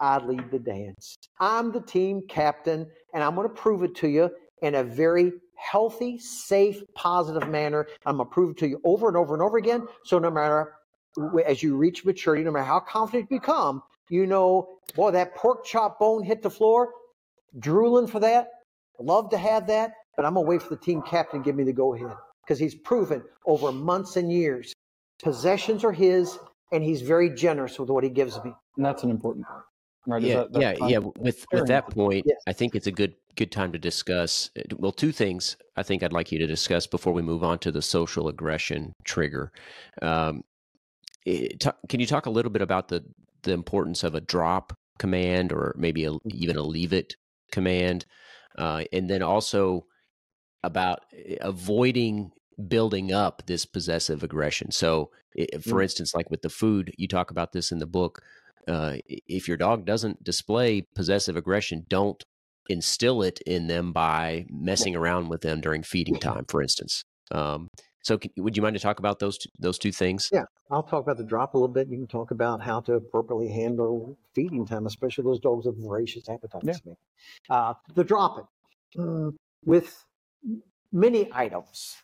I 0.00 0.18
lead 0.18 0.50
the 0.50 0.58
dance. 0.58 1.16
I'm 1.40 1.72
the 1.72 1.80
team 1.80 2.22
captain, 2.28 2.86
and 3.14 3.24
I'm 3.24 3.34
going 3.34 3.48
to 3.48 3.54
prove 3.54 3.82
it 3.82 3.96
to 3.96 4.08
you 4.08 4.30
in 4.62 4.76
a 4.76 4.84
very 4.84 5.32
healthy, 5.58 6.18
safe, 6.18 6.82
positive 6.94 7.48
manner. 7.48 7.86
I'm 8.06 8.16
going 8.16 8.28
to 8.28 8.32
prove 8.32 8.50
it 8.52 8.56
to 8.58 8.68
you 8.68 8.80
over 8.84 9.08
and 9.08 9.16
over 9.16 9.34
and 9.34 9.42
over 9.42 9.58
again. 9.58 9.86
So 10.04 10.18
no 10.18 10.30
matter 10.30 10.74
as 11.46 11.62
you 11.62 11.76
reach 11.76 12.04
maturity, 12.04 12.44
no 12.44 12.50
matter 12.50 12.64
how 12.64 12.80
confident 12.80 13.30
you 13.30 13.40
become, 13.40 13.82
you 14.08 14.26
know, 14.26 14.78
boy, 14.94 15.10
that 15.10 15.34
pork 15.34 15.64
chop 15.64 15.98
bone 15.98 16.22
hit 16.22 16.42
the 16.42 16.50
floor, 16.50 16.90
drooling 17.58 18.06
for 18.06 18.20
that. 18.20 18.48
Love 19.00 19.30
to 19.30 19.38
have 19.38 19.66
that, 19.68 19.92
but 20.16 20.24
I'm 20.24 20.34
going 20.34 20.44
to 20.44 20.48
wait 20.48 20.62
for 20.62 20.70
the 20.70 20.80
team 20.80 21.02
captain 21.02 21.40
to 21.40 21.44
give 21.44 21.54
me 21.54 21.64
the 21.64 21.72
go 21.72 21.94
ahead 21.94 22.16
because 22.44 22.58
he's 22.58 22.74
proven 22.74 23.22
over 23.46 23.70
months 23.70 24.16
and 24.16 24.32
years 24.32 24.72
possessions 25.22 25.84
are 25.84 25.92
his 25.92 26.38
and 26.72 26.82
he's 26.82 27.02
very 27.02 27.30
generous 27.30 27.78
with 27.78 27.90
what 27.90 28.04
he 28.04 28.10
gives 28.10 28.42
me. 28.44 28.52
And 28.76 28.84
that's 28.84 29.02
an 29.02 29.10
important 29.10 29.46
part. 29.46 29.64
Right? 30.06 30.22
Yeah, 30.22 30.44
that, 30.50 30.78
yeah, 30.78 30.86
yeah. 30.86 30.98
With 30.98 31.44
with 31.52 31.66
that 31.66 31.90
point, 31.90 32.24
yes. 32.26 32.38
I 32.46 32.52
think 32.52 32.74
it's 32.74 32.86
a 32.86 32.92
good 32.92 33.14
good 33.36 33.52
time 33.52 33.72
to 33.72 33.78
discuss. 33.78 34.50
Uh, 34.58 34.62
well, 34.76 34.92
two 34.92 35.12
things 35.12 35.56
I 35.76 35.82
think 35.82 36.02
I'd 36.02 36.12
like 36.12 36.32
you 36.32 36.38
to 36.38 36.46
discuss 36.46 36.86
before 36.86 37.12
we 37.12 37.22
move 37.22 37.44
on 37.44 37.58
to 37.60 37.72
the 37.72 37.82
social 37.82 38.28
aggression 38.28 38.92
trigger. 39.04 39.52
Um, 40.02 40.42
it, 41.26 41.60
t- 41.60 41.70
can 41.88 42.00
you 42.00 42.06
talk 42.06 42.26
a 42.26 42.30
little 42.30 42.50
bit 42.50 42.62
about 42.62 42.88
the 42.88 43.04
the 43.42 43.52
importance 43.52 44.02
of 44.02 44.14
a 44.14 44.20
drop 44.20 44.72
command 44.98 45.52
or 45.52 45.74
maybe 45.78 46.04
a, 46.04 46.12
even 46.26 46.56
a 46.56 46.62
leave 46.62 46.92
it 46.92 47.16
command, 47.52 48.04
uh, 48.56 48.84
and 48.92 49.08
then 49.08 49.22
also 49.22 49.86
about 50.62 51.00
eh, 51.16 51.36
avoiding 51.40 52.32
building 52.66 53.12
up 53.12 53.42
this 53.46 53.64
possessive 53.64 54.22
aggression. 54.22 54.72
So, 54.72 55.10
for 55.62 55.78
mm. 55.78 55.82
instance, 55.82 56.14
like 56.14 56.30
with 56.30 56.42
the 56.42 56.50
food, 56.50 56.92
you 56.98 57.06
talk 57.06 57.30
about 57.30 57.52
this 57.52 57.70
in 57.70 57.78
the 57.78 57.86
book. 57.86 58.22
Uh, 58.68 58.96
if 59.06 59.48
your 59.48 59.56
dog 59.56 59.86
doesn't 59.86 60.22
display 60.22 60.82
possessive 60.94 61.36
aggression, 61.36 61.86
don't 61.88 62.22
instill 62.68 63.22
it 63.22 63.40
in 63.46 63.66
them 63.66 63.92
by 63.92 64.44
messing 64.50 64.94
around 64.94 65.28
with 65.28 65.40
them 65.40 65.60
during 65.60 65.82
feeding 65.82 66.16
time, 66.16 66.44
for 66.48 66.60
instance. 66.60 67.02
Um, 67.30 67.68
so, 68.02 68.18
can, 68.18 68.30
would 68.36 68.56
you 68.56 68.62
mind 68.62 68.74
to 68.74 68.80
talk 68.80 68.98
about 68.98 69.18
those 69.18 69.38
two, 69.38 69.48
those 69.58 69.78
two 69.78 69.92
things? 69.92 70.28
Yeah, 70.32 70.44
I'll 70.70 70.82
talk 70.82 71.02
about 71.02 71.16
the 71.16 71.24
drop 71.24 71.54
a 71.54 71.58
little 71.58 71.72
bit. 71.72 71.88
You 71.88 71.96
can 71.96 72.06
talk 72.06 72.30
about 72.30 72.62
how 72.62 72.80
to 72.82 72.94
appropriately 72.94 73.48
handle 73.48 74.16
feeding 74.34 74.66
time, 74.66 74.86
especially 74.86 75.24
those 75.24 75.40
dogs 75.40 75.66
with 75.66 75.82
voracious 75.82 76.28
appetites. 76.28 76.80
Yeah. 76.84 76.92
Uh, 77.50 77.74
the 77.94 78.04
drop 78.04 78.38
it 78.38 79.00
uh, 79.00 79.30
with 79.64 80.04
many 80.92 81.28
items 81.32 81.96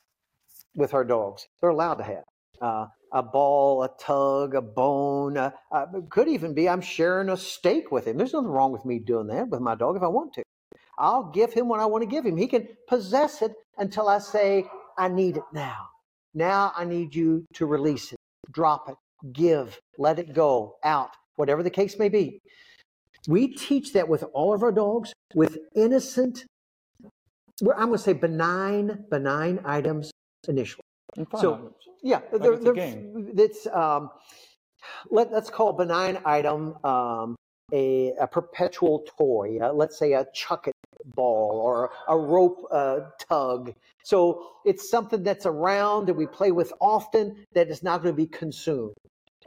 with 0.75 0.95
our 0.95 1.05
dogs. 1.05 1.47
They're 1.61 1.71
allowed 1.71 1.95
to 1.95 2.05
have 2.05 2.25
uh, 2.61 2.87
a 3.15 3.23
ball, 3.23 3.85
a 3.85 3.91
tug, 3.99 4.55
a 4.55 4.61
bone. 4.61 5.39
Uh, 5.39 5.53
uh, 5.73 5.87
could 6.11 6.29
even 6.29 6.53
be 6.53 6.69
I'm 6.69 6.81
sharing 6.83 7.31
a 7.31 7.37
steak 7.37 7.91
with 7.91 8.07
him. 8.07 8.19
There's 8.19 8.35
nothing 8.35 8.51
wrong 8.51 8.73
with 8.73 8.85
me 8.85 8.99
doing 8.99 9.29
that 9.29 9.49
with 9.49 9.61
my 9.61 9.75
dog 9.77 9.97
if 9.97 10.03
I 10.03 10.09
want 10.09 10.35
to. 10.35 10.43
I'll 10.99 11.31
give 11.31 11.53
him 11.53 11.69
what 11.69 11.81
I 11.81 11.87
want 11.87 12.03
to 12.03 12.11
give 12.11 12.27
him. 12.27 12.37
He 12.37 12.47
can 12.47 12.69
possess 12.89 13.41
it 13.41 13.53
until 13.79 14.09
I 14.09 14.19
say, 14.19 14.67
I 14.99 15.09
need 15.09 15.37
it 15.37 15.45
now. 15.53 15.87
Now 16.35 16.73
I 16.77 16.85
need 16.85 17.15
you 17.15 17.47
to 17.55 17.67
release 17.67 18.13
it, 18.13 18.19
drop 18.51 18.89
it, 18.89 18.97
give, 19.33 19.79
let 19.99 20.19
it 20.19 20.35
go, 20.35 20.77
out, 20.85 21.11
whatever 21.37 21.63
the 21.63 21.71
case 21.71 21.99
may 21.99 22.09
be. 22.09 22.41
We 23.29 23.49
teach 23.49 23.93
that 23.93 24.09
with 24.09 24.25
all 24.35 24.55
of 24.55 24.63
our 24.63 24.73
dogs 24.73 25.13
with 25.35 25.59
innocent, 25.75 26.45
I'm 27.63 27.87
going 27.87 27.93
to 27.93 27.99
say 27.99 28.13
benign, 28.13 29.05
benign 29.11 29.61
items 29.65 30.11
initially. 30.49 30.83
So, 31.37 31.75
yeah, 32.05 32.21
like 32.31 32.43
they're, 32.43 32.53
it's, 32.53 32.65
they're, 32.65 33.45
it's 33.45 33.67
um, 33.69 34.11
let, 35.11 35.33
us 35.33 35.49
call 35.49 35.73
benign 35.73 36.19
item 36.27 36.77
um, 36.85 37.35
a, 37.73 38.13
a, 38.21 38.27
perpetual 38.27 39.07
toy. 39.19 39.59
Uh, 39.61 39.73
let's 39.73 39.99
say 39.99 40.13
a 40.13 40.27
Chuckit 40.37 40.73
ball 41.17 41.59
or 41.65 41.91
a 42.09 42.17
rope 42.17 42.67
uh, 42.71 43.01
tug. 43.19 43.75
So 44.05 44.51
it's 44.67 44.91
something 44.91 45.23
that's 45.23 45.47
around 45.47 46.07
that 46.07 46.15
we 46.15 46.27
play 46.27 46.53
with 46.53 46.75
often 46.79 47.47
that 47.55 47.69
is 47.69 47.83
not 47.83 48.03
going 48.03 48.15
to 48.15 48.17
be 48.17 48.27
consumed. 48.27 48.95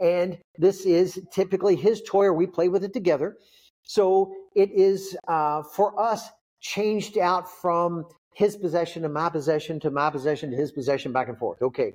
And 0.02 0.40
this 0.58 0.86
is 0.86 1.20
typically 1.32 1.76
his 1.76 2.02
toy, 2.08 2.26
or 2.26 2.34
we 2.34 2.48
play 2.48 2.70
with 2.70 2.84
it 2.84 2.94
together. 2.94 3.38
So 3.84 4.34
it 4.56 4.72
is 4.72 5.16
uh, 5.28 5.62
for 5.62 6.00
us 6.00 6.28
changed 6.60 7.20
out 7.20 7.50
from 7.62 8.06
his 8.34 8.56
possession 8.56 9.04
to 9.04 9.10
my 9.10 9.30
possession 9.30 9.80
to 9.80 9.92
my 9.92 10.10
possession 10.10 10.52
to 10.52 10.58
his 10.58 10.72
possession 10.72 11.12
back 11.12 11.28
and 11.30 11.38
forth. 11.38 11.62
Okay. 11.62 11.94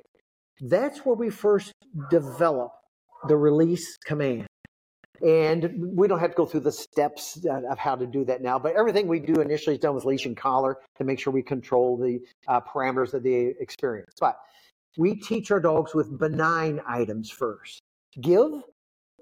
That's 0.62 1.04
where 1.04 1.16
we 1.16 1.28
first 1.28 1.72
develop 2.08 2.70
the 3.26 3.36
release 3.36 3.96
command. 3.98 4.46
And 5.20 5.72
we 5.96 6.08
don't 6.08 6.18
have 6.20 6.30
to 6.30 6.36
go 6.36 6.46
through 6.46 6.60
the 6.60 6.72
steps 6.72 7.44
of 7.70 7.78
how 7.78 7.96
to 7.96 8.06
do 8.06 8.24
that 8.24 8.42
now, 8.42 8.58
but 8.58 8.74
everything 8.74 9.06
we 9.06 9.20
do 9.20 9.40
initially 9.40 9.76
is 9.76 9.80
done 9.80 9.94
with 9.94 10.04
leash 10.04 10.26
and 10.26 10.36
collar 10.36 10.78
to 10.98 11.04
make 11.04 11.20
sure 11.20 11.32
we 11.32 11.42
control 11.42 11.96
the 11.96 12.20
uh, 12.48 12.60
parameters 12.60 13.12
of 13.14 13.22
the 13.22 13.54
experience. 13.60 14.14
But 14.20 14.36
we 14.96 15.14
teach 15.14 15.50
our 15.50 15.60
dogs 15.60 15.94
with 15.94 16.18
benign 16.18 16.80
items 16.86 17.30
first 17.30 17.82
give, 18.20 18.50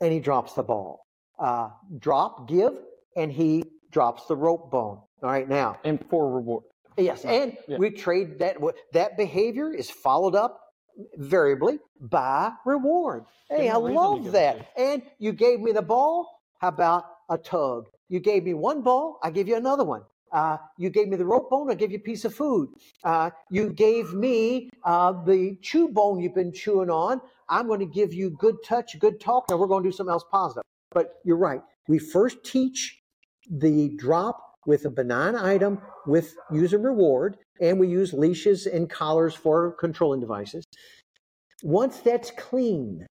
and 0.01 0.13
he 0.13 0.21
drops 0.21 0.55
the 0.55 0.63
ball. 0.63 1.07
Uh, 1.39 1.69
drop, 1.99 2.49
give, 2.49 2.73
and 3.17 3.31
he 3.31 3.63
drops 3.91 4.27
the 4.27 4.37
rope 4.37 4.71
bone. 4.71 5.01
All 5.23 5.31
right, 5.31 5.49
now. 5.49 5.79
And 5.85 6.03
for 6.09 6.35
reward. 6.35 6.65
Yes, 6.97 7.25
and 7.25 7.57
yeah. 7.69 7.77
we 7.79 7.91
trade 7.91 8.39
that. 8.41 8.57
That 8.93 9.17
behavior 9.17 9.73
is 9.73 9.91
followed 9.91 10.35
up 10.35 10.61
variably 11.17 11.79
by 12.01 12.53
reward. 12.65 13.25
Hey, 13.49 13.69
I 13.69 13.77
love 13.77 14.33
that. 14.33 14.71
And 14.77 15.03
you 15.19 15.33
gave 15.33 15.61
me 15.61 15.73
the 15.73 15.83
ball. 15.83 16.41
How 16.61 16.69
about 16.69 17.05
a 17.29 17.39
tug? 17.39 17.87
You 18.09 18.21
gave 18.21 18.45
me 18.45 18.55
one 18.55 18.83
ball. 18.83 19.19
I 19.23 19.31
give 19.31 19.49
you 19.49 19.57
another 19.57 19.85
one. 19.85 20.03
Uh, 20.33 20.59
you 20.79 20.91
gave 20.91 21.09
me 21.09 21.17
the 21.17 21.25
rope 21.25 21.51
bone. 21.51 21.71
I 21.71 21.75
give 21.75 21.91
you 21.91 21.99
a 21.99 22.01
piece 22.01 22.25
of 22.25 22.35
food. 22.35 22.69
Uh, 23.03 23.31
you 23.51 23.71
gave 23.71 24.15
me 24.15 24.71
uh, 24.85 25.13
the 25.25 25.57
chew 25.63 25.89
bone 25.89 26.21
you've 26.21 26.35
been 26.35 26.53
chewing 26.53 26.91
on. 26.91 27.21
I'm 27.49 27.67
going 27.67 27.81
to 27.81 27.87
give 27.87 28.15
you 28.15 28.31
good 28.31 28.57
touch, 28.65 28.99
good 28.99 29.21
talk. 29.21 29.47
Now 29.51 29.57
we're 29.57 29.67
going 29.67 29.83
to 29.83 29.89
do 29.89 29.93
something 29.93 30.13
else 30.13 30.25
positive. 30.31 30.63
But 30.93 31.15
you're 31.25 31.37
right. 31.37 31.63
We 31.89 31.99
first 31.99 32.45
teach 32.45 33.01
the 33.51 33.89
drop 33.97 34.41
with 34.67 34.85
a 34.85 34.91
benign 34.91 35.35
item 35.35 35.81
with 36.07 36.35
user 36.53 36.79
reward, 36.79 37.39
and 37.61 37.79
we 37.79 37.89
use 37.89 38.13
leashes 38.13 38.67
and 38.67 38.89
collars 38.89 39.35
for 39.35 39.73
controlling 39.73 40.21
devices. 40.21 40.65
Once 41.63 42.01
that's 42.01 42.31
clean, 42.33 43.07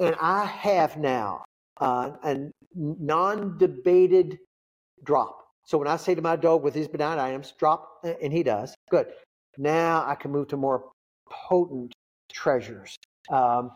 and 0.00 0.16
I 0.20 0.46
have 0.46 0.96
now 0.96 1.44
uh, 1.80 2.12
a 2.24 2.50
non 2.74 3.58
debated 3.58 4.38
drop. 5.04 5.38
So 5.64 5.78
when 5.78 5.88
I 5.88 5.96
say 5.96 6.14
to 6.14 6.22
my 6.22 6.36
dog 6.36 6.62
with 6.62 6.74
these 6.74 6.88
benign 6.88 7.18
items, 7.18 7.52
drop, 7.58 8.04
and 8.04 8.32
he 8.32 8.42
does, 8.42 8.74
good. 8.90 9.12
Now 9.58 10.04
I 10.06 10.14
can 10.14 10.30
move 10.30 10.48
to 10.48 10.56
more 10.56 10.90
potent 11.30 11.92
treasures. 12.32 12.96
Um, 13.30 13.70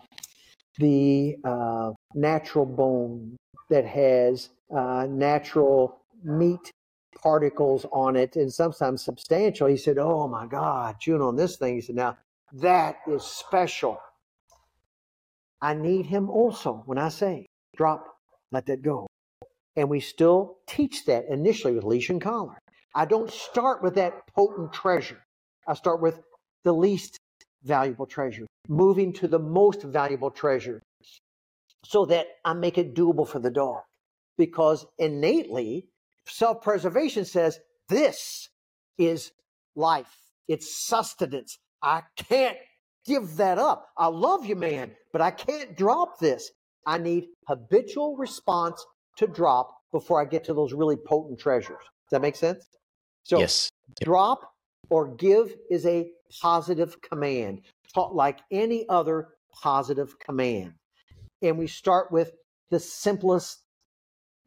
the 0.79 1.37
uh, 1.45 1.93
natural 2.15 2.67
bone 2.67 3.37
that 3.71 3.85
has 3.85 4.51
uh, 4.75 5.07
natural 5.09 6.01
meat 6.23 6.71
particles 7.27 7.85
on 7.91 8.15
it 8.15 8.37
and 8.37 8.53
sometimes 8.53 9.03
substantial. 9.03 9.67
He 9.67 9.77
said, 9.77 9.99
Oh 9.99 10.29
my 10.29 10.47
God, 10.47 11.01
chewing 11.01 11.23
on 11.23 11.35
this 11.35 11.57
thing. 11.57 11.75
He 11.75 11.81
said, 11.81 11.97
Now 11.97 12.17
that 12.53 12.99
is 13.09 13.25
special. 13.25 13.99
I 15.61 15.75
need 15.75 16.07
him 16.07 16.31
also 16.31 16.85
when 16.87 16.99
I 16.99 17.09
say 17.09 17.47
drop, 17.77 18.07
let 18.53 18.67
that 18.67 18.81
go. 18.81 19.09
And 19.75 19.91
we 19.91 19.99
still 19.99 20.59
teach 20.69 21.05
that 21.07 21.25
initially 21.29 21.75
with 21.75 21.83
leash 21.83 22.11
and 22.11 22.23
collar. 22.23 22.59
I 22.95 23.07
don't 23.07 23.31
start 23.33 23.83
with 23.83 23.97
that 23.97 24.13
potent 24.33 24.73
treasure. 24.73 25.21
I 25.67 25.75
start 25.75 26.01
with 26.01 26.21
the 26.63 26.73
least 26.73 27.19
valuable 27.65 28.07
treasure, 28.07 28.47
moving 28.69 29.13
to 29.15 29.27
the 29.27 29.41
most 29.41 29.83
valuable 29.83 30.31
treasure 30.31 30.81
so 31.85 32.05
that 32.05 32.27
I 32.45 32.53
make 32.53 32.79
it 32.79 32.95
doable 32.95 33.27
for 33.27 33.41
the 33.41 33.51
dog. 33.51 33.81
Because 34.39 34.87
innately, 34.97 35.89
self 36.27 36.63
preservation 36.63 37.25
says 37.25 37.61
this 37.89 38.49
is 38.99 39.33
life, 39.75 40.15
it's 40.49 40.87
sustenance. 40.87 41.59
I 41.83 42.03
can't 42.17 42.57
give 43.07 43.37
that 43.37 43.59
up. 43.59 43.89
I 43.97 44.07
love 44.07 44.45
you, 44.45 44.57
man, 44.57 44.93
but 45.13 45.21
I 45.21 45.31
can't 45.31 45.77
drop 45.77 46.19
this. 46.19 46.51
I 46.87 46.99
need 46.99 47.29
habitual 47.47 48.17
response 48.17 48.85
to 49.19 49.27
drop 49.27 49.77
before 49.93 50.21
I 50.21 50.25
get 50.25 50.45
to 50.45 50.55
those 50.55 50.73
really 50.73 50.97
potent 50.97 51.39
treasures. 51.39 51.79
Does 51.79 52.11
that 52.11 52.23
make 52.23 52.37
sense? 52.37 52.65
So, 53.25 53.39
yes. 53.39 53.71
drop 54.03 54.53
or 54.89 55.09
give 55.17 55.55
is 55.71 55.85
a 55.87 56.11
positive 56.41 57.01
command, 57.03 57.63
taught 57.93 58.15
like 58.15 58.41
any 58.51 58.89
other 58.89 59.29
positive 59.53 60.19
command. 60.19 60.75
and 61.43 61.59
we 61.59 61.67
start 61.67 62.11
with 62.11 62.33
the 62.71 62.81
simplest 62.81 63.63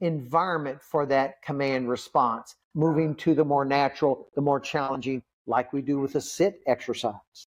environment 0.02 0.82
for 0.82 1.06
that 1.06 1.42
command 1.42 1.90
response, 1.90 2.56
moving 2.74 3.16
to 3.16 3.34
the 3.34 3.44
more 3.44 3.66
natural, 3.66 4.28
the 4.36 4.42
more 4.42 4.60
challenging, 4.60 5.22
like 5.48 5.74
we 5.74 5.82
do 5.82 6.00
with 6.00 6.16
a 6.16 6.22
sit 6.22 6.62
exercise. 6.68 7.48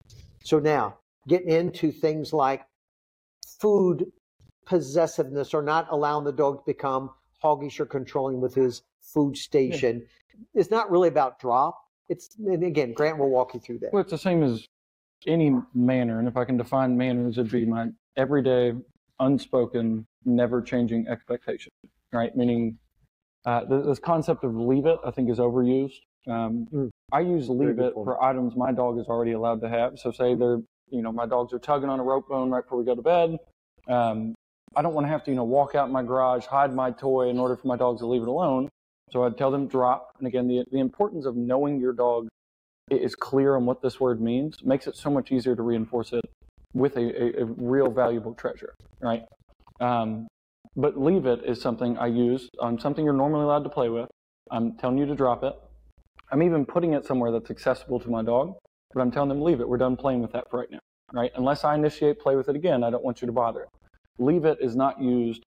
So 0.43 0.59
now, 0.59 0.97
getting 1.27 1.49
into 1.49 1.91
things 1.91 2.33
like 2.33 2.65
food 3.59 4.11
possessiveness 4.65 5.53
or 5.53 5.61
not 5.61 5.87
allowing 5.89 6.25
the 6.25 6.31
dog 6.31 6.59
to 6.59 6.63
become 6.65 7.11
hoggish 7.43 7.79
or 7.79 7.85
controlling 7.85 8.39
with 8.41 8.55
his 8.55 8.83
food 9.01 9.37
station 9.37 10.01
yeah. 10.01 10.61
is 10.61 10.71
not 10.71 10.89
really 10.89 11.09
about 11.09 11.39
drop. 11.39 11.77
It's 12.09 12.35
and 12.37 12.63
again, 12.63 12.93
Grant 12.93 13.17
will 13.17 13.29
walk 13.29 13.53
you 13.53 13.59
through 13.59 13.79
that. 13.79 13.93
Well, 13.93 14.01
it's 14.01 14.11
the 14.11 14.17
same 14.17 14.43
as 14.43 14.67
any 15.25 15.55
manner, 15.73 16.19
and 16.19 16.27
if 16.27 16.35
I 16.35 16.43
can 16.43 16.57
define 16.57 16.97
manners, 16.97 17.37
it'd 17.37 17.51
be 17.51 17.65
my 17.65 17.87
everyday, 18.17 18.73
unspoken, 19.19 20.05
never 20.25 20.61
changing 20.61 21.07
expectation. 21.07 21.71
Right, 22.13 22.35
meaning 22.35 22.77
uh, 23.45 23.65
this 23.65 23.99
concept 23.99 24.43
of 24.43 24.55
leave 24.55 24.85
it, 24.85 24.99
I 25.05 25.11
think, 25.11 25.29
is 25.29 25.39
overused. 25.39 25.99
Um, 26.27 26.67
mm. 26.71 26.89
I 27.11 27.21
use 27.21 27.49
leave 27.49 27.79
it 27.79 27.93
for 27.93 28.23
items 28.23 28.55
my 28.55 28.71
dog 28.71 28.99
is 28.99 29.07
already 29.07 29.31
allowed 29.33 29.61
to 29.61 29.69
have. 29.69 29.99
So, 29.99 30.11
say 30.11 30.35
they're, 30.35 30.59
you 30.89 31.01
know, 31.01 31.11
my 31.11 31.25
dogs 31.25 31.53
are 31.53 31.59
tugging 31.59 31.89
on 31.89 31.99
a 31.99 32.03
rope 32.03 32.29
bone 32.29 32.49
right 32.49 32.63
before 32.63 32.77
we 32.77 32.85
go 32.85 32.95
to 32.95 33.01
bed. 33.01 33.37
Um, 33.89 34.35
I 34.75 34.81
don't 34.81 34.93
want 34.93 35.05
to 35.05 35.09
have 35.09 35.23
to, 35.25 35.31
you 35.31 35.35
know, 35.35 35.43
walk 35.43 35.75
out 35.75 35.87
in 35.87 35.93
my 35.93 36.03
garage, 36.03 36.45
hide 36.45 36.73
my 36.73 36.91
toy 36.91 37.29
in 37.29 37.39
order 37.39 37.55
for 37.55 37.67
my 37.67 37.75
dogs 37.75 38.01
to 38.01 38.07
leave 38.07 38.21
it 38.21 38.27
alone. 38.27 38.69
So 39.11 39.23
I'd 39.23 39.37
tell 39.37 39.51
them 39.51 39.67
drop. 39.67 40.15
And 40.17 40.27
again, 40.27 40.47
the, 40.47 40.63
the 40.71 40.79
importance 40.79 41.25
of 41.25 41.35
knowing 41.35 41.79
your 41.79 41.93
dog 41.93 42.27
is 42.89 43.15
clear 43.15 43.55
on 43.55 43.65
what 43.65 43.81
this 43.81 43.99
word 43.99 44.21
means 44.21 44.63
makes 44.63 44.87
it 44.87 44.95
so 44.95 45.09
much 45.09 45.31
easier 45.31 45.55
to 45.55 45.61
reinforce 45.61 46.13
it 46.13 46.25
with 46.73 46.95
a, 46.97 47.39
a, 47.39 47.43
a 47.43 47.45
real 47.45 47.91
valuable 47.91 48.33
treasure, 48.33 48.73
right? 49.01 49.23
Um, 49.79 50.27
but 50.75 50.99
leave 50.99 51.25
it 51.25 51.41
is 51.45 51.61
something 51.61 51.97
I 51.97 52.07
use 52.07 52.49
on 52.59 52.79
something 52.79 53.05
you're 53.05 53.13
normally 53.13 53.43
allowed 53.43 53.63
to 53.63 53.69
play 53.69 53.89
with. 53.89 54.09
I'm 54.51 54.77
telling 54.77 54.97
you 54.97 55.05
to 55.05 55.15
drop 55.15 55.43
it. 55.43 55.53
I'm 56.31 56.41
even 56.41 56.65
putting 56.65 56.93
it 56.93 57.05
somewhere 57.05 57.31
that's 57.31 57.51
accessible 57.51 57.99
to 57.99 58.09
my 58.09 58.23
dog, 58.23 58.53
but 58.93 59.01
I'm 59.01 59.11
telling 59.11 59.29
them 59.29 59.41
leave 59.41 59.59
it. 59.61 59.67
We're 59.67 59.77
done 59.77 59.95
playing 59.95 60.21
with 60.21 60.31
that 60.33 60.49
for 60.49 60.59
right 60.59 60.71
now, 60.71 60.79
right? 61.13 61.31
Unless 61.35 61.63
I 61.63 61.75
initiate 61.75 62.19
play 62.19 62.35
with 62.35 62.49
it 62.49 62.55
again, 62.55 62.83
I 62.83 62.89
don't 62.89 63.03
want 63.03 63.21
you 63.21 63.27
to 63.27 63.31
bother 63.31 63.61
it. 63.61 63.69
Leave 64.17 64.45
it 64.45 64.57
is 64.61 64.75
not 64.75 65.01
used 65.01 65.43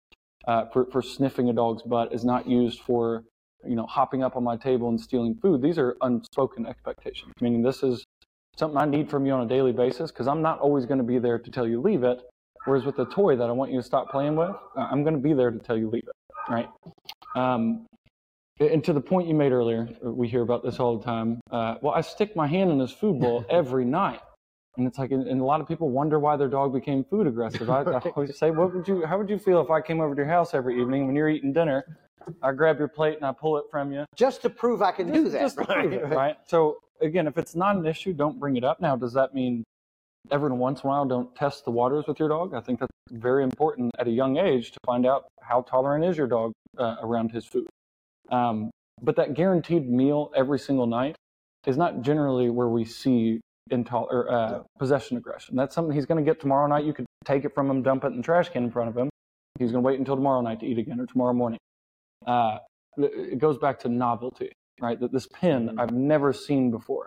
uh, 0.46 0.66
for, 0.72 0.86
for 0.86 1.02
sniffing 1.02 1.48
a 1.48 1.52
dog's 1.52 1.82
butt, 1.82 2.12
is 2.12 2.24
not 2.24 2.48
used 2.48 2.80
for 2.80 3.24
you 3.64 3.74
know 3.74 3.86
hopping 3.86 4.22
up 4.22 4.36
on 4.36 4.44
my 4.44 4.56
table 4.56 4.88
and 4.88 5.00
stealing 5.00 5.34
food. 5.34 5.60
These 5.60 5.78
are 5.78 5.96
unspoken 6.02 6.66
expectations, 6.66 7.32
meaning 7.40 7.62
this 7.62 7.82
is 7.82 8.04
something 8.56 8.78
I 8.78 8.84
need 8.84 9.10
from 9.10 9.26
you 9.26 9.32
on 9.32 9.42
a 9.42 9.48
daily 9.48 9.72
basis 9.72 10.10
because 10.10 10.28
I'm 10.28 10.42
not 10.42 10.60
always 10.60 10.86
going 10.86 10.98
to 10.98 11.04
be 11.04 11.18
there 11.18 11.38
to 11.38 11.50
tell 11.50 11.66
you 11.66 11.80
leave 11.80 12.04
it. 12.04 12.20
Whereas 12.66 12.84
with 12.84 12.96
the 12.96 13.06
toy 13.06 13.36
that 13.36 13.48
I 13.48 13.52
want 13.52 13.70
you 13.70 13.78
to 13.78 13.82
stop 13.82 14.10
playing 14.10 14.36
with, 14.36 14.50
uh, 14.50 14.80
I'm 14.80 15.02
going 15.02 15.14
to 15.14 15.20
be 15.20 15.32
there 15.32 15.50
to 15.50 15.58
tell 15.58 15.76
you 15.76 15.88
leave 15.88 16.04
it, 16.06 16.52
right? 16.52 16.68
Um, 17.36 17.86
and 18.58 18.82
to 18.84 18.92
the 18.92 19.00
point 19.00 19.28
you 19.28 19.34
made 19.34 19.52
earlier, 19.52 19.88
we 20.02 20.28
hear 20.28 20.42
about 20.42 20.64
this 20.64 20.80
all 20.80 20.98
the 20.98 21.04
time. 21.04 21.40
Uh, 21.50 21.76
well, 21.80 21.94
I 21.94 22.00
stick 22.00 22.34
my 22.34 22.46
hand 22.46 22.70
in 22.70 22.80
his 22.80 22.90
food 22.90 23.20
bowl 23.20 23.44
every 23.50 23.84
night. 23.84 24.20
And 24.76 24.86
it's 24.86 24.98
like, 24.98 25.10
and 25.10 25.40
a 25.40 25.44
lot 25.44 25.60
of 25.60 25.68
people 25.68 25.88
wonder 25.88 26.18
why 26.18 26.36
their 26.36 26.48
dog 26.48 26.74
became 26.74 27.02
food 27.04 27.26
aggressive. 27.26 27.70
I, 27.70 27.80
I, 27.82 27.98
always 28.14 28.36
say, 28.38 28.50
what 28.50 28.74
would 28.74 28.86
you, 28.86 29.06
how 29.06 29.16
would 29.16 29.30
you 29.30 29.38
feel 29.38 29.60
if 29.62 29.70
I 29.70 29.80
came 29.80 30.00
over 30.00 30.14
to 30.14 30.20
your 30.20 30.28
house 30.28 30.52
every 30.52 30.78
evening 30.80 31.06
when 31.06 31.16
you're 31.16 31.30
eating 31.30 31.52
dinner? 31.52 31.84
I 32.42 32.52
grab 32.52 32.78
your 32.78 32.88
plate 32.88 33.16
and 33.16 33.24
I 33.24 33.32
pull 33.32 33.56
it 33.56 33.64
from 33.70 33.92
you. 33.92 34.04
Just 34.16 34.42
to 34.42 34.50
prove 34.50 34.82
I 34.82 34.92
can 34.92 35.08
just, 35.08 35.24
do 35.24 35.30
that. 35.30 35.40
Just 35.40 35.58
right? 35.68 35.92
it, 35.92 36.04
right? 36.08 36.36
So 36.46 36.76
again, 37.00 37.26
if 37.26 37.38
it's 37.38 37.54
not 37.54 37.76
an 37.76 37.86
issue, 37.86 38.12
don't 38.12 38.38
bring 38.38 38.56
it 38.56 38.64
up. 38.64 38.80
Now, 38.80 38.96
does 38.96 39.12
that 39.14 39.34
mean 39.34 39.64
every 40.30 40.50
once 40.50 40.82
in 40.82 40.86
a 40.86 40.90
while 40.90 41.04
don't 41.04 41.34
test 41.34 41.64
the 41.64 41.70
waters 41.70 42.04
with 42.06 42.18
your 42.18 42.28
dog? 42.28 42.54
I 42.54 42.60
think 42.60 42.80
that's 42.80 42.92
very 43.10 43.42
important 43.42 43.92
at 43.98 44.06
a 44.06 44.10
young 44.10 44.36
age 44.36 44.72
to 44.72 44.78
find 44.84 45.06
out 45.06 45.26
how 45.40 45.62
tolerant 45.62 46.04
is 46.04 46.16
your 46.16 46.26
dog 46.26 46.52
uh, 46.78 46.96
around 47.00 47.32
his 47.32 47.44
food. 47.44 47.66
Um, 48.30 48.70
but 49.02 49.16
that 49.16 49.34
guaranteed 49.34 49.88
meal 49.88 50.32
every 50.34 50.58
single 50.58 50.86
night 50.86 51.16
is 51.66 51.76
not 51.76 52.02
generally 52.02 52.50
where 52.50 52.68
we 52.68 52.84
see 52.84 53.40
intol- 53.70 54.10
or, 54.10 54.30
uh, 54.30 54.62
possession 54.78 55.16
aggression. 55.16 55.56
That's 55.56 55.74
something 55.74 55.94
he's 55.94 56.06
going 56.06 56.24
to 56.24 56.28
get 56.28 56.40
tomorrow 56.40 56.66
night. 56.66 56.84
You 56.84 56.92
could 56.92 57.06
take 57.24 57.44
it 57.44 57.54
from 57.54 57.70
him, 57.70 57.82
dump 57.82 58.04
it 58.04 58.08
in 58.08 58.18
the 58.18 58.22
trash 58.22 58.48
can 58.48 58.64
in 58.64 58.70
front 58.70 58.88
of 58.88 58.96
him. 58.96 59.10
He's 59.58 59.72
going 59.72 59.82
to 59.82 59.86
wait 59.86 59.98
until 59.98 60.16
tomorrow 60.16 60.40
night 60.40 60.60
to 60.60 60.66
eat 60.66 60.78
again 60.78 61.00
or 61.00 61.06
tomorrow 61.06 61.32
morning. 61.32 61.58
Uh, 62.26 62.58
it 62.96 63.38
goes 63.38 63.58
back 63.58 63.78
to 63.80 63.88
novelty, 63.88 64.52
right? 64.80 64.98
That 64.98 65.12
this 65.12 65.26
pin 65.26 65.68
mm-hmm. 65.68 65.80
I've 65.80 65.92
never 65.92 66.32
seen 66.32 66.70
before. 66.70 67.06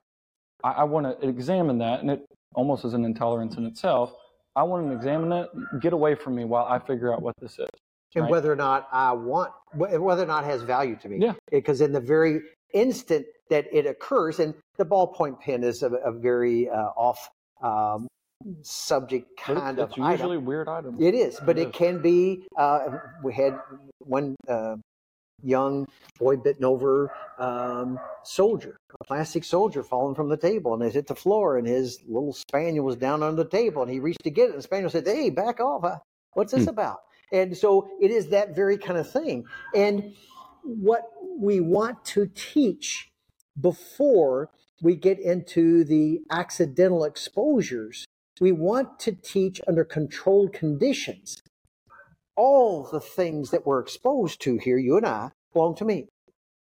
I, 0.63 0.71
I 0.71 0.83
want 0.83 1.19
to 1.19 1.27
examine 1.27 1.77
that, 1.79 2.01
and 2.01 2.11
it 2.11 2.25
almost 2.55 2.85
as 2.85 2.93
an 2.93 3.05
intolerance 3.05 3.55
in 3.57 3.65
itself. 3.65 4.13
I 4.55 4.63
want 4.63 4.88
to 4.88 4.95
examine 4.95 5.31
it. 5.31 5.49
Get 5.80 5.93
away 5.93 6.15
from 6.15 6.35
me 6.35 6.45
while 6.45 6.65
I 6.65 6.80
figure 6.80 7.13
out 7.13 7.21
what 7.21 7.35
this 7.39 7.59
is. 7.59 7.67
And 8.15 8.23
right? 8.23 8.31
whether 8.31 8.51
or 8.51 8.55
not 8.55 8.88
I 8.91 9.11
want, 9.13 9.51
whether 9.76 10.23
or 10.23 10.26
not 10.26 10.43
it 10.43 10.47
has 10.47 10.63
value 10.63 10.95
to 10.97 11.09
me. 11.09 11.19
Yeah. 11.21 11.34
Because 11.51 11.81
in 11.81 11.91
the 11.91 11.99
very 11.99 12.41
instant 12.73 13.26
that 13.49 13.67
it 13.71 13.85
occurs, 13.85 14.39
and 14.39 14.53
the 14.77 14.85
ballpoint 14.85 15.39
pen 15.41 15.63
is 15.63 15.84
a, 15.84 15.89
a 15.89 16.11
very 16.11 16.69
uh, 16.69 16.89
off 16.97 17.30
um, 17.61 18.07
subject 18.63 19.27
kind 19.38 19.77
it's, 19.77 19.84
of 19.84 19.89
it's 19.89 19.97
usually 19.97 20.38
item. 20.38 20.45
weird 20.45 20.67
item. 20.67 20.97
It 21.01 21.13
is, 21.13 21.39
but 21.45 21.57
it, 21.57 21.61
it 21.61 21.67
is. 21.69 21.76
can 21.76 22.01
be. 22.01 22.47
Uh, 22.57 22.97
we 23.23 23.34
had 23.34 23.59
one 23.99 24.35
uh, 24.47 24.76
young 25.43 25.87
boy 26.17 26.37
bitten 26.37 26.65
over 26.65 27.11
um, 27.37 27.99
soldier, 28.23 28.77
a 28.99 29.03
plastic 29.05 29.43
soldier 29.43 29.83
falling 29.83 30.15
from 30.15 30.29
the 30.29 30.37
table, 30.37 30.73
and 30.73 30.83
it 30.83 30.93
hit 30.93 31.07
the 31.07 31.15
floor, 31.15 31.57
and 31.57 31.67
his 31.67 31.99
little 32.07 32.33
spaniel 32.33 32.85
was 32.85 32.95
down 32.95 33.23
on 33.23 33.35
the 33.35 33.45
table, 33.45 33.81
and 33.81 33.91
he 33.91 33.99
reached 33.99 34.23
to 34.23 34.29
get 34.29 34.49
it, 34.49 34.51
and 34.51 34.59
the 34.59 34.63
spaniel 34.63 34.89
said, 34.89 35.07
"Hey, 35.07 35.29
back 35.29 35.59
off! 35.59 36.01
What's 36.33 36.51
this 36.51 36.63
hmm. 36.63 36.69
about?" 36.69 36.99
And 37.31 37.55
so 37.55 37.87
it 38.01 38.11
is 38.11 38.29
that 38.29 38.55
very 38.55 38.77
kind 38.77 38.97
of 38.97 39.11
thing. 39.11 39.45
And 39.75 40.13
what 40.63 41.03
we 41.39 41.59
want 41.59 42.03
to 42.05 42.29
teach 42.33 43.09
before 43.59 44.49
we 44.81 44.95
get 44.95 45.19
into 45.19 45.83
the 45.83 46.21
accidental 46.31 47.03
exposures, 47.03 48.05
we 48.39 48.51
want 48.51 48.99
to 48.99 49.11
teach 49.11 49.59
under 49.67 49.83
controlled 49.83 50.53
conditions. 50.53 51.41
All 52.39 52.83
the 52.89 53.01
things 53.01 53.51
that 53.51 53.65
we're 53.65 53.81
exposed 53.81 54.39
to 54.43 54.55
here, 54.55 54.77
you 54.77 54.95
and 54.95 55.05
I, 55.05 55.31
belong 55.51 55.75
to 55.75 55.83
me. 55.83 56.07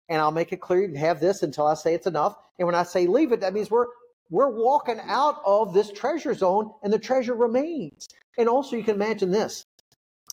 And 0.09 0.21
I'll 0.21 0.33
make 0.33 0.53
it 0.53 0.61
clear 0.61 0.83
you 0.83 0.97
have 0.97 1.21
this 1.21 1.45
until 1.45 1.69
I 1.69 1.75
say 1.75 1.95
it's 1.95 2.09
enough. 2.09 2.35
And 2.59 2.67
when 2.67 2.75
I 2.75 2.83
say 2.83 3.07
leave 3.07 3.31
it, 3.31 3.43
that 3.43 3.55
means 3.55 3.71
we're 3.71 3.87
we're 4.29 4.51
walking 4.51 4.99
out 5.05 5.37
of 5.47 5.73
this 5.73 5.93
treasure 5.93 6.35
zone 6.35 6.73
and 6.83 6.93
the 6.93 6.99
treasure 6.99 7.37
remains. 7.37 8.09
And 8.39 8.49
also 8.49 8.75
you 8.75 8.83
can 8.83 8.97
imagine 8.97 9.31
this 9.31 9.65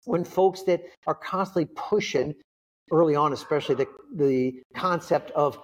when 0.06 0.24
folks 0.24 0.64
that 0.64 0.82
are 1.06 1.14
constantly 1.14 1.70
pushing 1.76 2.34
early 2.92 3.16
on, 3.16 3.32
especially 3.32 3.76
the, 3.76 3.88
the 4.16 4.64
concept 4.76 5.30
of 5.32 5.60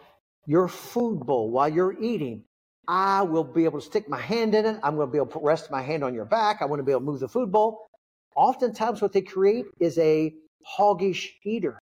your 0.45 0.67
food 0.67 1.21
bowl 1.21 1.49
while 1.49 1.69
you're 1.69 1.99
eating. 1.99 2.43
I 2.87 3.23
will 3.23 3.43
be 3.43 3.65
able 3.65 3.79
to 3.79 3.85
stick 3.85 4.07
my 4.07 4.21
hand 4.21 4.53
in 4.53 4.65
it. 4.65 4.79
I'm 4.83 4.95
going 4.95 5.07
to 5.07 5.11
be 5.11 5.17
able 5.17 5.31
to 5.31 5.39
rest 5.41 5.71
my 5.71 5.81
hand 5.81 6.03
on 6.03 6.13
your 6.13 6.25
back. 6.25 6.57
I 6.61 6.65
want 6.65 6.79
to 6.79 6.83
be 6.83 6.91
able 6.91 7.01
to 7.01 7.05
move 7.05 7.19
the 7.19 7.27
food 7.27 7.51
bowl. 7.51 7.87
Oftentimes, 8.35 9.01
what 9.01 9.13
they 9.13 9.21
create 9.21 9.65
is 9.79 9.97
a 9.97 10.33
hoggish 10.77 11.29
eater. 11.43 11.79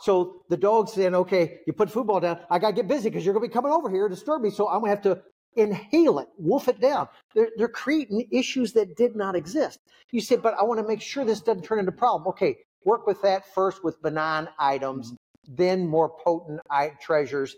So 0.00 0.42
the 0.48 0.56
dog's 0.56 0.92
saying, 0.92 1.14
okay, 1.14 1.60
you 1.66 1.72
put 1.72 1.90
food 1.90 2.06
ball 2.06 2.20
down. 2.20 2.40
I 2.50 2.58
got 2.58 2.68
to 2.68 2.74
get 2.74 2.88
busy 2.88 3.08
because 3.08 3.24
you're 3.24 3.34
going 3.34 3.44
to 3.44 3.48
be 3.48 3.52
coming 3.52 3.72
over 3.72 3.88
here 3.88 4.08
to 4.08 4.14
disturb 4.14 4.42
me. 4.42 4.50
So 4.50 4.68
I'm 4.68 4.80
going 4.80 4.90
to 4.90 4.96
have 4.96 5.02
to 5.02 5.22
inhale 5.56 6.18
it, 6.18 6.28
wolf 6.36 6.68
it 6.68 6.80
down. 6.80 7.08
They're, 7.34 7.50
they're 7.56 7.68
creating 7.68 8.26
issues 8.30 8.72
that 8.72 8.96
did 8.96 9.14
not 9.16 9.36
exist. 9.36 9.78
You 10.10 10.20
say, 10.20 10.36
but 10.36 10.54
I 10.58 10.64
want 10.64 10.80
to 10.80 10.86
make 10.86 11.00
sure 11.00 11.24
this 11.24 11.40
doesn't 11.40 11.62
turn 11.62 11.78
into 11.78 11.92
a 11.92 11.94
problem. 11.94 12.26
Okay, 12.28 12.58
work 12.84 13.06
with 13.06 13.22
that 13.22 13.54
first 13.54 13.84
with 13.84 14.00
benign 14.02 14.48
items, 14.58 15.12
mm-hmm. 15.12 15.54
then 15.54 15.86
more 15.86 16.10
potent 16.22 16.60
treasures. 17.00 17.56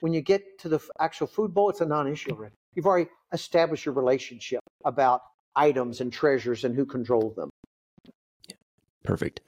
When 0.00 0.12
you 0.12 0.20
get 0.20 0.58
to 0.60 0.68
the 0.68 0.80
actual 1.00 1.26
food 1.26 1.54
bowl, 1.54 1.70
it's 1.70 1.80
a 1.80 1.86
non-issue 1.86 2.32
already. 2.32 2.54
You've 2.74 2.86
already 2.86 3.10
established 3.32 3.84
your 3.84 3.94
relationship 3.94 4.60
about 4.84 5.22
items 5.56 6.00
and 6.00 6.12
treasures 6.12 6.64
and 6.64 6.74
who 6.74 6.86
controls 6.86 7.34
them. 7.34 7.50
Yeah, 9.08 9.14
perfect. 9.14 9.40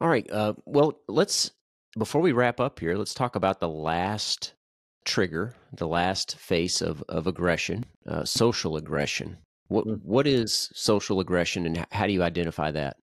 All 0.00 0.08
right. 0.08 0.30
Uh, 0.30 0.54
well, 0.66 0.98
let's 1.08 1.52
before 1.98 2.20
we 2.20 2.32
wrap 2.32 2.60
up 2.60 2.78
here, 2.78 2.96
let's 2.96 3.14
talk 3.14 3.36
about 3.36 3.60
the 3.60 3.68
last 3.68 4.54
trigger, 5.04 5.54
the 5.72 5.88
last 5.88 6.36
face 6.36 6.80
of, 6.80 7.02
of 7.08 7.26
aggression, 7.26 7.84
uh, 8.06 8.24
social 8.24 8.76
aggression. 8.76 9.36
What 9.68 9.86
mm. 9.86 10.00
what 10.02 10.26
is 10.26 10.70
social 10.72 11.20
aggression, 11.20 11.66
and 11.66 11.86
how 11.90 12.06
do 12.06 12.12
you 12.12 12.22
identify 12.22 12.70
that? 12.72 12.96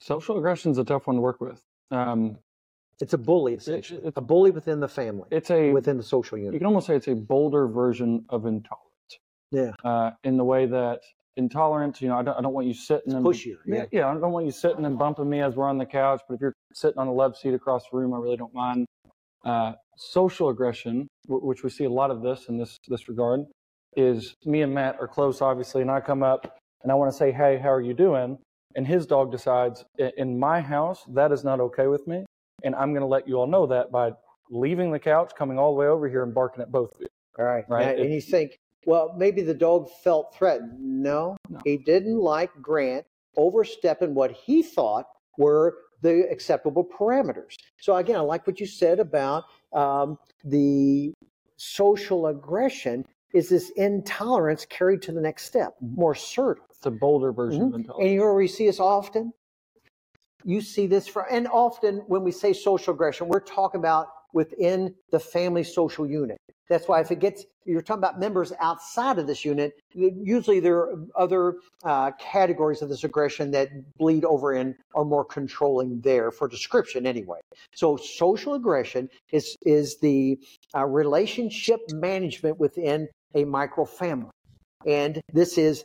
Social 0.00 0.38
aggression 0.38 0.70
is 0.70 0.78
a 0.78 0.84
tough 0.84 1.06
one 1.06 1.16
to 1.16 1.22
work 1.22 1.40
with. 1.40 1.62
Um, 1.90 2.38
it's 3.00 3.14
a 3.14 3.18
bully, 3.18 3.54
essentially. 3.54 4.00
It's 4.04 4.16
a 4.16 4.22
bully 4.22 4.50
within 4.50 4.80
the 4.80 4.88
family. 4.88 5.28
It's 5.30 5.50
a 5.50 5.72
within 5.72 5.96
the 5.96 6.02
social 6.02 6.38
unit. 6.38 6.52
You 6.52 6.60
can 6.60 6.66
almost 6.66 6.86
say 6.86 6.96
it's 6.96 7.08
a 7.08 7.14
bolder 7.14 7.66
version 7.66 8.24
of 8.28 8.46
intolerance. 8.46 8.86
Yeah. 9.50 9.72
Uh, 9.82 10.12
in 10.22 10.36
the 10.36 10.44
way 10.44 10.66
that 10.66 11.00
intolerance, 11.36 12.00
you 12.00 12.08
know, 12.08 12.18
I 12.18 12.22
don't, 12.22 12.36
I 12.36 12.40
don't 12.42 12.52
want 12.52 12.66
you 12.66 12.74
sitting 12.74 13.12
and 13.12 13.24
pushier. 13.24 13.56
Yeah. 13.66 13.84
yeah, 13.92 14.08
I 14.08 14.14
don't 14.14 14.32
want 14.32 14.46
you 14.46 14.52
sitting 14.52 14.84
and 14.84 14.98
bumping 14.98 15.28
me 15.28 15.40
as 15.40 15.56
we're 15.56 15.68
on 15.68 15.78
the 15.78 15.86
couch. 15.86 16.20
But 16.28 16.34
if 16.34 16.40
you're 16.40 16.54
sitting 16.72 16.98
on 16.98 17.06
the 17.06 17.12
love 17.12 17.36
seat 17.36 17.54
across 17.54 17.84
the 17.90 17.96
room, 17.96 18.14
I 18.14 18.18
really 18.18 18.36
don't 18.36 18.54
mind. 18.54 18.86
Uh, 19.44 19.72
social 19.96 20.50
aggression, 20.50 21.08
w- 21.26 21.46
which 21.46 21.62
we 21.62 21.70
see 21.70 21.84
a 21.84 21.90
lot 21.90 22.10
of 22.10 22.20
this 22.22 22.46
in 22.48 22.58
this 22.58 22.76
this 22.88 23.08
regard, 23.08 23.40
is 23.96 24.34
me 24.44 24.62
and 24.62 24.74
Matt 24.74 24.98
are 25.00 25.08
close, 25.08 25.40
obviously, 25.40 25.80
and 25.80 25.90
I 25.90 26.00
come 26.00 26.22
up 26.22 26.58
and 26.82 26.92
I 26.92 26.94
want 26.94 27.10
to 27.10 27.16
say, 27.16 27.32
"Hey, 27.32 27.58
how 27.58 27.70
are 27.70 27.80
you 27.80 27.94
doing?" 27.94 28.38
and 28.76 28.86
his 28.86 29.06
dog 29.06 29.32
decides, 29.32 29.84
in 30.16 30.38
my 30.38 30.60
house, 30.60 31.04
that 31.08 31.32
is 31.32 31.44
not 31.44 31.60
okay 31.60 31.86
with 31.86 32.06
me, 32.06 32.24
and 32.62 32.74
I'm 32.74 32.92
going 32.92 33.02
to 33.02 33.06
let 33.06 33.26
you 33.26 33.36
all 33.36 33.46
know 33.46 33.66
that 33.66 33.90
by 33.90 34.12
leaving 34.50 34.92
the 34.92 34.98
couch, 34.98 35.32
coming 35.36 35.58
all 35.58 35.74
the 35.74 35.80
way 35.80 35.86
over 35.86 36.08
here, 36.08 36.22
and 36.22 36.34
barking 36.34 36.62
at 36.62 36.70
both 36.70 36.94
of 36.94 37.00
you. 37.00 37.08
All 37.38 37.44
right. 37.44 37.64
Right. 37.68 37.96
Now, 37.96 38.02
and 38.02 38.12
you 38.12 38.20
think, 38.20 38.58
well, 38.86 39.14
maybe 39.16 39.42
the 39.42 39.54
dog 39.54 39.88
felt 40.02 40.34
threatened. 40.34 40.78
No, 40.80 41.36
No. 41.48 41.60
he 41.64 41.76
didn't 41.76 42.18
like 42.18 42.50
Grant 42.62 43.06
overstepping 43.36 44.14
what 44.14 44.30
he 44.32 44.62
thought 44.62 45.06
were 45.38 45.76
the 46.02 46.28
acceptable 46.30 46.84
parameters. 46.84 47.56
So 47.78 47.94
again, 47.96 48.16
I 48.16 48.20
like 48.20 48.46
what 48.46 48.58
you 48.58 48.66
said 48.66 49.00
about 49.00 49.44
um, 49.72 50.18
the 50.44 51.12
social 51.56 52.26
aggression 52.26 53.04
is 53.32 53.48
this 53.48 53.70
intolerance 53.76 54.64
carried 54.66 55.02
to 55.02 55.12
the 55.12 55.20
next 55.20 55.44
step, 55.44 55.76
Mhm. 55.82 55.96
more 55.96 56.12
assertive. 56.12 56.64
It's 56.70 56.86
a 56.86 56.90
bolder 56.90 57.32
version 57.32 57.62
Mhm. 57.64 57.68
of 57.68 57.74
intelligence. 57.74 58.04
And 58.04 58.12
you 58.14 58.20
know 58.20 58.34
we 58.34 58.48
see 58.48 58.66
this 58.66 58.80
often? 58.80 59.32
You 60.42 60.62
see 60.62 60.86
this 60.86 61.06
for, 61.06 61.30
and 61.30 61.46
often 61.48 61.98
when 62.08 62.24
we 62.24 62.32
say 62.32 62.52
social 62.54 62.94
aggression, 62.94 63.28
we're 63.28 63.40
talking 63.40 63.78
about 63.78 64.08
within 64.32 64.94
the 65.10 65.20
family 65.20 65.64
social 65.64 66.06
unit. 66.06 66.38
That's 66.68 66.86
why 66.86 67.00
if 67.00 67.10
it 67.10 67.18
gets, 67.18 67.44
you're 67.64 67.82
talking 67.82 67.98
about 67.98 68.20
members 68.20 68.52
outside 68.60 69.18
of 69.18 69.26
this 69.26 69.44
unit, 69.44 69.72
usually 69.92 70.60
there 70.60 70.76
are 70.76 71.04
other 71.16 71.56
uh, 71.82 72.12
categories 72.12 72.80
of 72.80 72.88
this 72.88 73.02
aggression 73.02 73.50
that 73.50 73.70
bleed 73.98 74.24
over 74.24 74.54
in 74.54 74.76
are 74.94 75.04
more 75.04 75.24
controlling 75.24 76.00
there 76.00 76.30
for 76.30 76.46
description 76.46 77.06
anyway. 77.06 77.40
So 77.74 77.96
social 77.96 78.54
aggression 78.54 79.08
is, 79.32 79.56
is 79.62 79.98
the 79.98 80.38
uh, 80.72 80.86
relationship 80.86 81.80
management 81.92 82.60
within 82.60 83.08
a 83.34 83.44
micro 83.44 83.84
family. 83.84 84.30
And 84.86 85.20
this 85.32 85.58
is 85.58 85.84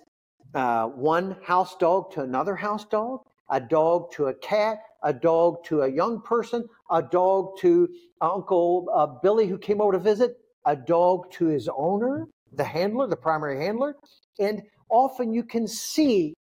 uh, 0.53 0.85
one 0.87 1.35
house 1.43 1.75
dog 1.77 2.11
to 2.13 2.21
another 2.21 2.55
house 2.55 2.85
dog, 2.85 3.21
a 3.49 3.59
dog 3.59 4.11
to 4.13 4.27
a 4.27 4.33
cat, 4.33 4.79
a 5.03 5.13
dog 5.13 5.63
to 5.65 5.81
a 5.81 5.91
young 5.91 6.21
person, 6.21 6.67
a 6.89 7.01
dog 7.01 7.57
to 7.59 7.89
Uncle 8.21 8.89
uh, 8.93 9.07
Billy 9.21 9.47
who 9.47 9.57
came 9.57 9.81
over 9.81 9.93
to 9.93 9.99
visit, 9.99 10.37
a 10.65 10.75
dog 10.75 11.31
to 11.31 11.45
his 11.45 11.69
owner, 11.75 12.27
the 12.53 12.63
handler, 12.63 13.07
the 13.07 13.15
primary 13.15 13.63
handler. 13.63 13.95
And 14.39 14.61
often 14.89 15.33
you 15.33 15.43
can 15.43 15.67
see 15.67 16.33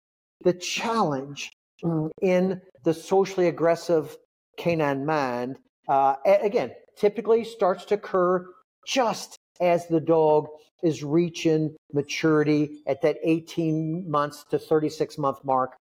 the 0.43 0.55
challenge 0.55 1.51
mm, 1.83 2.11
in 2.23 2.61
the 2.85 2.95
socially 2.95 3.49
aggressive 3.49 4.17
canine 4.57 5.05
mind. 5.05 5.57
Uh, 5.89 6.15
again, 6.25 6.73
typically 6.97 7.45
starts 7.45 7.85
to 7.87 7.95
occur 7.95 8.47
just 8.87 9.37
as 9.61 9.87
the 9.87 10.01
dog 10.01 10.47
is 10.83 11.03
reaching 11.03 11.75
maturity 11.93 12.83
at 12.87 13.01
that 13.03 13.17
18 13.23 14.09
months 14.11 14.45
to 14.51 14.59
36 14.59 15.17
month 15.19 15.39
mark. 15.45 15.77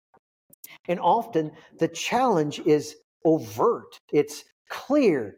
And 0.89 1.01
often 1.01 1.53
the 1.79 1.89
challenge 1.89 2.61
is 2.61 2.97
overt, 3.25 3.99
it's 4.13 4.45
clear. 4.69 5.37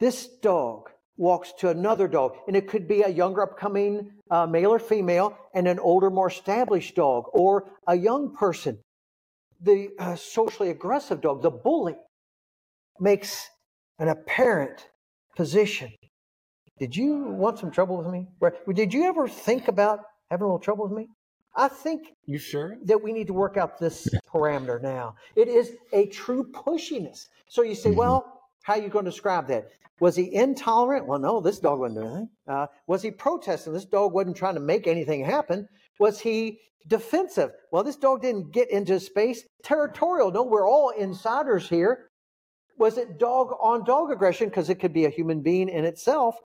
This 0.00 0.28
dog 0.42 0.90
walks 1.16 1.52
to 1.58 1.68
another 1.68 2.08
dog, 2.08 2.32
and 2.46 2.56
it 2.56 2.68
could 2.68 2.88
be 2.88 3.02
a 3.02 3.08
younger 3.08 3.42
upcoming 3.42 4.10
uh, 4.30 4.46
male 4.46 4.72
or 4.72 4.78
female 4.78 5.36
and 5.54 5.68
an 5.68 5.78
older, 5.78 6.10
more 6.10 6.28
established 6.28 6.96
dog, 6.96 7.24
or 7.32 7.70
a 7.86 7.94
young 7.94 8.34
person. 8.34 8.78
The 9.60 9.90
uh, 9.98 10.16
socially 10.16 10.70
aggressive 10.70 11.20
dog, 11.20 11.42
the 11.42 11.50
bully, 11.50 11.94
makes 12.98 13.48
an 13.98 14.08
apparent 14.08 14.88
position. 15.36 15.92
Did 16.78 16.96
you 16.96 17.24
want 17.24 17.58
some 17.58 17.70
trouble 17.70 17.98
with 17.98 18.08
me? 18.08 18.26
Did 18.74 18.92
you 18.92 19.04
ever 19.04 19.28
think 19.28 19.68
about 19.68 20.00
having 20.30 20.44
a 20.44 20.46
little 20.46 20.58
trouble 20.58 20.88
with 20.88 20.96
me? 20.96 21.08
I 21.54 21.68
think 21.68 22.14
You 22.26 22.38
sure? 22.38 22.76
that 22.84 23.02
we 23.02 23.12
need 23.12 23.26
to 23.26 23.32
work 23.34 23.56
out 23.56 23.78
this 23.78 24.08
parameter 24.32 24.80
now. 24.80 25.14
It 25.36 25.48
is 25.48 25.72
a 25.92 26.06
true 26.06 26.44
pushiness. 26.52 27.26
So 27.48 27.62
you 27.62 27.74
say, 27.74 27.90
Mhm. 27.90 27.96
well, 27.96 28.40
how 28.62 28.74
are 28.74 28.78
you 28.80 28.88
going 28.88 29.04
to 29.04 29.10
describe 29.10 29.48
that? 29.48 29.68
Was 30.00 30.16
he 30.16 30.34
intolerant? 30.34 31.06
Well, 31.06 31.18
no, 31.18 31.40
this 31.40 31.58
dog 31.58 31.78
wasn't 31.78 32.00
doing 32.00 32.08
anything. 32.12 32.28
Uh, 32.48 32.66
was 32.86 33.02
he 33.02 33.10
protesting? 33.10 33.72
This 33.72 33.84
dog 33.84 34.12
wasn't 34.12 34.36
trying 34.36 34.54
to 34.54 34.60
make 34.60 34.86
anything 34.86 35.24
happen. 35.24 35.68
Was 35.98 36.20
he 36.20 36.58
defensive? 36.88 37.52
Well, 37.70 37.84
this 37.84 37.96
dog 37.96 38.22
didn't 38.22 38.50
get 38.52 38.70
into 38.70 38.98
space. 38.98 39.44
Territorial? 39.62 40.32
No, 40.32 40.42
we're 40.42 40.68
all 40.68 40.90
insiders 40.90 41.68
here. 41.68 42.08
Was 42.78 42.98
it 42.98 43.18
dog 43.18 43.54
on 43.60 43.84
dog 43.84 44.10
aggression? 44.10 44.48
Because 44.48 44.70
it 44.70 44.76
could 44.80 44.92
be 44.92 45.04
a 45.04 45.10
human 45.10 45.40
being 45.42 45.68
in 45.68 45.84
itself. 45.84 46.36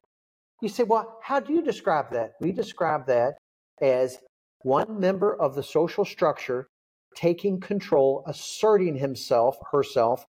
You 0.62 0.70
say, 0.70 0.84
well, 0.84 1.18
how 1.24 1.40
do 1.40 1.54
you 1.54 1.62
describe 1.64 2.12
that? 2.12 2.34
We 2.42 2.52
describe 2.52 3.08
that 3.08 3.36
as 3.82 4.18
one 4.62 5.00
member 5.00 5.40
of 5.40 5.56
the 5.56 5.64
social 5.64 6.06
structure 6.06 6.68
taking 7.16 7.60
control, 7.60 8.24
asserting 8.28 8.96
himself, 8.96 9.58
herself, 9.72 10.26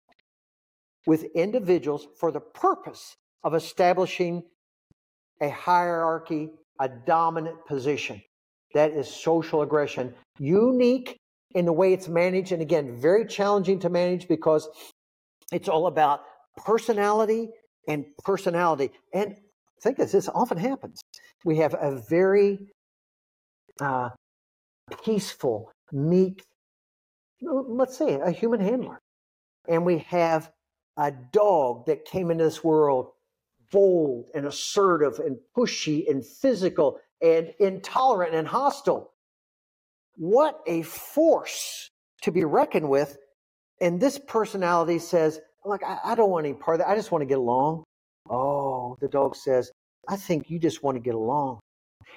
with 1.08 1.24
individuals 1.36 2.08
for 2.20 2.32
the 2.32 2.40
purpose 2.40 3.16
of 3.44 3.54
establishing 3.54 4.44
a 5.42 5.50
hierarchy, 5.50 6.50
a 6.80 6.90
dominant 6.90 7.58
position. 7.68 8.22
That 8.74 8.92
is 8.92 9.08
social 9.08 9.62
aggression, 9.62 10.14
unique 10.40 11.18
in 11.54 11.66
the 11.66 11.74
way 11.74 11.94
it's 11.94 12.08
managed, 12.08 12.52
and 12.52 12.62
again, 12.62 13.00
very 13.00 13.26
challenging 13.26 13.80
to 13.80 13.90
manage 13.90 14.28
because 14.28 14.68
it's 15.52 15.70
all 15.70 15.88
about 15.88 16.22
personality 16.58 17.50
and 17.88 18.06
personality. 18.24 18.92
And 19.14 19.36
think 19.82 19.98
this, 19.98 20.12
this 20.12 20.30
often 20.30 20.58
happens. 20.58 21.02
We 21.46 21.58
have 21.58 21.76
a 21.76 22.02
very 22.10 22.60
uh, 23.80 24.10
peaceful, 25.04 25.72
meek, 25.92 26.44
let's 27.42 27.98
say 27.98 28.16
a 28.16 28.32
human 28.32 28.60
handler. 28.60 29.00
And 29.68 29.86
we 29.86 30.00
have 30.10 30.52
a 30.98 31.12
dog 31.12 31.88
that 31.88 32.06
came 32.06 32.32
into 32.32 32.44
this 32.44 32.64
world 32.64 33.12
bold 33.72 34.28
and 34.34 34.46
assertive 34.46 35.20
and 35.20 35.38
pushy 35.56 36.10
and 36.10 36.26
physical 36.26 37.00
and 37.22 37.54
intolerant 37.60 38.34
and 38.36 38.48
hostile. 38.48 39.12
What 40.16 40.62
a 40.68 40.84
force 40.84 41.90
to 42.22 42.32
be 42.32 42.46
reckoned 42.46 42.90
with. 42.90 43.18
And 43.82 44.00
this 44.00 44.18
personality 44.18 45.00
says, 45.00 45.40
Look, 45.66 45.82
I, 45.84 45.98
I 46.06 46.16
don't 46.16 46.30
want 46.30 46.46
any 46.46 46.54
part 46.54 46.76
of 46.76 46.80
that. 46.86 46.92
I 46.92 46.96
just 46.96 47.12
want 47.12 47.24
to 47.24 47.26
get 47.26 47.40
along. 47.40 47.84
Oh, 48.30 48.98
the 49.02 49.08
dog 49.08 49.36
says, 49.36 49.72
I 50.08 50.16
think 50.16 50.50
you 50.50 50.60
just 50.60 50.84
want 50.84 50.96
to 50.96 51.02
get 51.02 51.16
along. 51.16 51.60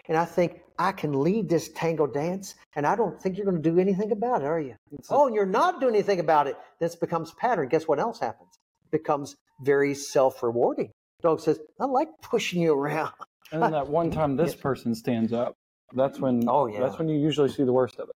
And 0.08 0.16
I 0.16 0.24
think 0.24 0.60
I 0.78 0.92
can 0.92 1.22
lead 1.22 1.48
this 1.48 1.68
tango 1.70 2.06
dance, 2.06 2.54
and 2.76 2.86
I 2.86 2.94
don't 2.96 3.20
think 3.20 3.36
you're 3.36 3.44
going 3.44 3.62
to 3.62 3.70
do 3.70 3.78
anything 3.78 4.12
about 4.12 4.42
it, 4.42 4.46
are 4.46 4.60
you? 4.60 4.74
It's 4.92 5.08
Oh, 5.10 5.26
and 5.26 5.34
you're 5.34 5.46
not 5.46 5.80
doing 5.80 5.94
anything 5.94 6.20
about 6.20 6.46
it. 6.46 6.56
This 6.80 6.96
becomes 6.96 7.32
pattern. 7.34 7.68
Guess 7.68 7.88
what 7.88 7.98
else 7.98 8.20
happens? 8.20 8.50
It 8.84 8.90
becomes 8.90 9.34
very 9.62 9.94
self-rewarding. 9.94 10.90
Dog 11.20 11.40
says, 11.40 11.58
"I 11.80 11.86
like 11.86 12.08
pushing 12.22 12.62
you 12.62 12.74
around." 12.74 13.12
And 13.52 13.62
then 13.62 13.72
that 13.72 13.88
one 14.00 14.10
time 14.10 14.36
this 14.36 14.54
person 14.54 14.94
stands 14.94 15.32
up, 15.32 15.54
that's 15.94 16.20
when 16.20 16.48
Oh, 16.48 16.66
yeah. 16.66 16.80
that's 16.80 16.98
when 16.98 17.08
you 17.08 17.18
usually 17.18 17.48
see 17.48 17.64
the 17.64 17.72
worst 17.72 17.98
of 17.98 18.08
it. 18.08 18.14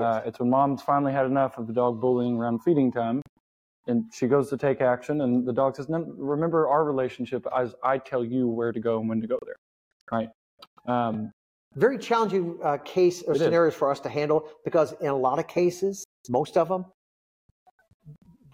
Uh, 0.00 0.22
it's 0.24 0.38
when 0.38 0.48
mom's 0.50 0.82
finally 0.82 1.12
had 1.12 1.26
enough 1.26 1.58
of 1.58 1.66
the 1.66 1.72
dog 1.72 2.00
bullying 2.00 2.36
around 2.36 2.60
feeding 2.62 2.90
time, 2.90 3.20
and 3.86 4.04
she 4.14 4.26
goes 4.28 4.48
to 4.50 4.56
take 4.56 4.80
action, 4.80 5.20
and 5.20 5.46
the 5.46 5.52
dog 5.52 5.76
says, 5.76 5.88
no, 5.88 5.98
"Remember 6.16 6.68
our 6.68 6.84
relationship 6.84 7.46
as 7.54 7.74
I 7.82 7.98
tell 7.98 8.24
you 8.24 8.48
where 8.48 8.72
to 8.72 8.80
go 8.80 8.98
and 9.00 9.08
when 9.08 9.20
to 9.20 9.26
go 9.26 9.38
there." 9.44 9.56
Right? 10.10 10.30
Um, 10.88 11.32
Very 11.74 11.98
challenging 11.98 12.58
uh, 12.64 12.78
case 12.78 13.22
or 13.22 13.34
It 13.34 13.36
is. 13.36 13.42
scenarios 13.42 13.74
for 13.74 13.90
us 13.90 14.00
to 14.00 14.08
handle 14.08 14.48
because 14.64 14.94
in 15.00 15.08
a 15.08 15.16
lot 15.16 15.38
of 15.38 15.46
cases, 15.46 16.04
most 16.28 16.56
of 16.56 16.68
them, 16.68 16.86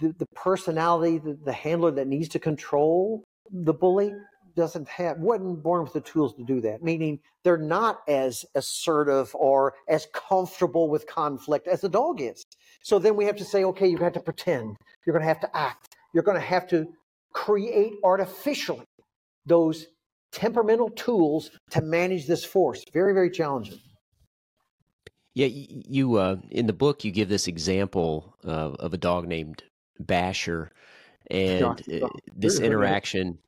the, 0.01 0.15
the 0.19 0.27
personality, 0.35 1.19
the, 1.19 1.39
the 1.45 1.53
handler 1.53 1.93
that 1.93 2.07
needs 2.09 2.29
to 2.31 2.39
control 2.39 3.25
the 3.51 3.73
bully 3.73 4.13
doesn't 4.57 4.89
have 4.89 5.19
wasn't 5.19 5.63
born 5.63 5.83
with 5.83 5.93
the 5.93 6.01
tools 6.01 6.35
to 6.35 6.45
do 6.45 6.61
that. 6.61 6.83
Meaning 6.83 7.21
they're 7.43 7.57
not 7.57 8.01
as 8.09 8.45
assertive 8.55 9.35
or 9.35 9.75
as 9.89 10.07
comfortable 10.13 10.89
with 10.89 11.07
conflict 11.07 11.67
as 11.67 11.81
the 11.81 11.89
dog 11.89 12.21
is. 12.21 12.45
So 12.83 12.99
then 12.99 13.17
we 13.17 13.25
have 13.25 13.37
to 13.37 13.45
say, 13.45 13.65
okay, 13.65 13.89
you 13.89 13.97
have 13.99 14.13
to 14.13 14.21
pretend. 14.21 14.77
You're 15.05 15.13
going 15.13 15.23
to 15.23 15.29
have 15.29 15.41
to 15.41 15.57
act. 15.57 15.97
You're 16.13 16.23
going 16.23 16.39
to 16.39 16.47
have 16.47 16.69
to 16.69 16.87
create 17.33 17.95
artificially 18.05 18.85
those 19.47 19.87
temperamental 20.35 20.91
tools 20.91 21.51
to 21.71 21.81
manage 21.81 22.27
this 22.27 22.45
force. 22.45 22.85
Very, 22.93 23.15
very 23.15 23.31
challenging. 23.31 23.79
Yeah, 25.35 25.49
you 25.49 26.17
uh, 26.17 26.37
in 26.51 26.67
the 26.67 26.73
book 26.73 27.05
you 27.05 27.11
give 27.11 27.29
this 27.29 27.49
example 27.49 28.37
of, 28.45 28.77
of 28.77 28.95
a 28.95 28.99
dog 28.99 29.27
named 29.27 29.65
Basher, 29.99 30.71
and 31.31 31.61
Yeah. 31.61 32.07
uh, 32.07 32.09
this 32.37 32.59
Very, 32.59 32.59
very 32.59 32.61
good. 32.61 32.67
interaction 32.67 33.39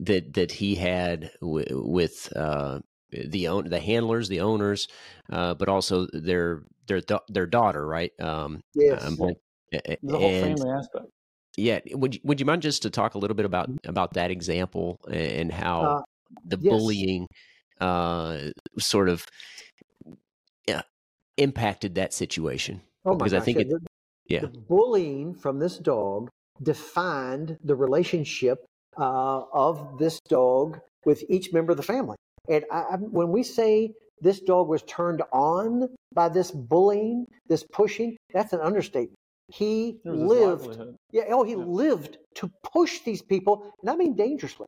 that 0.00 0.34
that 0.34 0.52
he 0.52 0.74
had 0.74 1.30
w- 1.40 1.84
with 1.86 2.32
uh, 2.36 2.80
the 3.10 3.48
own 3.48 3.68
the 3.68 3.80
handlers, 3.80 4.28
the 4.28 4.40
owners, 4.40 4.88
uh, 5.30 5.54
but 5.54 5.68
also 5.68 6.06
their 6.12 6.64
their 6.88 7.00
their 7.28 7.46
daughter, 7.46 7.86
right? 7.86 8.12
Um, 8.20 8.60
Yes. 8.74 9.02
um, 9.02 9.16
the 10.02 10.18
whole 10.18 10.28
and 10.28 10.58
family 10.58 10.70
aspect. 10.70 11.06
yeah, 11.56 11.80
would 11.92 12.14
you, 12.16 12.20
would 12.24 12.40
you 12.40 12.46
mind 12.46 12.62
just 12.62 12.82
to 12.82 12.90
talk 12.90 13.14
a 13.14 13.18
little 13.18 13.36
bit 13.36 13.46
about 13.46 13.70
about 13.84 14.14
that 14.14 14.30
example 14.30 14.98
and 15.12 15.52
how 15.52 15.82
Uh, 15.86 16.02
the 16.44 16.58
yes. 16.60 16.72
bullying 16.72 17.26
uh, 17.80 18.38
sort 18.78 19.08
of 19.08 19.26
yeah, 20.66 20.82
impacted 21.36 21.94
that 21.96 22.12
situation? 22.12 22.82
Oh 23.04 23.12
my 23.12 23.18
because 23.18 23.34
I 23.34 23.40
think 23.40 23.58
yeah, 23.58 23.62
it- 23.62 23.68
th- 23.68 23.80
Yeah. 24.30 24.40
The 24.42 24.48
bullying 24.48 25.34
from 25.34 25.58
this 25.58 25.78
dog 25.78 26.30
defined 26.62 27.58
the 27.64 27.74
relationship 27.74 28.64
uh, 28.96 29.42
of 29.52 29.98
this 29.98 30.20
dog 30.28 30.78
with 31.04 31.24
each 31.28 31.52
member 31.52 31.72
of 31.72 31.76
the 31.76 31.82
family. 31.82 32.16
And 32.48 32.64
I, 32.70 32.80
I, 32.92 32.96
when 32.96 33.30
we 33.32 33.42
say 33.42 33.92
this 34.20 34.40
dog 34.40 34.68
was 34.68 34.82
turned 34.82 35.22
on 35.32 35.88
by 36.14 36.28
this 36.28 36.50
bullying, 36.50 37.26
this 37.48 37.64
pushing, 37.72 38.16
that's 38.32 38.52
an 38.52 38.60
understatement. 38.60 39.16
He 39.48 39.98
lived, 40.04 40.78
yeah, 41.10 41.24
oh, 41.30 41.42
he 41.42 41.52
yeah. 41.52 41.64
lived 41.66 42.18
to 42.36 42.48
push 42.62 43.00
these 43.00 43.22
people, 43.22 43.72
and 43.80 43.90
I 43.90 43.96
mean 43.96 44.14
dangerously. 44.14 44.66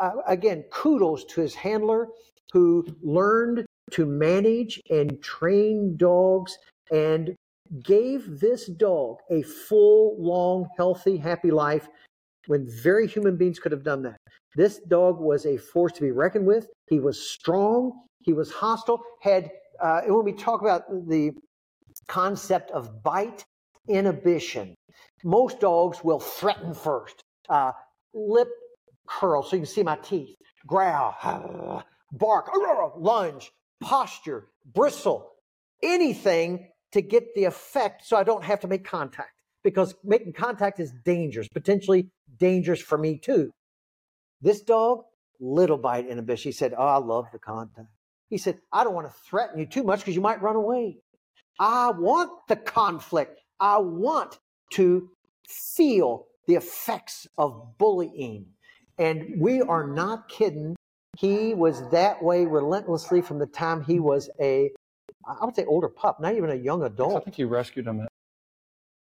Uh, 0.00 0.12
again, 0.26 0.64
kudos 0.70 1.24
to 1.24 1.40
his 1.40 1.54
handler 1.54 2.08
who 2.52 2.86
learned 3.02 3.64
to 3.90 4.06
manage 4.06 4.80
and 4.90 5.22
train 5.22 5.96
dogs 5.96 6.56
and 6.92 7.34
gave 7.82 8.40
this 8.40 8.66
dog 8.66 9.18
a 9.30 9.42
full, 9.42 10.16
long, 10.18 10.68
healthy, 10.76 11.16
happy 11.16 11.50
life 11.50 11.88
when 12.46 12.66
very 12.82 13.06
human 13.06 13.36
beings 13.36 13.58
could 13.58 13.72
have 13.72 13.82
done 13.84 14.02
that. 14.02 14.16
This 14.54 14.78
dog 14.88 15.18
was 15.18 15.46
a 15.46 15.56
force 15.56 15.92
to 15.92 16.02
be 16.02 16.10
reckoned 16.10 16.46
with. 16.46 16.68
He 16.88 17.00
was 17.00 17.20
strong. 17.20 18.04
He 18.22 18.32
was 18.32 18.52
hostile. 18.52 19.00
Had 19.20 19.50
uh, 19.80 20.02
when 20.02 20.24
we 20.24 20.32
talk 20.32 20.60
about 20.60 20.84
the 21.08 21.32
concept 22.08 22.70
of 22.70 23.02
bite 23.02 23.44
inhibition, 23.88 24.74
most 25.24 25.60
dogs 25.60 26.04
will 26.04 26.20
threaten 26.20 26.74
first. 26.74 27.20
Uh, 27.48 27.72
lip 28.14 28.48
curl 29.06 29.42
so 29.42 29.56
you 29.56 29.62
can 29.62 29.66
see 29.66 29.82
my 29.82 29.96
teeth, 29.96 30.36
growl, 30.66 31.82
bark, 32.12 32.50
lunge, 32.96 33.50
posture, 33.80 34.48
bristle, 34.72 35.32
anything 35.82 36.68
to 36.92 37.02
get 37.02 37.34
the 37.34 37.44
effect 37.44 38.06
so 38.06 38.16
I 38.16 38.24
don't 38.24 38.44
have 38.44 38.60
to 38.60 38.68
make 38.68 38.84
contact 38.84 39.32
because 39.62 39.94
making 40.04 40.32
contact 40.32 40.78
is 40.78 40.92
dangerous, 41.04 41.48
potentially 41.48 42.08
dangerous 42.38 42.80
for 42.80 42.96
me 42.96 43.18
too. 43.18 43.50
This 44.40 44.60
dog, 44.60 45.04
little 45.40 45.78
bite 45.78 46.06
inhibition. 46.06 46.50
He 46.50 46.52
said, 46.52 46.74
Oh, 46.76 46.86
I 46.86 46.98
love 46.98 47.26
the 47.32 47.38
contact. 47.38 47.88
He 48.28 48.38
said, 48.38 48.58
I 48.72 48.84
don't 48.84 48.94
want 48.94 49.08
to 49.08 49.14
threaten 49.28 49.58
you 49.58 49.66
too 49.66 49.82
much 49.82 50.00
because 50.00 50.14
you 50.14 50.20
might 50.20 50.42
run 50.42 50.56
away. 50.56 50.98
I 51.58 51.90
want 51.90 52.30
the 52.48 52.56
conflict. 52.56 53.40
I 53.60 53.78
want 53.78 54.38
to 54.72 55.10
feel 55.46 56.26
the 56.46 56.54
effects 56.54 57.26
of 57.38 57.78
bullying. 57.78 58.46
And 58.98 59.40
we 59.40 59.60
are 59.62 59.86
not 59.86 60.28
kidding. 60.28 60.76
He 61.16 61.54
was 61.54 61.88
that 61.90 62.22
way 62.22 62.44
relentlessly 62.44 63.22
from 63.22 63.38
the 63.38 63.46
time 63.46 63.82
he 63.84 64.00
was 64.00 64.30
a, 64.40 64.70
I 65.26 65.44
would 65.44 65.54
say, 65.54 65.64
older 65.64 65.88
pup, 65.88 66.20
not 66.20 66.34
even 66.34 66.50
a 66.50 66.54
young 66.54 66.82
adult. 66.84 67.16
I 67.16 67.20
think 67.20 67.38
you 67.38 67.48
rescued 67.48 67.86
him 67.86 68.00
at 68.00 68.08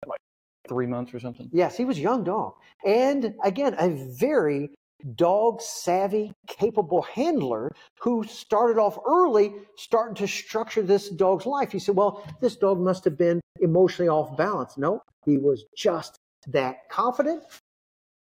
like 0.06 0.20
three 0.68 0.86
months 0.86 1.12
or 1.14 1.20
something. 1.20 1.48
Yes, 1.52 1.76
he 1.76 1.84
was 1.84 1.98
a 1.98 2.02
young 2.02 2.24
dog. 2.24 2.54
And 2.84 3.34
again, 3.44 3.74
a 3.78 3.90
very 4.18 4.70
dog 5.14 5.60
savvy, 5.60 6.32
capable 6.46 7.02
handler 7.02 7.70
who 8.00 8.24
started 8.24 8.80
off 8.80 8.98
early, 9.06 9.52
starting 9.76 10.14
to 10.16 10.26
structure 10.26 10.82
this 10.82 11.08
dog's 11.10 11.46
life. 11.46 11.70
He 11.72 11.78
said, 11.78 11.94
Well, 11.94 12.26
this 12.40 12.56
dog 12.56 12.80
must 12.80 13.04
have 13.04 13.16
been 13.16 13.40
emotionally 13.60 14.08
off 14.08 14.36
balance. 14.36 14.76
No, 14.76 15.02
he 15.24 15.38
was 15.38 15.64
just 15.76 16.18
that 16.48 16.88
confident 16.88 17.42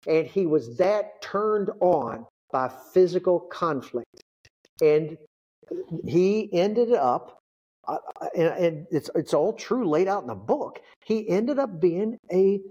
and 0.07 0.25
he 0.25 0.45
was 0.45 0.77
that 0.77 1.21
turned 1.21 1.69
on 1.81 2.25
by 2.51 2.71
physical 2.93 3.39
conflict. 3.39 4.07
And 4.81 5.17
he 6.05 6.49
ended 6.53 6.93
up, 6.93 7.39
uh, 7.87 7.97
and, 8.35 8.47
and 8.47 8.87
it's, 8.91 9.09
it's 9.15 9.33
all 9.33 9.53
true 9.53 9.89
laid 9.89 10.07
out 10.07 10.21
in 10.21 10.27
the 10.27 10.35
book, 10.35 10.79
he 11.05 11.27
ended 11.29 11.59
up 11.59 11.79
being 11.81 12.17
a 12.31 12.61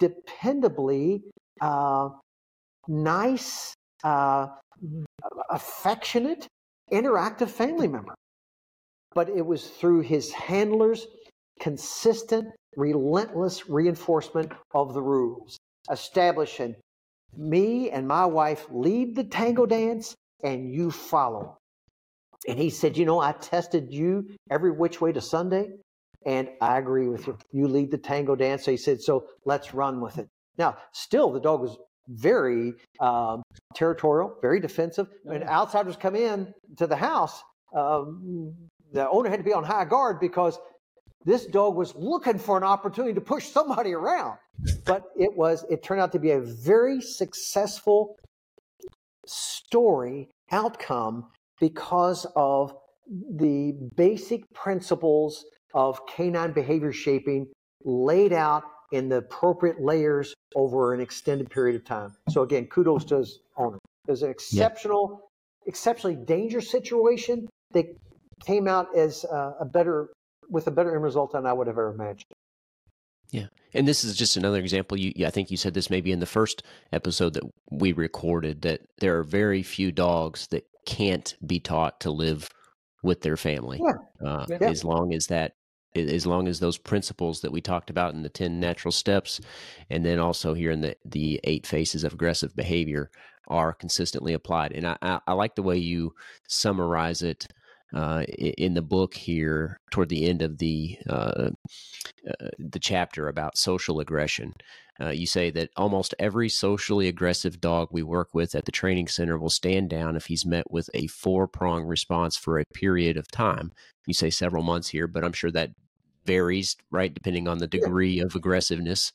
dependably 0.00 1.22
uh, 1.60 2.08
nice, 2.88 3.74
uh, 4.04 4.48
affectionate, 5.50 6.46
interactive 6.90 7.48
family 7.48 7.88
member. 7.88 8.14
But 9.14 9.28
it 9.28 9.44
was 9.44 9.68
through 9.68 10.00
his 10.02 10.32
handler's 10.32 11.06
consistent, 11.60 12.48
relentless 12.76 13.68
reinforcement 13.68 14.52
of 14.74 14.94
the 14.94 15.02
rules, 15.02 15.58
establishing 15.90 16.74
me 17.36 17.90
and 17.90 18.06
my 18.06 18.26
wife 18.26 18.66
lead 18.70 19.16
the 19.16 19.24
tango 19.24 19.66
dance 19.66 20.14
and 20.42 20.72
you 20.72 20.90
follow. 20.90 21.58
And 22.48 22.58
he 22.58 22.70
said, 22.70 22.96
You 22.96 23.04
know, 23.04 23.20
I 23.20 23.32
tested 23.32 23.92
you 23.92 24.28
every 24.50 24.70
which 24.70 25.00
way 25.00 25.12
to 25.12 25.20
Sunday, 25.20 25.68
and 26.26 26.48
I 26.60 26.78
agree 26.78 27.08
with 27.08 27.26
you. 27.26 27.38
You 27.52 27.68
lead 27.68 27.90
the 27.90 27.98
tango 27.98 28.34
dance. 28.34 28.64
So 28.64 28.70
he 28.70 28.76
said, 28.76 29.00
So 29.00 29.26
let's 29.44 29.74
run 29.74 30.00
with 30.00 30.18
it. 30.18 30.28
Now, 30.58 30.76
still, 30.92 31.32
the 31.32 31.40
dog 31.40 31.60
was 31.60 31.76
very 32.08 32.74
um, 33.00 33.42
territorial, 33.74 34.36
very 34.42 34.60
defensive. 34.60 35.06
When 35.22 35.44
outsiders 35.44 35.96
come 35.96 36.16
in 36.16 36.52
to 36.78 36.86
the 36.86 36.96
house, 36.96 37.42
um, 37.74 38.54
the 38.92 39.08
owner 39.08 39.30
had 39.30 39.38
to 39.38 39.44
be 39.44 39.52
on 39.52 39.64
high 39.64 39.84
guard 39.84 40.18
because 40.20 40.58
this 41.24 41.46
dog 41.46 41.76
was 41.76 41.94
looking 41.94 42.38
for 42.38 42.56
an 42.56 42.64
opportunity 42.64 43.14
to 43.14 43.20
push 43.20 43.46
somebody 43.48 43.92
around. 43.92 44.38
But 44.84 45.04
it 45.16 45.36
was, 45.36 45.64
it 45.70 45.82
turned 45.82 46.00
out 46.00 46.12
to 46.12 46.18
be 46.18 46.32
a 46.32 46.40
very 46.40 47.00
successful 47.00 48.16
story 49.26 50.28
outcome 50.50 51.26
because 51.60 52.26
of 52.36 52.74
the 53.36 53.72
basic 53.96 54.42
principles 54.52 55.44
of 55.74 56.04
canine 56.06 56.52
behavior 56.52 56.92
shaping 56.92 57.46
laid 57.84 58.32
out 58.32 58.64
in 58.92 59.08
the 59.08 59.16
appropriate 59.16 59.80
layers 59.80 60.34
over 60.54 60.92
an 60.92 61.00
extended 61.00 61.48
period 61.50 61.76
of 61.76 61.84
time. 61.84 62.14
So 62.28 62.42
again, 62.42 62.66
kudos 62.66 63.04
to 63.06 63.18
his 63.18 63.40
owner. 63.56 63.78
It 64.06 64.10
was 64.10 64.22
an 64.22 64.30
exceptional, 64.30 65.20
yeah. 65.64 65.68
exceptionally 65.68 66.16
dangerous 66.16 66.70
situation 66.70 67.48
that 67.72 67.86
came 68.44 68.68
out 68.68 68.94
as 68.96 69.24
uh, 69.24 69.52
a 69.60 69.64
better, 69.64 70.10
with 70.48 70.66
a 70.66 70.70
better 70.70 70.94
end 70.94 71.02
result 71.02 71.32
than 71.32 71.46
I 71.46 71.52
would 71.52 71.66
have 71.66 71.78
ever 71.78 71.90
imagined. 71.90 72.32
Yeah, 73.30 73.46
and 73.72 73.88
this 73.88 74.04
is 74.04 74.16
just 74.16 74.36
another 74.36 74.58
example. 74.58 74.98
You, 74.98 75.26
I 75.26 75.30
think 75.30 75.50
you 75.50 75.56
said 75.56 75.72
this 75.72 75.88
maybe 75.88 76.12
in 76.12 76.20
the 76.20 76.26
first 76.26 76.62
episode 76.92 77.34
that 77.34 77.44
we 77.70 77.92
recorded 77.92 78.62
that 78.62 78.82
there 78.98 79.18
are 79.18 79.24
very 79.24 79.62
few 79.62 79.90
dogs 79.90 80.48
that 80.48 80.66
can't 80.86 81.34
be 81.46 81.58
taught 81.58 82.00
to 82.00 82.10
live 82.10 82.48
with 83.02 83.22
their 83.22 83.36
family. 83.36 83.80
Yeah. 83.82 84.28
Uh, 84.28 84.46
yeah. 84.48 84.58
As 84.60 84.84
long 84.84 85.14
as 85.14 85.28
that 85.28 85.54
as 85.94 86.26
long 86.26 86.48
as 86.48 86.58
those 86.58 86.78
principles 86.78 87.40
that 87.40 87.52
we 87.52 87.60
talked 87.60 87.90
about 87.90 88.14
in 88.14 88.22
the 88.22 88.28
10 88.28 88.58
natural 88.58 88.92
steps 88.92 89.40
and 89.90 90.04
then 90.04 90.18
also 90.18 90.54
here 90.54 90.70
in 90.70 90.80
the, 90.80 90.96
the 91.04 91.38
eight 91.44 91.66
faces 91.66 92.02
of 92.02 92.14
aggressive 92.14 92.56
behavior 92.56 93.10
are 93.48 93.74
consistently 93.74 94.32
applied 94.32 94.72
and 94.72 94.86
i, 94.86 94.96
I, 95.02 95.20
I 95.26 95.32
like 95.34 95.54
the 95.54 95.62
way 95.62 95.76
you 95.76 96.14
summarize 96.48 97.20
it 97.20 97.46
uh, 97.92 98.22
in 98.28 98.74
the 98.74 98.82
book 98.82 99.14
here 99.14 99.78
toward 99.90 100.08
the 100.08 100.26
end 100.28 100.42
of 100.42 100.58
the 100.58 100.98
uh, 101.08 101.50
uh, 102.28 102.48
the 102.58 102.78
chapter 102.78 103.28
about 103.28 103.58
social 103.58 104.00
aggression 104.00 104.54
uh, 105.00 105.08
you 105.08 105.26
say 105.26 105.50
that 105.50 105.70
almost 105.76 106.14
every 106.18 106.48
socially 106.48 107.08
aggressive 107.08 107.60
dog 107.60 107.88
we 107.90 108.02
work 108.02 108.34
with 108.34 108.54
at 108.54 108.66
the 108.66 108.72
training 108.72 109.08
center 109.08 109.38
will 109.38 109.50
stand 109.50 109.88
down 109.88 110.16
if 110.16 110.26
he's 110.26 110.44
met 110.44 110.70
with 110.70 110.88
a 110.94 111.06
four 111.06 111.48
prong 111.48 111.84
response 111.84 112.36
for 112.36 112.58
a 112.58 112.64
period 112.66 113.16
of 113.16 113.30
time. 113.30 113.72
You 114.06 114.14
say 114.14 114.30
several 114.30 114.62
months 114.62 114.88
here, 114.88 115.06
but 115.06 115.24
I'm 115.24 115.32
sure 115.32 115.50
that 115.52 115.70
varies, 116.24 116.76
right, 116.90 117.12
depending 117.12 117.48
on 117.48 117.58
the 117.58 117.66
degree 117.66 118.14
yeah. 118.14 118.24
of 118.24 118.36
aggressiveness. 118.36 119.12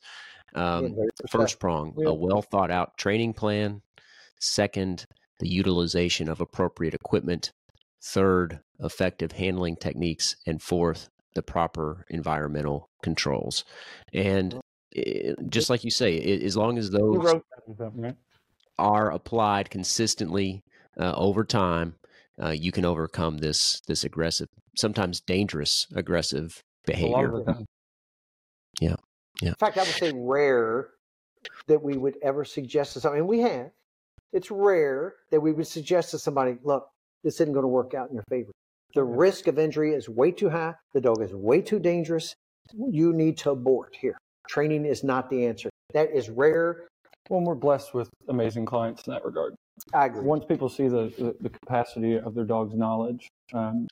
Um, 0.54 0.94
yeah, 0.96 1.04
first 1.30 1.60
prong, 1.60 1.94
yeah. 1.96 2.08
a 2.08 2.14
well 2.14 2.42
thought 2.42 2.70
out 2.70 2.98
training 2.98 3.34
plan. 3.34 3.82
Second, 4.40 5.06
the 5.38 5.48
utilization 5.48 6.28
of 6.28 6.40
appropriate 6.40 6.94
equipment. 6.94 7.52
Third, 8.02 8.60
effective 8.80 9.32
handling 9.32 9.76
techniques. 9.76 10.36
And 10.46 10.62
fourth, 10.62 11.08
the 11.34 11.42
proper 11.42 12.04
environmental 12.08 12.88
controls. 13.02 13.64
And 14.12 14.60
it, 14.92 15.36
just 15.48 15.70
like 15.70 15.84
you 15.84 15.90
say, 15.90 16.14
it, 16.14 16.42
as 16.42 16.56
long 16.56 16.78
as 16.78 16.90
those 16.90 17.34
are 18.78 19.10
applied 19.10 19.70
consistently 19.70 20.62
uh, 20.98 21.12
over 21.16 21.44
time, 21.44 21.96
uh, 22.42 22.50
you 22.50 22.70
can 22.72 22.84
overcome 22.84 23.38
this 23.38 23.80
this 23.88 24.04
aggressive, 24.04 24.48
sometimes 24.76 25.20
dangerous 25.20 25.86
aggressive 25.94 26.62
behavior. 26.86 27.42
Yeah. 28.80 28.96
Yeah. 29.42 29.48
In 29.48 29.54
fact, 29.54 29.78
I 29.78 29.82
would 29.82 29.88
say 29.88 30.12
rare 30.14 30.88
that 31.66 31.82
we 31.82 31.96
would 31.96 32.16
ever 32.22 32.44
suggest 32.44 32.94
to 32.94 33.00
somebody, 33.00 33.20
and 33.20 33.28
we 33.28 33.40
have. 33.40 33.70
It's 34.32 34.50
rare 34.50 35.14
that 35.30 35.40
we 35.40 35.52
would 35.52 35.66
suggest 35.66 36.10
to 36.10 36.18
somebody, 36.18 36.58
look, 36.62 36.88
this 37.24 37.40
isn't 37.40 37.52
going 37.52 37.64
to 37.64 37.68
work 37.68 37.94
out 37.94 38.08
in 38.08 38.14
your 38.14 38.24
favor. 38.28 38.50
The 38.94 39.04
risk 39.04 39.46
of 39.46 39.58
injury 39.58 39.92
is 39.92 40.08
way 40.08 40.32
too 40.32 40.50
high. 40.50 40.74
The 40.94 41.00
dog 41.00 41.22
is 41.22 41.34
way 41.34 41.60
too 41.60 41.78
dangerous. 41.78 42.34
You 42.74 43.12
need 43.12 43.36
to 43.38 43.50
abort 43.50 43.96
here. 44.00 44.16
Training 44.48 44.86
is 44.86 45.04
not 45.04 45.28
the 45.28 45.46
answer. 45.46 45.68
That 45.92 46.10
is 46.14 46.30
rare. 46.30 46.86
Well, 47.28 47.42
we're 47.42 47.54
blessed 47.54 47.94
with 47.94 48.08
amazing 48.28 48.64
clients 48.64 49.06
in 49.06 49.12
that 49.12 49.24
regard. 49.24 49.54
I 49.92 50.06
agree. 50.06 50.22
Once 50.22 50.44
people 50.44 50.68
see 50.68 50.88
the, 50.88 51.12
the, 51.18 51.36
the 51.40 51.50
capacity 51.50 52.18
of 52.18 52.34
their 52.34 52.44
dog's 52.44 52.74
knowledge, 52.74 53.28
um, 53.52 53.86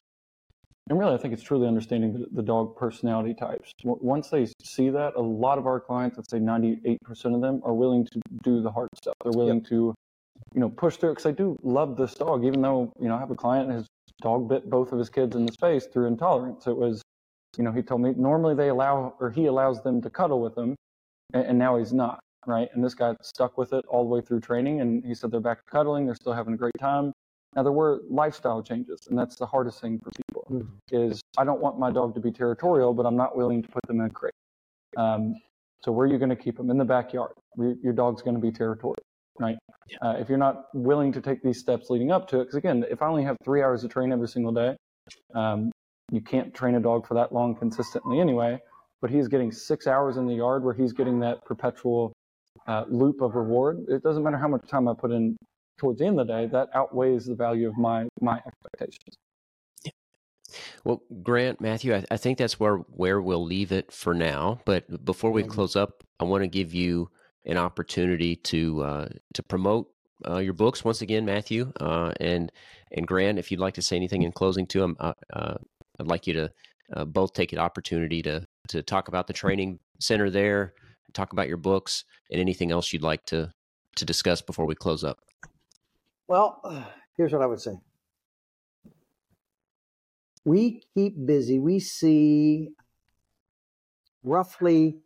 and 0.89 0.99
really, 0.99 1.15
I 1.15 1.19
think 1.19 1.35
it's 1.35 1.43
truly 1.43 1.67
understanding 1.67 2.13
the, 2.13 2.27
the, 2.31 2.43
dog 2.43 2.77
personality 2.77 3.35
types. 3.35 3.73
Once 3.83 4.29
they 4.29 4.47
see 4.63 4.89
that, 4.91 5.15
a 5.17 5.21
lot 5.21 5.59
of 5.59 5.67
our 5.67 5.81
clients, 5.81 6.17
let's 6.17 6.31
say 6.31 6.39
98% 6.39 6.99
of 7.35 7.41
them, 7.41 7.61
are 7.65 7.75
willing 7.75 8.07
to 8.07 8.21
do 8.45 8.63
the 8.63 8.71
hard 8.71 8.89
stuff. 8.95 9.15
They're 9.25 9.33
willing 9.33 9.59
yep. 9.59 9.69
to, 9.71 9.95
you 10.57 10.61
know, 10.61 10.69
push 10.69 10.97
through. 10.97 11.11
Because 11.11 11.27
I 11.27 11.31
do 11.31 11.57
love 11.63 11.97
this 11.97 12.15
dog, 12.15 12.45
even 12.45 12.61
though 12.61 12.93
you 12.99 13.09
know 13.09 13.15
I 13.15 13.21
have 13.21 13.31
a 13.31 13.37
client 13.37 13.71
his 13.71 13.87
dog 14.21 14.49
bit 14.49 14.69
both 14.69 14.91
of 14.91 14.99
his 14.99 15.09
kids 15.09 15.37
in 15.37 15.47
the 15.47 15.53
face 15.61 15.87
through 15.87 16.07
intolerance. 16.07 16.67
It 16.67 16.77
was, 16.77 17.03
you 17.57 17.63
know, 17.63 17.71
he 17.71 17.83
told 17.83 18.01
me 18.01 18.13
normally 18.17 18.57
they 18.57 18.71
allow 18.71 19.15
or 19.21 19.31
he 19.31 19.47
allows 19.47 19.83
them 19.83 20.03
to 20.03 20.11
cuddle 20.11 20.41
with 20.41 20.59
him, 20.59 20.75
and, 21.33 21.47
and 21.47 21.59
now 21.59 21.77
he's 21.77 21.93
not 21.93 22.19
right. 22.47 22.69
And 22.75 22.83
this 22.83 22.95
guy 22.95 23.15
stuck 23.23 23.57
with 23.57 23.73
it 23.73 23.85
all 23.89 24.03
the 24.03 24.11
way 24.11 24.21
through 24.21 24.41
training, 24.41 24.81
and 24.81 25.05
he 25.05 25.15
said 25.15 25.31
they're 25.31 25.41
back 25.41 25.65
to 25.65 25.71
cuddling. 25.71 26.07
They're 26.07 26.17
still 26.17 26.33
having 26.33 26.55
a 26.55 26.57
great 26.57 26.75
time 26.81 27.13
now 27.57 27.63
there 27.63 27.73
were 27.73 28.03
lifestyle 28.11 28.63
changes, 28.63 29.01
and 29.09 29.19
that's 29.19 29.37
the 29.37 29.47
hardest 29.47 29.81
thing 29.81 29.99
for 29.99 30.11
people. 30.11 30.47
Mm-hmm. 30.51 31.11
Is 31.11 31.23
I 31.39 31.45
don't 31.45 31.61
want 31.61 31.79
my 31.79 31.91
dog 31.91 32.15
to 32.15 32.21
be 32.21 32.31
territorial, 32.31 32.93
but 32.93 33.07
I'm 33.07 33.17
not 33.17 33.35
willing 33.35 33.63
to 33.63 33.69
put 33.69 33.83
them 33.87 34.01
in 34.01 34.07
a 34.07 34.11
crate. 34.11 34.35
Um, 34.99 35.35
so 35.83 35.91
where 35.91 36.07
are 36.07 36.11
you 36.11 36.19
going 36.19 36.31
to 36.31 36.37
keep 36.37 36.59
them 36.59 36.71
in 36.71 36.77
the 36.77 36.85
backyard? 36.85 37.33
Your 37.57 37.95
dog's 37.95 38.21
going 38.21 38.37
to 38.37 38.41
be 38.41 38.53
territorial, 38.53 38.97
right? 39.41 39.57
Yeah. 39.89 39.97
Uh, 40.03 40.13
if 40.19 40.29
you're 40.29 40.39
not 40.39 40.67
willing 40.75 41.13
to 41.13 41.21
take 41.21 41.43
these 41.43 41.59
steps 41.59 41.91
leading 41.91 42.11
up 42.11 42.29
to 42.29 42.41
it, 42.41 42.45
because 42.45 42.57
again, 42.57 42.85
if 42.91 43.03
I 43.03 43.07
only 43.07 43.25
have 43.25 43.37
three 43.45 43.63
hours 43.63 43.83
to 43.83 43.89
train 43.89 44.13
every 44.13 44.29
single 44.29 44.53
day, 44.53 44.77
um, 45.35 45.71
you 46.11 46.21
can't 46.21 46.55
train 46.55 46.75
a 46.77 46.81
dog 46.81 47.07
for 47.07 47.15
that 47.15 47.33
long 47.33 47.55
consistently 47.55 48.21
anyway. 48.21 48.59
But 49.01 49.11
he's 49.11 49.29
getting 49.29 49.53
six 49.53 49.87
hours 49.87 50.17
in 50.17 50.27
the 50.27 50.35
yard 50.35 50.65
where 50.65 50.75
he's 50.75 50.93
getting 50.93 51.21
that 51.21 51.45
perpetual 51.45 52.13
uh, 52.67 52.85
loop 52.89 53.21
of 53.21 53.35
reward. 53.35 53.85
It 53.89 54.03
doesn't 54.03 54.23
matter 54.23 54.39
how 54.39 54.49
much 54.49 54.67
time 54.67 54.89
I 54.89 54.95
put 54.95 55.13
in 55.13 55.37
towards 55.79 55.99
the 55.99 56.07
end 56.07 56.19
of 56.19 56.27
the 56.27 56.33
day, 56.33 56.47
that 56.47 56.69
outweighs 56.75 57.27
the 57.27 57.35
value 57.35 57.69
of 57.69 57.77
my 57.77 58.09
my 58.21 58.41
expectations. 58.47 59.17
Yeah. 59.85 59.93
Well, 60.85 61.03
Grant, 61.23 61.61
Matthew, 61.61 61.95
I, 61.95 62.05
I, 62.11 62.17
think 62.17 62.39
that's 62.39 62.59
where 62.59 62.77
where 62.77 63.21
we'll 63.21 63.45
leave 63.45 63.73
it 63.73 63.93
for 63.93 64.15
now. 64.15 64.61
But 64.65 65.05
before 65.05 65.31
we 65.31 65.43
close 65.43 65.77
up, 65.77 66.03
I 66.19 66.25
want 66.25 66.43
to 66.43 66.49
give 66.49 66.73
you 66.73 67.11
an 67.47 67.57
opportunity 67.57 68.37
to 68.37 68.83
uh, 68.83 69.09
to 69.35 69.43
promote 69.43 69.89
uh, 70.29 70.39
your 70.39 70.53
books 70.53 70.85
once 70.85 71.01
again, 71.01 71.25
Matthew 71.25 71.73
uh, 71.81 72.13
and 72.21 72.51
and 72.93 73.07
Grant. 73.07 73.39
If 73.39 73.51
you'd 73.51 73.61
like 73.61 73.75
to 73.75 73.83
say 73.83 73.97
anything 73.97 74.23
in 74.23 74.33
closing 74.33 74.67
to 74.69 74.81
them, 74.81 74.97
uh, 74.99 75.13
uh, 75.33 75.55
I'd 76.01 76.09
like 76.09 76.27
you 76.27 76.35
to 76.35 76.53
both 77.07 77.33
take 77.33 77.53
an 77.53 77.59
opportunity 77.59 78.23
to 78.23 78.47
to 78.69 78.83
talk 78.83 79.09
about 79.09 79.27
the 79.27 79.33
training 79.33 79.79
center 80.01 80.29
there, 80.29 80.75
talk 81.13 81.33
about 81.33 81.49
your 81.49 81.57
books, 81.57 82.05
and 82.31 82.41
anything 82.41 82.73
else 82.73 82.93
you'd 82.93 83.03
like 83.03 83.25
to 83.27 83.53
to 83.97 84.05
discuss 84.05 84.43
before 84.43 84.67
we 84.67 84.75
close 84.75 85.05
up. 85.05 85.21
Well, 86.29 86.61
here's 87.17 87.33
what 87.33 87.43
I 87.43 87.47
would 87.47 87.61
say. 87.61 87.79
We 90.45 90.83
keep 90.95 91.15
busy. 91.27 91.59
We 91.59 91.81
see 91.81 92.71
roughly 94.23 94.99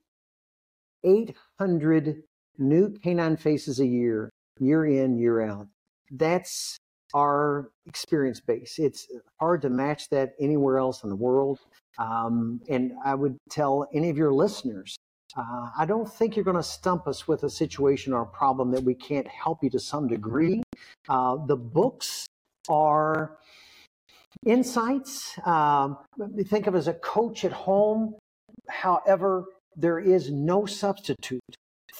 800 1.02 2.22
new 2.60 2.90
canine 3.02 3.36
faces 3.36 3.80
a 3.80 3.86
year, 3.86 4.30
year 4.58 4.86
in, 4.86 5.18
year 5.18 5.42
out. 5.42 5.66
That's 6.10 6.76
our 7.14 7.70
experience 7.86 8.40
base. 8.40 8.78
It's 8.78 9.08
hard 9.40 9.62
to 9.62 9.70
match 9.70 10.08
that 10.10 10.34
anywhere 10.38 10.78
else 10.78 11.02
in 11.02 11.10
the 11.10 11.16
world. 11.16 11.58
Um, 11.98 12.60
and 12.68 12.92
I 13.04 13.14
would 13.14 13.36
tell 13.50 13.88
any 13.92 14.10
of 14.10 14.16
your 14.16 14.32
listeners 14.32 14.96
uh, 15.36 15.68
I 15.78 15.86
don't 15.86 16.10
think 16.10 16.34
you're 16.34 16.44
going 16.44 16.56
to 16.56 16.62
stump 16.62 17.06
us 17.06 17.28
with 17.28 17.44
a 17.44 17.50
situation 17.50 18.12
or 18.12 18.22
a 18.22 18.26
problem 18.26 18.70
that 18.72 18.82
we 18.82 18.94
can't 18.94 19.28
help 19.28 19.62
you 19.62 19.70
to 19.70 19.78
some 19.78 20.08
degree. 20.08 20.62
Uh, 21.08 21.36
the 21.46 21.56
books 21.56 22.26
are 22.68 23.38
insights. 24.44 25.38
Um, 25.46 25.98
think 26.46 26.66
of 26.66 26.74
as 26.74 26.88
a 26.88 26.94
coach 26.94 27.44
at 27.44 27.52
home. 27.52 28.16
However, 28.68 29.44
there 29.76 30.00
is 30.00 30.30
no 30.30 30.66
substitute 30.66 31.40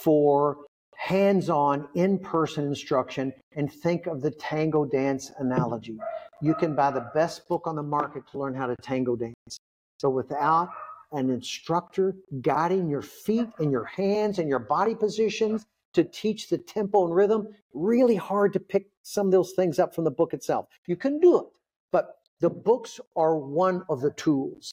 for 0.03 0.59
hands-on 0.97 1.89
in-person 1.95 2.67
instruction 2.67 3.33
and 3.57 3.73
think 3.73 4.07
of 4.07 4.21
the 4.21 4.31
tango 4.31 4.85
dance 4.85 5.31
analogy. 5.39 5.99
You 6.43 6.55
can 6.55 6.75
buy 6.75 6.91
the 6.91 7.11
best 7.15 7.49
book 7.49 7.67
on 7.67 7.77
the 7.77 7.83
market 7.83 8.25
to 8.33 8.39
learn 8.39 8.55
how 8.55 8.67
to 8.67 8.77
tango 8.83 9.17
dance. 9.17 9.59
So 9.99 10.11
without 10.11 10.69
an 11.13 11.31
instructor 11.31 12.15
guiding 12.41 12.89
your 12.89 13.03
feet 13.03 13.49
and 13.59 13.71
your 13.71 13.85
hands 13.85 14.39
and 14.39 14.49
your 14.49 14.59
body 14.59 14.95
positions 14.95 15.67
to 15.93 16.05
teach 16.05 16.49
the 16.49 16.59
tempo 16.59 17.05
and 17.05 17.15
rhythm. 17.15 17.49
Really 17.75 18.17
hard 18.17 18.53
to 18.53 18.61
pick 18.61 18.87
some 19.03 19.27
of 19.27 19.33
those 19.33 19.53
things 19.53 19.79
up 19.79 19.95
from 19.95 20.05
the 20.05 20.11
book 20.11 20.35
itself. 20.35 20.67
You 20.87 20.97
can 20.97 21.19
do 21.19 21.39
it, 21.39 21.47
but 21.93 22.19
the 22.41 22.51
books 22.51 23.01
are 23.17 23.37
one 23.37 23.83
of 23.89 24.01
the 24.01 24.13
tools. 24.13 24.73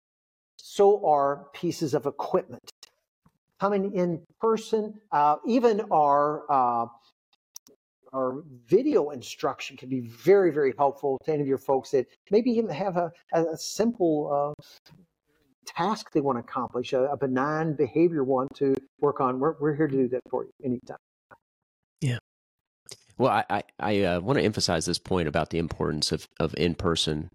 So 0.58 1.06
are 1.06 1.48
pieces 1.54 1.94
of 1.94 2.06
equipment. 2.06 2.70
Coming 3.60 3.94
in 3.96 4.22
person, 4.40 4.94
uh, 5.12 5.38
even 5.48 5.82
our 5.92 6.44
uh, 6.52 6.86
our 8.14 8.44
video 8.68 9.10
instruction 9.10 9.78
can 9.78 9.90
be 9.90 10.02
very, 10.02 10.52
very 10.52 10.74
helpful 10.78 11.20
to 11.26 11.32
any 11.34 11.42
of 11.42 11.48
your 11.48 11.58
folks 11.58 11.92
that 11.92 12.08
maybe 12.32 12.52
even 12.52 12.70
have 12.70 12.98
a, 12.98 13.12
a 13.34 13.58
simple 13.58 14.56
uh, 14.58 14.64
task 15.66 16.12
they 16.12 16.22
want 16.22 16.38
to 16.38 16.40
accomplish, 16.40 16.94
a, 16.94 17.04
a 17.06 17.18
benign 17.18 17.76
behavior 17.76 18.24
one 18.24 18.48
to 18.56 18.76
work 19.00 19.20
on. 19.20 19.40
We're, 19.40 19.56
we're 19.60 19.76
here 19.76 19.88
to 19.88 19.96
do 19.96 20.08
that 20.10 20.22
for 20.30 20.46
you 20.46 20.52
anytime. 20.64 20.98
Yeah. 22.02 22.20
Well, 23.18 23.32
I, 23.32 23.46
I, 23.50 23.64
I 23.80 24.02
uh, 24.04 24.20
want 24.20 24.38
to 24.40 24.46
emphasize 24.46 24.86
this 24.86 25.00
point 25.00 25.28
about 25.28 25.50
the 25.50 25.58
importance 25.58 26.12
of, 26.12 26.28
of 26.40 26.54
in 26.58 26.76
person 26.76 27.32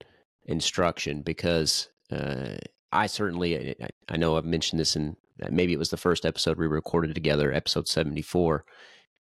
instruction 0.47 1.23
because 1.23 1.89
uh, 2.11 2.57
I 2.93 3.07
certainly, 3.07 3.75
I, 3.83 3.89
I 4.09 4.17
know 4.17 4.37
I've 4.37 4.45
mentioned 4.45 4.81
this 4.81 4.97
in 4.97 5.17
maybe 5.51 5.73
it 5.73 5.79
was 5.79 5.91
the 5.91 5.97
first 5.97 6.25
episode 6.25 6.59
we 6.59 6.67
recorded 6.67 7.15
together, 7.15 7.53
episode 7.53 7.89
74, 7.89 8.65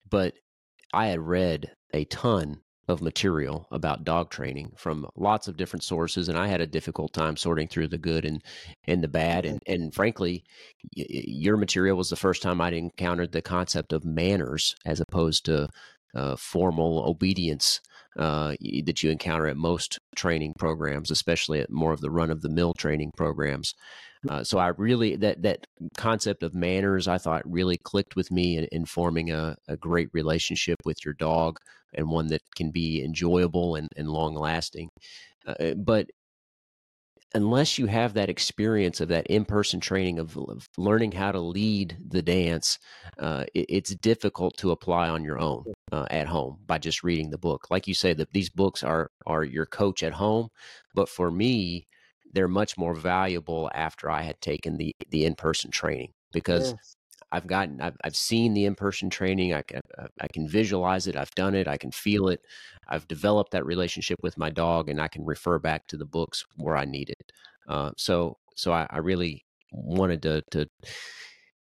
but 0.09 0.35
I 0.93 1.07
had 1.07 1.21
read 1.21 1.73
a 1.93 2.05
ton 2.05 2.61
of 2.91 3.01
material 3.01 3.67
about 3.71 4.05
dog 4.05 4.31
training 4.31 4.73
from 4.77 5.07
lots 5.17 5.49
of 5.49 5.57
different 5.57 5.83
sources 5.83 6.29
and 6.29 6.37
i 6.37 6.49
had 6.49 6.61
a 6.61 6.67
difficult 6.67 7.13
time 7.13 7.37
sorting 7.37 7.69
through 7.69 7.89
the 7.89 7.99
good 7.99 8.25
and 8.25 8.43
and 8.87 9.03
the 9.03 9.09
bad 9.09 9.47
and 9.47 9.63
and 9.67 9.95
frankly 9.95 10.45
your 10.93 11.57
material 11.57 11.97
was 11.97 12.11
the 12.11 12.17
first 12.17 12.43
time 12.43 12.61
i'd 12.61 12.75
encountered 12.75 13.33
the 13.33 13.43
concept 13.43 13.93
of 13.93 14.05
manners 14.05 14.75
as 14.85 15.01
opposed 15.01 15.45
to 15.45 15.69
uh, 16.15 16.35
formal 16.35 17.09
obedience 17.09 17.81
uh, 18.19 18.57
that 18.85 19.05
you 19.05 19.11
encounter 19.11 19.47
at 19.47 19.57
most 19.57 20.01
training 20.17 20.53
programs 20.59 21.11
especially 21.11 21.61
at 21.61 21.71
more 21.71 21.93
of 21.93 22.01
the 22.01 22.11
run 22.11 22.31
of 22.31 22.43
the 22.43 22.49
mill 22.49 22.75
training 22.75 23.13
programs 23.17 23.75
uh, 24.29 24.45
so 24.45 24.59
I 24.59 24.69
really 24.69 25.17
that 25.17 25.43
that 25.43 25.67
concept 25.97 26.43
of 26.43 26.55
manners 26.55 27.09
I 27.09 27.19
thought 27.19 27.51
really 27.51 27.79
clicked 27.79 28.17
with 28.17 28.31
me 28.31 28.59
in, 28.59 28.65
in 28.71 28.85
forming 28.85 29.31
a, 29.31 29.57
a, 29.67 29.77
great 29.77 30.09
relationship 30.13 30.77
with 30.85 31.05
your 31.05 31.15
dog 31.15 31.57
and 31.95 32.11
one 32.11 32.27
that 32.29 32.43
can 32.55 32.71
be 32.71 33.03
enjoyable 33.03 33.77
and, 33.77 33.89
and 33.97 34.09
long 34.09 34.35
lasting. 34.35 34.91
Uh, 35.47 35.55
eh, 35.59 35.75
but 35.75 36.07
unless 37.33 37.79
you 37.79 37.87
have 37.87 38.15
that 38.15 38.29
experience 38.29 39.01
of 39.01 39.09
that 39.09 39.27
in 39.29 39.45
person 39.45 39.81
training 39.81 40.19
of, 40.19 40.37
of, 40.37 40.69
learning 40.77 41.13
how 41.13 41.33
to 41.33 41.41
lead 41.41 41.97
the 42.07 42.23
dance, 42.23 42.79
uh, 43.19 43.45
it, 43.55 43.67
it's 43.69 43.95
difficult 43.97 44.57
to 44.59 44.71
apply 44.71 45.09
on 45.09 45.25
your 45.25 45.39
own 45.39 45.65
uh, 45.93 46.07
at 46.11 46.27
home 46.27 46.59
by 46.67 46.77
just 46.77 47.03
reading 47.03 47.31
the 47.31 47.39
book. 47.39 47.69
Like 47.71 47.87
you 47.87 47.95
say, 47.95 48.13
that 48.15 48.33
these 48.33 48.51
books 48.51 48.83
are 48.83 49.11
are 49.27 49.45
your 49.45 49.67
coach 49.67 50.03
at 50.03 50.13
home, 50.13 50.49
but 50.95 51.09
for 51.09 51.31
me, 51.31 51.87
they're 52.33 52.49
much 52.49 52.77
more 52.79 52.95
valuable 52.95 53.71
after 53.75 54.11
I 54.11 54.23
had 54.23 54.41
taken 54.41 54.77
the 54.77 54.95
the 55.11 55.25
in 55.25 55.35
person 55.35 55.71
training 55.71 56.13
because 56.33 56.73
yes. 56.73 56.97
I've 57.33 57.47
gotten 57.47 57.81
I've, 57.81 57.97
I've 58.05 58.17
seen 58.17 58.55
the 58.55 58.65
in 58.65 58.75
person 58.75 59.11
training. 59.11 59.55
I 59.55 59.63
can 59.63 59.81
I 60.21 60.29
can 60.33 60.49
visualize 60.49 61.07
it. 61.07 61.17
I've 61.17 61.35
done 61.35 61.55
it. 61.55 61.69
I 61.69 61.77
can 61.77 61.91
feel 61.91 62.29
it. 62.29 62.41
I've 62.89 63.07
developed 63.09 63.53
that 63.53 63.67
relationship 63.67 64.19
with 64.23 64.37
my 64.37 64.51
dog, 64.51 64.89
and 64.89 65.01
I 65.01 65.09
can 65.09 65.25
refer 65.25 65.59
back 65.59 65.87
to 65.89 65.97
the 65.97 66.07
books 66.07 66.45
where 66.57 66.77
I 66.77 66.85
need 66.85 67.11
it. 67.11 67.33
Uh, 67.69 67.93
so 67.97 68.39
so 68.57 68.73
I, 68.73 68.87
I 68.91 68.99
really 68.99 69.45
wanted 69.73 70.23
to 70.23 70.43
to 70.51 70.67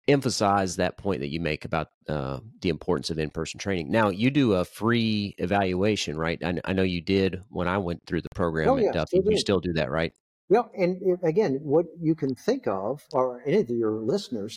emphasize 0.07 0.77
that 0.77 0.99
point 0.99 1.21
that 1.21 1.31
you 1.31 1.41
make 1.41 1.65
about 1.65 1.89
uh, 2.11 2.39
the 2.61 2.69
importance 2.69 3.09
of 3.09 3.19
in-person 3.19 3.59
training. 3.59 3.91
Now, 3.91 4.11
you 4.11 4.31
do 4.31 4.53
a 4.53 4.65
free 4.65 5.35
evaluation, 5.39 6.19
right? 6.19 6.39
I, 6.45 6.61
I 6.67 6.75
know 6.75 6.83
you 6.83 7.01
did 7.01 7.43
when 7.49 7.69
I 7.69 7.79
went 7.79 8.05
through 8.07 8.21
the 8.21 8.29
program 8.35 8.69
oh, 8.69 8.77
at 8.77 8.85
yeah, 8.85 8.93
Duffy. 8.93 9.23
You 9.25 9.39
still 9.39 9.61
do 9.61 9.73
that, 9.75 9.91
right? 9.91 10.13
Well, 10.49 10.71
and 10.77 11.19
again, 11.23 11.61
what 11.63 11.87
you 11.99 12.15
can 12.15 12.35
think 12.35 12.67
of, 12.67 13.03
or 13.13 13.43
any 13.47 13.61
of 13.61 13.71
your 13.71 13.93
listeners, 13.93 14.57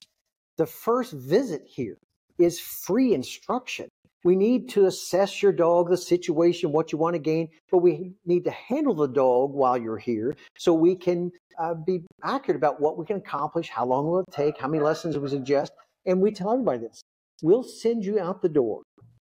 the 0.58 0.66
first 0.66 1.14
visit 1.14 1.64
here 1.66 1.98
is 2.38 2.60
free 2.60 3.14
instruction. 3.14 3.88
We 4.24 4.36
need 4.36 4.70
to 4.70 4.88
assess 4.88 5.42
your 5.42 5.54
dog, 5.54 5.90
the 5.90 5.98
situation, 5.98 6.72
what 6.72 6.92
you 6.92 6.98
want 6.98 7.14
to 7.14 7.20
gain, 7.20 7.50
but 7.72 7.78
we 7.78 8.14
need 8.26 8.44
to 8.46 8.52
handle 8.52 8.94
the 8.94 9.08
dog 9.08 9.54
while 9.54 9.78
you're 9.78 9.98
here 9.98 10.36
so 10.58 10.74
we 10.74 10.96
can 10.96 11.32
uh, 11.58 11.76
be 11.76 12.04
accurate 12.24 12.58
about 12.58 12.82
what 12.82 12.98
we 12.98 13.06
can 13.06 13.18
accomplish, 13.18 13.70
how 13.70 13.86
long 13.86 14.08
will 14.08 14.20
it 14.20 14.26
take, 14.32 14.60
how 14.60 14.68
many 14.68 14.84
lessons 14.84 15.18
we 15.18 15.30
suggest. 15.30 15.72
And 16.06 16.20
we 16.20 16.32
tell 16.32 16.52
everybody 16.52 16.80
this. 16.80 17.02
We'll 17.42 17.64
send 17.64 18.04
you 18.04 18.20
out 18.20 18.42
the 18.42 18.50
door 18.50 18.82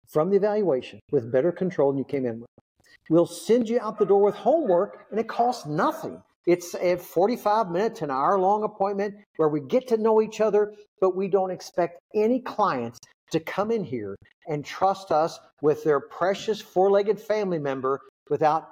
from 0.08 0.30
the 0.30 0.36
evaluation 0.36 1.00
with 1.10 1.32
better 1.32 1.50
control 1.50 1.90
than 1.90 1.98
you 1.98 2.04
came 2.04 2.26
in 2.26 2.40
with. 2.40 2.48
We'll 3.10 3.26
send 3.26 3.68
you 3.68 3.80
out 3.80 3.98
the 3.98 4.06
door 4.06 4.22
with 4.22 4.34
homework, 4.34 5.06
and 5.10 5.18
it 5.18 5.28
costs 5.28 5.66
nothing. 5.66 6.22
It's 6.46 6.74
a 6.74 6.96
45 6.96 7.70
minutes, 7.70 8.02
an 8.02 8.10
hour 8.10 8.38
long 8.38 8.64
appointment 8.64 9.14
where 9.36 9.48
we 9.48 9.60
get 9.60 9.88
to 9.88 9.96
know 9.96 10.20
each 10.20 10.40
other, 10.40 10.74
but 11.00 11.16
we 11.16 11.28
don't 11.28 11.50
expect 11.50 11.98
any 12.14 12.40
clients 12.40 12.98
to 13.30 13.40
come 13.40 13.70
in 13.70 13.82
here 13.82 14.16
and 14.46 14.64
trust 14.64 15.10
us 15.10 15.38
with 15.62 15.82
their 15.84 16.00
precious 16.00 16.60
four 16.60 16.90
legged 16.90 17.20
family 17.20 17.58
member 17.58 18.00
without 18.28 18.68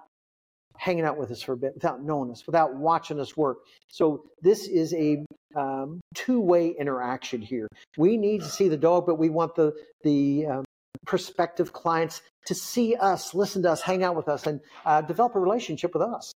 hanging 0.76 1.04
out 1.04 1.16
with 1.16 1.30
us 1.30 1.42
for 1.42 1.52
a 1.52 1.56
bit, 1.56 1.74
without 1.74 2.02
knowing 2.02 2.30
us, 2.30 2.46
without 2.46 2.74
watching 2.74 3.20
us 3.20 3.36
work. 3.36 3.58
So 3.88 4.24
this 4.42 4.66
is 4.66 4.92
a 4.94 5.24
um, 5.54 6.00
two 6.14 6.40
way 6.40 6.74
interaction 6.78 7.40
here. 7.40 7.68
We 7.96 8.16
need 8.16 8.40
to 8.42 8.48
see 8.48 8.68
the 8.68 8.76
dog, 8.76 9.06
but 9.06 9.16
we 9.16 9.30
want 9.30 9.54
the, 9.54 9.72
the 10.02 10.46
um, 10.46 10.64
prospective 11.06 11.72
clients 11.72 12.22
to 12.46 12.54
see 12.54 12.96
us, 12.96 13.34
listen 13.34 13.62
to 13.62 13.70
us, 13.70 13.80
hang 13.80 14.02
out 14.02 14.16
with 14.16 14.28
us, 14.28 14.46
and 14.46 14.60
uh, 14.84 15.00
develop 15.02 15.34
a 15.34 15.40
relationship 15.40 15.94
with 15.94 16.02
us. 16.02 16.32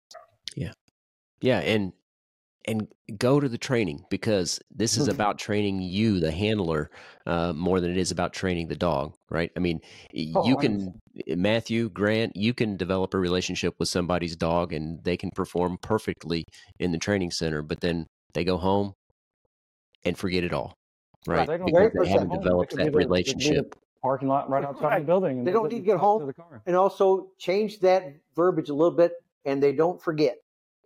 Yeah. 1.43 1.61
Yeah, 1.61 1.73
and 1.75 1.93
and 2.65 2.87
go 3.19 3.41
to 3.41 3.49
the 3.49 3.59
training 3.59 4.05
because 4.09 4.61
this 4.71 4.97
is 4.97 5.09
about 5.09 5.37
training 5.37 5.83
you, 5.83 6.21
the 6.21 6.31
handler, 6.31 6.93
uh, 7.27 7.53
more 7.53 7.81
than 7.81 7.91
it 7.91 7.97
is 7.97 8.13
about 8.13 8.33
training 8.33 8.69
the 8.69 8.77
dog, 8.77 9.15
right? 9.29 9.51
I 9.57 9.59
mean, 9.59 9.81
Oh, 10.37 10.47
you 10.47 10.57
can, 10.57 10.93
Matthew, 11.27 11.89
Grant, 11.89 12.37
you 12.37 12.55
can 12.55 12.77
develop 12.77 13.15
a 13.15 13.19
relationship 13.19 13.75
with 13.81 13.89
somebody's 13.89 14.37
dog 14.37 14.73
and 14.73 15.03
they 15.03 15.17
can 15.17 15.31
perform 15.35 15.77
perfectly 15.83 16.45
in 16.79 16.93
the 16.93 16.99
training 16.99 17.33
center, 17.33 17.63
but 17.63 17.81
then 17.81 18.07
they 18.33 18.45
go 18.45 18.59
home 18.59 18.93
and 20.05 20.17
forget 20.17 20.45
it 20.45 20.53
all, 20.53 20.77
right? 21.27 21.49
They 21.49 21.57
don't 21.59 21.67
Because 21.67 21.91
wait 21.95 22.05
they 22.05 22.09
haven't 22.11 22.29
home. 22.29 22.43
developed 22.43 22.73
It 22.75 22.77
could 22.77 22.79
be 22.79 22.85
that 22.85 22.93
the- 22.93 22.99
it 22.99 23.03
could 23.03 23.09
be 23.09 23.09
the 23.09 23.09
relationship. 23.09 23.75
Parking 24.03 24.29
lot 24.29 24.49
right 24.49 24.65
outside 24.69 24.85
Right. 24.87 24.99
the 25.01 25.05
building. 25.07 25.39
and 25.39 25.47
They 25.47 25.51
don't 25.51 25.69
need 25.69 25.79
to 25.81 25.85
get 25.85 25.93
talk 25.95 26.01
home. 26.01 26.27
the 26.29 26.33
car. 26.33 26.63
and 26.65 26.77
also 26.77 27.33
change 27.39 27.81
that 27.81 28.05
verbiage 28.37 28.69
a 28.69 28.75
little 28.75 28.97
bit 28.97 29.15
and 29.45 29.61
they 29.61 29.73
don't 29.73 30.01
forget. 30.01 30.37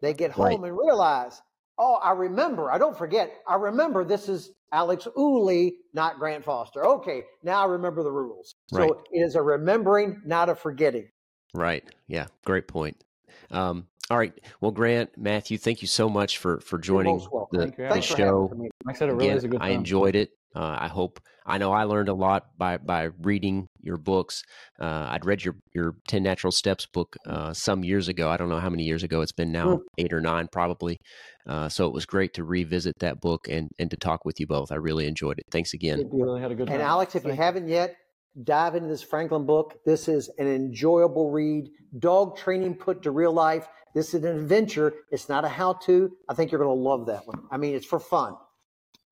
They 0.01 0.15
get 0.15 0.31
home 0.31 0.63
Right. 0.63 0.69
and 0.69 0.79
realize, 0.79 1.41
oh, 1.79 1.95
I 1.97 2.13
remember. 2.13 2.71
I 2.71 2.79
don't 2.79 2.97
forget. 2.97 3.33
I 3.49 3.57
remember 3.57 4.05
this 4.05 4.29
is 4.29 4.51
Alex 4.73 5.07
Ooley, 5.19 5.77
not 5.95 6.19
Grant 6.19 6.45
Foster. 6.45 6.85
Okay, 6.85 7.23
now 7.43 7.63
I 7.63 7.67
remember 7.67 8.03
the 8.03 8.11
rules. 8.11 8.55
Right. 8.73 8.89
So 8.89 9.03
it 9.13 9.19
is 9.19 9.35
a 9.35 9.43
remembering, 9.43 10.21
not 10.25 10.49
a 10.49 10.55
forgetting. 10.55 11.09
Right. 11.55 11.85
Yeah. 12.09 12.27
Great 12.45 12.67
point. 12.69 13.03
Um, 13.51 13.87
all 14.11 14.19
right. 14.19 14.33
Well, 14.61 14.71
Grant, 14.73 15.11
Matthew, 15.17 15.59
thank 15.59 15.83
you 15.83 15.89
so 15.89 16.09
much 16.09 16.39
for 16.39 16.61
for 16.61 16.79
joining 16.79 17.15
most 17.17 17.29
the, 17.53 17.59
Thank 17.59 17.77
the 17.77 17.89
Thanks 17.89 18.07
show. 18.07 18.53
Like 18.55 18.71
I 18.89 18.93
said, 18.99 19.09
it 19.09 19.13
really 19.13 19.27
Again, 19.27 19.37
is 19.39 19.45
a 19.45 19.49
good 19.49 19.63
I 19.63 19.71
enjoyed 19.71 20.15
it. 20.15 20.31
Uh, 20.57 20.79
I 20.81 20.89
hope 20.89 21.21
I 21.45 21.59
know 21.59 21.71
I 21.71 21.85
learned 21.85 22.09
a 22.09 22.15
lot 22.15 22.47
by 22.57 22.79
by 22.79 23.11
reading 23.21 23.69
your 23.81 23.99
books. 23.99 24.43
Uh, 24.81 25.07
I'd 25.11 25.27
read 25.27 25.45
your 25.45 25.57
your 25.75 25.97
Ten 26.09 26.23
Natural 26.23 26.51
Steps 26.51 26.87
book 26.87 27.17
uh, 27.27 27.53
some 27.53 27.85
years 27.85 28.09
ago. 28.09 28.31
I 28.31 28.37
don't 28.37 28.49
know 28.49 28.59
how 28.59 28.71
many 28.71 28.85
years 28.85 29.03
ago 29.03 29.21
it's 29.21 29.33
been 29.33 29.53
now, 29.53 29.81
eight 29.99 30.13
or 30.13 30.21
nine 30.21 30.49
probably. 30.51 30.99
Uh, 31.47 31.69
so 31.69 31.87
it 31.87 31.93
was 31.93 32.07
great 32.07 32.35
to 32.35 32.45
revisit 32.45 32.99
that 33.01 33.21
book 33.21 33.49
and 33.49 33.71
and 33.79 33.91
to 33.91 33.97
talk 33.97 34.25
with 34.25 34.41
you 34.41 34.47
both. 34.47 34.73
I 34.73 34.77
really 34.77 35.07
enjoyed 35.07 35.39
it. 35.39 35.45
Thanks 35.51 35.75
again. 35.75 36.03
We 36.11 36.23
really 36.23 36.41
had 36.41 36.51
a 36.51 36.55
good 36.55 36.69
time. 36.69 36.77
And 36.77 36.83
Alex, 36.83 37.15
if 37.15 37.23
you 37.23 37.31
Thank 37.31 37.41
haven't 37.41 37.69
yet, 37.69 37.95
dive 38.43 38.75
into 38.75 38.89
this 38.89 39.03
Franklin 39.03 39.47
book. 39.47 39.75
This 39.85 40.09
is 40.09 40.31
an 40.39 40.49
enjoyable 40.49 41.31
read. 41.31 41.71
Dog 41.99 42.37
training 42.37 42.75
put 42.75 43.03
to 43.03 43.11
real 43.11 43.33
life. 43.33 43.69
This 43.95 44.15
is 44.15 44.25
an 44.25 44.37
adventure. 44.37 44.93
It's 45.11 45.29
not 45.29 45.45
a 45.45 45.49
how 45.49 45.75
to. 45.85 46.11
I 46.29 46.35
think 46.35 46.51
you're 46.51 46.61
going 46.61 46.77
to 46.77 46.83
love 46.83 47.07
that 47.07 47.27
one. 47.27 47.43
I 47.51 47.57
mean, 47.57 47.75
it's 47.75 47.87
for 47.87 48.01
fun. 48.01 48.35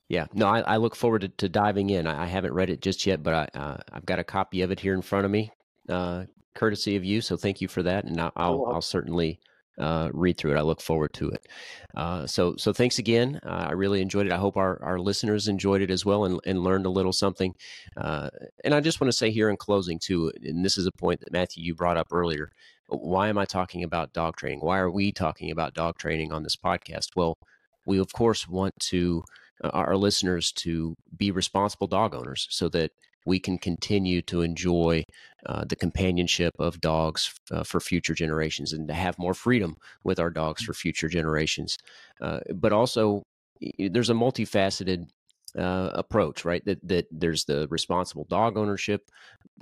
Yeah, 0.09 0.27
no, 0.35 0.47
I, 0.47 0.61
I 0.61 0.77
look 0.77 0.95
forward 0.95 1.23
to, 1.23 1.29
to 1.29 1.49
diving 1.49 1.91
in. 1.91 2.07
I, 2.07 2.25
I 2.25 2.27
haven't 2.27 2.53
read 2.53 2.71
it 2.71 2.83
just 2.83 3.07
yet, 3.07 3.23
but 3.23 3.35
I, 3.35 3.59
uh, 3.59 3.77
I've 3.93 4.07
got 4.07 4.19
a 4.19 4.25
copy 4.25 4.61
of 4.63 4.71
it 4.71 4.81
here 4.81 4.95
in 4.95 5.03
front 5.03 5.25
of 5.25 5.31
me, 5.31 5.51
uh, 5.89 6.25
courtesy 6.55 6.97
of 6.97 7.05
you. 7.05 7.21
So 7.21 7.37
thank 7.37 7.61
you 7.61 7.69
for 7.69 7.83
that, 7.83 8.05
and 8.05 8.21
I'll 8.21 8.33
I'll. 8.37 8.67
I'll 8.75 8.83
certainly 8.83 9.41
uh, 9.79 10.11
read 10.13 10.37
through 10.37 10.53
it. 10.53 10.59
I 10.59 10.63
look 10.63 10.81
forward 10.81 11.13
to 11.15 11.31
it. 11.31 11.47
Uh, 11.95 12.27
so 12.27 12.55
so 12.57 12.73
thanks 12.73 12.99
again. 12.99 13.41
Uh, 13.45 13.67
I 13.69 13.73
really 13.73 14.01
enjoyed 14.01 14.27
it. 14.27 14.33
I 14.33 14.37
hope 14.37 14.57
our, 14.57 14.83
our 14.83 14.99
listeners 14.99 15.49
enjoyed 15.49 15.83
it 15.83 15.91
as 15.91 16.05
well 16.05 16.25
and, 16.25 16.41
and 16.47 16.63
learned 16.63 16.87
a 16.87 16.91
little 16.91 17.13
something. 17.13 17.55
Uh, 17.97 18.31
and 18.65 18.75
I 18.75 18.81
just 18.81 19.01
want 19.01 19.11
to 19.11 19.17
say 19.17 19.31
here 19.31 19.51
in 19.51 19.57
closing 19.57 19.99
too, 19.99 20.33
and 20.43 20.65
this 20.65 20.79
is 20.79 20.87
a 20.87 20.93
point 20.93 21.21
that 21.21 21.33
Matthew 21.33 21.65
you 21.65 21.75
brought 21.75 21.97
up 21.97 22.09
earlier. 22.13 22.51
Why 22.89 23.29
am 23.29 23.39
I 23.39 23.47
talking 23.47 23.83
about 23.83 24.13
dog 24.13 24.37
training? 24.37 24.61
Why 24.61 24.79
are 24.79 24.91
we 24.91 25.11
talking 25.11 25.51
about 25.51 25.75
dog 25.75 25.99
training 25.99 26.33
on 26.33 26.43
this 26.43 26.57
podcast? 26.57 27.09
Well, 27.17 27.39
we 27.87 27.99
of 27.99 28.13
course 28.13 28.47
want 28.47 28.75
to 28.91 29.25
our 29.63 29.97
listeners 29.97 30.53
to 30.53 30.95
be 31.17 31.31
responsible 31.31 31.87
dog 31.87 32.15
owners 32.15 32.47
so 32.51 32.69
that 32.69 32.91
we 33.27 33.39
can 33.39 33.57
continue 33.57 34.21
to 34.21 34.43
enjoy 34.43 35.03
uh, 35.47 35.65
the 35.65 35.77
companionship 35.77 36.53
of 36.59 36.81
dogs 36.81 37.35
uh, 37.51 37.63
for 37.65 37.81
future 37.81 38.15
generations 38.15 38.73
and 38.73 38.89
to 38.89 38.95
have 38.95 39.19
more 39.19 39.35
freedom 39.35 39.77
with 40.03 40.19
our 40.21 40.31
dogs 40.31 40.63
for 40.63 40.75
future 40.75 41.09
generations. 41.09 41.79
Uh, 42.21 42.41
but 42.55 42.73
also, 42.73 43.23
there's 43.79 44.11
a 44.11 44.15
multifaceted 44.15 45.07
uh, 45.57 45.91
approach, 45.95 46.45
right? 46.45 46.65
That 46.65 46.87
that 46.87 47.07
there's 47.11 47.45
the 47.45 47.67
responsible 47.71 48.27
dog 48.29 48.59
ownership 48.59 49.09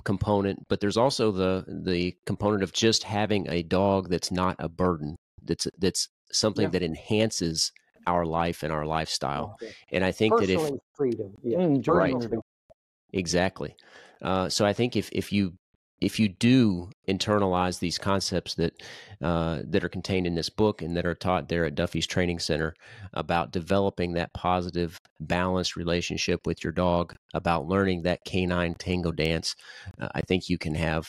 component, 0.03 0.67
but 0.67 0.79
there's 0.79 0.97
also 0.97 1.31
the 1.31 1.63
the 1.67 2.15
component 2.25 2.63
of 2.63 2.73
just 2.73 3.03
having 3.03 3.47
a 3.49 3.63
dog 3.63 4.09
that's 4.09 4.31
not 4.31 4.55
a 4.59 4.67
burden. 4.67 5.15
That's 5.41 5.67
that's 5.77 6.09
something 6.31 6.65
Yeah. 6.65 6.71
that 6.71 6.83
enhances 6.83 7.71
our 8.07 8.25
life 8.25 8.63
and 8.63 8.71
our 8.71 8.85
lifestyle. 8.85 9.57
And 9.91 10.03
I 10.03 10.11
think 10.11 10.39
that 10.39 10.49
if 10.49 10.69
freedom. 10.95 11.33
Yeah. 11.43 11.59
Enjoy 11.59 11.93
Right. 11.93 12.15
Exactly. 13.11 13.75
Uh, 14.21 14.49
so 14.49 14.65
I 14.65 14.73
think 14.73 14.95
if 14.95 15.09
if 15.11 15.31
you 15.31 15.53
if 16.01 16.19
you 16.19 16.27
do 16.27 16.89
internalize 17.07 17.79
these 17.79 17.97
concepts 17.97 18.55
that 18.55 18.73
uh, 19.21 19.61
that 19.65 19.83
are 19.83 19.89
contained 19.89 20.27
in 20.27 20.35
this 20.35 20.49
book 20.49 20.81
and 20.81 20.97
that 20.97 21.05
are 21.05 21.15
taught 21.15 21.47
there 21.47 21.65
at 21.65 21.75
Duffy's 21.75 22.07
Training 22.07 22.39
Center 22.39 22.73
about 23.13 23.51
developing 23.51 24.13
that 24.13 24.33
positive, 24.33 24.99
balanced 25.19 25.75
relationship 25.75 26.41
with 26.45 26.63
your 26.63 26.73
dog, 26.73 27.15
about 27.33 27.67
learning 27.67 28.03
that 28.03 28.19
canine 28.25 28.75
tango 28.75 29.11
dance, 29.11 29.55
uh, 29.99 30.09
I 30.13 30.21
think 30.21 30.49
you 30.49 30.57
can 30.57 30.75
have 30.75 31.07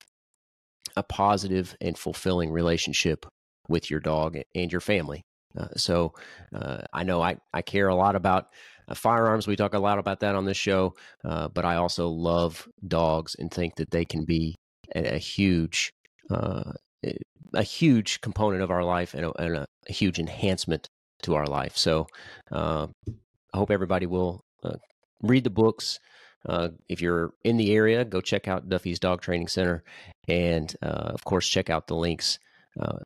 a 0.96 1.02
positive 1.02 1.74
and 1.80 1.98
fulfilling 1.98 2.52
relationship 2.52 3.26
with 3.68 3.90
your 3.90 4.00
dog 4.00 4.38
and 4.54 4.70
your 4.70 4.80
family. 4.80 5.22
Uh, 5.58 5.68
so 5.76 6.14
uh, 6.54 6.82
I 6.92 7.04
know 7.04 7.22
I, 7.22 7.36
I 7.52 7.62
care 7.62 7.88
a 7.88 7.94
lot 7.94 8.16
about 8.16 8.48
uh, 8.88 8.94
firearms. 8.94 9.46
We 9.46 9.56
talk 9.56 9.74
a 9.74 9.78
lot 9.78 9.98
about 9.98 10.20
that 10.20 10.34
on 10.34 10.44
this 10.44 10.56
show, 10.56 10.94
uh, 11.24 11.48
but 11.48 11.64
I 11.64 11.76
also 11.76 12.08
love 12.08 12.68
dogs 12.86 13.36
and 13.38 13.50
think 13.50 13.76
that 13.76 13.90
they 13.90 14.04
can 14.04 14.24
be 14.24 14.56
a, 14.94 15.14
a 15.14 15.18
huge, 15.18 15.92
uh, 16.30 16.72
a 17.54 17.62
huge 17.62 18.20
component 18.20 18.62
of 18.62 18.70
our 18.70 18.84
life 18.84 19.14
and 19.14 19.26
a, 19.26 19.42
and 19.42 19.56
a, 19.56 19.66
huge 19.86 20.18
enhancement 20.18 20.88
to 21.22 21.34
our 21.34 21.46
life. 21.46 21.76
So 21.76 22.06
uh, 22.50 22.86
I 23.52 23.56
hope 23.56 23.70
everybody 23.70 24.06
will 24.06 24.44
read 25.24 25.44
the 25.44 25.50
books. 25.50 25.98
Uh, 26.46 26.68
if 26.88 27.00
you're 27.00 27.32
in 27.42 27.56
the 27.56 27.72
area, 27.72 28.04
go 28.04 28.20
check 28.20 28.48
out 28.48 28.68
Duffy's 28.68 28.98
Dog 28.98 29.22
Training 29.22 29.48
Center, 29.48 29.82
and 30.28 30.74
uh, 30.82 31.10
of 31.14 31.24
course, 31.24 31.48
check 31.48 31.70
out 31.70 31.86
the 31.86 31.96
links 31.96 32.38
uh, 32.78 32.98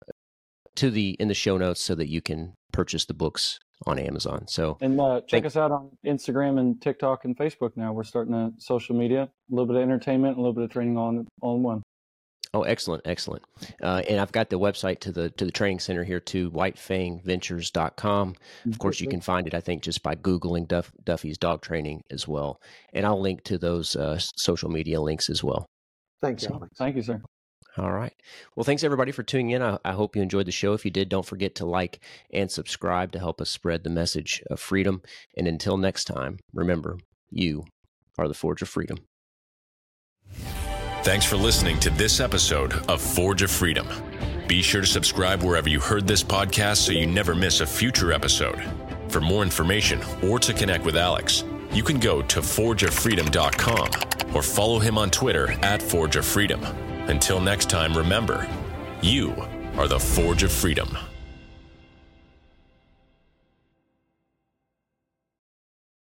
to 0.79 0.91
the 0.91 1.11
in 1.21 1.29
the 1.29 1.35
show 1.35 1.57
notes 1.59 1.81
so 1.81 1.95
that 1.95 2.09
you 2.09 2.21
can 2.21 2.55
purchase 2.73 3.05
the 3.07 3.15
books 3.15 3.59
on 3.87 3.99
Amazon. 3.99 4.47
So 4.49 4.77
And 4.81 5.01
uh, 5.01 5.21
check 5.21 5.31
Thank- 5.31 5.47
us 5.47 5.57
out 5.57 5.71
on 5.71 5.91
Instagram 6.05 6.59
and 6.59 6.81
TikTok 6.81 7.25
and 7.25 7.37
Facebook 7.37 7.77
now. 7.77 7.93
We're 7.93 8.05
starting 8.05 8.35
a 8.35 8.51
social 8.59 8.97
media, 8.97 9.23
a 9.23 9.29
little 9.51 9.67
bit 9.67 9.77
of 9.77 9.83
entertainment, 9.83 10.37
a 10.37 10.41
little 10.41 10.53
bit 10.55 10.65
of 10.65 10.71
training 10.71 10.97
on 10.97 11.19
in, 11.19 11.29
all 11.41 11.57
in 11.57 11.63
one. 11.63 11.83
Oh, 12.55 12.63
excellent, 12.63 13.03
excellent. 13.05 13.45
Uh, 13.83 14.03
and 14.09 14.19
I've 14.19 14.33
got 14.33 14.49
the 14.49 14.59
website 14.59 15.01
to 15.01 15.13
the 15.13 15.29
to 15.33 15.45
the 15.45 15.53
training 15.53 15.81
center 15.81 16.03
here 16.03 16.19
too, 16.19 16.51
whitefangventures.com. 16.51 18.35
Of 18.71 18.79
course, 18.79 19.01
you 19.01 19.09
can 19.09 19.21
find 19.21 19.47
it, 19.47 19.55
I 19.55 19.61
think, 19.61 19.83
just 19.83 20.03
by 20.03 20.15
Googling 20.15 20.67
Duff, 20.67 20.91
Duffy's 21.05 21.37
dog 21.37 21.61
training 21.61 22.03
as 22.11 22.27
well. 22.27 22.59
And 22.95 23.05
I'll 23.05 23.21
link 23.21 23.45
to 23.45 23.59
those 23.59 23.97
uh, 23.97 24.19
social 24.37 24.71
media 24.71 24.99
links 25.01 25.29
as 25.29 25.45
well. 25.45 25.67
Thank 26.23 26.41
you, 26.41 26.49
So- 26.49 26.55
Alex. 26.55 26.73
Thank 26.79 26.97
you, 26.97 27.03
sir. 27.03 27.21
All 27.79 27.93
right. 27.93 28.15
Well, 28.57 28.65
thanks 28.65 28.83
everybody 28.83 29.13
for 29.13 29.23
tuning 29.23 29.51
in. 29.51 29.63
I, 29.63 29.79
I 29.85 29.93
hope 29.93 30.17
you 30.17 30.23
enjoyed 30.23 30.47
the 30.47 30.53
show. 30.53 30.73
If 30.73 30.85
you 30.85 30.91
did, 30.91 31.09
don't 31.09 31.27
forget 31.27 31.55
to 31.57 31.67
like 31.67 32.01
and 32.33 32.51
subscribe 32.51 33.13
to 33.13 33.19
help 33.19 33.41
us 33.41 33.51
spread 33.51 33.85
the 33.85 33.91
message 33.91 34.43
of 34.51 34.59
freedom. 34.59 35.03
And 35.37 35.47
until 35.47 35.77
next 35.77 36.07
time, 36.07 36.39
remember, 36.53 36.99
you 37.31 37.67
are 38.17 38.27
the 38.27 38.35
forge 38.35 38.63
of 38.63 38.69
freedom. 38.69 38.99
Thanks 41.03 41.25
for 41.25 41.37
listening 41.37 41.79
to 41.81 41.91
this 41.91 42.21
episode 42.21 42.73
of 42.89 43.01
Forge 43.01 43.43
of 43.43 43.51
Freedom. 43.51 43.87
Be 44.49 44.61
sure 44.61 44.81
to 44.81 44.87
subscribe 44.87 45.43
wherever 45.43 45.69
you 45.69 45.79
heard 45.79 46.07
this 46.07 46.25
podcast 46.25 46.79
so 46.79 46.93
you 46.93 47.07
never 47.07 47.35
miss 47.35 47.61
a 47.61 47.67
future 47.67 48.13
episode. 48.13 48.61
For 49.09 49.21
more 49.21 49.43
information 49.43 50.01
or 50.23 50.39
to 50.41 50.53
connect 50.53 50.85
with 50.85 50.97
Alex, 50.97 51.45
you 51.73 51.83
can 51.83 52.01
go 52.01 52.23
to 52.23 52.41
forgeoffreedom.com 52.41 54.35
or 54.35 54.43
follow 54.43 54.79
him 54.79 54.99
on 54.99 55.11
Twitter 55.11 55.53
at 55.63 55.81
Forge 55.81 56.17
of 56.17 56.27
Freedom. 56.27 56.61
Until 57.09 57.41
next 57.41 57.71
time, 57.71 57.97
remember, 57.97 58.47
you 59.01 59.35
are 59.79 59.89
the 59.89 59.99
Forge 59.99 60.43
of 60.43 60.53
Freedom. 60.53 61.08